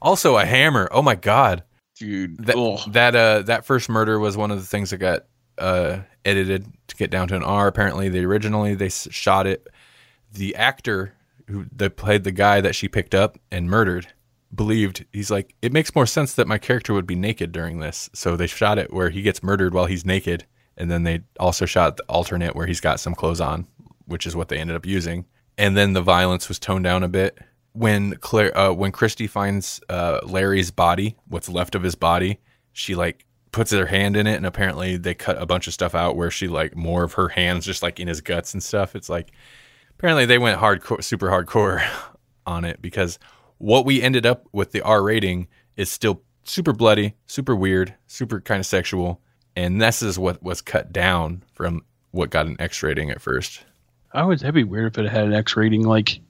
Also 0.00 0.36
a 0.38 0.44
hammer. 0.46 0.88
Oh 0.92 1.02
my 1.02 1.16
god. 1.16 1.64
dude. 1.96 2.46
That 2.46 2.56
ugh. 2.56 2.92
that 2.92 3.16
uh 3.16 3.42
that 3.42 3.66
first 3.66 3.88
murder 3.88 4.20
was 4.20 4.36
one 4.36 4.52
of 4.52 4.58
the 4.60 4.64
things 4.66 4.90
that 4.90 4.98
got 4.98 5.26
uh 5.58 5.98
edited 6.24 6.66
to 6.86 6.96
get 6.96 7.10
down 7.10 7.26
to 7.28 7.36
an 7.36 7.42
R. 7.42 7.66
Apparently, 7.66 8.08
they 8.08 8.20
originally 8.24 8.76
they 8.76 8.88
shot 8.90 9.48
it. 9.48 9.66
The 10.32 10.54
actor 10.54 11.14
who 11.48 11.66
that 11.74 11.96
played 11.96 12.22
the 12.22 12.30
guy 12.32 12.60
that 12.60 12.76
she 12.76 12.86
picked 12.88 13.14
up 13.14 13.36
and 13.50 13.68
murdered 13.68 14.06
believed 14.54 15.04
he's 15.12 15.32
like 15.32 15.54
it 15.62 15.72
makes 15.72 15.94
more 15.96 16.06
sense 16.06 16.34
that 16.34 16.46
my 16.46 16.58
character 16.58 16.94
would 16.94 17.06
be 17.08 17.16
naked 17.16 17.50
during 17.50 17.80
this, 17.80 18.08
so 18.14 18.36
they 18.36 18.46
shot 18.46 18.78
it 18.78 18.92
where 18.92 19.10
he 19.10 19.20
gets 19.20 19.42
murdered 19.42 19.74
while 19.74 19.86
he's 19.86 20.06
naked, 20.06 20.46
and 20.76 20.90
then 20.90 21.02
they 21.02 21.22
also 21.40 21.66
shot 21.66 21.96
the 21.96 22.04
alternate 22.04 22.54
where 22.54 22.66
he's 22.66 22.80
got 22.80 23.00
some 23.00 23.16
clothes 23.16 23.40
on, 23.40 23.66
which 24.06 24.26
is 24.26 24.36
what 24.36 24.48
they 24.48 24.58
ended 24.58 24.76
up 24.76 24.86
using. 24.86 25.26
And 25.56 25.76
then 25.76 25.92
the 25.92 26.02
violence 26.02 26.48
was 26.48 26.58
toned 26.58 26.84
down 26.84 27.02
a 27.02 27.08
bit 27.08 27.38
when 27.74 28.14
Clare, 28.16 28.56
uh, 28.56 28.72
when 28.72 28.92
Kirsty 28.92 29.26
finds 29.26 29.80
uh, 29.88 30.20
Larry's 30.22 30.70
body, 30.70 31.16
what's 31.28 31.48
left 31.48 31.74
of 31.74 31.82
his 31.82 31.96
body, 31.96 32.40
she 32.72 32.94
like 32.94 33.26
puts 33.52 33.72
her 33.72 33.86
hand 33.86 34.16
in 34.16 34.26
it, 34.26 34.36
and 34.36 34.46
apparently 34.46 34.96
they 34.96 35.12
cut 35.12 35.40
a 35.40 35.46
bunch 35.46 35.66
of 35.66 35.74
stuff 35.74 35.94
out 35.94 36.16
where 36.16 36.30
she 36.30 36.48
like 36.48 36.76
more 36.76 37.02
of 37.02 37.14
her 37.14 37.28
hands 37.28 37.66
just 37.66 37.82
like 37.82 38.00
in 38.00 38.08
his 38.08 38.20
guts 38.20 38.54
and 38.54 38.62
stuff. 38.62 38.94
It's 38.96 39.08
like 39.08 39.32
apparently 39.98 40.24
they 40.24 40.38
went 40.38 40.60
hardcore, 40.60 41.02
super 41.02 41.28
hardcore 41.28 41.84
on 42.46 42.64
it 42.64 42.80
because 42.80 43.18
what 43.58 43.84
we 43.84 44.00
ended 44.00 44.24
up 44.24 44.46
with 44.52 44.70
the 44.70 44.82
R 44.82 45.02
rating 45.02 45.48
is 45.76 45.90
still 45.90 46.22
super 46.44 46.72
bloody, 46.72 47.14
super 47.26 47.56
weird, 47.56 47.94
super 48.06 48.40
kind 48.40 48.60
of 48.60 48.66
sexual, 48.66 49.20
and 49.56 49.82
this 49.82 50.00
is 50.00 50.16
what 50.16 50.42
was 50.44 50.60
cut 50.60 50.92
down 50.92 51.42
from 51.52 51.82
what 52.12 52.30
got 52.30 52.46
an 52.46 52.56
X 52.60 52.84
rating 52.84 53.10
at 53.10 53.20
first. 53.20 53.64
I 54.14 54.24
would. 54.24 54.38
That'd 54.38 54.54
be 54.54 54.64
weird 54.64 54.92
if 54.92 54.98
it 54.98 55.10
had 55.10 55.24
an 55.24 55.34
X 55.34 55.56
rating. 55.56 55.82
Like, 55.82 56.20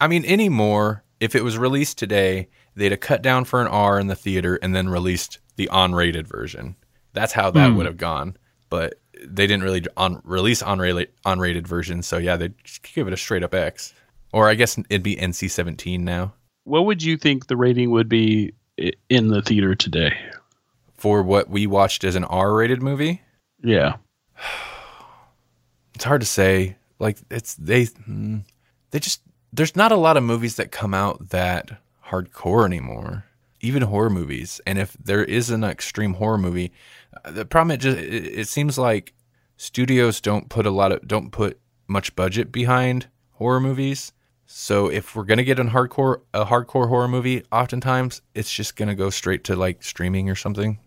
I 0.00 0.06
mean, 0.06 0.24
anymore, 0.24 1.02
if 1.20 1.34
it 1.34 1.42
was 1.42 1.58
released 1.58 1.98
today, 1.98 2.48
they'd 2.76 2.92
have 2.92 3.00
cut 3.00 3.22
down 3.22 3.44
for 3.44 3.60
an 3.60 3.66
R 3.66 3.98
in 3.98 4.06
the 4.06 4.14
theater 4.14 4.58
and 4.62 4.74
then 4.74 4.88
released 4.88 5.38
the 5.56 5.68
on-rated 5.68 6.28
version. 6.28 6.76
That's 7.14 7.32
how 7.32 7.50
that 7.50 7.70
hmm. 7.70 7.76
would 7.76 7.86
have 7.86 7.96
gone. 7.96 8.36
But 8.68 9.00
they 9.24 9.46
didn't 9.46 9.62
really 9.62 9.84
on 9.96 10.20
release 10.24 10.62
on-rated 10.62 11.08
on-rated 11.24 11.66
version, 11.66 12.02
so 12.02 12.18
yeah, 12.18 12.36
they 12.36 12.50
give 12.94 13.06
it 13.06 13.12
a 13.12 13.16
straight 13.16 13.42
up 13.42 13.54
X. 13.54 13.94
Or 14.32 14.48
I 14.48 14.54
guess 14.54 14.78
it'd 14.90 15.02
be 15.02 15.16
NC-17 15.16 16.00
now 16.00 16.34
what 16.66 16.84
would 16.84 17.00
you 17.00 17.16
think 17.16 17.46
the 17.46 17.56
rating 17.56 17.92
would 17.92 18.08
be 18.08 18.52
in 19.08 19.28
the 19.28 19.40
theater 19.40 19.74
today? 19.74 20.14
for 20.96 21.22
what 21.22 21.50
we 21.50 21.66
watched 21.66 22.04
as 22.04 22.16
an 22.16 22.24
R-rated 22.24 22.82
movie. 22.82 23.22
Yeah. 23.62 23.96
It's 25.96 26.04
hard 26.04 26.20
to 26.20 26.26
say. 26.26 26.76
Like 26.98 27.16
it's 27.30 27.54
they 27.54 27.86
mm, 27.86 28.44
they 28.90 28.98
just 28.98 29.22
there's 29.52 29.74
not 29.74 29.92
a 29.92 29.96
lot 29.96 30.16
of 30.18 30.22
movies 30.22 30.56
that 30.56 30.70
come 30.70 30.92
out 30.92 31.30
that 31.30 31.78
hardcore 32.08 32.66
anymore. 32.66 33.24
Even 33.62 33.82
horror 33.82 34.10
movies. 34.10 34.60
And 34.66 34.78
if 34.78 34.92
there 35.02 35.24
is 35.24 35.48
an 35.50 35.64
extreme 35.64 36.14
horror 36.14 36.36
movie, 36.38 36.70
uh, 37.24 37.30
the 37.30 37.46
problem 37.46 37.70
it 37.72 37.78
just 37.78 37.98
it, 37.98 38.26
it 38.40 38.48
seems 38.48 38.76
like 38.76 39.14
studios 39.56 40.20
don't 40.20 40.50
put 40.50 40.66
a 40.66 40.70
lot 40.70 40.92
of 40.92 41.08
don't 41.08 41.30
put 41.32 41.58
much 41.88 42.14
budget 42.14 42.52
behind 42.52 43.06
horror 43.32 43.60
movies. 43.60 44.12
So 44.44 44.88
if 44.88 45.16
we're 45.16 45.24
gonna 45.24 45.44
get 45.44 45.58
an 45.58 45.70
hardcore 45.70 46.20
a 46.34 46.44
hardcore 46.44 46.88
horror 46.88 47.08
movie, 47.08 47.42
oftentimes 47.50 48.20
it's 48.34 48.52
just 48.52 48.76
gonna 48.76 48.94
go 48.94 49.08
straight 49.08 49.44
to 49.44 49.56
like 49.56 49.82
streaming 49.82 50.28
or 50.28 50.34
something 50.34 50.78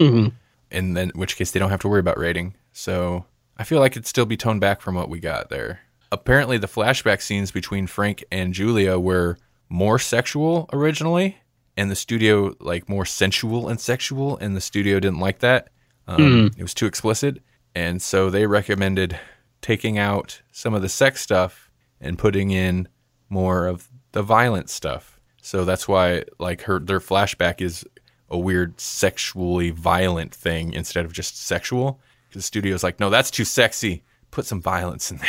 Mhm. 0.00 0.32
and 0.70 0.96
then 0.96 1.10
in 1.14 1.20
which 1.20 1.36
case 1.36 1.50
they 1.50 1.60
don't 1.60 1.70
have 1.70 1.80
to 1.80 1.88
worry 1.88 2.00
about 2.00 2.16
rating. 2.18 2.54
So 2.72 3.26
I 3.58 3.64
feel 3.64 3.80
like 3.80 3.92
it'd 3.92 4.06
still 4.06 4.26
be 4.26 4.36
toned 4.36 4.60
back 4.60 4.80
from 4.80 4.94
what 4.94 5.08
we 5.08 5.18
got 5.20 5.50
there. 5.50 5.80
Apparently, 6.12 6.58
the 6.58 6.68
flashback 6.68 7.20
scenes 7.20 7.50
between 7.50 7.86
Frank 7.86 8.24
and 8.30 8.54
Julia 8.54 8.98
were 8.98 9.36
more 9.68 9.98
sexual 9.98 10.68
originally, 10.72 11.38
and 11.76 11.90
the 11.90 11.96
studio 11.96 12.54
like 12.60 12.88
more 12.88 13.04
sensual 13.04 13.68
and 13.68 13.80
sexual, 13.80 14.38
and 14.38 14.56
the 14.56 14.60
studio 14.60 15.00
didn't 15.00 15.20
like 15.20 15.40
that. 15.40 15.68
Um, 16.06 16.50
It 16.56 16.62
was 16.62 16.72
too 16.74 16.86
explicit, 16.86 17.42
and 17.74 18.00
so 18.00 18.30
they 18.30 18.46
recommended 18.46 19.18
taking 19.60 19.98
out 19.98 20.40
some 20.52 20.72
of 20.72 20.82
the 20.82 20.88
sex 20.88 21.20
stuff 21.20 21.70
and 22.00 22.18
putting 22.18 22.50
in 22.50 22.88
more 23.28 23.66
of 23.66 23.88
the 24.12 24.22
violent 24.22 24.70
stuff. 24.70 25.20
So 25.42 25.64
that's 25.64 25.86
why 25.86 26.24
like 26.38 26.62
her 26.62 26.78
their 26.78 27.00
flashback 27.00 27.60
is 27.60 27.84
a 28.30 28.38
weird 28.38 28.80
sexually 28.80 29.70
violent 29.70 30.34
thing 30.34 30.72
instead 30.72 31.04
of 31.04 31.12
just 31.12 31.42
sexual. 31.42 32.00
The 32.32 32.42
studio's 32.42 32.82
like, 32.82 33.00
no, 33.00 33.10
that's 33.10 33.30
too 33.30 33.44
sexy. 33.44 34.02
Put 34.30 34.44
some 34.46 34.60
violence 34.60 35.10
in 35.10 35.16
there. 35.18 35.28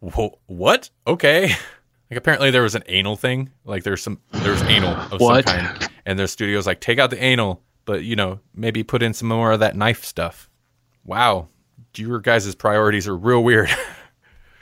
Wha- 0.00 0.30
what? 0.46 0.90
Okay. 1.06 1.48
Like 2.10 2.18
apparently 2.18 2.50
there 2.50 2.62
was 2.62 2.74
an 2.74 2.82
anal 2.86 3.16
thing. 3.16 3.50
Like 3.64 3.84
there's 3.84 4.02
some 4.02 4.20
there's 4.32 4.62
anal 4.62 4.94
of 5.12 5.20
What? 5.20 5.48
some 5.48 5.58
kind, 5.58 5.88
and 6.04 6.18
their 6.18 6.26
studio's 6.26 6.66
like, 6.66 6.80
take 6.80 6.98
out 6.98 7.10
the 7.10 7.22
anal, 7.22 7.62
but 7.84 8.02
you 8.02 8.16
know 8.16 8.40
maybe 8.54 8.82
put 8.82 9.02
in 9.02 9.14
some 9.14 9.28
more 9.28 9.52
of 9.52 9.60
that 9.60 9.76
knife 9.76 10.04
stuff. 10.04 10.50
Wow, 11.04 11.48
your 11.96 12.18
guys' 12.20 12.54
priorities 12.54 13.06
are 13.08 13.16
real 13.16 13.42
weird. 13.44 13.70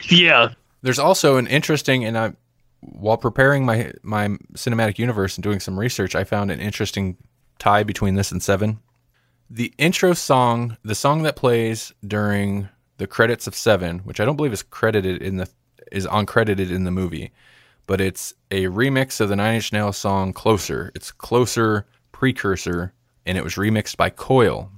Yeah. 0.09 0.51
There's 0.83 1.01
also 1.01 1.39
an 1.39 1.49
interesting, 1.49 2.05
and 2.05 2.17
I, 2.17 2.33
while 2.81 3.17
preparing 3.17 3.65
my 3.67 3.91
my 4.05 4.29
cinematic 4.55 4.97
universe 4.99 5.37
and 5.37 5.43
doing 5.43 5.59
some 5.59 5.77
research, 5.79 6.15
I 6.15 6.23
found 6.23 6.53
an 6.53 6.61
interesting 6.61 7.17
tie 7.59 7.83
between 7.83 8.15
this 8.15 8.31
and 8.31 8.41
Seven. 8.41 8.79
The 9.51 9.73
intro 9.79 10.13
song, 10.13 10.77
the 10.83 10.95
song 10.95 11.23
that 11.23 11.37
plays 11.37 11.93
during 12.07 12.69
the 12.99 13.07
credits 13.07 13.47
of 13.47 13.55
Seven, 13.55 14.01
which 14.01 14.21
I 14.21 14.25
don't 14.25 14.37
believe 14.37 14.53
is 14.53 14.63
credited 14.63 15.23
in 15.23 15.37
the 15.37 15.49
is 15.91 16.07
uncredited 16.07 16.71
in 16.71 16.85
the 16.85 16.91
movie, 16.91 17.33
but 17.87 18.01
it's 18.01 18.35
a 18.51 18.65
remix 18.65 19.21
of 19.21 19.31
the 19.31 19.37
Nine 19.37 19.55
Inch 19.55 19.73
Nails 19.73 19.97
song 19.97 20.35
"Closer." 20.35 20.93
It's 20.95 21.11
"Closer" 21.11 21.87
precursor, 22.13 22.93
and 23.25 23.39
it 23.39 23.45
was 23.45 23.55
remixed 23.55 23.97
by 23.97 24.11
Coil. 24.11 24.71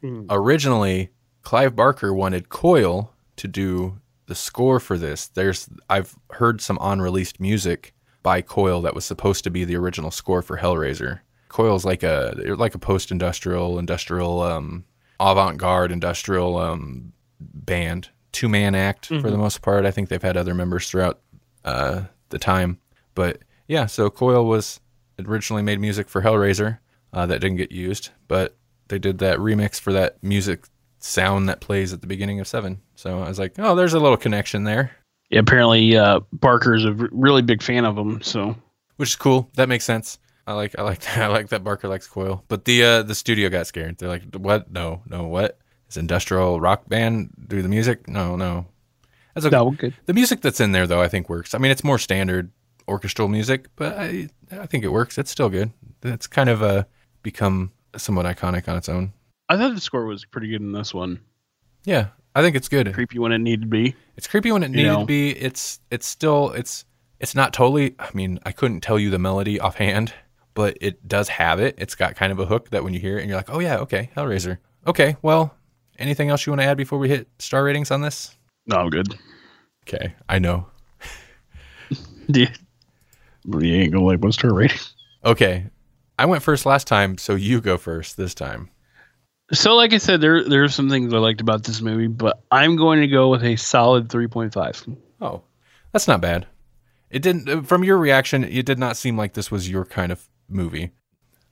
Hmm. 0.00 0.24
Originally, 0.30 1.10
Clive 1.42 1.76
Barker 1.76 2.14
wanted 2.14 2.48
Coil 2.48 3.12
to 3.36 3.46
do 3.46 4.00
the 4.26 4.34
score 4.34 4.80
for 4.80 4.96
this. 4.96 5.26
There's 5.26 5.68
I've 5.90 6.14
heard 6.30 6.62
some 6.62 6.78
unreleased 6.80 7.40
music 7.40 7.94
by 8.22 8.40
Coil 8.40 8.80
that 8.82 8.94
was 8.94 9.04
supposed 9.04 9.44
to 9.44 9.50
be 9.50 9.64
the 9.64 9.76
original 9.76 10.10
score 10.10 10.40
for 10.40 10.58
Hellraiser. 10.58 11.20
Coil's 11.50 11.84
like 11.84 12.02
a 12.02 12.34
like 12.56 12.74
a 12.74 12.78
post-industrial, 12.78 13.78
industrial, 13.78 14.40
um, 14.42 14.84
avant-garde 15.18 15.92
industrial 15.92 16.56
um, 16.56 17.12
band, 17.40 18.08
two-man 18.32 18.74
act 18.74 19.06
for 19.06 19.30
the 19.30 19.36
most 19.36 19.60
part. 19.60 19.84
I 19.84 19.90
think 19.90 20.08
they've 20.08 20.22
had 20.22 20.36
other 20.36 20.54
members 20.54 20.88
throughout 20.88 21.20
uh, 21.64 22.02
the 22.30 22.38
time, 22.38 22.78
but 23.14 23.40
yeah. 23.68 23.86
So 23.86 24.08
Coil 24.08 24.46
was 24.46 24.80
originally 25.18 25.62
made 25.62 25.80
music 25.80 26.08
for 26.08 26.22
Hellraiser 26.22 26.78
uh, 27.12 27.26
that 27.26 27.40
didn't 27.40 27.58
get 27.58 27.72
used, 27.72 28.10
but 28.28 28.56
they 28.88 28.98
did 28.98 29.18
that 29.18 29.38
remix 29.38 29.78
for 29.78 29.92
that 29.92 30.22
music 30.22 30.64
sound 30.98 31.48
that 31.48 31.60
plays 31.60 31.92
at 31.92 32.00
the 32.00 32.06
beginning 32.06 32.40
of 32.40 32.46
Seven. 32.46 32.80
So 32.94 33.20
I 33.22 33.28
was 33.28 33.38
like, 33.38 33.54
oh, 33.58 33.74
there's 33.74 33.94
a 33.94 34.00
little 34.00 34.16
connection 34.16 34.64
there. 34.64 34.92
Yeah, 35.30 35.40
apparently 35.40 35.96
uh, 35.96 36.20
Barker 36.32 36.74
is 36.74 36.84
a 36.84 36.92
really 36.92 37.42
big 37.42 37.62
fan 37.62 37.84
of 37.84 37.96
them. 37.96 38.22
So 38.22 38.56
which 38.96 39.10
is 39.10 39.16
cool. 39.16 39.50
That 39.54 39.68
makes 39.68 39.84
sense. 39.84 40.18
I 40.46 40.54
like 40.54 40.78
I 40.78 40.82
like 40.82 41.06
I 41.18 41.26
like 41.28 41.48
that 41.48 41.64
Barker 41.64 41.88
likes 41.88 42.06
Coil. 42.06 42.44
But 42.48 42.64
the 42.64 42.82
uh, 42.84 43.02
the 43.02 43.14
studio 43.14 43.48
got 43.48 43.66
scared. 43.66 43.98
They're 43.98 44.08
like, 44.08 44.34
what? 44.34 44.70
No, 44.70 45.02
no, 45.06 45.24
what? 45.26 45.58
Is 45.88 45.96
industrial 45.96 46.60
rock 46.60 46.88
band 46.88 47.30
do 47.48 47.62
the 47.62 47.68
music? 47.68 48.08
No, 48.08 48.36
no. 48.36 48.66
That's 49.34 49.46
okay. 49.46 49.56
no, 49.56 49.70
good. 49.72 49.94
The 50.06 50.14
music 50.14 50.40
that's 50.40 50.60
in 50.60 50.72
there 50.72 50.86
though, 50.86 51.00
I 51.00 51.08
think 51.08 51.28
works. 51.28 51.54
I 51.54 51.58
mean, 51.58 51.70
it's 51.70 51.84
more 51.84 51.98
standard 51.98 52.50
orchestral 52.88 53.28
music, 53.28 53.68
but 53.76 53.96
I 53.96 54.28
I 54.50 54.66
think 54.66 54.84
it 54.84 54.88
works. 54.92 55.18
It's 55.18 55.30
still 55.30 55.48
good. 55.48 55.72
It's 56.02 56.26
kind 56.26 56.48
of 56.48 56.62
uh, 56.62 56.84
become 57.22 57.72
somewhat 57.96 58.26
iconic 58.26 58.68
on 58.68 58.76
its 58.76 58.88
own. 58.88 59.12
I 59.48 59.56
thought 59.56 59.74
the 59.74 59.80
score 59.80 60.06
was 60.06 60.24
pretty 60.24 60.48
good 60.48 60.60
in 60.60 60.72
this 60.72 60.94
one. 60.94 61.20
Yeah, 61.84 62.08
I 62.34 62.42
think 62.42 62.56
it's 62.56 62.68
good. 62.68 62.92
Creepy 62.94 63.18
when 63.18 63.32
it 63.32 63.38
needed 63.38 63.62
to 63.62 63.66
be. 63.68 63.94
It's 64.16 64.26
creepy 64.26 64.52
when 64.52 64.62
it 64.62 64.70
You 64.70 64.76
needed 64.76 64.92
know. 64.92 65.00
to 65.00 65.06
be. 65.06 65.30
It's 65.30 65.80
it's 65.90 66.06
still 66.06 66.50
it's 66.52 66.84
it's 67.18 67.34
not 67.34 67.52
totally. 67.52 67.94
I 67.98 68.08
mean, 68.14 68.38
I 68.44 68.52
couldn't 68.52 68.80
tell 68.80 68.98
you 68.98 69.10
the 69.10 69.18
melody 69.18 69.58
offhand, 69.60 70.12
but 70.60 70.76
it 70.82 71.08
does 71.08 71.30
have 71.30 71.58
it. 71.58 71.74
It's 71.78 71.94
got 71.94 72.16
kind 72.16 72.30
of 72.32 72.38
a 72.38 72.44
hook 72.44 72.68
that 72.68 72.84
when 72.84 72.92
you 72.92 73.00
hear 73.00 73.16
it, 73.16 73.22
and 73.22 73.30
you're 73.30 73.38
like, 73.38 73.48
oh 73.48 73.60
yeah, 73.60 73.78
okay, 73.78 74.10
Hellraiser. 74.14 74.58
Okay, 74.86 75.16
well, 75.22 75.54
anything 75.98 76.28
else 76.28 76.44
you 76.44 76.52
want 76.52 76.60
to 76.60 76.66
add 76.66 76.76
before 76.76 76.98
we 76.98 77.08
hit 77.08 77.28
star 77.38 77.64
ratings 77.64 77.90
on 77.90 78.02
this? 78.02 78.36
No, 78.66 78.76
I'm 78.76 78.90
good. 78.90 79.14
Okay, 79.88 80.14
I 80.28 80.38
know. 80.38 80.66
Yeah. 82.28 82.52
Well, 83.46 83.64
You 83.64 83.74
ain't 83.76 83.92
gonna 83.92 84.04
like 84.04 84.20
one 84.20 84.32
star 84.32 84.52
rating. 84.52 84.78
Okay, 85.24 85.64
I 86.18 86.26
went 86.26 86.42
first 86.42 86.66
last 86.66 86.86
time, 86.86 87.16
so 87.16 87.34
you 87.34 87.62
go 87.62 87.78
first 87.78 88.18
this 88.18 88.34
time. 88.34 88.68
So, 89.52 89.74
like 89.74 89.94
I 89.94 89.98
said, 89.98 90.20
there 90.20 90.44
there's 90.44 90.74
some 90.74 90.90
things 90.90 91.12
I 91.14 91.18
liked 91.18 91.40
about 91.40 91.64
this 91.64 91.80
movie, 91.80 92.06
but 92.06 92.42
I'm 92.50 92.76
going 92.76 93.00
to 93.00 93.08
go 93.08 93.30
with 93.30 93.42
a 93.42 93.56
solid 93.56 94.08
3.5. 94.08 94.96
Oh, 95.20 95.42
that's 95.92 96.06
not 96.06 96.20
bad. 96.20 96.46
It 97.10 97.22
didn't. 97.22 97.64
From 97.64 97.82
your 97.82 97.98
reaction, 97.98 98.44
it 98.44 98.64
did 98.64 98.78
not 98.78 98.96
seem 98.96 99.16
like 99.16 99.32
this 99.32 99.50
was 99.50 99.68
your 99.68 99.84
kind 99.84 100.12
of 100.12 100.28
movie. 100.50 100.90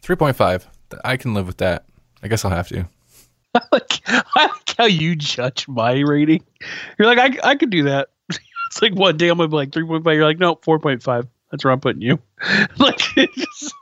Three 0.03 0.17
point 0.17 0.37
five. 0.37 0.67
I 1.05 1.17
can 1.17 1.35
live 1.35 1.47
with 1.47 1.59
that. 1.59 1.85
I 2.23 2.29
guess 2.29 2.45
I'll 2.45 2.51
have 2.51 2.69
to. 2.69 2.89
I 3.55 3.61
like, 3.73 4.01
I 4.07 4.47
like 4.47 4.75
how 4.77 4.85
you 4.87 5.17
judge 5.17 5.67
my 5.69 5.99
rating. 6.01 6.45
You're 6.99 7.13
like, 7.15 7.19
I, 7.45 7.51
I 7.51 7.55
could 7.57 7.71
do 7.71 7.85
that. 7.85 8.09
it's 8.31 8.83
like 8.83 8.95
one 8.95 9.17
day 9.17 9.29
I'm 9.29 9.39
gonna 9.39 9.49
be 9.49 9.57
like 9.57 9.71
3.5. 9.71 10.15
You're 10.15 10.25
like, 10.25 10.39
no, 10.39 10.57
4.5. 10.57 11.29
That's 11.51 11.65
where 11.65 11.73
I'm 11.73 11.81
putting 11.81 12.03
you. 12.03 12.19
like, 12.79 13.01
it's 13.17 13.73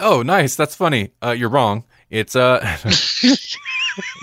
Oh, 0.00 0.22
nice. 0.22 0.56
That's 0.56 0.74
funny. 0.74 1.10
Uh, 1.22 1.30
you're 1.30 1.48
wrong. 1.48 1.84
It's 2.10 2.34
uh, 2.36 2.60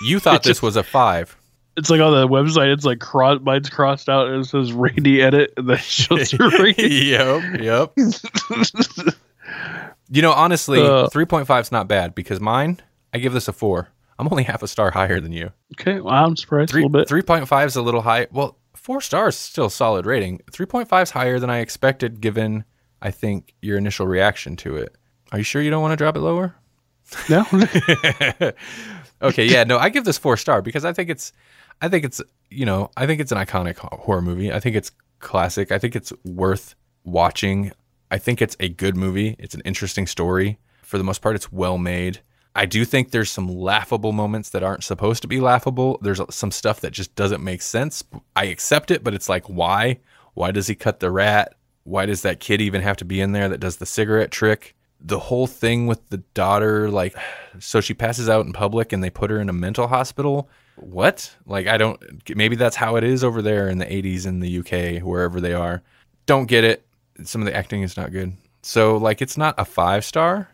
you 0.04 0.18
thought 0.20 0.36
It 0.36 0.42
this 0.42 0.50
just- 0.50 0.62
was 0.62 0.76
a 0.76 0.82
five. 0.82 1.36
it's 1.76 1.90
like 1.90 2.00
on 2.00 2.12
the 2.12 2.28
website. 2.28 2.72
It's 2.72 2.84
like 2.84 3.00
cross, 3.00 3.40
mine's 3.42 3.70
crossed 3.70 4.08
out 4.08 4.28
and 4.28 4.44
it 4.44 4.48
says 4.48 4.72
Randy 4.72 5.22
edit, 5.22 5.52
and 5.56 5.68
then 5.68 5.76
it 5.76 5.82
shows 5.82 6.32
rating. 6.38 6.90
yep, 6.90 7.60
yep. 7.60 7.92
You 10.14 10.20
know, 10.22 10.32
honestly, 10.32 10.80
Uh. 10.80 11.08
three 11.08 11.24
point 11.24 11.46
five 11.46 11.64
is 11.64 11.72
not 11.72 11.88
bad 11.88 12.14
because 12.14 12.38
mine. 12.40 12.80
I 13.14 13.18
give 13.18 13.32
this 13.32 13.48
a 13.48 13.52
four. 13.52 13.88
I'm 14.18 14.28
only 14.30 14.42
half 14.52 14.62
a 14.62 14.68
star 14.68 14.90
higher 14.90 15.20
than 15.20 15.32
you. 15.32 15.50
okay, 15.80 16.00
well, 16.00 16.12
I'm 16.14 16.36
surprised 16.36 16.70
Three 16.70 16.82
a 16.82 16.86
little 16.86 17.00
bit. 17.00 17.08
three 17.08 17.22
point 17.22 17.48
five 17.48 17.66
is 17.68 17.76
a 17.76 17.82
little 17.82 18.02
high. 18.02 18.26
Well, 18.30 18.58
four 18.74 19.00
stars 19.00 19.34
is 19.34 19.40
still 19.40 19.66
a 19.66 19.70
solid 19.70 20.04
rating. 20.06 20.40
Three 20.52 20.66
point 20.66 20.88
five 20.88 21.04
is 21.04 21.10
higher 21.12 21.38
than 21.38 21.48
I 21.50 21.58
expected, 21.60 22.20
given 22.20 22.64
I 23.00 23.10
think 23.10 23.54
your 23.62 23.78
initial 23.78 24.06
reaction 24.06 24.54
to 24.56 24.76
it. 24.76 24.94
Are 25.32 25.38
you 25.38 25.44
sure 25.44 25.62
you 25.62 25.70
don't 25.70 25.82
want 25.82 25.92
to 25.92 25.96
drop 25.96 26.16
it 26.16 26.20
lower? 26.20 26.54
No, 27.28 27.44
okay, 29.22 29.46
yeah, 29.46 29.64
no, 29.64 29.78
I 29.78 29.88
give 29.88 30.04
this 30.04 30.18
four 30.18 30.36
star 30.36 30.62
because 30.62 30.84
I 30.84 30.92
think 30.92 31.10
it's, 31.10 31.32
I 31.80 31.88
think 31.88 32.04
it's, 32.04 32.20
you 32.50 32.64
know, 32.66 32.90
I 32.96 33.06
think 33.06 33.20
it's 33.20 33.32
an 33.32 33.38
iconic 33.38 33.76
horror 33.78 34.22
movie. 34.22 34.52
I 34.52 34.60
think 34.60 34.76
it's 34.76 34.90
classic. 35.20 35.72
I 35.72 35.78
think 35.78 35.96
it's 35.96 36.12
worth 36.24 36.74
watching. 37.04 37.72
I 38.12 38.18
think 38.18 38.42
it's 38.42 38.58
a 38.60 38.68
good 38.68 38.94
movie. 38.94 39.36
It's 39.38 39.54
an 39.54 39.62
interesting 39.64 40.06
story. 40.06 40.58
For 40.82 40.98
the 40.98 41.04
most 41.04 41.22
part, 41.22 41.34
it's 41.34 41.50
well 41.50 41.78
made. 41.78 42.20
I 42.54 42.66
do 42.66 42.84
think 42.84 43.10
there's 43.10 43.30
some 43.30 43.48
laughable 43.48 44.12
moments 44.12 44.50
that 44.50 44.62
aren't 44.62 44.84
supposed 44.84 45.22
to 45.22 45.28
be 45.28 45.40
laughable. 45.40 45.98
There's 46.02 46.20
some 46.28 46.50
stuff 46.50 46.82
that 46.82 46.92
just 46.92 47.16
doesn't 47.16 47.42
make 47.42 47.62
sense. 47.62 48.04
I 48.36 48.44
accept 48.44 48.90
it, 48.90 49.02
but 49.02 49.14
it's 49.14 49.30
like, 49.30 49.46
why? 49.46 50.00
Why 50.34 50.50
does 50.50 50.66
he 50.66 50.74
cut 50.74 51.00
the 51.00 51.10
rat? 51.10 51.54
Why 51.84 52.04
does 52.04 52.20
that 52.20 52.38
kid 52.38 52.60
even 52.60 52.82
have 52.82 52.98
to 52.98 53.06
be 53.06 53.18
in 53.18 53.32
there 53.32 53.48
that 53.48 53.60
does 53.60 53.76
the 53.76 53.86
cigarette 53.86 54.30
trick? 54.30 54.76
The 55.00 55.18
whole 55.18 55.46
thing 55.46 55.86
with 55.86 56.06
the 56.10 56.18
daughter, 56.34 56.90
like, 56.90 57.16
so 57.60 57.80
she 57.80 57.94
passes 57.94 58.28
out 58.28 58.44
in 58.44 58.52
public 58.52 58.92
and 58.92 59.02
they 59.02 59.08
put 59.08 59.30
her 59.30 59.40
in 59.40 59.48
a 59.48 59.54
mental 59.54 59.86
hospital. 59.86 60.50
What? 60.76 61.34
Like, 61.46 61.66
I 61.66 61.78
don't, 61.78 61.98
maybe 62.36 62.56
that's 62.56 62.76
how 62.76 62.96
it 62.96 63.04
is 63.04 63.24
over 63.24 63.40
there 63.40 63.70
in 63.70 63.78
the 63.78 63.86
80s 63.86 64.26
in 64.26 64.40
the 64.40 64.58
UK, 64.58 65.02
wherever 65.02 65.40
they 65.40 65.54
are. 65.54 65.82
Don't 66.26 66.44
get 66.44 66.62
it. 66.62 66.84
Some 67.28 67.42
of 67.42 67.46
the 67.46 67.56
acting 67.56 67.82
is 67.82 67.96
not 67.96 68.12
good. 68.12 68.36
So, 68.62 68.96
like, 68.96 69.20
it's 69.20 69.36
not 69.36 69.54
a 69.58 69.64
five 69.64 70.04
star. 70.04 70.48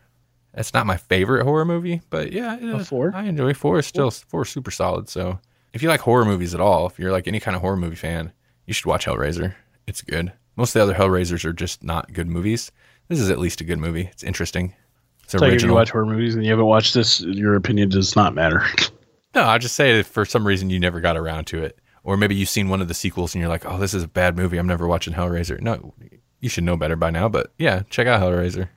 It's 0.54 0.74
not 0.74 0.86
my 0.86 0.96
favorite 0.96 1.44
horror 1.44 1.64
movie, 1.64 2.00
but 2.10 2.32
yeah, 2.32 2.82
four? 2.82 3.12
I 3.14 3.24
enjoy 3.24 3.54
four. 3.54 3.78
Is 3.78 3.86
still 3.86 4.10
four 4.10 4.42
is 4.42 4.48
super 4.48 4.70
solid. 4.70 5.08
So 5.08 5.38
if 5.72 5.82
you 5.82 5.88
like 5.88 6.00
horror 6.00 6.24
movies 6.24 6.54
at 6.54 6.60
all, 6.60 6.86
if 6.86 6.98
you're 6.98 7.12
like 7.12 7.28
any 7.28 7.38
kind 7.38 7.54
of 7.54 7.60
horror 7.60 7.76
movie 7.76 7.96
fan, 7.96 8.32
you 8.66 8.74
should 8.74 8.86
watch 8.86 9.06
Hellraiser. 9.06 9.54
It's 9.86 10.02
good. 10.02 10.32
Most 10.56 10.74
of 10.74 10.80
the 10.80 10.82
other 10.82 10.94
Hellraisers 10.94 11.44
are 11.44 11.52
just 11.52 11.84
not 11.84 12.12
good 12.12 12.26
movies. 12.26 12.72
This 13.08 13.20
is 13.20 13.30
at 13.30 13.38
least 13.38 13.60
a 13.60 13.64
good 13.64 13.78
movie. 13.78 14.08
It's 14.10 14.24
interesting. 14.24 14.74
It's 15.22 15.34
it's 15.34 15.40
like 15.40 15.48
if 15.48 15.52
you 15.52 15.54
original. 15.56 15.76
watch 15.76 15.90
horror 15.90 16.06
movies 16.06 16.34
and 16.34 16.44
you 16.44 16.50
haven't 16.50 16.66
watched 16.66 16.94
this, 16.94 17.20
your 17.20 17.54
opinion 17.54 17.90
does 17.90 18.16
not 18.16 18.34
matter. 18.34 18.64
no, 19.34 19.44
I 19.44 19.58
just 19.58 19.76
say 19.76 20.02
for 20.02 20.24
some 20.24 20.46
reason 20.46 20.70
you 20.70 20.80
never 20.80 21.00
got 21.00 21.16
around 21.16 21.46
to 21.48 21.62
it, 21.62 21.78
or 22.02 22.16
maybe 22.16 22.34
you've 22.34 22.48
seen 22.48 22.68
one 22.68 22.80
of 22.80 22.88
the 22.88 22.94
sequels 22.94 23.34
and 23.34 23.40
you're 23.40 23.50
like, 23.50 23.64
"Oh, 23.64 23.78
this 23.78 23.94
is 23.94 24.02
a 24.02 24.08
bad 24.08 24.36
movie. 24.36 24.58
I'm 24.58 24.66
never 24.66 24.88
watching 24.88 25.14
Hellraiser." 25.14 25.60
No, 25.60 25.94
you 26.40 26.48
should 26.48 26.64
know 26.64 26.76
better 26.76 26.96
by 26.96 27.10
now. 27.10 27.28
But 27.28 27.52
yeah, 27.58 27.82
check 27.90 28.06
out 28.06 28.20
Hellraiser. 28.20 28.68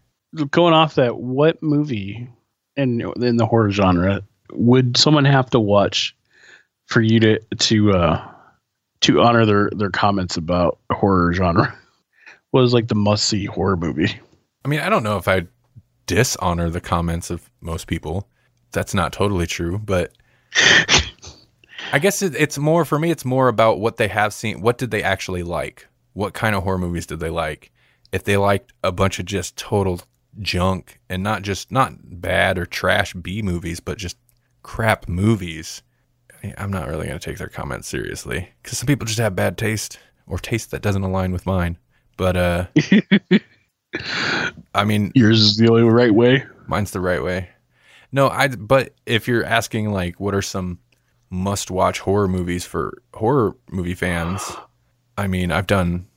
Going 0.50 0.74
off 0.74 0.96
that, 0.96 1.18
what 1.18 1.62
movie 1.62 2.28
in 2.78 3.02
in 3.22 3.38
the 3.38 3.46
horror 3.46 3.72
genre 3.72 4.22
would 4.52 4.98
someone 4.98 5.26
have 5.26 5.50
to 5.52 5.60
watch 5.60 6.16
for 6.88 7.02
you 7.02 7.20
to 7.20 7.40
to 7.40 7.92
uh, 7.94 8.28
to 9.02 9.22
honor 9.22 9.46
their 9.46 9.70
their 9.76 9.90
comments 9.90 10.38
about 10.38 10.80
horror 10.92 11.34
genre? 11.34 11.76
What 12.52 12.66
is 12.66 12.74
like 12.74 12.90
the 12.90 12.96
must 12.96 13.28
see 13.28 13.46
horror 13.46 13.78
movie? 13.78 14.20
I 14.66 14.68
mean, 14.68 14.82
I 14.82 14.90
don't 14.90 15.04
know 15.04 15.16
if 15.16 15.30
I 15.30 15.48
dishonor 16.06 16.70
the 16.70 16.82
comments 16.82 17.30
of 17.30 17.50
most 17.62 17.88
people. 17.88 18.28
That's 18.74 18.94
not 18.94 19.14
totally 19.14 19.48
true, 19.48 19.80
but 19.80 20.12
I 21.94 22.00
guess 22.00 22.22
it, 22.22 22.36
it's 22.36 22.58
more 22.58 22.84
for 22.84 23.00
me. 23.00 23.10
It's 23.10 23.24
more 23.24 23.48
about 23.48 23.80
what 23.80 23.96
they 23.96 24.10
have 24.10 24.34
seen. 24.34 24.60
What 24.60 24.78
did 24.78 24.92
they 24.92 25.02
actually 25.02 25.44
like? 25.44 25.88
What 26.14 26.34
kind 26.34 26.56
of 26.56 26.64
horror 26.64 26.78
movies 26.78 27.06
did 27.06 27.20
they 27.20 27.30
like? 27.30 27.72
If 28.12 28.24
they 28.24 28.38
liked 28.38 28.74
a 28.84 28.92
bunch 28.92 29.20
of 29.20 29.26
just 29.26 29.58
total 29.58 30.02
junk 30.40 31.00
and 31.10 31.24
not 31.24 31.42
just 31.42 31.72
not 31.72 31.94
bad 32.04 32.58
or 32.58 32.66
trash 32.66 33.14
B 33.14 33.42
movies, 33.42 33.80
but 33.80 33.98
just 33.98 34.18
crap 34.64 35.08
movies, 35.08 35.82
I'm 36.58 36.72
not 36.72 36.88
really 36.88 37.08
going 37.08 37.20
to 37.20 37.24
take 37.24 37.38
their 37.38 37.48
comments 37.48 37.88
seriously 37.88 38.50
because 38.62 38.78
some 38.78 38.88
people 38.88 39.06
just 39.06 39.20
have 39.20 39.36
bad 39.36 39.58
taste 39.58 40.00
or 40.28 40.40
taste 40.40 40.72
that 40.72 40.82
doesn't 40.82 41.04
align 41.04 41.32
with 41.32 41.46
mine. 41.46 41.78
But 42.18 42.38
uh, 42.38 42.68
I 44.74 44.84
mean, 44.86 45.12
Yours 45.16 45.42
is 45.42 45.58
the 45.58 45.70
only 45.70 45.84
right 45.84 46.14
way. 46.14 46.46
Mine's 46.68 46.92
the 46.92 47.02
right 47.02 47.24
way. 47.24 47.50
No, 48.12 48.30
I. 48.30 48.50
But 48.50 48.94
if 49.06 49.28
you're 49.28 49.46
asking 49.46 49.92
like, 49.92 50.20
what 50.20 50.36
are 50.36 50.42
some 50.42 50.80
must-watch 51.30 52.00
horror 52.00 52.28
movies 52.28 52.66
for 52.66 53.02
horror 53.14 53.56
movie 53.70 53.94
fans? 53.94 54.52
I 55.18 55.28
mean, 55.28 55.52
I've 55.52 55.68
done 55.68 56.08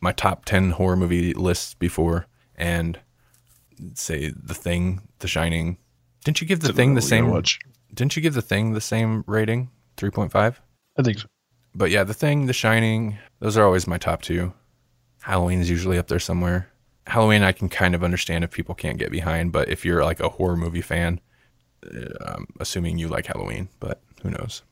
my 0.00 0.12
top 0.12 0.44
ten 0.44 0.72
horror 0.72 0.96
movie 0.96 1.34
lists 1.34 1.74
before, 1.74 2.26
and 2.54 2.98
say 3.94 4.30
The 4.30 4.54
Thing, 4.54 5.02
The 5.20 5.28
Shining. 5.28 5.78
Didn't 6.24 6.40
you 6.40 6.46
give 6.46 6.60
The 6.60 6.72
Thing 6.72 6.94
the 6.94 7.02
same? 7.02 7.30
Watch. 7.30 7.58
Didn't 7.92 8.14
you 8.16 8.22
give 8.22 8.34
The 8.34 8.42
Thing 8.42 8.72
the 8.72 8.80
same 8.80 9.24
rating, 9.26 9.70
three 9.96 10.10
point 10.10 10.32
five? 10.32 10.60
I 10.98 11.02
think 11.02 11.18
so. 11.18 11.26
But 11.74 11.90
yeah, 11.90 12.04
The 12.04 12.14
Thing, 12.14 12.46
The 12.46 12.52
Shining, 12.52 13.18
those 13.38 13.56
are 13.56 13.64
always 13.64 13.86
my 13.86 13.98
top 13.98 14.22
two. 14.22 14.52
Halloween's 15.22 15.70
usually 15.70 15.98
up 15.98 16.08
there 16.08 16.18
somewhere. 16.18 16.68
Halloween, 17.06 17.42
I 17.42 17.52
can 17.52 17.68
kind 17.68 17.94
of 17.94 18.04
understand 18.04 18.44
if 18.44 18.50
people 18.50 18.74
can't 18.74 18.98
get 18.98 19.10
behind, 19.10 19.52
but 19.52 19.68
if 19.68 19.84
you're 19.84 20.04
like 20.04 20.20
a 20.20 20.28
horror 20.28 20.56
movie 20.56 20.82
fan, 20.82 21.20
I'm 22.26 22.46
assuming 22.60 22.98
you 22.98 23.08
like 23.08 23.26
Halloween, 23.26 23.68
but 23.80 24.02
who 24.22 24.30
knows? 24.30 24.62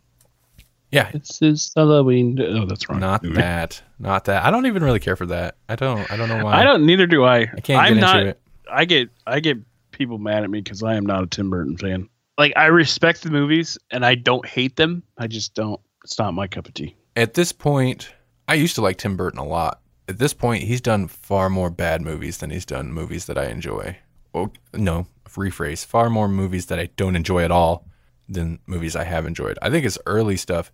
Yeah, 0.91 1.11
It's 1.13 1.43
is 1.43 1.71
Halloween. 1.77 2.41
Oh, 2.41 2.65
that's 2.65 2.89
wrong. 2.89 2.99
not 3.01 3.23
movie. 3.23 3.35
that, 3.37 3.83
not 3.99 4.25
that. 4.25 4.45
I 4.45 4.51
don't 4.51 4.65
even 4.67 4.83
really 4.83 5.01
care 5.01 5.17
for 5.17 5.27
that. 5.27 5.57
I 5.69 5.77
don't. 5.77 6.11
I 6.11 6.17
don't 6.17 6.29
know 6.31 6.43
why. 6.45 6.55
I 6.61 6.65
don't. 6.65 6.87
Neither 6.87 7.07
do 7.07 7.25
I. 7.25 7.41
I 7.41 7.61
can't 7.63 7.83
I'm 7.83 7.95
get 7.95 8.01
not. 8.01 8.17
into 8.17 8.31
it. 8.31 8.41
I 8.71 8.85
get. 8.87 9.11
I 9.27 9.41
get 9.41 9.59
people 9.93 10.19
mad 10.19 10.45
at 10.45 10.51
me 10.51 10.61
because 10.61 10.83
I 10.83 10.95
am 10.95 11.05
not 11.05 11.23
a 11.23 11.27
Tim 11.27 11.51
Burton 11.51 11.77
fan. 11.77 12.09
Like 12.39 12.53
I 12.57 12.67
respect 12.67 13.23
the 13.23 13.31
movies 13.31 13.77
and 13.91 14.07
I 14.07 14.15
don't 14.15 14.47
hate 14.47 14.77
them. 14.77 15.03
I 15.19 15.27
just 15.27 15.55
don't. 15.55 15.81
It's 16.05 16.19
not 16.19 16.33
my 16.33 16.47
cup 16.47 16.67
of 16.69 16.75
tea. 16.75 16.97
At 17.17 17.35
this 17.35 17.53
point, 17.53 18.11
I 18.47 18.55
used 18.55 18.75
to 18.77 18.81
like 18.81 18.97
Tim 18.97 19.17
Burton 19.17 19.41
a 19.41 19.45
lot. 19.47 19.81
At 20.09 20.19
this 20.19 20.33
point, 20.33 20.63
he's 20.63 20.81
done 20.81 21.07
far 21.09 21.51
more 21.51 21.69
bad 21.69 22.01
movies 22.01 22.39
than 22.39 22.49
he's 22.49 22.65
done 22.65 22.93
movies 22.95 23.27
that 23.27 23.37
I 23.37 23.49
enjoy. 23.49 23.99
Oh, 24.33 24.53
no, 24.73 25.07
rephrase. 25.29 25.85
Far 25.85 26.09
more 26.09 26.29
movies 26.29 26.67
that 26.67 26.79
I 26.79 26.87
don't 26.97 27.15
enjoy 27.17 27.43
at 27.45 27.51
all 27.51 27.85
than 28.29 28.59
movies 28.67 28.95
I 28.97 29.05
have 29.05 29.27
enjoyed. 29.27 29.59
I 29.63 29.71
think 29.71 29.85
his 29.85 29.99
early 30.07 30.37
stuff, 30.37 30.71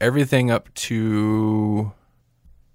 everything 0.00 0.50
up 0.50 0.72
to 0.74 1.92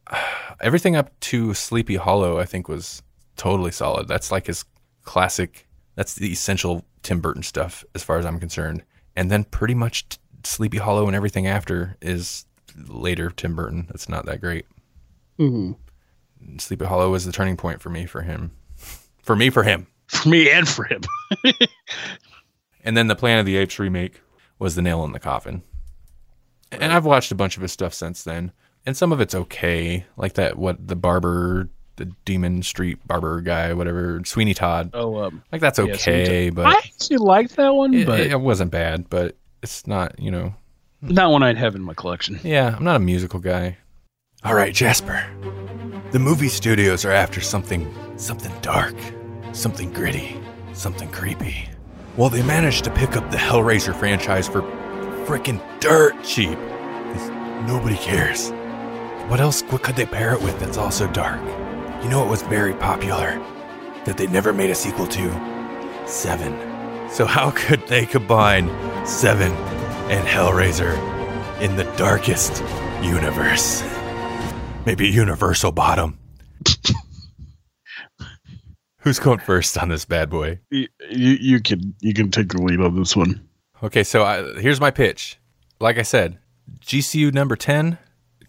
everything 0.61 0.95
up 0.95 1.17
to 1.21 1.53
Sleepy 1.53 1.95
Hollow, 1.95 2.39
I 2.39 2.45
think, 2.45 2.67
was 2.67 3.01
totally 3.37 3.71
solid. 3.71 4.07
That's 4.07 4.31
like 4.31 4.47
his 4.47 4.65
classic. 5.03 5.67
That's 5.95 6.15
the 6.15 6.31
essential 6.31 6.85
Tim 7.03 7.19
Burton 7.21 7.43
stuff, 7.43 7.83
as 7.95 8.03
far 8.03 8.17
as 8.17 8.25
I'm 8.25 8.39
concerned. 8.39 8.83
And 9.15 9.29
then 9.31 9.43
pretty 9.45 9.73
much 9.75 10.07
t- 10.09 10.17
Sleepy 10.43 10.77
Hollow 10.77 11.07
and 11.07 11.15
everything 11.15 11.47
after 11.47 11.97
is 12.01 12.45
later 12.87 13.29
Tim 13.31 13.55
Burton. 13.55 13.87
That's 13.89 14.07
not 14.07 14.25
that 14.27 14.39
great. 14.41 14.65
Mhm. 15.39 15.75
Sleepy 16.57 16.85
Hollow 16.85 17.11
was 17.11 17.25
the 17.25 17.31
turning 17.31 17.57
point 17.57 17.81
for 17.81 17.89
me, 17.89 18.05
for 18.05 18.21
him, 18.21 18.51
for 19.23 19.35
me, 19.35 19.49
for 19.49 19.63
him. 19.63 19.87
For 20.07 20.27
me 20.29 20.49
and 20.49 20.67
for 20.67 20.85
him. 20.85 21.01
And 22.83 22.95
then 22.95 23.07
the 23.07 23.15
Planet 23.15 23.41
of 23.41 23.45
the 23.45 23.57
Apes 23.57 23.79
remake 23.79 24.21
was 24.57 24.75
the 24.75 24.81
nail 24.81 25.03
in 25.03 25.11
the 25.11 25.19
coffin. 25.19 25.63
And 26.71 26.93
I've 26.93 27.05
watched 27.05 27.31
a 27.31 27.35
bunch 27.35 27.55
of 27.57 27.61
his 27.63 27.71
stuff 27.71 27.93
since 27.93 28.23
then, 28.23 28.51
and 28.85 28.95
some 28.95 29.11
of 29.11 29.19
it's 29.19 29.33
okay, 29.33 30.05
like 30.17 30.33
that 30.33 30.57
what 30.57 30.87
the 30.87 30.95
barber, 30.95 31.69
the 31.95 32.05
Demon 32.25 32.61
Street 32.61 33.05
barber 33.07 33.41
guy, 33.41 33.73
whatever 33.73 34.21
Sweeney 34.23 34.53
Todd. 34.53 34.91
Oh, 34.93 35.17
um, 35.17 35.43
Like 35.51 35.61
that's 35.61 35.79
Yeah, 35.79 35.85
okay, 35.95 36.49
Todd. 36.49 36.55
but 36.55 36.65
I 36.67 36.73
actually 36.73 37.17
liked 37.17 37.55
that 37.55 37.73
one, 37.73 37.93
it, 37.93 38.05
but 38.05 38.19
it 38.19 38.39
wasn't 38.39 38.71
bad. 38.71 39.09
But 39.09 39.35
it's 39.63 39.87
not, 39.87 40.19
you 40.19 40.29
know. 40.29 40.53
not 41.01 41.31
one 41.31 41.41
I'd 41.43 41.57
have 41.57 41.75
in 41.75 41.81
my 41.81 41.95
collection. 41.95 42.39
Yeah, 42.43 42.75
I'm 42.77 42.83
not 42.83 42.97
a 42.97 42.99
musical 42.99 43.39
guy. 43.39 43.77
All 44.43 44.53
right, 44.53 44.73
Jasper. 44.73 45.25
The 46.11 46.19
movie 46.19 46.49
studios 46.49 47.03
are 47.03 47.11
after 47.11 47.41
something 47.41 47.91
something 48.15 48.53
dark, 48.61 48.95
something 49.53 49.91
gritty, 49.91 50.39
something 50.73 51.09
creepy. 51.09 51.67
Well, 52.19 52.29
they 52.29 52.43
managed 52.43 52.83
to 52.83 52.91
pick 52.91 53.15
up 53.15 53.31
the 53.31 53.37
Hellraiser 53.37 53.95
franchise 53.95 54.45
for 54.45 54.61
freaking 55.25 55.61
dirt 55.79 56.21
cheap. 56.21 56.59
Nobody 57.65 57.95
cares. 57.95 58.49
What 59.29 59.39
else 59.39 59.61
could 59.61 59.95
they 59.95 60.05
pair 60.05 60.33
it 60.33 60.41
with 60.41 60.59
that's 60.59 60.75
also 60.75 61.07
dark? 61.13 61.39
You 62.03 62.09
know 62.09 62.21
it 62.21 62.29
was 62.29 62.41
very 62.41 62.73
popular 62.73 63.41
that 64.03 64.17
they 64.17 64.27
never 64.27 64.51
made 64.51 64.69
a 64.69 64.75
sequel 64.75 65.07
to? 65.07 66.05
Seven. 66.05 67.09
So 67.09 67.25
how 67.25 67.51
could 67.55 67.87
they 67.87 68.05
combine 68.05 68.67
Seven 69.07 69.53
and 70.11 70.27
Hellraiser 70.27 70.91
in 71.61 71.77
the 71.77 71.85
darkest 71.95 72.61
universe? 73.01 73.81
Maybe 74.85 75.07
Universal 75.07 75.71
Bottom. 75.71 76.19
Who's 78.99 79.19
going 79.19 79.39
first 79.39 79.77
on 79.77 79.89
this 79.89 80.05
bad 80.05 80.29
boy? 80.29 80.59
You, 80.69 80.87
you, 81.09 81.37
you 81.39 81.61
can 81.61 81.95
you 82.01 82.13
can 82.13 82.31
take 82.31 82.49
the 82.49 82.61
lead 82.61 82.81
on 82.81 82.95
this 82.95 83.15
one. 83.15 83.47
Okay, 83.81 84.03
so 84.03 84.23
I, 84.23 84.59
here's 84.59 84.81
my 84.81 84.91
pitch. 84.91 85.39
Like 85.79 85.97
I 85.97 86.01
said, 86.01 86.37
GCU 86.81 87.33
number 87.33 87.55
10 87.55 87.97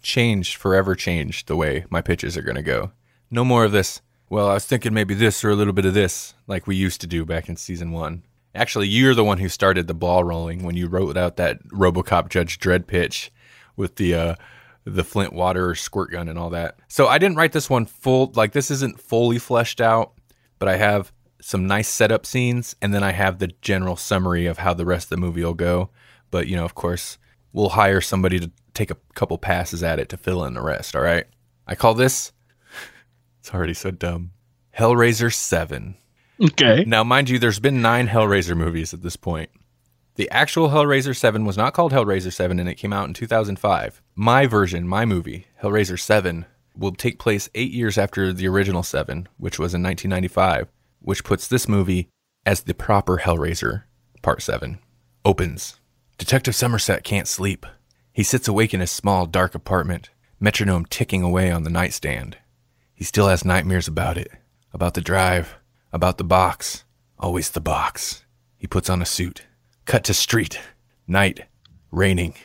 changed, 0.01 0.57
forever 0.57 0.95
changed 0.95 1.47
the 1.47 1.55
way 1.55 1.85
my 1.89 2.01
pitches 2.01 2.37
are 2.37 2.41
going 2.41 2.55
to 2.55 2.61
go. 2.61 2.91
No 3.29 3.45
more 3.45 3.63
of 3.63 3.71
this, 3.71 4.01
well, 4.29 4.49
I 4.49 4.55
was 4.55 4.65
thinking 4.65 4.93
maybe 4.93 5.13
this 5.13 5.43
or 5.45 5.49
a 5.49 5.55
little 5.55 5.73
bit 5.73 5.85
of 5.85 5.93
this, 5.93 6.33
like 6.47 6.67
we 6.67 6.75
used 6.75 6.99
to 7.01 7.07
do 7.07 7.25
back 7.25 7.47
in 7.47 7.55
season 7.55 7.91
one. 7.91 8.23
Actually, 8.53 8.89
you're 8.89 9.15
the 9.15 9.23
one 9.23 9.37
who 9.37 9.47
started 9.47 9.87
the 9.87 9.93
ball 9.93 10.25
rolling 10.25 10.63
when 10.63 10.75
you 10.75 10.87
wrote 10.87 11.15
out 11.15 11.37
that 11.37 11.63
Robocop 11.69 12.27
Judge 12.27 12.59
Dredd 12.59 12.87
pitch 12.87 13.31
with 13.77 13.95
the, 13.95 14.13
uh, 14.13 14.35
the 14.83 15.05
Flint 15.05 15.31
water 15.31 15.73
squirt 15.75 16.11
gun 16.11 16.27
and 16.27 16.37
all 16.37 16.49
that. 16.49 16.77
So 16.89 17.07
I 17.07 17.17
didn't 17.17 17.37
write 17.37 17.53
this 17.53 17.69
one 17.69 17.85
full, 17.85 18.33
like 18.35 18.51
this 18.51 18.69
isn't 18.69 18.99
fully 18.99 19.37
fleshed 19.37 19.79
out, 19.79 20.13
but 20.61 20.69
I 20.69 20.77
have 20.77 21.11
some 21.41 21.65
nice 21.65 21.89
setup 21.89 22.23
scenes 22.23 22.75
and 22.83 22.93
then 22.93 23.01
I 23.01 23.13
have 23.13 23.39
the 23.39 23.47
general 23.63 23.95
summary 23.95 24.45
of 24.45 24.59
how 24.59 24.75
the 24.75 24.85
rest 24.85 25.05
of 25.05 25.09
the 25.09 25.17
movie 25.17 25.43
will 25.43 25.55
go. 25.55 25.89
But, 26.29 26.45
you 26.45 26.55
know, 26.55 26.65
of 26.65 26.75
course, 26.75 27.17
we'll 27.51 27.69
hire 27.69 27.99
somebody 27.99 28.39
to 28.39 28.51
take 28.75 28.91
a 28.91 28.97
couple 29.15 29.39
passes 29.39 29.81
at 29.81 29.97
it 29.97 30.07
to 30.09 30.17
fill 30.17 30.45
in 30.45 30.53
the 30.53 30.61
rest, 30.61 30.95
all 30.95 31.01
right? 31.01 31.25
I 31.65 31.73
call 31.73 31.95
this, 31.95 32.31
it's 33.39 33.51
already 33.51 33.73
so 33.73 33.89
dumb, 33.89 34.33
Hellraiser 34.77 35.33
7. 35.33 35.95
Okay. 36.39 36.83
Now, 36.85 37.03
mind 37.03 37.31
you, 37.31 37.39
there's 37.39 37.59
been 37.59 37.81
nine 37.81 38.07
Hellraiser 38.07 38.55
movies 38.55 38.93
at 38.93 39.01
this 39.01 39.15
point. 39.15 39.49
The 40.13 40.29
actual 40.29 40.69
Hellraiser 40.69 41.17
7 41.17 41.43
was 41.43 41.57
not 41.57 41.73
called 41.73 41.91
Hellraiser 41.91 42.31
7 42.31 42.59
and 42.59 42.69
it 42.69 42.75
came 42.75 42.93
out 42.93 43.07
in 43.07 43.15
2005. 43.15 43.99
My 44.13 44.45
version, 44.45 44.87
my 44.87 45.05
movie, 45.05 45.47
Hellraiser 45.63 45.99
7, 45.99 46.45
will 46.75 46.93
take 46.93 47.19
place 47.19 47.49
eight 47.55 47.71
years 47.71 47.97
after 47.97 48.33
the 48.33 48.47
original 48.47 48.83
7, 48.83 49.27
which 49.37 49.59
was 49.59 49.73
in 49.73 49.83
1995, 49.83 50.67
which 51.01 51.23
puts 51.23 51.47
this 51.47 51.67
movie 51.67 52.09
as 52.45 52.61
the 52.61 52.73
proper 52.73 53.19
Hellraiser, 53.19 53.83
Part 54.21 54.41
7. 54.41 54.79
Opens. 55.25 55.79
Detective 56.17 56.55
Somerset 56.55 57.03
can't 57.03 57.27
sleep. 57.27 57.65
He 58.13 58.23
sits 58.23 58.47
awake 58.47 58.73
in 58.73 58.79
his 58.79 58.91
small, 58.91 59.25
dark 59.25 59.55
apartment, 59.55 60.09
metronome 60.39 60.85
ticking 60.85 61.23
away 61.23 61.51
on 61.51 61.63
the 61.63 61.69
nightstand. 61.69 62.37
He 62.93 63.03
still 63.03 63.27
has 63.27 63.45
nightmares 63.45 63.87
about 63.87 64.17
it, 64.17 64.29
about 64.73 64.93
the 64.93 65.01
drive, 65.01 65.55
about 65.91 66.17
the 66.17 66.23
box, 66.23 66.83
always 67.17 67.51
the 67.51 67.61
box. 67.61 68.25
He 68.57 68.67
puts 68.67 68.89
on 68.89 69.01
a 69.01 69.05
suit. 69.05 69.43
Cut 69.85 70.03
to 70.05 70.13
street. 70.13 70.59
Night. 71.07 71.41
Raining. 71.91 72.35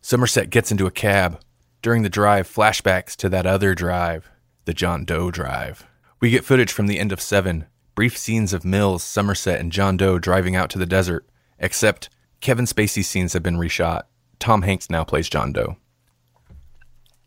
Somerset 0.00 0.50
gets 0.50 0.72
into 0.72 0.86
a 0.86 0.90
cab. 0.90 1.40
During 1.82 2.04
the 2.04 2.08
drive, 2.08 2.48
flashbacks 2.48 3.16
to 3.16 3.28
that 3.30 3.44
other 3.44 3.74
drive, 3.74 4.30
the 4.66 4.72
John 4.72 5.04
Doe 5.04 5.32
drive. 5.32 5.84
We 6.20 6.30
get 6.30 6.44
footage 6.44 6.72
from 6.72 6.86
the 6.86 7.00
end 7.00 7.10
of 7.10 7.20
Seven. 7.20 7.66
Brief 7.96 8.16
scenes 8.16 8.52
of 8.52 8.64
Mills, 8.64 9.02
Somerset, 9.02 9.58
and 9.58 9.72
John 9.72 9.96
Doe 9.96 10.20
driving 10.20 10.54
out 10.54 10.70
to 10.70 10.78
the 10.78 10.86
desert. 10.86 11.28
Except 11.58 12.08
Kevin 12.40 12.66
Spacey's 12.66 13.08
scenes 13.08 13.32
have 13.32 13.42
been 13.42 13.56
reshot. 13.56 14.02
Tom 14.38 14.62
Hanks 14.62 14.90
now 14.90 15.02
plays 15.02 15.28
John 15.28 15.52
Doe. 15.52 15.76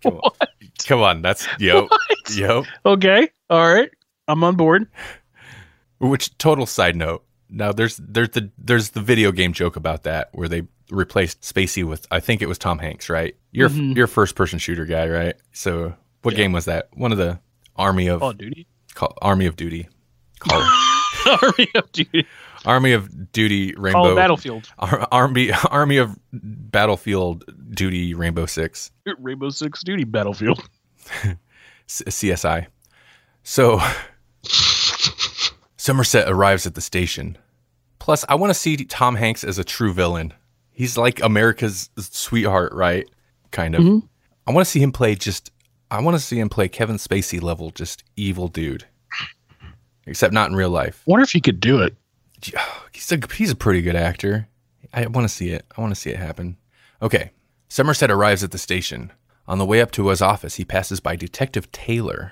Come 0.01 0.19
on. 0.23 0.31
Come 0.87 1.01
on, 1.01 1.21
that's 1.21 1.47
yo, 1.59 1.89
yo. 2.31 2.63
Okay. 2.85 3.29
All 3.49 3.73
right. 3.73 3.89
I'm 4.27 4.43
on 4.43 4.55
board. 4.55 4.87
Which 5.99 6.37
total 6.37 6.65
side 6.65 6.95
note. 6.95 7.25
Now 7.49 7.71
there's 7.71 7.97
there's 7.97 8.29
the 8.29 8.51
there's 8.57 8.91
the 8.91 9.01
video 9.01 9.31
game 9.31 9.51
joke 9.51 9.75
about 9.75 10.03
that 10.03 10.29
where 10.31 10.47
they 10.47 10.63
replaced 10.91 11.41
Spacey 11.41 11.83
with 11.83 12.05
I 12.11 12.19
think 12.19 12.41
it 12.41 12.47
was 12.47 12.57
Tom 12.57 12.79
Hanks, 12.79 13.09
right? 13.09 13.35
You're 13.51 13.69
Mhm. 13.69 13.95
you're 13.95 14.07
first 14.07 14.35
person 14.35 14.59
shooter 14.59 14.85
guy, 14.85 15.07
right? 15.09 15.35
So 15.51 15.95
what 16.21 16.33
Yeah. 16.33 16.37
game 16.37 16.51
was 16.51 16.65
that? 16.65 16.89
One 16.93 17.11
of 17.11 17.17
the 17.17 17.39
Army 17.75 18.07
of 18.07 18.19
Call 18.19 18.29
of 18.31 18.37
Duty. 18.37 18.67
Call, 18.93 19.17
Army 19.21 19.45
of 19.47 19.55
Duty. 19.55 19.87
Call, 20.39 20.61
Army 21.41 21.67
of 21.75 21.91
Duty. 21.91 22.25
Army 22.65 22.93
of 22.93 23.31
Duty 23.31 23.73
Call 23.73 23.83
Rainbow 23.83 24.09
of 24.11 24.15
Battlefield. 24.15 24.69
Ar- 24.79 25.07
Army 25.11 25.51
Army 25.69 25.97
of 25.97 26.17
Battlefield 26.33 27.43
Duty 27.75 28.13
Rainbow 28.13 28.45
6. 28.45 28.91
Rainbow 29.19 29.49
Six 29.49 29.83
Duty 29.83 30.03
Battlefield. 30.03 30.67
C- 31.87 32.05
CSI. 32.05 32.67
So 33.43 33.79
Somerset 35.77 36.27
arrives 36.29 36.65
at 36.65 36.73
the 36.75 36.81
station. 36.81 37.37
Plus, 37.99 38.25
I 38.29 38.35
want 38.35 38.51
to 38.51 38.53
see 38.59 38.77
Tom 38.77 39.15
Hanks 39.15 39.43
as 39.43 39.57
a 39.59 39.63
true 39.63 39.93
villain. 39.93 40.33
He's 40.75 40.97
like 40.97 41.21
America's 41.23 41.89
sweetheart, 41.97 42.73
right? 42.73 43.09
Kind 43.51 43.73
of. 43.75 43.81
Mhm. 43.81 44.07
I 44.45 44.51
want 44.51 44.65
to 44.65 44.69
see 44.69 44.81
him 44.81 44.91
play 44.91 45.15
just. 45.15 45.51
I 45.89 46.01
want 46.01 46.15
to 46.15 46.19
see 46.23 46.39
him 46.39 46.49
play 46.49 46.67
Kevin 46.67 46.97
Spacey 46.97 47.41
level, 47.41 47.69
just 47.71 48.03
evil 48.15 48.47
dude. 48.47 48.85
Except 50.05 50.33
not 50.33 50.49
in 50.49 50.55
real 50.55 50.69
life. 50.69 51.01
Wonder 51.07 51.23
if 51.23 51.31
he 51.31 51.41
could 51.41 51.59
do 51.59 51.81
it. 51.81 51.95
He's 52.93 53.11
a 53.11 53.19
he's 53.33 53.51
a 53.51 53.55
pretty 53.55 53.81
good 53.81 53.95
actor. 53.95 54.47
I 54.93 55.05
want 55.07 55.27
to 55.27 55.33
see 55.33 55.49
it. 55.49 55.65
I 55.77 55.81
want 55.81 55.93
to 55.93 55.99
see 55.99 56.09
it 56.11 56.17
happen. 56.17 56.57
Okay. 57.01 57.31
Somerset 57.69 58.09
arrives 58.11 58.43
at 58.43 58.51
the 58.51 58.57
station. 58.57 59.11
On 59.47 59.57
the 59.57 59.65
way 59.65 59.81
up 59.81 59.91
to 59.91 60.07
his 60.07 60.21
office, 60.21 60.55
he 60.55 60.65
passes 60.65 60.99
by 60.99 61.15
Detective 61.15 61.71
Taylor. 61.71 62.31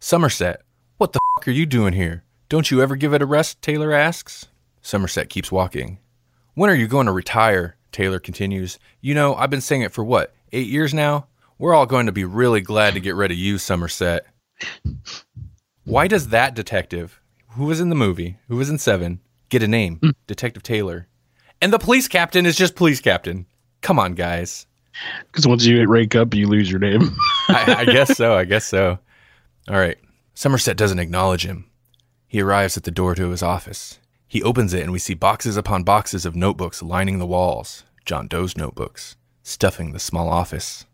Somerset, 0.00 0.62
what 0.98 1.12
the 1.12 1.20
f- 1.38 1.46
are 1.46 1.52
you 1.52 1.64
doing 1.66 1.92
here? 1.92 2.24
Don't 2.48 2.70
you 2.70 2.82
ever 2.82 2.96
give 2.96 3.14
it 3.14 3.22
a 3.22 3.26
rest? 3.26 3.62
Taylor 3.62 3.92
asks. 3.92 4.46
Somerset 4.82 5.28
keeps 5.30 5.52
walking. 5.52 5.98
When 6.54 6.68
are 6.68 6.74
you 6.74 6.86
going 6.88 7.06
to 7.06 7.12
retire? 7.12 7.76
Taylor 7.92 8.18
continues. 8.18 8.78
You 9.00 9.14
know, 9.14 9.34
I've 9.34 9.50
been 9.50 9.60
saying 9.60 9.82
it 9.82 9.92
for 9.92 10.04
what, 10.04 10.34
eight 10.52 10.68
years 10.68 10.94
now? 10.94 11.26
We're 11.58 11.74
all 11.74 11.86
going 11.86 12.06
to 12.06 12.12
be 12.12 12.24
really 12.24 12.60
glad 12.60 12.94
to 12.94 13.00
get 13.00 13.14
rid 13.14 13.30
of 13.30 13.36
you, 13.36 13.58
Somerset. 13.58 14.26
Why 15.84 16.06
does 16.08 16.28
that 16.28 16.54
detective, 16.54 17.20
who 17.50 17.66
was 17.66 17.80
in 17.80 17.88
the 17.88 17.94
movie, 17.94 18.38
who 18.48 18.56
was 18.56 18.70
in 18.70 18.78
Seven, 18.78 19.20
get 19.48 19.62
a 19.62 19.68
name? 19.68 19.96
Hmm. 19.96 20.10
Detective 20.26 20.62
Taylor. 20.62 21.08
And 21.60 21.72
the 21.72 21.78
police 21.78 22.08
captain 22.08 22.46
is 22.46 22.56
just 22.56 22.76
police 22.76 23.00
captain. 23.00 23.46
Come 23.82 23.98
on, 23.98 24.14
guys. 24.14 24.66
Because 25.26 25.46
once 25.46 25.64
you 25.64 25.86
rank 25.86 26.14
up, 26.14 26.34
you 26.34 26.48
lose 26.48 26.70
your 26.70 26.80
name. 26.80 27.14
I, 27.48 27.76
I 27.78 27.84
guess 27.92 28.16
so. 28.16 28.34
I 28.34 28.44
guess 28.44 28.64
so. 28.64 28.98
All 29.68 29.78
right. 29.78 29.98
Somerset 30.34 30.76
doesn't 30.76 30.98
acknowledge 30.98 31.44
him. 31.44 31.66
He 32.26 32.40
arrives 32.40 32.76
at 32.76 32.84
the 32.84 32.90
door 32.90 33.14
to 33.14 33.28
his 33.30 33.42
office. 33.42 33.99
He 34.30 34.44
opens 34.44 34.72
it, 34.72 34.84
and 34.84 34.92
we 34.92 35.00
see 35.00 35.14
boxes 35.14 35.56
upon 35.56 35.82
boxes 35.82 36.24
of 36.24 36.36
notebooks 36.36 36.84
lining 36.84 37.18
the 37.18 37.26
walls. 37.26 37.82
John 38.04 38.28
Doe's 38.28 38.56
notebooks, 38.56 39.16
stuffing 39.42 39.90
the 39.90 39.98
small 39.98 40.28
office. 40.28 40.86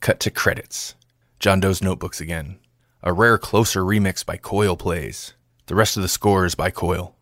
Cut 0.00 0.18
to 0.18 0.32
credits. 0.32 0.96
John 1.38 1.60
Doe's 1.60 1.80
notebooks 1.80 2.20
again. 2.20 2.58
A 3.04 3.12
rare 3.12 3.38
closer 3.38 3.82
remix 3.82 4.26
by 4.26 4.36
Coil 4.36 4.76
plays. 4.76 5.34
The 5.66 5.76
rest 5.76 5.96
of 5.96 6.02
the 6.02 6.08
score 6.08 6.44
is 6.44 6.56
by 6.56 6.72
Coil. 6.72 7.14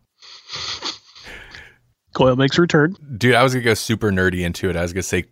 Coil 2.15 2.35
makes 2.35 2.57
a 2.57 2.61
return. 2.61 2.95
Dude, 3.15 3.35
I 3.35 3.43
was 3.43 3.53
gonna 3.53 3.63
go 3.63 3.75
super 3.75 4.09
nerdy 4.09 4.41
into 4.41 4.67
it. 4.67 4.75
I 4.75 4.81
was 4.81 4.93
gonna 4.93 5.03
say 5.03 5.25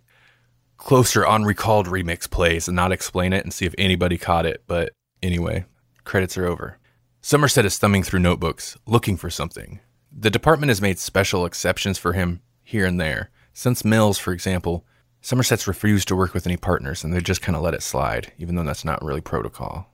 closer 0.77 1.25
on 1.25 1.43
recalled 1.43 1.87
remix 1.87 2.29
plays 2.29 2.67
and 2.67 2.75
not 2.75 2.91
explain 2.91 3.33
it 3.33 3.45
and 3.45 3.51
see 3.51 3.65
if 3.65 3.73
anybody 3.79 4.19
caught 4.19 4.45
it. 4.45 4.61
But 4.67 4.93
anyway, 5.23 5.65
credits 6.03 6.37
are 6.37 6.45
over. 6.45 6.77
Somerset 7.19 7.65
is 7.65 7.79
thumbing 7.79 8.03
through 8.03 8.19
notebooks, 8.19 8.77
looking 8.85 9.17
for 9.17 9.31
something. 9.31 9.79
The 10.11 10.29
department 10.29 10.69
has 10.69 10.81
made 10.81 10.99
special 10.99 11.45
exceptions 11.45 11.97
for 11.97 12.13
him 12.13 12.41
here 12.63 12.85
and 12.85 12.99
there. 12.99 13.29
Since 13.53 13.85
Mills, 13.85 14.17
for 14.17 14.31
example, 14.31 14.85
Somerset's 15.21 15.67
refused 15.67 16.07
to 16.07 16.15
work 16.15 16.33
with 16.33 16.45
any 16.45 16.57
partners 16.57 17.03
and 17.03 17.13
they 17.13 17.21
just 17.21 17.41
kind 17.41 17.55
of 17.55 17.61
let 17.61 17.73
it 17.73 17.83
slide, 17.83 18.31
even 18.37 18.55
though 18.55 18.63
that's 18.63 18.85
not 18.85 19.03
really 19.03 19.21
protocol. 19.21 19.93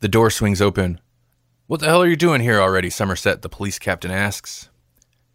The 0.00 0.08
door 0.08 0.30
swings 0.30 0.60
open. 0.60 1.00
What 1.66 1.80
the 1.80 1.86
hell 1.86 2.02
are 2.02 2.08
you 2.08 2.16
doing 2.16 2.40
here 2.40 2.60
already, 2.60 2.90
Somerset? 2.90 3.42
The 3.42 3.48
police 3.48 3.78
captain 3.78 4.10
asks. 4.10 4.68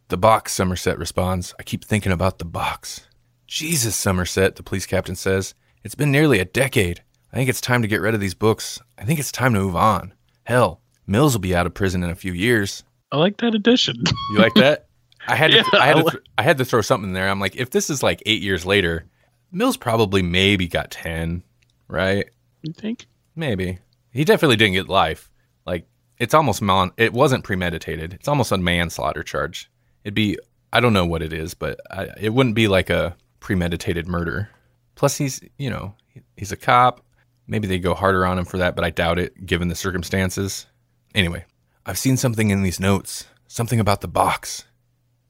The 0.09 0.17
box, 0.17 0.51
Somerset 0.51 0.97
responds. 0.97 1.53
I 1.59 1.63
keep 1.63 1.83
thinking 1.83 2.11
about 2.11 2.39
the 2.39 2.45
box. 2.45 3.07
Jesus, 3.47 3.95
Somerset, 3.95 4.55
the 4.55 4.63
police 4.63 4.85
captain 4.85 5.15
says. 5.15 5.55
It's 5.83 5.95
been 5.95 6.11
nearly 6.11 6.39
a 6.39 6.45
decade. 6.45 7.01
I 7.33 7.37
think 7.37 7.49
it's 7.49 7.61
time 7.61 7.81
to 7.81 7.87
get 7.87 8.01
rid 8.01 8.13
of 8.13 8.19
these 8.19 8.33
books. 8.33 8.79
I 8.97 9.03
think 9.03 9.19
it's 9.19 9.31
time 9.31 9.53
to 9.53 9.59
move 9.59 9.75
on. 9.75 10.13
Hell, 10.43 10.81
Mills 11.07 11.33
will 11.33 11.41
be 11.41 11.55
out 11.55 11.65
of 11.65 11.73
prison 11.73 12.03
in 12.03 12.09
a 12.09 12.15
few 12.15 12.33
years. 12.33 12.83
I 13.11 13.17
like 13.17 13.37
that 13.37 13.55
addition. 13.55 14.03
You 14.31 14.39
like 14.39 14.53
that? 14.55 14.87
I 15.27 15.35
had 15.35 15.51
to, 15.51 15.57
Yeah, 15.73 15.79
I 15.79 15.85
had 15.85 15.95
I 15.97 15.99
to, 15.99 16.05
li- 16.05 16.11
th- 16.11 16.23
I 16.37 16.43
had 16.43 16.57
to 16.59 16.65
throw 16.65 16.81
something 16.81 17.13
there. 17.13 17.29
I'm 17.29 17.39
like, 17.39 17.55
if 17.55 17.69
this 17.71 17.89
is 17.89 18.01
like 18.01 18.23
eight 18.25 18.41
years 18.41 18.65
later, 18.65 19.05
Mills 19.51 19.77
probably 19.77 20.21
maybe 20.21 20.67
got 20.67 20.91
ten, 20.91 21.43
right? 21.87 22.29
you 22.63 22.73
think? 22.73 23.05
Maybe 23.35 23.79
he 24.11 24.23
definitely 24.23 24.55
didn't 24.55 24.73
get 24.73 24.87
life. 24.89 25.29
Like 25.65 25.87
it's 26.17 26.33
almost 26.33 26.61
mon- 26.61 26.91
it 26.97 27.13
wasn't 27.13 27.43
premeditated. 27.43 28.13
It's 28.13 28.27
almost 28.27 28.51
a 28.51 28.57
manslaughter 28.57 29.23
charge. 29.23 29.69
It'd 30.03 30.13
be 30.15 30.37
I 30.73 30.79
don't 30.79 30.93
know 30.93 31.05
what 31.05 31.21
it 31.21 31.33
is, 31.33 31.53
but 31.53 31.79
I, 31.91 32.07
it 32.19 32.29
wouldn't 32.29 32.55
be 32.55 32.67
like 32.67 32.89
a 32.89 33.15
premeditated 33.41 34.07
murder. 34.07 34.49
Plus, 34.95 35.17
he's 35.17 35.41
you 35.57 35.69
know 35.69 35.95
he's 36.37 36.51
a 36.51 36.57
cop. 36.57 37.03
Maybe 37.47 37.67
they 37.67 37.79
go 37.79 37.93
harder 37.93 38.25
on 38.25 38.37
him 38.37 38.45
for 38.45 38.57
that, 38.59 38.75
but 38.75 38.85
I 38.85 38.89
doubt 38.91 39.19
it 39.19 39.45
given 39.45 39.67
the 39.67 39.75
circumstances. 39.75 40.67
Anyway, 41.13 41.43
I've 41.91 41.97
seen 41.97 42.15
something 42.15 42.51
in 42.51 42.63
these 42.63 42.79
notes. 42.79 43.25
Something 43.49 43.77
about 43.77 43.99
the 43.99 44.07
box. 44.07 44.63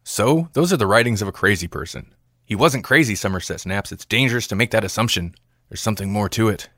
So, 0.04 0.50
those 0.54 0.72
are 0.72 0.78
the 0.78 0.86
writings 0.86 1.20
of 1.20 1.28
a 1.28 1.32
crazy 1.32 1.68
person. 1.68 2.14
He 2.46 2.54
wasn't 2.54 2.84
crazy, 2.84 3.16
Somerset 3.16 3.62
snaps. 3.62 3.92
It's 3.92 4.06
dangerous 4.06 4.46
to 4.46 4.56
make 4.56 4.70
that 4.70 4.84
assumption. 4.84 5.34
There's 5.70 5.82
something 5.82 6.12
more 6.12 6.30
to 6.30 6.50
it. 6.50 6.70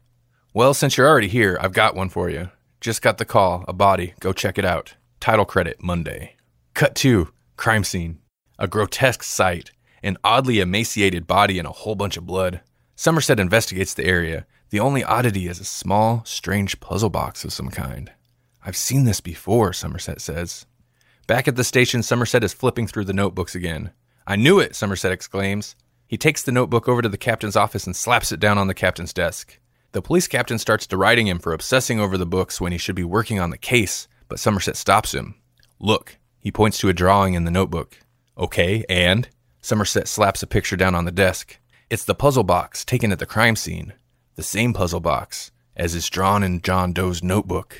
Well, 0.54 0.74
since 0.74 0.96
you're 0.96 1.10
already 1.10 1.28
here, 1.28 1.58
I've 1.60 1.74
got 1.74 1.98
one 1.98 2.08
for 2.08 2.30
you. 2.30 2.50
Just 2.80 3.02
got 3.02 3.18
the 3.18 3.26
call, 3.26 3.66
a 3.68 3.74
body. 3.74 4.14
Go 4.22 4.32
check 4.32 4.58
it 4.58 4.64
out. 4.64 4.96
Title 5.20 5.44
credit 5.44 5.84
Monday. 5.84 6.38
Cut 6.74 6.96
2 6.96 7.28
Crime 7.58 7.84
scene. 7.84 8.20
A 8.58 8.70
grotesque 8.70 9.24
sight. 9.24 9.72
An 10.02 10.16
oddly 10.24 10.62
emaciated 10.62 11.28
body 11.28 11.60
and 11.60 11.68
a 11.68 11.74
whole 11.74 11.96
bunch 11.96 12.16
of 12.16 12.26
blood. 12.26 12.62
Somerset 12.96 13.38
investigates 13.38 13.94
the 13.94 14.06
area. 14.06 14.46
The 14.70 14.80
only 14.80 15.04
oddity 15.04 15.50
is 15.50 15.60
a 15.60 15.66
small, 15.66 16.24
strange 16.24 16.80
puzzle 16.80 17.10
box 17.10 17.44
of 17.44 17.52
some 17.52 17.68
kind. 17.68 18.14
I've 18.65 18.77
seen 18.77 19.06
this 19.06 19.22
before, 19.22 19.73
Somerset 19.73 20.22
says. 20.22 20.65
Back 21.27 21.48
at 21.48 21.56
the 21.56 21.64
station, 21.64 22.03
Somerset 22.03 22.44
is 22.44 22.53
flipping 22.53 22.88
through 22.88 23.06
the 23.06 23.14
notebooks 23.14 23.56
again. 23.56 23.91
I 24.26 24.35
knew 24.35 24.60
it, 24.60 24.76
Somerset 24.76 25.11
exclaims. 25.11 25.76
He 26.07 26.18
takes 26.18 26.44
the 26.44 26.52
notebook 26.52 26.88
over 26.88 27.02
to 27.02 27.10
the 27.10 27.18
captain's 27.18 27.56
office 27.56 27.85
and 27.85 27.95
slaps 27.95 28.31
it 28.31 28.40
down 28.40 28.57
on 28.57 28.68
the 28.68 28.73
captain's 28.73 29.14
desk. 29.14 29.60
The 29.91 30.02
police 30.02 30.27
captain 30.27 30.57
starts 30.57 30.88
deriding 30.88 31.27
him 31.27 31.40
for 31.40 31.53
obsessing 31.53 31.99
over 31.99 32.18
the 32.18 32.26
books 32.26 32.60
when 32.60 32.72
he 32.72 32.77
should 32.77 32.95
be 32.95 33.03
working 33.03 33.40
on 33.40 33.49
the 33.49 33.57
case, 33.57 34.07
but 34.27 34.40
Somerset 34.40 34.76
stops 34.76 35.14
him. 35.14 35.35
Look, 35.80 36.18
he 36.40 36.52
points 36.52 36.77
to 36.80 36.90
a 36.90 36.94
drawing 36.94 37.34
in 37.34 37.44
the 37.44 37.52
notebook. 37.52 37.99
Okay, 38.38 38.84
and? 38.90 39.30
Somerset 39.61 40.07
slaps 40.07 40.41
a 40.44 40.48
picture 40.48 40.76
down 40.76 40.95
on 40.95 41.06
the 41.06 41.11
desk. 41.11 41.60
It's 41.90 42.06
the 42.06 42.15
puzzle 42.15 42.44
box 42.44 42.84
taken 42.84 43.11
at 43.11 43.19
the 43.19 43.26
crime 43.26 43.56
scene. 43.56 43.94
The 44.35 44.44
same 44.44 44.73
puzzle 44.73 44.99
box 44.99 45.52
as 45.76 45.95
is 45.95 46.10
drawn 46.10 46.44
in 46.44 46.61
John 46.61 46.94
Doe's 46.94 47.23
notebook. 47.23 47.80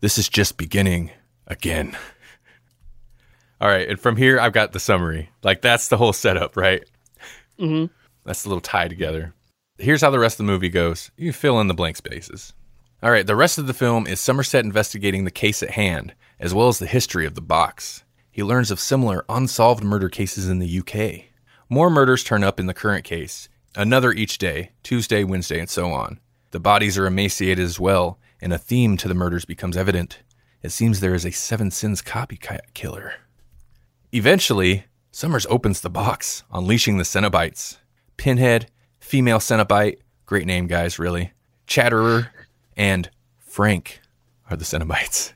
This 0.00 0.18
is 0.18 0.28
just 0.28 0.56
beginning 0.58 1.10
again. 1.46 1.96
All 3.60 3.68
right, 3.68 3.88
and 3.88 3.98
from 3.98 4.16
here 4.16 4.38
I've 4.38 4.52
got 4.52 4.72
the 4.72 4.80
summary. 4.80 5.30
Like 5.42 5.62
that's 5.62 5.88
the 5.88 5.96
whole 5.96 6.12
setup, 6.12 6.56
right? 6.56 6.84
Mm-hmm. 7.58 7.92
That's 8.24 8.42
the 8.42 8.50
little 8.50 8.60
tie 8.60 8.88
together. 8.88 9.32
Here's 9.78 10.02
how 10.02 10.10
the 10.10 10.18
rest 10.18 10.34
of 10.34 10.46
the 10.46 10.52
movie 10.52 10.68
goes. 10.68 11.10
You 11.16 11.32
fill 11.32 11.60
in 11.60 11.68
the 11.68 11.74
blank 11.74 11.96
spaces. 11.96 12.52
All 13.02 13.10
right, 13.10 13.26
the 13.26 13.36
rest 13.36 13.58
of 13.58 13.66
the 13.66 13.74
film 13.74 14.06
is 14.06 14.20
Somerset 14.20 14.64
investigating 14.64 15.24
the 15.24 15.30
case 15.30 15.62
at 15.62 15.70
hand, 15.70 16.14
as 16.40 16.52
well 16.52 16.68
as 16.68 16.78
the 16.78 16.86
history 16.86 17.26
of 17.26 17.34
the 17.34 17.42
box. 17.42 18.04
He 18.30 18.42
learns 18.42 18.70
of 18.70 18.80
similar 18.80 19.24
unsolved 19.28 19.84
murder 19.84 20.08
cases 20.08 20.48
in 20.48 20.58
the 20.58 20.78
UK. 20.80 21.26
More 21.68 21.90
murders 21.90 22.24
turn 22.24 22.42
up 22.44 22.60
in 22.60 22.66
the 22.66 22.74
current 22.74 23.04
case, 23.04 23.48
another 23.74 24.12
each 24.12 24.38
day, 24.38 24.72
Tuesday, 24.82 25.24
Wednesday, 25.24 25.60
and 25.60 25.70
so 25.70 25.90
on. 25.90 26.20
The 26.52 26.60
bodies 26.60 26.96
are 26.96 27.06
emaciated 27.06 27.64
as 27.64 27.80
well, 27.80 28.18
and 28.46 28.52
a 28.52 28.58
theme 28.58 28.96
to 28.96 29.08
the 29.08 29.14
murders 29.14 29.44
becomes 29.44 29.76
evident. 29.76 30.20
It 30.62 30.70
seems 30.70 31.00
there 31.00 31.16
is 31.16 31.26
a 31.26 31.32
Seven 31.32 31.72
Sins 31.72 32.00
copycat 32.00 32.60
killer. 32.74 33.14
Eventually, 34.12 34.84
Summers 35.10 35.46
opens 35.50 35.80
the 35.80 35.90
box, 35.90 36.44
unleashing 36.52 36.96
the 36.96 37.02
Cenobites. 37.02 37.78
Pinhead, 38.16 38.70
female 39.00 39.40
Cenobite, 39.40 39.96
great 40.26 40.46
name, 40.46 40.68
guys, 40.68 40.96
really. 40.96 41.32
Chatterer, 41.66 42.28
and 42.76 43.10
Frank 43.40 44.00
are 44.48 44.56
the 44.56 44.64
Cenobites. 44.64 45.32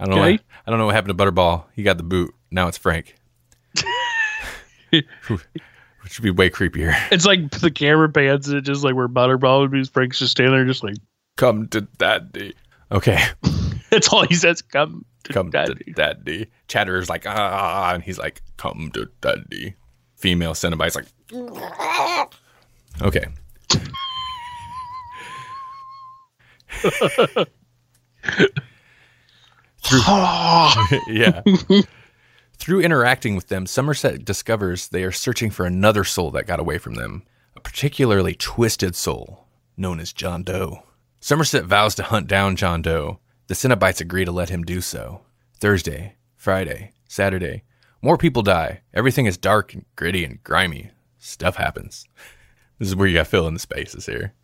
I 0.00 0.06
don't 0.06 0.14
know. 0.14 0.16
What, 0.16 0.28
Okay. 0.28 0.38
I 0.66 0.70
don't 0.70 0.78
know 0.78 0.86
what 0.86 0.94
happened 0.94 1.18
to 1.18 1.22
Butterball. 1.22 1.64
He 1.74 1.82
got 1.82 1.98
the 1.98 2.02
boot. 2.02 2.34
Now 2.50 2.66
it's 2.68 2.78
Frank. 2.78 3.14
Which 4.90 5.04
would 5.28 6.22
be 6.22 6.30
way 6.30 6.48
creepier. 6.48 6.94
It's 7.12 7.26
like 7.26 7.50
the 7.50 7.70
camera 7.70 8.08
pans 8.08 8.48
and 8.48 8.56
it 8.56 8.62
just 8.62 8.84
like 8.84 8.94
where 8.94 9.06
Butterball 9.06 9.60
would 9.60 9.70
be. 9.70 9.84
Frank's 9.84 10.18
just 10.18 10.30
standing 10.32 10.54
there, 10.54 10.64
just 10.64 10.82
like 10.82 10.96
Come 11.36 11.68
to 11.68 11.82
daddy. 11.82 12.54
Okay. 12.90 13.22
that's 13.90 14.12
all 14.12 14.26
he 14.26 14.34
says. 14.34 14.62
Come, 14.62 15.04
to 15.24 15.32
Come 15.32 15.50
daddy. 15.50 15.74
to 15.84 15.92
daddy. 15.92 16.46
Chatterer's 16.68 17.08
like, 17.08 17.26
ah, 17.26 17.92
and 17.94 18.02
he's 18.02 18.18
like, 18.18 18.42
come 18.56 18.90
to 18.94 19.08
daddy. 19.20 19.74
Female 20.16 20.52
Cenobite's 20.54 20.96
like, 20.96 21.06
okay. 23.02 23.26
Through, 29.82 30.00
yeah. 31.08 31.42
Through 32.58 32.80
interacting 32.80 33.36
with 33.36 33.48
them, 33.48 33.66
Somerset 33.66 34.24
discovers 34.24 34.88
they 34.88 35.04
are 35.04 35.12
searching 35.12 35.50
for 35.50 35.66
another 35.66 36.02
soul 36.04 36.30
that 36.32 36.46
got 36.46 36.58
away 36.60 36.78
from 36.78 36.94
them, 36.94 37.22
a 37.54 37.60
particularly 37.60 38.34
twisted 38.34 38.96
soul 38.96 39.46
known 39.76 40.00
as 40.00 40.12
John 40.12 40.42
Doe. 40.42 40.82
Somerset 41.26 41.64
vows 41.64 41.96
to 41.96 42.04
hunt 42.04 42.28
down 42.28 42.54
John 42.54 42.82
Doe. 42.82 43.18
The 43.48 43.54
Cenobites 43.54 44.00
agree 44.00 44.24
to 44.24 44.30
let 44.30 44.48
him 44.48 44.62
do 44.62 44.80
so. 44.80 45.22
Thursday, 45.58 46.14
Friday, 46.36 46.92
Saturday. 47.08 47.64
More 48.00 48.16
people 48.16 48.42
die. 48.42 48.82
Everything 48.94 49.26
is 49.26 49.36
dark 49.36 49.74
and 49.74 49.84
gritty 49.96 50.24
and 50.24 50.40
grimy. 50.44 50.92
Stuff 51.18 51.56
happens. 51.56 52.06
This 52.78 52.86
is 52.86 52.94
where 52.94 53.08
you 53.08 53.14
got 53.14 53.26
fill 53.26 53.48
in 53.48 53.54
the 53.54 53.58
spaces 53.58 54.06
here. 54.06 54.34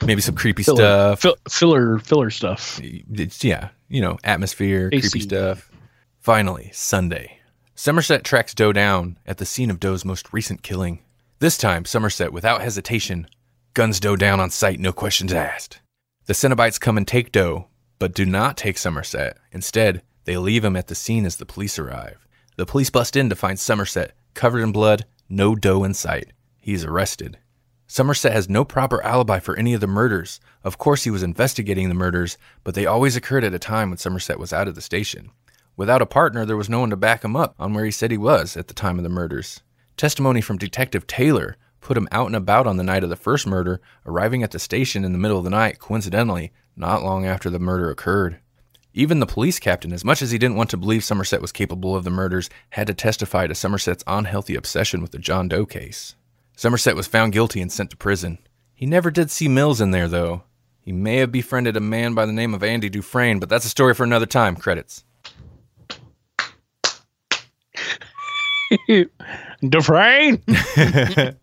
Maybe 0.00 0.20
some 0.20 0.36
creepy 0.36 0.62
Filler, 0.62 0.76
stuff. 0.76 1.22
Fill- 1.22 1.38
filler, 1.48 1.98
filler 1.98 2.30
stuff. 2.30 2.78
It's, 2.80 3.42
yeah, 3.42 3.70
you 3.88 4.00
know, 4.00 4.16
atmosphere, 4.22 4.90
AC. 4.92 5.10
creepy 5.10 5.24
stuff. 5.24 5.72
Finally, 6.20 6.70
Sunday. 6.72 7.40
Somerset 7.74 8.22
tracks 8.22 8.54
Doe 8.54 8.72
down 8.72 9.18
at 9.26 9.38
the 9.38 9.44
scene 9.44 9.70
of 9.70 9.80
Doe's 9.80 10.04
most 10.04 10.32
recent 10.32 10.62
killing. 10.62 11.00
This 11.40 11.58
time, 11.58 11.84
Somerset, 11.84 12.32
without 12.32 12.62
hesitation, 12.62 13.26
guns 13.74 13.98
Doe 13.98 14.14
down 14.14 14.38
on 14.38 14.50
sight, 14.50 14.78
no 14.78 14.92
questions 14.92 15.32
asked. 15.32 15.80
The 16.26 16.34
Cenobites 16.34 16.80
come 16.80 16.96
and 16.96 17.06
take 17.06 17.30
Doe, 17.30 17.68
but 18.00 18.12
do 18.12 18.26
not 18.26 18.56
take 18.56 18.78
Somerset. 18.78 19.38
Instead, 19.52 20.02
they 20.24 20.36
leave 20.36 20.64
him 20.64 20.74
at 20.74 20.88
the 20.88 20.96
scene 20.96 21.24
as 21.24 21.36
the 21.36 21.46
police 21.46 21.78
arrive. 21.78 22.26
The 22.56 22.66
police 22.66 22.90
bust 22.90 23.14
in 23.14 23.28
to 23.30 23.36
find 23.36 23.60
Somerset, 23.60 24.12
covered 24.34 24.62
in 24.62 24.72
blood, 24.72 25.06
no 25.28 25.54
Doe 25.54 25.84
in 25.84 25.94
sight. 25.94 26.32
He 26.58 26.72
is 26.72 26.84
arrested. 26.84 27.38
Somerset 27.86 28.32
has 28.32 28.48
no 28.48 28.64
proper 28.64 29.00
alibi 29.04 29.38
for 29.38 29.56
any 29.56 29.72
of 29.72 29.80
the 29.80 29.86
murders. 29.86 30.40
Of 30.64 30.78
course, 30.78 31.04
he 31.04 31.10
was 31.10 31.22
investigating 31.22 31.88
the 31.88 31.94
murders, 31.94 32.36
but 32.64 32.74
they 32.74 32.86
always 32.86 33.14
occurred 33.14 33.44
at 33.44 33.54
a 33.54 33.60
time 33.60 33.90
when 33.90 33.98
Somerset 33.98 34.40
was 34.40 34.52
out 34.52 34.66
of 34.66 34.74
the 34.74 34.80
station. 34.80 35.30
Without 35.76 36.02
a 36.02 36.06
partner, 36.06 36.44
there 36.44 36.56
was 36.56 36.68
no 36.68 36.80
one 36.80 36.90
to 36.90 36.96
back 36.96 37.24
him 37.24 37.36
up 37.36 37.54
on 37.56 37.72
where 37.72 37.84
he 37.84 37.92
said 37.92 38.10
he 38.10 38.18
was 38.18 38.56
at 38.56 38.66
the 38.66 38.74
time 38.74 38.98
of 38.98 39.04
the 39.04 39.08
murders. 39.08 39.60
Testimony 39.96 40.40
from 40.40 40.58
Detective 40.58 41.06
Taylor 41.06 41.56
put 41.86 41.96
him 41.96 42.08
out 42.10 42.26
and 42.26 42.34
about 42.34 42.66
on 42.66 42.78
the 42.78 42.82
night 42.82 43.04
of 43.04 43.10
the 43.10 43.14
first 43.14 43.46
murder, 43.46 43.80
arriving 44.04 44.42
at 44.42 44.50
the 44.50 44.58
station 44.58 45.04
in 45.04 45.12
the 45.12 45.18
middle 45.18 45.38
of 45.38 45.44
the 45.44 45.50
night, 45.50 45.78
coincidentally, 45.78 46.50
not 46.74 47.04
long 47.04 47.24
after 47.24 47.48
the 47.48 47.60
murder 47.60 47.90
occurred. 47.90 48.40
Even 48.92 49.20
the 49.20 49.26
police 49.26 49.60
captain, 49.60 49.92
as 49.92 50.04
much 50.04 50.20
as 50.20 50.32
he 50.32 50.38
didn't 50.38 50.56
want 50.56 50.68
to 50.70 50.76
believe 50.76 51.04
Somerset 51.04 51.40
was 51.40 51.52
capable 51.52 51.94
of 51.94 52.02
the 52.02 52.10
murders, 52.10 52.50
had 52.70 52.88
to 52.88 52.94
testify 52.94 53.46
to 53.46 53.54
Somerset's 53.54 54.02
unhealthy 54.08 54.56
obsession 54.56 55.00
with 55.00 55.12
the 55.12 55.18
John 55.18 55.46
Doe 55.46 55.64
case. 55.64 56.16
Somerset 56.56 56.96
was 56.96 57.06
found 57.06 57.32
guilty 57.32 57.60
and 57.60 57.70
sent 57.70 57.90
to 57.90 57.96
prison. 57.96 58.38
He 58.74 58.84
never 58.84 59.12
did 59.12 59.30
see 59.30 59.46
Mills 59.46 59.80
in 59.80 59.92
there, 59.92 60.08
though. 60.08 60.42
He 60.80 60.90
may 60.90 61.18
have 61.18 61.30
befriended 61.30 61.76
a 61.76 61.80
man 61.80 62.14
by 62.14 62.26
the 62.26 62.32
name 62.32 62.52
of 62.52 62.64
Andy 62.64 62.88
Dufresne, 62.88 63.38
but 63.38 63.48
that's 63.48 63.64
a 63.64 63.68
story 63.68 63.94
for 63.94 64.02
another 64.02 64.26
time. 64.26 64.56
Credits. 64.56 65.04
Dufresne. 69.68 70.42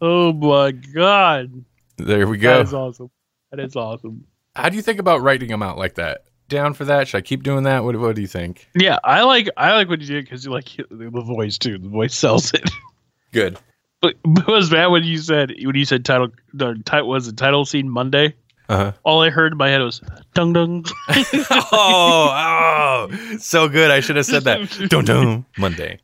Oh 0.00 0.32
my 0.32 0.72
god. 0.72 1.64
There 1.96 2.26
we 2.26 2.38
go. 2.38 2.58
That 2.58 2.66
is 2.66 2.74
awesome. 2.74 3.10
That 3.50 3.60
is 3.60 3.76
awesome. 3.76 4.24
How 4.54 4.68
do 4.68 4.76
you 4.76 4.82
think 4.82 4.98
about 4.98 5.22
writing 5.22 5.48
them 5.48 5.62
out 5.62 5.78
like 5.78 5.94
that? 5.94 6.24
Down 6.48 6.74
for 6.74 6.84
that? 6.84 7.08
Should 7.08 7.18
I 7.18 7.20
keep 7.22 7.42
doing 7.42 7.64
that? 7.64 7.84
What, 7.84 7.96
what 7.96 8.14
do 8.14 8.20
you 8.20 8.28
think? 8.28 8.68
Yeah, 8.74 8.98
I 9.02 9.22
like 9.22 9.48
I 9.56 9.72
like 9.72 9.88
what 9.88 10.00
you 10.00 10.06
did 10.06 10.24
because 10.24 10.44
you 10.44 10.52
like 10.52 10.68
the 10.90 11.10
voice 11.10 11.58
too. 11.58 11.78
The 11.78 11.88
voice 11.88 12.14
sells 12.14 12.54
it. 12.54 12.68
Good. 13.32 13.58
But, 14.00 14.14
but 14.24 14.48
it 14.48 14.52
was 14.52 14.70
bad 14.70 14.88
when 14.88 15.04
you 15.04 15.18
said 15.18 15.52
when 15.62 15.74
you 15.74 15.84
said 15.84 16.04
title 16.04 16.28
the 16.52 16.80
title 16.84 17.08
was 17.08 17.26
the 17.26 17.32
title 17.32 17.64
scene 17.64 17.88
Monday. 17.88 18.34
Uh-huh. 18.68 18.92
All 19.04 19.22
I 19.22 19.30
heard 19.30 19.52
in 19.52 19.58
my 19.58 19.68
head 19.68 19.80
was 19.80 20.00
dung 20.34 20.52
dung. 20.52 20.84
oh, 21.08 23.08
oh, 23.12 23.36
so 23.38 23.68
good. 23.68 23.90
I 23.90 24.00
should 24.00 24.16
have 24.16 24.26
said 24.26 24.44
that. 24.44 24.88
Dun 24.88 25.04
dun. 25.04 25.46
Monday. 25.56 25.98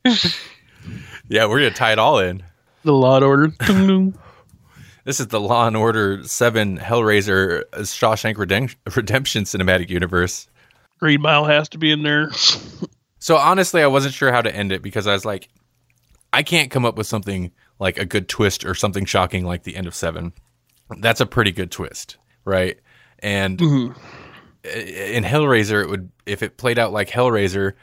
Yeah, 1.29 1.45
we're 1.45 1.59
gonna 1.59 1.71
tie 1.71 1.93
it 1.93 1.99
all 1.99 2.19
in. 2.19 2.43
The 2.83 2.93
Law 2.93 3.15
and 3.17 3.25
Order. 3.25 4.13
This 5.05 5.19
is 5.19 5.27
the 5.27 5.39
Law 5.41 5.67
and 5.67 5.75
Order 5.75 6.23
Seven 6.23 6.77
Hellraiser 6.77 7.63
Shawshank 7.73 8.35
Redemp- 8.35 8.95
Redemption 8.95 9.43
cinematic 9.43 9.89
universe. 9.89 10.47
Green 10.97 11.21
Mile 11.21 11.43
has 11.43 11.67
to 11.69 11.77
be 11.77 11.91
in 11.91 12.03
there. 12.03 12.31
So 13.19 13.35
honestly, 13.35 13.81
I 13.81 13.87
wasn't 13.87 14.13
sure 14.13 14.31
how 14.31 14.41
to 14.41 14.55
end 14.55 14.71
it 14.71 14.81
because 14.81 15.05
I 15.05 15.11
was 15.11 15.25
like, 15.25 15.49
I 16.31 16.41
can't 16.41 16.71
come 16.71 16.85
up 16.85 16.95
with 16.95 17.05
something 17.07 17.51
like 17.79 17.97
a 17.97 18.05
good 18.05 18.29
twist 18.29 18.63
or 18.65 18.75
something 18.75 19.03
shocking 19.03 19.43
like 19.43 19.63
the 19.63 19.75
end 19.75 19.87
of 19.87 19.95
Seven. 19.95 20.31
That's 20.99 21.19
a 21.19 21.25
pretty 21.25 21.51
good 21.51 21.69
twist, 21.69 22.15
right? 22.45 22.79
And 23.19 23.57
mm-hmm. 23.57 23.99
i- 24.65 24.69
in 24.69 25.25
Hellraiser, 25.25 25.83
it 25.83 25.89
would 25.89 26.11
if 26.25 26.41
it 26.41 26.55
played 26.55 26.79
out 26.79 26.93
like 26.93 27.09
Hellraiser, 27.09 27.73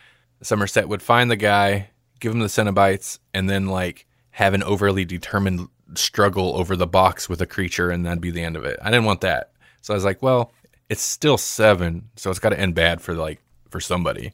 Somerset 0.42 0.88
would 0.88 1.02
find 1.02 1.30
the 1.30 1.36
guy, 1.36 1.90
give 2.18 2.32
him 2.32 2.40
the 2.40 2.46
Cenobites, 2.46 3.18
and 3.34 3.48
then 3.48 3.66
like 3.66 4.06
have 4.40 4.54
an 4.54 4.62
overly 4.62 5.04
determined 5.04 5.68
struggle 5.94 6.56
over 6.56 6.74
the 6.74 6.86
box 6.86 7.28
with 7.28 7.42
a 7.42 7.46
creature, 7.46 7.90
and 7.90 8.06
that'd 8.06 8.22
be 8.22 8.30
the 8.30 8.42
end 8.42 8.56
of 8.56 8.64
it. 8.64 8.78
I 8.82 8.90
didn't 8.90 9.04
want 9.04 9.20
that, 9.20 9.52
so 9.82 9.92
I 9.92 9.96
was 9.96 10.04
like, 10.04 10.22
well, 10.22 10.52
it's 10.88 11.02
still 11.02 11.36
seven, 11.36 12.08
so 12.16 12.30
it's 12.30 12.38
got 12.38 12.48
to 12.48 12.58
end 12.58 12.74
bad 12.74 13.00
for 13.02 13.14
like 13.14 13.40
for 13.68 13.80
somebody. 13.80 14.32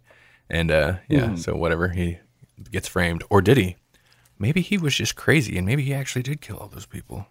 And 0.48 0.70
uh, 0.70 0.94
yeah, 1.08 1.34
so 1.34 1.56
whatever 1.56 1.88
he 1.88 2.18
gets 2.70 2.86
framed, 2.86 3.24
or 3.30 3.42
did 3.42 3.56
he? 3.56 3.76
Maybe 4.38 4.60
he 4.60 4.78
was 4.78 4.94
just 4.94 5.16
crazy, 5.16 5.56
and 5.58 5.66
maybe 5.66 5.82
he 5.82 5.92
actually 5.92 6.22
did 6.22 6.40
kill 6.40 6.56
all 6.58 6.68
those 6.68 6.86
people. 6.86 7.26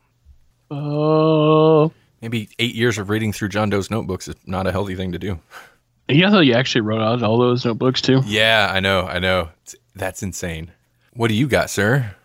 Oh, 0.70 1.92
Maybe 2.22 2.50
eight 2.60 2.76
years 2.76 2.98
of 2.98 3.10
reading 3.10 3.32
through 3.32 3.50
John 3.50 3.70
Doe's 3.70 3.90
notebooks 3.92 4.28
is 4.28 4.36
not 4.46 4.68
a 4.68 4.72
healthy 4.72 4.96
thing 4.96 5.12
to 5.14 5.20
do. 5.20 5.40
yeah. 6.10 6.30
Thought 6.30 6.46
you 6.46 6.54
actually 6.56 6.82
wrote 6.82 7.02
out 7.02 7.24
all 7.24 7.38
those 7.38 7.64
notebooks 7.66 8.02
too. 8.02 8.22
Yeah, 8.26 8.70
I 8.74 8.80
know, 8.82 9.02
I 9.02 9.20
know. 9.20 9.50
It's, 9.64 9.76
that's 9.96 10.24
insane. 10.24 10.72
What 11.14 11.30
do 11.30 11.36
you 11.36 11.48
got, 11.48 11.70
sir? 11.70 12.16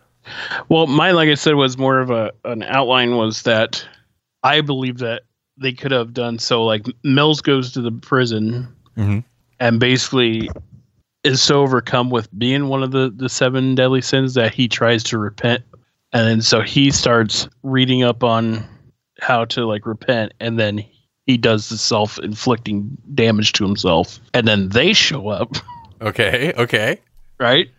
Well, 0.69 0.87
mine, 0.87 1.15
like 1.15 1.29
I 1.29 1.35
said, 1.35 1.55
was 1.55 1.77
more 1.77 1.99
of 1.99 2.09
a 2.09 2.31
an 2.45 2.63
outline. 2.63 3.17
Was 3.17 3.41
that 3.43 3.85
I 4.43 4.61
believe 4.61 4.99
that 4.99 5.23
they 5.57 5.73
could 5.73 5.91
have 5.91 6.13
done 6.13 6.39
so. 6.39 6.63
Like 6.63 6.85
Mills 7.03 7.41
goes 7.41 7.71
to 7.73 7.81
the 7.81 7.91
prison 7.91 8.67
Mhm. 8.97 9.23
and 9.59 9.79
basically 9.79 10.49
is 11.23 11.41
so 11.41 11.61
overcome 11.61 12.09
with 12.09 12.27
being 12.37 12.67
one 12.67 12.81
of 12.83 12.91
the 12.91 13.11
the 13.15 13.29
seven 13.29 13.75
deadly 13.75 14.01
sins 14.01 14.33
that 14.35 14.53
he 14.53 14.67
tries 14.67 15.03
to 15.03 15.17
repent, 15.17 15.63
and 16.13 16.27
then 16.27 16.41
so 16.41 16.61
he 16.61 16.91
starts 16.91 17.47
reading 17.63 18.03
up 18.03 18.23
on 18.23 18.63
how 19.21 19.45
to 19.45 19.65
like 19.65 19.85
repent, 19.85 20.33
and 20.39 20.59
then 20.59 20.83
he 21.27 21.37
does 21.37 21.69
the 21.69 21.77
self 21.77 22.17
inflicting 22.19 22.97
damage 23.13 23.51
to 23.53 23.63
himself, 23.63 24.19
and 24.33 24.47
then 24.47 24.69
they 24.69 24.93
show 24.93 25.29
up, 25.29 25.55
Okay, 26.01 26.53
okay. 26.57 26.97
right? 27.39 27.69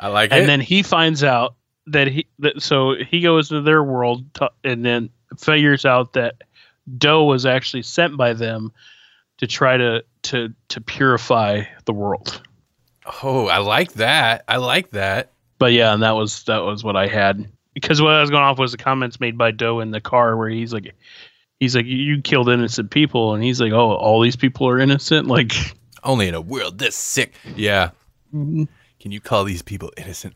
I 0.00 0.08
like 0.08 0.32
and 0.32 0.38
it. 0.38 0.40
And 0.40 0.48
then 0.48 0.60
he 0.60 0.82
finds 0.82 1.22
out 1.22 1.54
that 1.86 2.08
he 2.08 2.26
that, 2.38 2.62
so 2.62 2.94
he 2.94 3.20
goes 3.20 3.48
to 3.48 3.60
their 3.60 3.82
world 3.82 4.24
to, 4.34 4.50
and 4.64 4.84
then 4.84 5.10
figures 5.38 5.84
out 5.84 6.12
that 6.12 6.36
Doe 6.98 7.24
was 7.24 7.46
actually 7.46 7.82
sent 7.82 8.16
by 8.16 8.32
them 8.32 8.72
to 9.38 9.46
try 9.46 9.76
to 9.76 10.04
to 10.22 10.52
to 10.68 10.80
purify 10.80 11.64
the 11.84 11.92
world. 11.92 12.42
oh, 13.22 13.48
I 13.48 13.58
like 13.58 13.94
that. 13.94 14.44
I 14.48 14.56
like 14.56 14.90
that. 14.90 15.32
But 15.58 15.72
yeah, 15.72 15.92
and 15.92 16.02
that 16.02 16.12
was 16.12 16.44
that 16.44 16.58
was 16.58 16.84
what 16.84 16.96
I 16.96 17.06
had 17.06 17.48
because 17.74 18.02
what 18.02 18.12
I 18.12 18.20
was 18.20 18.30
going 18.30 18.42
off 18.42 18.58
was 18.58 18.72
the 18.72 18.78
comments 18.78 19.20
made 19.20 19.38
by 19.38 19.50
Doe 19.50 19.80
in 19.80 19.90
the 19.90 20.00
car 20.00 20.36
where 20.36 20.48
he's 20.48 20.72
like 20.72 20.94
he's 21.60 21.74
like 21.74 21.86
you 21.86 22.20
killed 22.20 22.48
innocent 22.48 22.90
people 22.90 23.34
and 23.34 23.42
he's 23.42 23.60
like 23.60 23.72
oh 23.72 23.94
all 23.94 24.20
these 24.20 24.36
people 24.36 24.68
are 24.68 24.78
innocent 24.78 25.26
like 25.28 25.52
Only 26.04 26.28
in 26.28 26.34
a 26.34 26.40
world 26.40 26.78
this 26.78 26.96
sick. 26.96 27.34
Yeah. 27.56 27.90
Mm-hmm. 28.34 28.64
Can 29.00 29.12
you 29.12 29.20
call 29.20 29.44
these 29.44 29.62
people 29.62 29.92
innocent? 29.96 30.34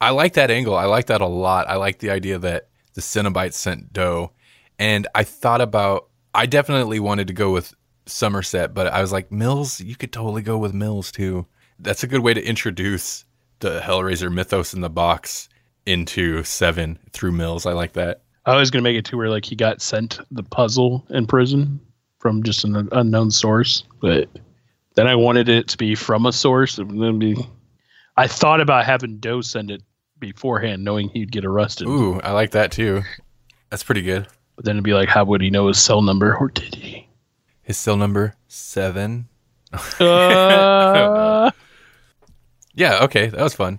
I 0.00 0.10
like 0.10 0.34
that 0.34 0.50
angle. 0.50 0.76
I 0.76 0.84
like 0.84 1.06
that 1.06 1.20
a 1.20 1.26
lot. 1.26 1.68
I 1.68 1.76
like 1.76 1.98
the 1.98 2.10
idea 2.10 2.38
that 2.38 2.68
the 2.94 3.00
Cenobites 3.00 3.54
sent 3.54 3.92
Doe. 3.92 4.32
And 4.78 5.06
I 5.14 5.24
thought 5.24 5.60
about, 5.60 6.08
I 6.34 6.46
definitely 6.46 7.00
wanted 7.00 7.28
to 7.28 7.32
go 7.32 7.52
with 7.52 7.74
Somerset, 8.06 8.74
but 8.74 8.88
I 8.88 9.00
was 9.00 9.12
like, 9.12 9.32
Mills, 9.32 9.80
you 9.80 9.96
could 9.96 10.12
totally 10.12 10.42
go 10.42 10.58
with 10.58 10.74
Mills 10.74 11.10
too. 11.10 11.46
That's 11.78 12.02
a 12.02 12.06
good 12.06 12.20
way 12.20 12.34
to 12.34 12.42
introduce 12.42 13.24
the 13.60 13.80
Hellraiser 13.80 14.32
mythos 14.32 14.74
in 14.74 14.80
the 14.80 14.90
box 14.90 15.48
into 15.86 16.44
Seven 16.44 16.98
through 17.12 17.32
Mills. 17.32 17.66
I 17.66 17.72
like 17.72 17.94
that. 17.94 18.22
I 18.46 18.56
was 18.56 18.70
gonna 18.70 18.82
make 18.82 18.96
it 18.96 19.06
to 19.06 19.16
where 19.16 19.30
like 19.30 19.44
he 19.44 19.56
got 19.56 19.80
sent 19.80 20.20
the 20.30 20.42
puzzle 20.42 21.06
in 21.10 21.26
prison 21.26 21.80
from 22.18 22.42
just 22.42 22.64
an 22.64 22.88
unknown 22.92 23.30
source, 23.30 23.84
but 24.00 24.28
then 24.94 25.06
I 25.06 25.14
wanted 25.14 25.48
it 25.48 25.68
to 25.68 25.78
be 25.78 25.94
from 25.94 26.26
a 26.26 26.32
source. 26.32 26.78
And 26.78 27.02
then 27.02 27.18
be, 27.18 27.34
I 28.16 28.26
thought 28.26 28.60
about 28.60 28.84
having 28.84 29.18
Doe 29.18 29.40
send 29.40 29.70
it 29.70 29.82
beforehand, 30.18 30.84
knowing 30.84 31.08
he'd 31.08 31.32
get 31.32 31.44
arrested. 31.44 31.88
Ooh, 31.88 32.20
I 32.20 32.32
like 32.32 32.52
that 32.52 32.70
too. 32.72 33.02
That's 33.70 33.82
pretty 33.82 34.02
good. 34.02 34.28
But 34.56 34.64
then 34.64 34.76
it'd 34.76 34.84
be 34.84 34.94
like, 34.94 35.08
how 35.08 35.24
would 35.24 35.40
he 35.40 35.50
know 35.50 35.66
his 35.66 35.82
cell 35.82 36.00
number, 36.02 36.36
or 36.36 36.48
did 36.48 36.74
he? 36.74 37.08
His 37.62 37.76
cell 37.76 37.96
number 37.96 38.34
seven. 38.46 39.28
Uh, 39.98 41.50
Yeah, 42.74 43.04
okay, 43.04 43.28
that 43.28 43.40
was 43.40 43.54
fun. 43.54 43.78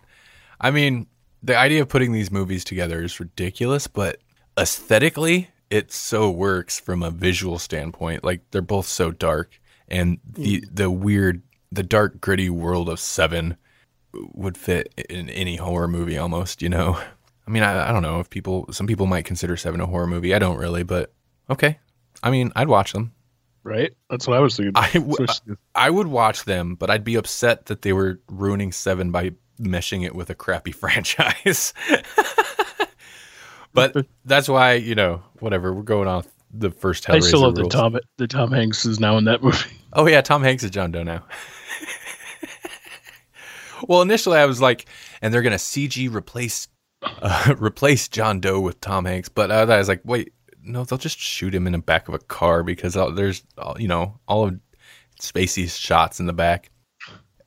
I 0.60 0.72
mean, 0.72 1.07
the 1.44 1.57
idea 1.57 1.82
of 1.82 1.90
putting 1.90 2.14
these 2.14 2.32
movies 2.32 2.64
together 2.64 3.03
is 3.03 3.20
ridiculous, 3.20 3.88
but 3.88 4.20
aesthetically, 4.57 5.49
it 5.70 5.91
so 5.91 6.30
works 6.32 6.80
from 6.80 7.03
a 7.03 7.12
visual 7.12 7.60
standpoint. 7.60 8.24
Like 8.24 8.41
they're 8.52 8.62
both 8.62 8.88
so 8.88 9.12
dark, 9.12 9.60
and 9.88 10.20
the 10.26 10.64
the 10.72 10.90
weird, 10.90 11.41
the 11.72 11.84
dark, 11.84 12.22
gritty 12.22 12.49
world 12.49 12.88
of 12.88 12.99
Seven 12.99 13.57
would 14.33 14.57
fit 14.57 14.93
in 15.09 15.29
any 15.29 15.55
horror 15.57 15.87
movie 15.87 16.17
almost. 16.17 16.61
You 16.61 16.69
know, 16.69 16.99
I 17.47 17.51
mean, 17.51 17.63
I, 17.63 17.89
I 17.89 17.91
don't 17.91 18.01
know 18.01 18.19
if 18.19 18.29
people, 18.29 18.65
some 18.71 18.87
people 18.87 19.05
might 19.05 19.25
consider 19.25 19.57
Seven 19.57 19.81
a 19.81 19.85
horror 19.85 20.07
movie. 20.07 20.33
I 20.33 20.39
don't 20.39 20.57
really, 20.57 20.83
but 20.83 21.13
okay. 21.49 21.79
I 22.23 22.31
mean, 22.31 22.51
I'd 22.55 22.67
watch 22.67 22.93
them. 22.93 23.13
right? 23.63 23.93
That's 24.09 24.27
what 24.27 24.37
I 24.37 24.39
was 24.39 24.55
thinking. 24.55 24.73
I 24.75 24.91
w- 24.93 25.27
I 25.75 25.89
would 25.89 26.07
watch 26.07 26.45
them, 26.45 26.75
but 26.75 26.89
I'd 26.89 27.03
be 27.03 27.15
upset 27.15 27.65
that 27.67 27.81
they 27.81 27.93
were 27.93 28.19
ruining 28.29 28.71
Seven 28.71 29.11
by 29.11 29.31
meshing 29.59 30.05
it 30.05 30.15
with 30.15 30.29
a 30.29 30.35
crappy 30.35 30.71
franchise. 30.73 31.73
but 33.73 33.95
that's 34.25 34.47
why 34.47 34.73
you 34.73 34.95
know, 34.95 35.21
whatever. 35.39 35.73
We're 35.73 35.83
going 35.83 36.07
off 36.07 36.27
the 36.53 36.71
first 36.71 37.03
Hellraiser 37.03 37.15
I 37.15 37.19
still 37.19 37.41
love 37.41 37.55
the 37.55 37.61
rules. 37.61 37.73
Tom. 37.73 37.97
The 38.17 38.27
Tom 38.27 38.51
Hanks 38.51 38.85
is 38.85 38.99
now 38.99 39.17
in 39.17 39.25
that 39.25 39.43
movie. 39.43 39.69
Oh 39.93 40.07
yeah, 40.07 40.21
Tom 40.21 40.41
Hanks 40.43 40.63
is 40.63 40.71
John 40.71 40.91
Doe 40.91 41.03
now. 41.03 41.23
well, 43.88 44.02
initially 44.02 44.38
I 44.38 44.45
was 44.45 44.61
like, 44.61 44.85
and 45.22 45.34
they're 45.34 45.41
gonna 45.41 45.56
CG 45.56 46.14
replace 46.14 46.68
uh, 47.02 47.56
replace 47.60 48.07
John 48.07 48.39
Doe 48.39 48.60
with 48.60 48.80
Tom 48.81 49.06
Hanks, 49.06 49.30
but 49.30 49.52
uh, 49.52 49.65
I 49.69 49.77
was 49.77 49.88
like, 49.88 50.02
wait, 50.06 50.34
no, 50.64 50.84
they'll 50.84 50.97
just 50.97 51.19
shoot 51.19 51.53
him 51.53 51.68
in 51.68 51.73
the 51.73 51.80
back 51.80 52.07
of 52.07 52.14
a 52.14 52.19
car 52.19 52.64
because 52.64 52.95
uh, 52.95 53.10
there's 53.10 53.43
uh, 53.57 53.73
you 53.77 53.88
know 53.88 54.19
all 54.27 54.47
of 54.47 54.60
Spacey's 55.22 55.77
shots 55.77 56.19
in 56.19 56.26
the 56.26 56.34
back, 56.34 56.72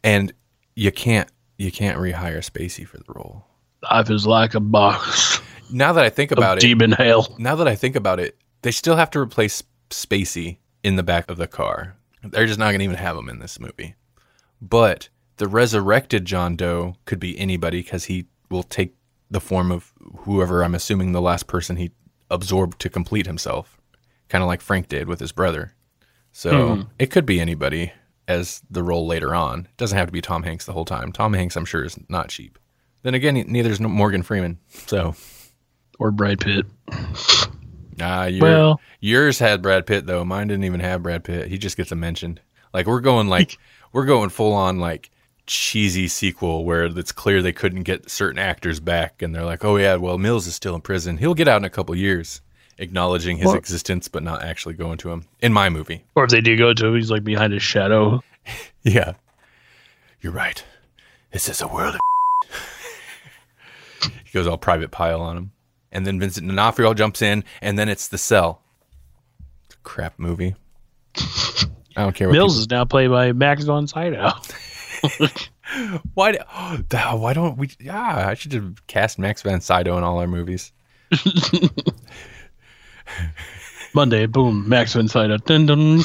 and 0.05 0.33
you 0.77 0.93
can't 0.93 1.31
you 1.59 1.73
can't 1.73 1.99
rehire 1.99 2.39
Spacey 2.39 2.87
for 2.87 2.99
the 2.99 3.05
role. 3.09 3.45
Life 3.91 4.11
is 4.11 4.27
like 4.27 4.55
a 4.55 4.61
box 4.61 5.41
Now 5.71 5.93
that 5.93 6.05
I 6.05 6.11
think 6.11 6.31
about 6.33 6.59
it, 6.59 6.61
demon 6.63 6.93
hail. 6.93 7.35
now 7.39 7.55
that 7.57 7.69
I 7.69 7.75
think 7.75 7.97
about 7.97 8.21
it, 8.21 8.37
they 8.63 8.71
still 8.71 8.97
have 8.97 9.11
to 9.11 9.21
replace 9.21 9.63
Spacey 9.91 10.59
in 10.83 10.97
the 10.97 11.03
back 11.03 11.31
of 11.31 11.37
the 11.37 11.47
car. 11.47 11.97
They're 12.23 12.47
just 12.47 12.59
not 12.59 12.67
going 12.67 12.79
to 12.79 12.85
even 12.85 12.97
have 12.97 13.17
him 13.17 13.29
in 13.29 13.39
this 13.39 13.61
movie. 13.61 13.95
But 14.61 15.09
the 15.39 15.49
resurrected 15.49 16.25
John 16.25 16.55
Doe 16.57 16.97
could 17.05 17.19
be 17.21 17.39
anybody 17.39 17.83
because 17.83 18.05
he 18.05 18.27
will 18.51 18.63
take 18.63 18.95
the 19.31 19.41
form 19.41 19.71
of 19.73 19.93
whoever 20.21 20.63
I'm 20.63 20.75
assuming 20.75 21.13
the 21.13 21.21
last 21.21 21.47
person 21.47 21.77
he 21.77 21.91
absorbed 22.31 22.79
to 22.81 22.89
complete 22.91 23.27
himself, 23.27 23.79
kind 24.29 24.43
of 24.43 24.49
like 24.49 24.61
Frank 24.61 24.89
did 24.89 25.09
with 25.09 25.21
his 25.21 25.33
brother. 25.33 25.75
So 26.33 26.87
it 26.99 27.11
could 27.11 27.27
be 27.27 27.41
anybody 27.41 27.93
as 28.27 28.63
the 28.71 28.83
role 28.83 29.07
later 29.07 29.35
on. 29.35 29.61
It 29.61 29.77
doesn't 29.77 29.97
have 29.99 30.07
to 30.09 30.13
be 30.13 30.21
Tom 30.21 30.43
Hanks 30.45 30.67
the 30.67 30.73
whole 30.73 30.85
time. 30.85 31.11
Tom 31.13 31.33
Hanks, 31.33 31.57
I'm 31.57 31.65
sure, 31.65 31.85
is 31.85 31.99
not 32.09 32.29
cheap. 32.29 32.59
Then 33.03 33.15
again, 33.15 33.35
neither 33.49 33.71
is 33.71 33.81
Morgan 33.81 34.23
Freeman. 34.23 34.59
So 34.87 35.15
Or 35.99 36.11
Brad 36.11 36.41
Pitt. 36.41 36.67
Ah, 38.01 38.27
your, 38.27 38.43
Well- 38.43 38.81
yours 39.01 39.39
had 39.39 39.63
Brad 39.63 39.87
Pitt 39.87 40.07
though. 40.07 40.25
Mine 40.25 40.49
didn't 40.49 40.65
even 40.65 40.81
have 40.81 41.03
Brad 41.03 41.25
Pitt. 41.25 41.49
He 41.49 41.59
just 41.59 41.77
gets 41.77 41.93
a 41.93 41.97
mention. 41.97 42.39
Like 42.73 42.87
we're 42.87 43.01
going 43.01 43.29
like 43.29 43.59
we're 43.93 44.05
going 44.05 44.31
full 44.31 44.53
on 44.53 44.79
like 44.79 45.11
cheesy 45.49 46.07
sequel 46.07 46.65
where 46.65 46.85
it's 46.85 47.11
clear 47.11 47.43
they 47.43 47.53
couldn't 47.53 47.83
get 47.83 48.09
certain 48.09 48.39
actors 48.39 48.79
back, 48.79 49.21
and 49.23 49.35
they're 49.35 49.45
like, 49.45 49.65
"Oh 49.65 49.77
yeah, 49.77 49.97
well 49.97 50.19
Mills 50.19 50.47
is 50.47 50.55
still 50.55 50.75
in 50.77 50.81
prison. 50.81 51.17
He'll 51.17 51.35
get 51.35 51.49
out 51.49 51.57
in 51.61 51.65
a 51.65 51.71
couple 51.71 51.97
years." 51.97 52.41
Acknowledging 52.81 53.39
his 53.39 53.53
existence, 53.55 54.07
but 54.07 54.23
not 54.23 54.45
actually 54.45 54.75
going 54.75 54.99
to 54.99 55.11
him. 55.11 55.25
In 55.41 55.53
my 55.53 55.69
movie, 55.69 56.05
Or 56.15 56.23
if 56.23 56.31
they 56.31 56.41
do 56.41 56.57
go 56.57 56.73
to 56.73 56.87
him, 56.87 56.95
he's 56.95 57.11
like 57.11 57.25
behind 57.25 57.53
his 57.53 57.63
shadow. 57.65 58.23
yeah, 58.83 59.15
you're 60.21 60.33
right. 60.33 60.63
This 61.33 61.49
is 61.49 61.61
a 61.61 61.67
world 61.67 61.97
of. 61.97 62.01
he 64.25 64.31
goes 64.33 64.47
all 64.47 64.59
Private 64.59 64.93
Pyle 64.93 65.21
on 65.21 65.37
him, 65.37 65.51
and 65.91 66.07
then 66.07 66.21
Vincent 66.21 66.47
D'Onofrio 66.47 66.95
jumps 66.95 67.21
in, 67.21 67.43
and 67.61 67.77
then 67.77 67.89
it's 67.89 68.07
the 68.07 68.17
cell. 68.19 68.63
It's 69.67 69.75
a 69.75 69.79
crap 69.79 70.17
movie. 70.17 70.55
I 71.97 72.03
don't 72.05 72.15
care. 72.15 72.29
What 72.29 72.35
Mills 72.35 72.53
people- 72.53 72.61
is 72.61 72.71
now 72.71 72.85
played 72.85 73.11
by 73.11 73.33
Max 73.33 73.65
von 73.65 73.89
Sydow. 73.89 74.31
Why? 76.15 76.33
do- 76.33 76.39
Oh, 76.55 76.79
why 77.17 77.33
don't 77.35 77.59
we? 77.59 77.69
Yeah, 77.79 78.29
I 78.29 78.35
should 78.35 78.53
have 78.55 78.87
cast 78.87 79.19
Max 79.19 79.43
von 79.43 79.61
Sydow 79.61 79.99
in 79.99 80.05
all 80.05 80.19
our 80.19 80.27
movies. 80.27 80.73
Monday, 83.95 84.27
boom, 84.27 84.69
Max 84.69 84.93
von 84.95 85.09
Sydow. 85.09 85.39
Dun, 85.39 85.67
dun. 85.67 86.01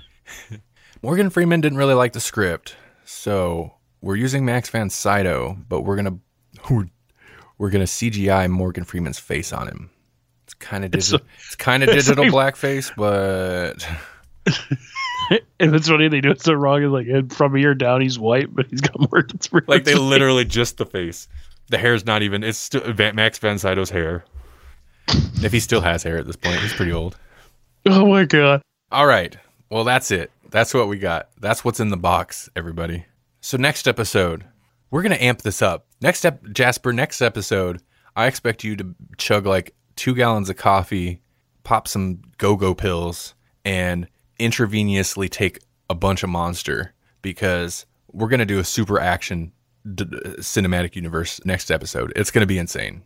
Morgan 1.02 1.30
Freeman 1.30 1.60
didn't 1.60 1.78
really 1.78 1.94
like 1.94 2.12
the 2.12 2.20
script, 2.20 2.76
so 3.04 3.74
we're 4.00 4.16
using 4.16 4.44
Max 4.44 4.68
von 4.70 4.88
Sydow, 4.90 5.56
but 5.68 5.82
we're 5.82 5.96
gonna 5.96 6.18
we're, 6.70 6.86
we're 7.58 7.70
gonna 7.70 7.84
CGI 7.84 8.48
Morgan 8.50 8.84
Freeman's 8.84 9.18
face 9.18 9.52
on 9.52 9.68
him. 9.68 9.90
It's 10.44 10.54
kind 10.54 10.84
of 10.84 10.94
It's 10.94 11.08
digital. 11.08 11.26
It's 11.46 11.56
kind 11.56 11.82
of 11.82 11.88
digital 11.90 12.30
like- 12.30 12.54
blackface, 12.54 12.92
but 12.96 13.86
and 15.60 15.74
it's 15.74 15.88
funny 15.88 16.08
they 16.08 16.20
do 16.20 16.30
it 16.30 16.42
so 16.42 16.52
wrong. 16.52 16.82
It's 16.82 16.90
like 16.92 17.32
from 17.32 17.54
here 17.54 17.74
down, 17.74 18.00
he's 18.00 18.18
white, 18.18 18.54
but 18.54 18.66
he's 18.66 18.80
got 18.80 18.98
more. 19.10 19.26
Like 19.66 19.84
they 19.84 19.94
literally 19.94 20.44
just 20.44 20.78
the 20.78 20.86
face. 20.86 21.28
The 21.68 21.78
hair's 21.78 22.04
not 22.04 22.22
even. 22.22 22.44
It's 22.44 22.58
still 22.58 22.82
Max 23.14 23.38
von 23.38 23.58
Sydow's 23.58 23.90
hair. 23.90 24.24
If 25.42 25.52
he 25.52 25.60
still 25.60 25.80
has 25.80 26.02
hair 26.02 26.18
at 26.18 26.26
this 26.26 26.36
point, 26.36 26.60
he's 26.60 26.72
pretty 26.72 26.92
old. 26.92 27.16
Oh 27.84 28.06
my 28.06 28.24
god. 28.24 28.62
All 28.92 29.08
right. 29.08 29.36
Well, 29.68 29.82
that's 29.82 30.12
it. 30.12 30.30
That's 30.52 30.72
what 30.72 30.86
we 30.86 31.00
got. 31.00 31.30
That's 31.40 31.64
what's 31.64 31.80
in 31.80 31.88
the 31.88 31.96
box, 31.96 32.48
everybody. 32.54 33.06
So 33.40 33.56
next 33.56 33.88
episode, 33.88 34.44
we're 34.92 35.02
gonna 35.02 35.16
amp 35.16 35.42
this 35.42 35.62
up. 35.62 35.86
Next 36.00 36.24
ep- 36.24 36.44
Jasper. 36.52 36.92
Next 36.92 37.20
episode, 37.20 37.82
I 38.14 38.26
expect 38.26 38.62
you 38.62 38.76
to 38.76 38.94
chug 39.18 39.46
like 39.46 39.74
two 39.96 40.14
gallons 40.14 40.48
of 40.48 40.56
coffee, 40.56 41.22
pop 41.64 41.88
some 41.88 42.22
go-go 42.38 42.72
pills, 42.72 43.34
and 43.64 44.06
intravenously 44.46 45.30
take 45.30 45.60
a 45.88 45.94
bunch 45.94 46.22
of 46.22 46.30
monster 46.30 46.94
because 47.22 47.86
we're 48.12 48.28
gonna 48.28 48.46
do 48.46 48.58
a 48.58 48.64
super 48.64 48.98
action 49.00 49.52
d- 49.94 50.04
cinematic 50.38 50.96
universe 50.96 51.40
next 51.44 51.70
episode. 51.70 52.12
It's 52.16 52.30
gonna 52.30 52.46
be 52.46 52.58
insane. 52.58 53.02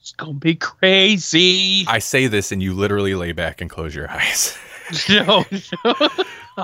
It's 0.00 0.12
gonna 0.12 0.34
be 0.34 0.54
crazy. 0.54 1.84
I 1.88 1.98
say 1.98 2.26
this, 2.26 2.52
and 2.52 2.62
you 2.62 2.74
literally 2.74 3.14
lay 3.14 3.32
back 3.32 3.60
and 3.60 3.70
close 3.70 3.94
your 3.94 4.10
eyes. 4.10 4.56
no, 5.08 5.44
no. 5.84 5.94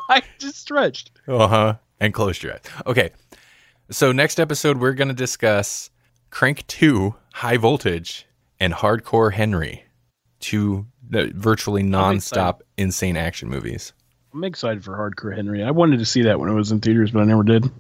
I 0.09 0.23
just 0.39 0.59
stretched. 0.59 1.11
Uh 1.27 1.49
huh. 1.49 1.75
And 2.01 2.15
close 2.15 2.43
your 2.43 2.55
eyes. 2.55 2.63
Okay. 2.87 3.11
So 3.91 4.13
next 4.13 4.39
episode, 4.39 4.79
we're 4.79 4.93
going 4.93 5.09
to 5.09 5.15
discuss 5.15 5.91
Crank 6.31 6.67
2, 6.69 7.15
High 7.35 7.57
Voltage, 7.57 8.27
and 8.61 8.73
Hardcore 8.73 9.33
Henry. 9.33 9.85
Two 10.41 10.87
virtually 11.11 11.83
non-stop 11.83 12.63
insane 12.77 13.17
action 13.17 13.49
movies. 13.49 13.93
I'm 14.33 14.45
excited 14.45 14.85
for 14.85 14.97
Hardcore 14.97 15.35
Henry. 15.35 15.63
I 15.63 15.71
wanted 15.71 15.99
to 15.99 16.07
see 16.07 16.23
that 16.23 16.39
when 16.39 16.49
it 16.49 16.55
was 16.55 16.71
in 16.71 16.81
theaters, 16.81 17.11
but 17.11 17.21
I 17.21 17.25
never 17.25 17.43
did. 17.43 17.71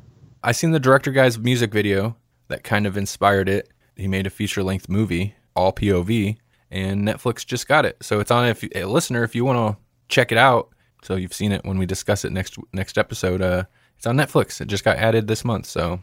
I 0.42 0.52
seen 0.52 0.72
the 0.72 0.80
director 0.80 1.10
guy's 1.12 1.38
music 1.38 1.72
video 1.72 2.16
that 2.48 2.64
kind 2.64 2.86
of 2.86 2.96
inspired 2.96 3.48
it. 3.48 3.70
He 3.96 4.08
made 4.08 4.26
a 4.26 4.30
feature-length 4.30 4.88
movie, 4.88 5.34
all 5.54 5.72
POV, 5.72 6.38
and 6.70 7.06
Netflix 7.06 7.46
just 7.46 7.68
got 7.68 7.84
it. 7.84 7.96
So 8.02 8.20
it's 8.20 8.30
on. 8.30 8.46
If 8.46 8.64
a 8.74 8.84
listener, 8.84 9.22
if 9.22 9.34
you 9.34 9.44
want 9.44 9.58
to 9.76 9.82
check 10.08 10.32
it 10.32 10.38
out, 10.38 10.70
so 11.02 11.16
you've 11.16 11.34
seen 11.34 11.52
it 11.52 11.64
when 11.64 11.78
we 11.78 11.86
discuss 11.86 12.24
it 12.24 12.32
next 12.32 12.56
next 12.72 12.98
episode. 12.98 13.42
Uh, 13.42 13.64
it's 13.96 14.06
on 14.06 14.16
Netflix. 14.16 14.60
It 14.60 14.68
just 14.68 14.84
got 14.84 14.96
added 14.96 15.26
this 15.26 15.44
month, 15.44 15.66
so 15.66 16.00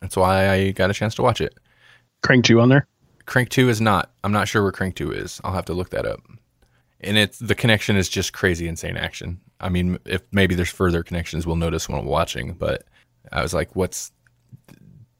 that's 0.00 0.16
why 0.16 0.50
I 0.50 0.70
got 0.70 0.90
a 0.90 0.94
chance 0.94 1.14
to 1.16 1.22
watch 1.22 1.40
it. 1.40 1.54
Crank 2.22 2.44
two 2.46 2.60
on 2.60 2.68
there. 2.68 2.86
Crank 3.26 3.48
Two 3.48 3.68
is 3.68 3.80
not. 3.80 4.12
I'm 4.22 4.32
not 4.32 4.48
sure 4.48 4.62
where 4.62 4.72
Crank 4.72 4.96
Two 4.96 5.12
is. 5.12 5.40
I'll 5.44 5.52
have 5.54 5.64
to 5.66 5.74
look 5.74 5.90
that 5.90 6.06
up. 6.06 6.20
And 7.00 7.18
it's 7.18 7.38
the 7.38 7.54
connection 7.54 7.96
is 7.96 8.08
just 8.08 8.32
crazy 8.32 8.66
insane 8.66 8.96
action. 8.96 9.40
I 9.60 9.68
mean, 9.68 9.98
if 10.04 10.22
maybe 10.32 10.54
there's 10.54 10.70
further 10.70 11.02
connections, 11.02 11.46
we'll 11.46 11.56
notice 11.56 11.88
when 11.88 11.98
I'm 11.98 12.06
watching. 12.06 12.52
But 12.54 12.84
I 13.32 13.42
was 13.42 13.54
like, 13.54 13.74
what's 13.76 14.12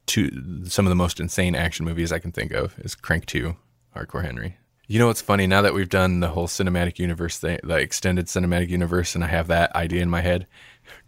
to 0.06 0.64
some 0.66 0.86
of 0.86 0.90
the 0.90 0.96
most 0.96 1.20
insane 1.20 1.54
action 1.54 1.84
movies 1.84 2.12
I 2.12 2.18
can 2.18 2.32
think 2.32 2.52
of 2.52 2.78
is 2.80 2.94
Crank 2.94 3.26
Two, 3.26 3.56
Hardcore 3.94 4.24
Henry. 4.24 4.56
You 4.86 4.98
know 4.98 5.06
what's 5.06 5.22
funny? 5.22 5.46
Now 5.46 5.62
that 5.62 5.72
we've 5.72 5.88
done 5.88 6.20
the 6.20 6.28
whole 6.28 6.46
cinematic 6.46 6.98
universe 6.98 7.38
thing, 7.38 7.58
the 7.62 7.76
extended 7.76 8.26
cinematic 8.26 8.68
universe, 8.68 9.14
and 9.14 9.24
I 9.24 9.28
have 9.28 9.46
that 9.46 9.74
idea 9.74 10.02
in 10.02 10.10
my 10.10 10.20
head, 10.20 10.46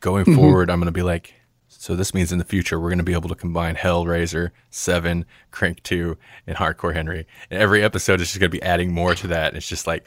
going 0.00 0.24
mm-hmm. 0.24 0.36
forward, 0.36 0.70
I'm 0.70 0.78
going 0.78 0.86
to 0.86 0.92
be 0.92 1.02
like, 1.02 1.34
so 1.68 1.94
this 1.94 2.14
means 2.14 2.32
in 2.32 2.38
the 2.38 2.44
future 2.44 2.78
we're 2.80 2.90
going 2.90 2.98
to 2.98 3.04
be 3.04 3.12
able 3.12 3.28
to 3.28 3.34
combine 3.34 3.76
Hellraiser, 3.76 4.50
Seven, 4.70 5.24
Crank 5.50 5.82
Two, 5.82 6.16
and 6.46 6.56
Hardcore 6.56 6.94
Henry. 6.94 7.26
And 7.50 7.60
every 7.60 7.82
episode 7.82 8.20
is 8.20 8.28
just 8.28 8.40
going 8.40 8.50
to 8.50 8.56
be 8.56 8.62
adding 8.62 8.92
more 8.92 9.14
to 9.14 9.26
that. 9.28 9.54
It's 9.54 9.68
just 9.68 9.86
like 9.86 10.04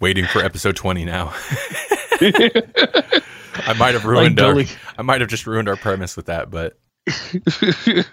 waiting 0.00 0.26
for 0.26 0.40
episode 0.40 0.76
20 0.76 1.04
now. 1.04 1.32
I 3.56 3.72
might 3.78 3.94
have 3.94 4.04
ruined 4.04 4.40
our, 4.40 4.62
I 4.98 5.02
might 5.02 5.20
have 5.20 5.30
just 5.30 5.46
ruined 5.46 5.68
our 5.68 5.76
premise 5.76 6.16
with 6.16 6.26
that, 6.26 6.50
but 6.50 6.78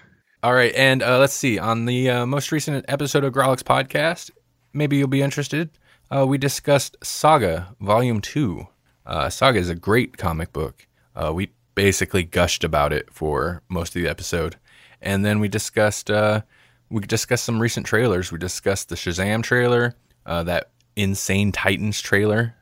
all 0.43 0.53
right, 0.53 0.73
and 0.75 1.01
uh, 1.01 1.19
let's 1.19 1.33
see. 1.33 1.59
On 1.59 1.85
the 1.85 2.09
uh, 2.09 2.25
most 2.25 2.51
recent 2.51 2.85
episode 2.87 3.23
of 3.23 3.33
Grawlix 3.33 3.63
Podcast, 3.63 4.31
maybe 4.73 4.97
you'll 4.97 5.07
be 5.07 5.21
interested. 5.21 5.69
Uh, 6.09 6.25
we 6.27 6.37
discussed 6.37 6.97
Saga 7.03 7.75
Volume 7.79 8.21
Two. 8.21 8.67
Uh, 9.05 9.29
Saga 9.29 9.59
is 9.59 9.69
a 9.69 9.75
great 9.75 10.17
comic 10.17 10.51
book. 10.51 10.87
Uh, 11.15 11.31
we 11.33 11.51
basically 11.81 12.21
gushed 12.21 12.63
about 12.63 12.93
it 12.93 13.11
for 13.11 13.63
most 13.67 13.95
of 13.95 14.03
the 14.03 14.07
episode, 14.07 14.55
and 15.01 15.25
then 15.25 15.39
we 15.39 15.47
discussed 15.47 16.11
uh, 16.11 16.41
we 16.91 17.01
discussed 17.01 17.43
some 17.43 17.59
recent 17.59 17.87
trailers. 17.87 18.31
We 18.31 18.37
discussed 18.37 18.89
the 18.89 18.95
Shazam 18.95 19.41
trailer, 19.41 19.95
uh, 20.27 20.43
that 20.43 20.69
Insane 20.95 21.51
Titans 21.51 21.99
trailer 21.99 22.53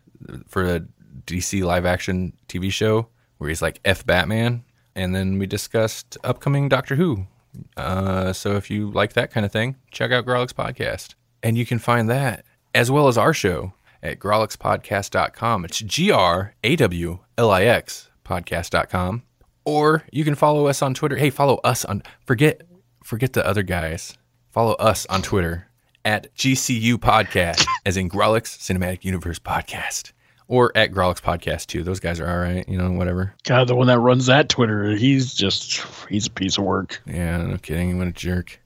for 0.48 0.66
the 0.66 0.88
DC 1.26 1.62
live 1.62 1.86
action 1.86 2.32
TV 2.48 2.72
show 2.72 3.10
where 3.40 3.50
he's 3.50 3.62
like 3.62 3.82
F 3.84 4.06
Batman. 4.06 4.64
And 4.96 5.14
then 5.14 5.38
we 5.38 5.48
discussed 5.48 6.18
upcoming 6.24 6.70
Doctor 6.70 6.96
Who. 6.96 7.28
Uh, 7.76 8.32
so 8.32 8.56
if 8.56 8.72
you 8.72 8.90
like 8.90 9.14
that 9.14 9.32
kind 9.32 9.46
of 9.46 9.52
thing, 9.52 9.76
check 9.92 10.12
out 10.12 10.26
Grawlix 10.26 10.54
Podcast. 10.54 11.16
And 11.44 11.58
you 11.58 11.66
can 11.66 11.80
find 11.80 12.10
that 12.10 12.46
as 12.74 12.90
well 12.90 13.10
as 13.10 13.18
our 13.18 13.34
show 13.34 13.74
at 14.02 14.20
grawlixpodcast.com. 14.20 15.66
It's 15.66 15.80
G 15.80 16.10
R 16.10 16.56
A 16.64 16.78
W 16.78 17.20
L 17.38 17.52
I 17.52 17.64
X 17.64 18.09
podcast.com. 18.30 19.24
Or 19.66 20.04
you 20.12 20.24
can 20.24 20.36
follow 20.36 20.68
us 20.68 20.82
on 20.82 20.94
Twitter. 20.94 21.18
Hey, 21.18 21.30
follow 21.30 21.56
us 21.64 21.84
on 21.86 22.04
forget 22.26 22.62
forget 23.04 23.34
the 23.34 23.46
other 23.46 23.64
guys. 23.64 24.18
Follow 24.52 24.74
us 24.74 25.06
on 25.08 25.22
Twitter 25.22 25.68
at 26.06 26.34
GCU 26.36 26.96
Podcast, 26.96 27.66
as 27.86 27.98
in 27.98 28.10
Grawlix 28.10 28.58
Cinematic 28.58 29.04
Universe 29.04 29.40
Podcast. 29.40 30.12
Or 30.48 30.72
at 30.76 30.92
Grawlix 30.92 31.22
Podcast 31.22 31.68
too. 31.68 31.84
Those 31.84 32.00
guys 32.00 32.20
are 32.20 32.28
all 32.28 32.40
right, 32.40 32.68
you 32.68 32.78
know, 32.78 32.92
whatever. 32.92 33.36
God, 33.44 33.68
the 33.68 33.76
one 33.76 33.86
that 33.88 34.00
runs 34.00 34.26
that 34.26 34.50
Twitter, 34.50 34.96
he's 34.96 35.34
just 35.34 35.86
he's 36.10 36.26
a 36.26 36.32
piece 36.32 36.58
of 36.58 36.64
work. 36.64 37.02
Yeah, 37.06 37.38
no 37.38 37.58
kidding. 37.58 38.00
What 38.00 38.08
a 38.08 38.12
jerk. 38.12 38.60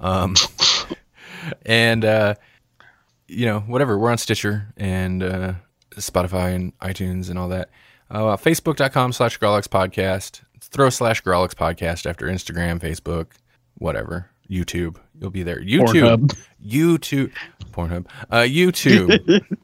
Um, 0.00 0.34
and 1.66 2.04
uh, 2.04 2.34
you 3.28 3.44
know, 3.46 3.60
whatever. 3.60 3.98
We're 3.98 4.10
on 4.10 4.18
Stitcher 4.18 4.72
and 4.78 5.22
uh, 5.22 5.52
Spotify 5.96 6.54
and 6.54 6.78
iTunes 6.78 7.28
and 7.28 7.38
all 7.38 7.48
that. 7.48 7.70
Uh, 8.10 8.36
Facebook.com 8.36 9.12
slash 9.12 9.38
Grawlix 9.38 9.66
Podcast. 9.68 10.42
Throw 10.60 10.90
slash 10.90 11.22
Grawlix 11.22 11.54
Podcast 11.54 12.08
after 12.08 12.26
Instagram, 12.26 12.80
Facebook, 12.80 13.32
whatever. 13.74 14.30
YouTube. 14.50 14.96
You'll 15.20 15.30
be 15.30 15.42
there. 15.42 15.60
YouTube. 15.60 16.28
Pornhub. 16.28 16.38
YouTube. 16.64 17.32
Pornhub. 17.72 18.06
Uh, 18.30 18.42
YouTube. 18.42 19.56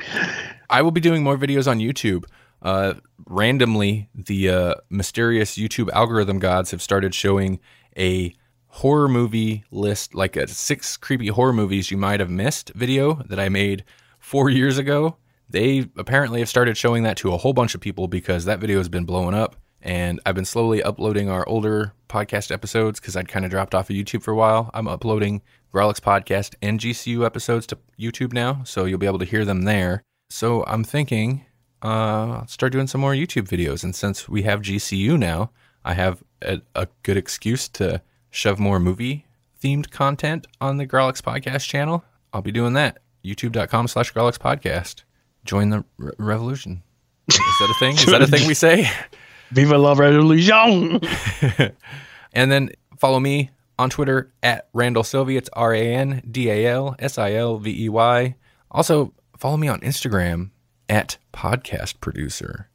I 0.70 0.82
will 0.82 0.90
be 0.90 1.00
doing 1.00 1.22
more 1.22 1.38
videos 1.38 1.70
on 1.70 1.78
YouTube. 1.78 2.24
Uh, 2.62 2.94
randomly, 3.26 4.08
the 4.14 4.50
uh, 4.50 4.74
mysterious 4.90 5.56
YouTube 5.56 5.90
algorithm 5.90 6.38
gods 6.38 6.70
have 6.70 6.82
started 6.82 7.14
showing 7.14 7.60
a 7.96 8.34
horror 8.68 9.08
movie 9.08 9.64
list, 9.70 10.14
like 10.14 10.36
a 10.36 10.46
six 10.48 10.96
creepy 10.96 11.28
horror 11.28 11.52
movies 11.52 11.90
you 11.90 11.96
might 11.96 12.20
have 12.20 12.30
missed 12.30 12.70
video 12.74 13.22
that 13.28 13.38
I 13.40 13.48
made 13.48 13.84
four 14.18 14.50
years 14.50 14.78
ago. 14.78 15.16
They 15.48 15.88
apparently 15.96 16.40
have 16.40 16.48
started 16.48 16.76
showing 16.76 17.02
that 17.04 17.16
to 17.18 17.32
a 17.32 17.36
whole 17.36 17.52
bunch 17.52 17.74
of 17.74 17.80
people 17.80 18.08
because 18.08 18.44
that 18.44 18.58
video 18.58 18.78
has 18.78 18.88
been 18.88 19.04
blowing 19.04 19.34
up. 19.34 19.56
And 19.80 20.20
I've 20.26 20.34
been 20.34 20.44
slowly 20.44 20.82
uploading 20.82 21.28
our 21.28 21.48
older 21.48 21.92
podcast 22.08 22.50
episodes 22.50 22.98
because 22.98 23.16
I'd 23.16 23.28
kind 23.28 23.44
of 23.44 23.50
dropped 23.50 23.74
off 23.74 23.88
of 23.88 23.94
YouTube 23.96 24.22
for 24.22 24.32
a 24.32 24.36
while. 24.36 24.70
I'm 24.74 24.88
uploading 24.88 25.42
Grawlix 25.72 26.00
podcast 26.00 26.54
and 26.60 26.80
GCU 26.80 27.24
episodes 27.24 27.66
to 27.68 27.78
YouTube 27.98 28.32
now, 28.32 28.62
so 28.64 28.84
you'll 28.84 28.98
be 28.98 29.06
able 29.06 29.20
to 29.20 29.24
hear 29.24 29.44
them 29.44 29.62
there. 29.62 30.02
So 30.30 30.64
I'm 30.66 30.82
thinking, 30.82 31.46
uh, 31.84 32.40
I'll 32.40 32.46
start 32.48 32.72
doing 32.72 32.88
some 32.88 33.00
more 33.00 33.12
YouTube 33.12 33.48
videos. 33.48 33.84
And 33.84 33.94
since 33.94 34.28
we 34.28 34.42
have 34.42 34.62
GCU 34.62 35.16
now, 35.16 35.50
I 35.84 35.94
have 35.94 36.24
a, 36.42 36.60
a 36.74 36.88
good 37.04 37.16
excuse 37.16 37.68
to 37.68 38.02
shove 38.30 38.58
more 38.58 38.80
movie 38.80 39.26
themed 39.62 39.90
content 39.90 40.46
on 40.60 40.76
the 40.76 40.86
Grawlix 40.86 41.20
podcast 41.20 41.66
channel, 41.66 42.04
I'll 42.32 42.42
be 42.42 42.52
doing 42.52 42.74
that. 42.74 42.98
YouTube.com 43.24 43.88
slash 43.88 44.12
Grawlix 44.12 44.38
podcast. 44.38 45.02
Join 45.46 45.70
the 45.70 45.84
re- 45.96 46.12
revolution. 46.18 46.82
Is 47.30 47.36
that 47.38 47.70
a 47.70 47.78
thing? 47.78 47.94
Is 47.94 48.06
that 48.06 48.22
a 48.22 48.26
thing 48.26 48.46
we 48.46 48.54
say? 48.54 48.90
Viva 49.50 49.78
la 49.78 49.94
revolution! 49.94 51.00
And 52.32 52.52
then 52.52 52.70
follow 52.98 53.18
me 53.18 53.50
on 53.78 53.88
Twitter 53.88 54.30
at 54.42 54.68
Randal 54.74 55.04
Silvey. 55.04 55.38
It's 55.38 55.48
R 55.54 55.72
A 55.72 55.94
N 55.94 56.22
D 56.30 56.50
A 56.50 56.66
L 56.66 56.94
S 56.98 57.16
I 57.16 57.32
L 57.32 57.56
V 57.56 57.84
E 57.84 57.88
Y. 57.88 58.36
Also, 58.70 59.14
follow 59.38 59.56
me 59.56 59.68
on 59.68 59.80
Instagram 59.80 60.50
at 60.86 61.16
podcast 61.32 61.98
producer. 62.00 62.68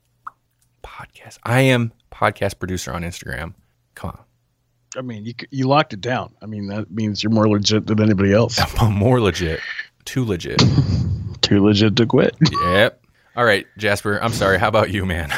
Podcast. 0.84 1.38
I 1.44 1.62
am 1.62 1.94
podcast 2.12 2.58
producer 2.58 2.92
on 2.92 3.04
Instagram. 3.04 3.54
Come 3.94 4.10
on. 4.10 4.20
I 4.98 5.02
mean, 5.02 5.26
you 5.26 5.34
you 5.52 5.68
locked 5.68 5.94
it 5.94 6.02
down. 6.02 6.34
I 6.42 6.48
mean, 6.48 6.66
that 6.68 6.90
means 6.90 7.22
you're 7.22 7.32
more 7.32 7.48
legit 7.48 7.86
than 7.86 8.02
anybody 8.02 8.34
else. 8.34 8.60
More 8.82 9.22
legit. 9.22 9.60
Too 10.06 10.26
legit. 10.26 10.60
Too 11.42 11.64
legit 11.64 11.96
to 11.98 12.06
quit. 12.06 12.36
yep. 12.64 13.04
All 13.36 13.46
right, 13.46 13.66
Jasper. 13.78 14.20
I'm 14.22 14.34
sorry. 14.34 14.60
How 14.60 14.68
about 14.68 14.92
you, 14.92 15.06
man? 15.06 15.34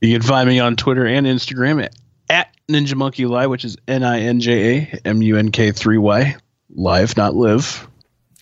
You 0.00 0.12
can 0.12 0.22
find 0.22 0.48
me 0.48 0.60
on 0.60 0.76
Twitter 0.76 1.06
and 1.06 1.26
Instagram 1.26 1.82
at, 1.82 1.94
at 2.28 2.54
Ninja 2.68 2.94
Monkey 2.94 3.26
Live, 3.26 3.50
which 3.50 3.64
is 3.64 3.76
N 3.88 4.02
I 4.02 4.20
N 4.20 4.40
J 4.40 4.90
A 4.92 5.00
M 5.06 5.22
U 5.22 5.36
N 5.36 5.50
K 5.50 5.72
3 5.72 5.98
Y. 5.98 6.36
Live, 6.74 7.16
not 7.16 7.34
live. 7.34 7.88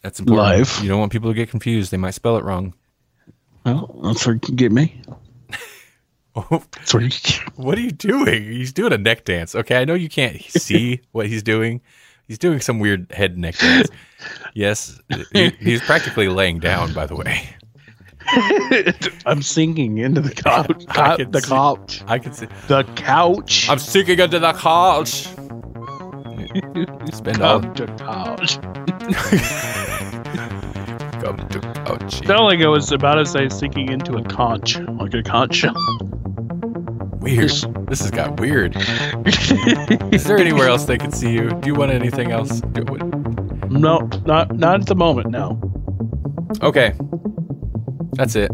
That's 0.03 0.21
important. 0.21 0.59
Live. 0.59 0.81
You 0.83 0.89
don't 0.89 1.01
want 1.01 1.13
people 1.13 1.31
to 1.31 1.35
get 1.35 1.51
confused. 1.51 1.91
They 1.91 1.97
might 1.97 2.13
spell 2.13 2.37
it 2.37 2.45
wrong. 2.45 2.75
Well, 3.65 4.01
that's 4.05 4.27
where 4.27 4.35
you 4.35 4.41
can 4.41 4.57
get 4.57 4.73
me. 4.73 5.01
Oh. 6.37 6.65
That's 6.73 6.93
where 6.93 7.01
you 7.05 7.11
can 7.11 7.53
What 7.55 7.79
are 7.79 7.81
you 7.81 7.93
doing? 7.93 8.43
He's 8.43 8.73
doing 8.73 8.93
a 8.93 8.99
neck 8.99 9.25
dance. 9.25 9.55
Okay, 9.55 9.77
I 9.77 9.85
know 9.85 9.95
you 9.95 10.09
can't 10.09 10.43
see 10.43 11.01
what 11.13 11.29
he's 11.29 11.45
doing. 11.45 11.81
He's 12.29 12.39
doing 12.39 12.61
some 12.61 12.79
weird 12.79 13.11
head 13.13 13.37
neck 13.39 13.57
dance. 13.59 13.89
Yes, 14.55 14.99
he, 15.33 15.51
he's 15.61 15.83
practically 15.83 16.29
laying 16.29 16.59
down. 16.61 16.95
By 16.95 17.05
the 17.07 17.17
way, 17.17 17.47
I'm 19.27 19.43
sinking 19.43 19.99
into 19.99 20.21
the 20.23 20.31
couch. 20.31 20.85
I 20.89 21.17
can 21.17 21.31
the 21.33 21.41
see- 21.43 21.49
couch. 21.49 22.03
I 22.07 22.19
can 22.21 22.33
see. 22.33 22.47
The 22.69 22.85
couch. 22.95 23.69
I'm 23.69 23.79
sinking 23.81 24.21
into 24.21 24.39
the 24.39 24.53
couch. 24.53 25.25
Spend 27.15 27.43
all 27.43 27.61
to 27.61 27.87
couch. 27.99 28.59
come 31.21 31.49
to 31.49 31.61
couch. 31.61 32.15
Sounded 32.27 32.45
like 32.45 32.61
I 32.61 32.69
was 32.69 32.93
about 32.93 33.17
to 33.17 33.27
say 33.27 33.49
sinking 33.49 33.91
into 33.91 34.15
a 34.17 34.23
conch, 34.23 34.79
like 34.79 35.13
a 35.15 35.23
conch. 35.23 35.65
Weird. 37.25 37.51
This 37.89 38.01
has 38.01 38.11
got 38.11 38.39
weird. 38.39 38.77
Is 40.13 40.25
there 40.25 40.37
anywhere 40.37 40.69
else 40.69 40.85
they 40.85 40.99
can 40.99 41.11
see 41.11 41.33
you? 41.33 41.49
Do 41.49 41.69
you 41.69 41.75
want 41.75 41.91
anything 41.91 42.31
else? 42.31 42.61
No, 43.71 44.09
not 44.27 44.55
not 44.55 44.81
at 44.83 44.87
the 44.87 44.95
moment. 44.95 45.31
No. 45.31 45.59
Okay, 46.63 46.93
that's 48.13 48.37
it. 48.37 48.51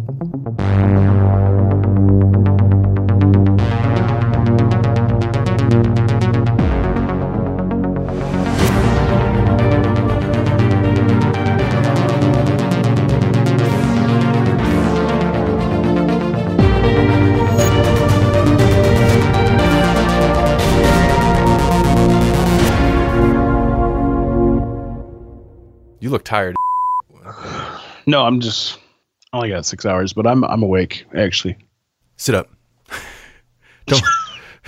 You 26.11 26.15
look 26.15 26.24
tired. 26.24 26.57
No, 28.07 28.24
I'm 28.24 28.41
just. 28.41 28.78
I 29.32 29.37
only 29.37 29.51
got 29.51 29.65
six 29.65 29.87
hours, 29.87 30.12
but 30.12 30.27
I'm 30.27 30.43
I'm 30.43 30.62
awake 30.65 31.05
actually. 31.15 31.57
Sit 32.16 32.35
up. 32.35 32.49
Don't. 33.87 34.03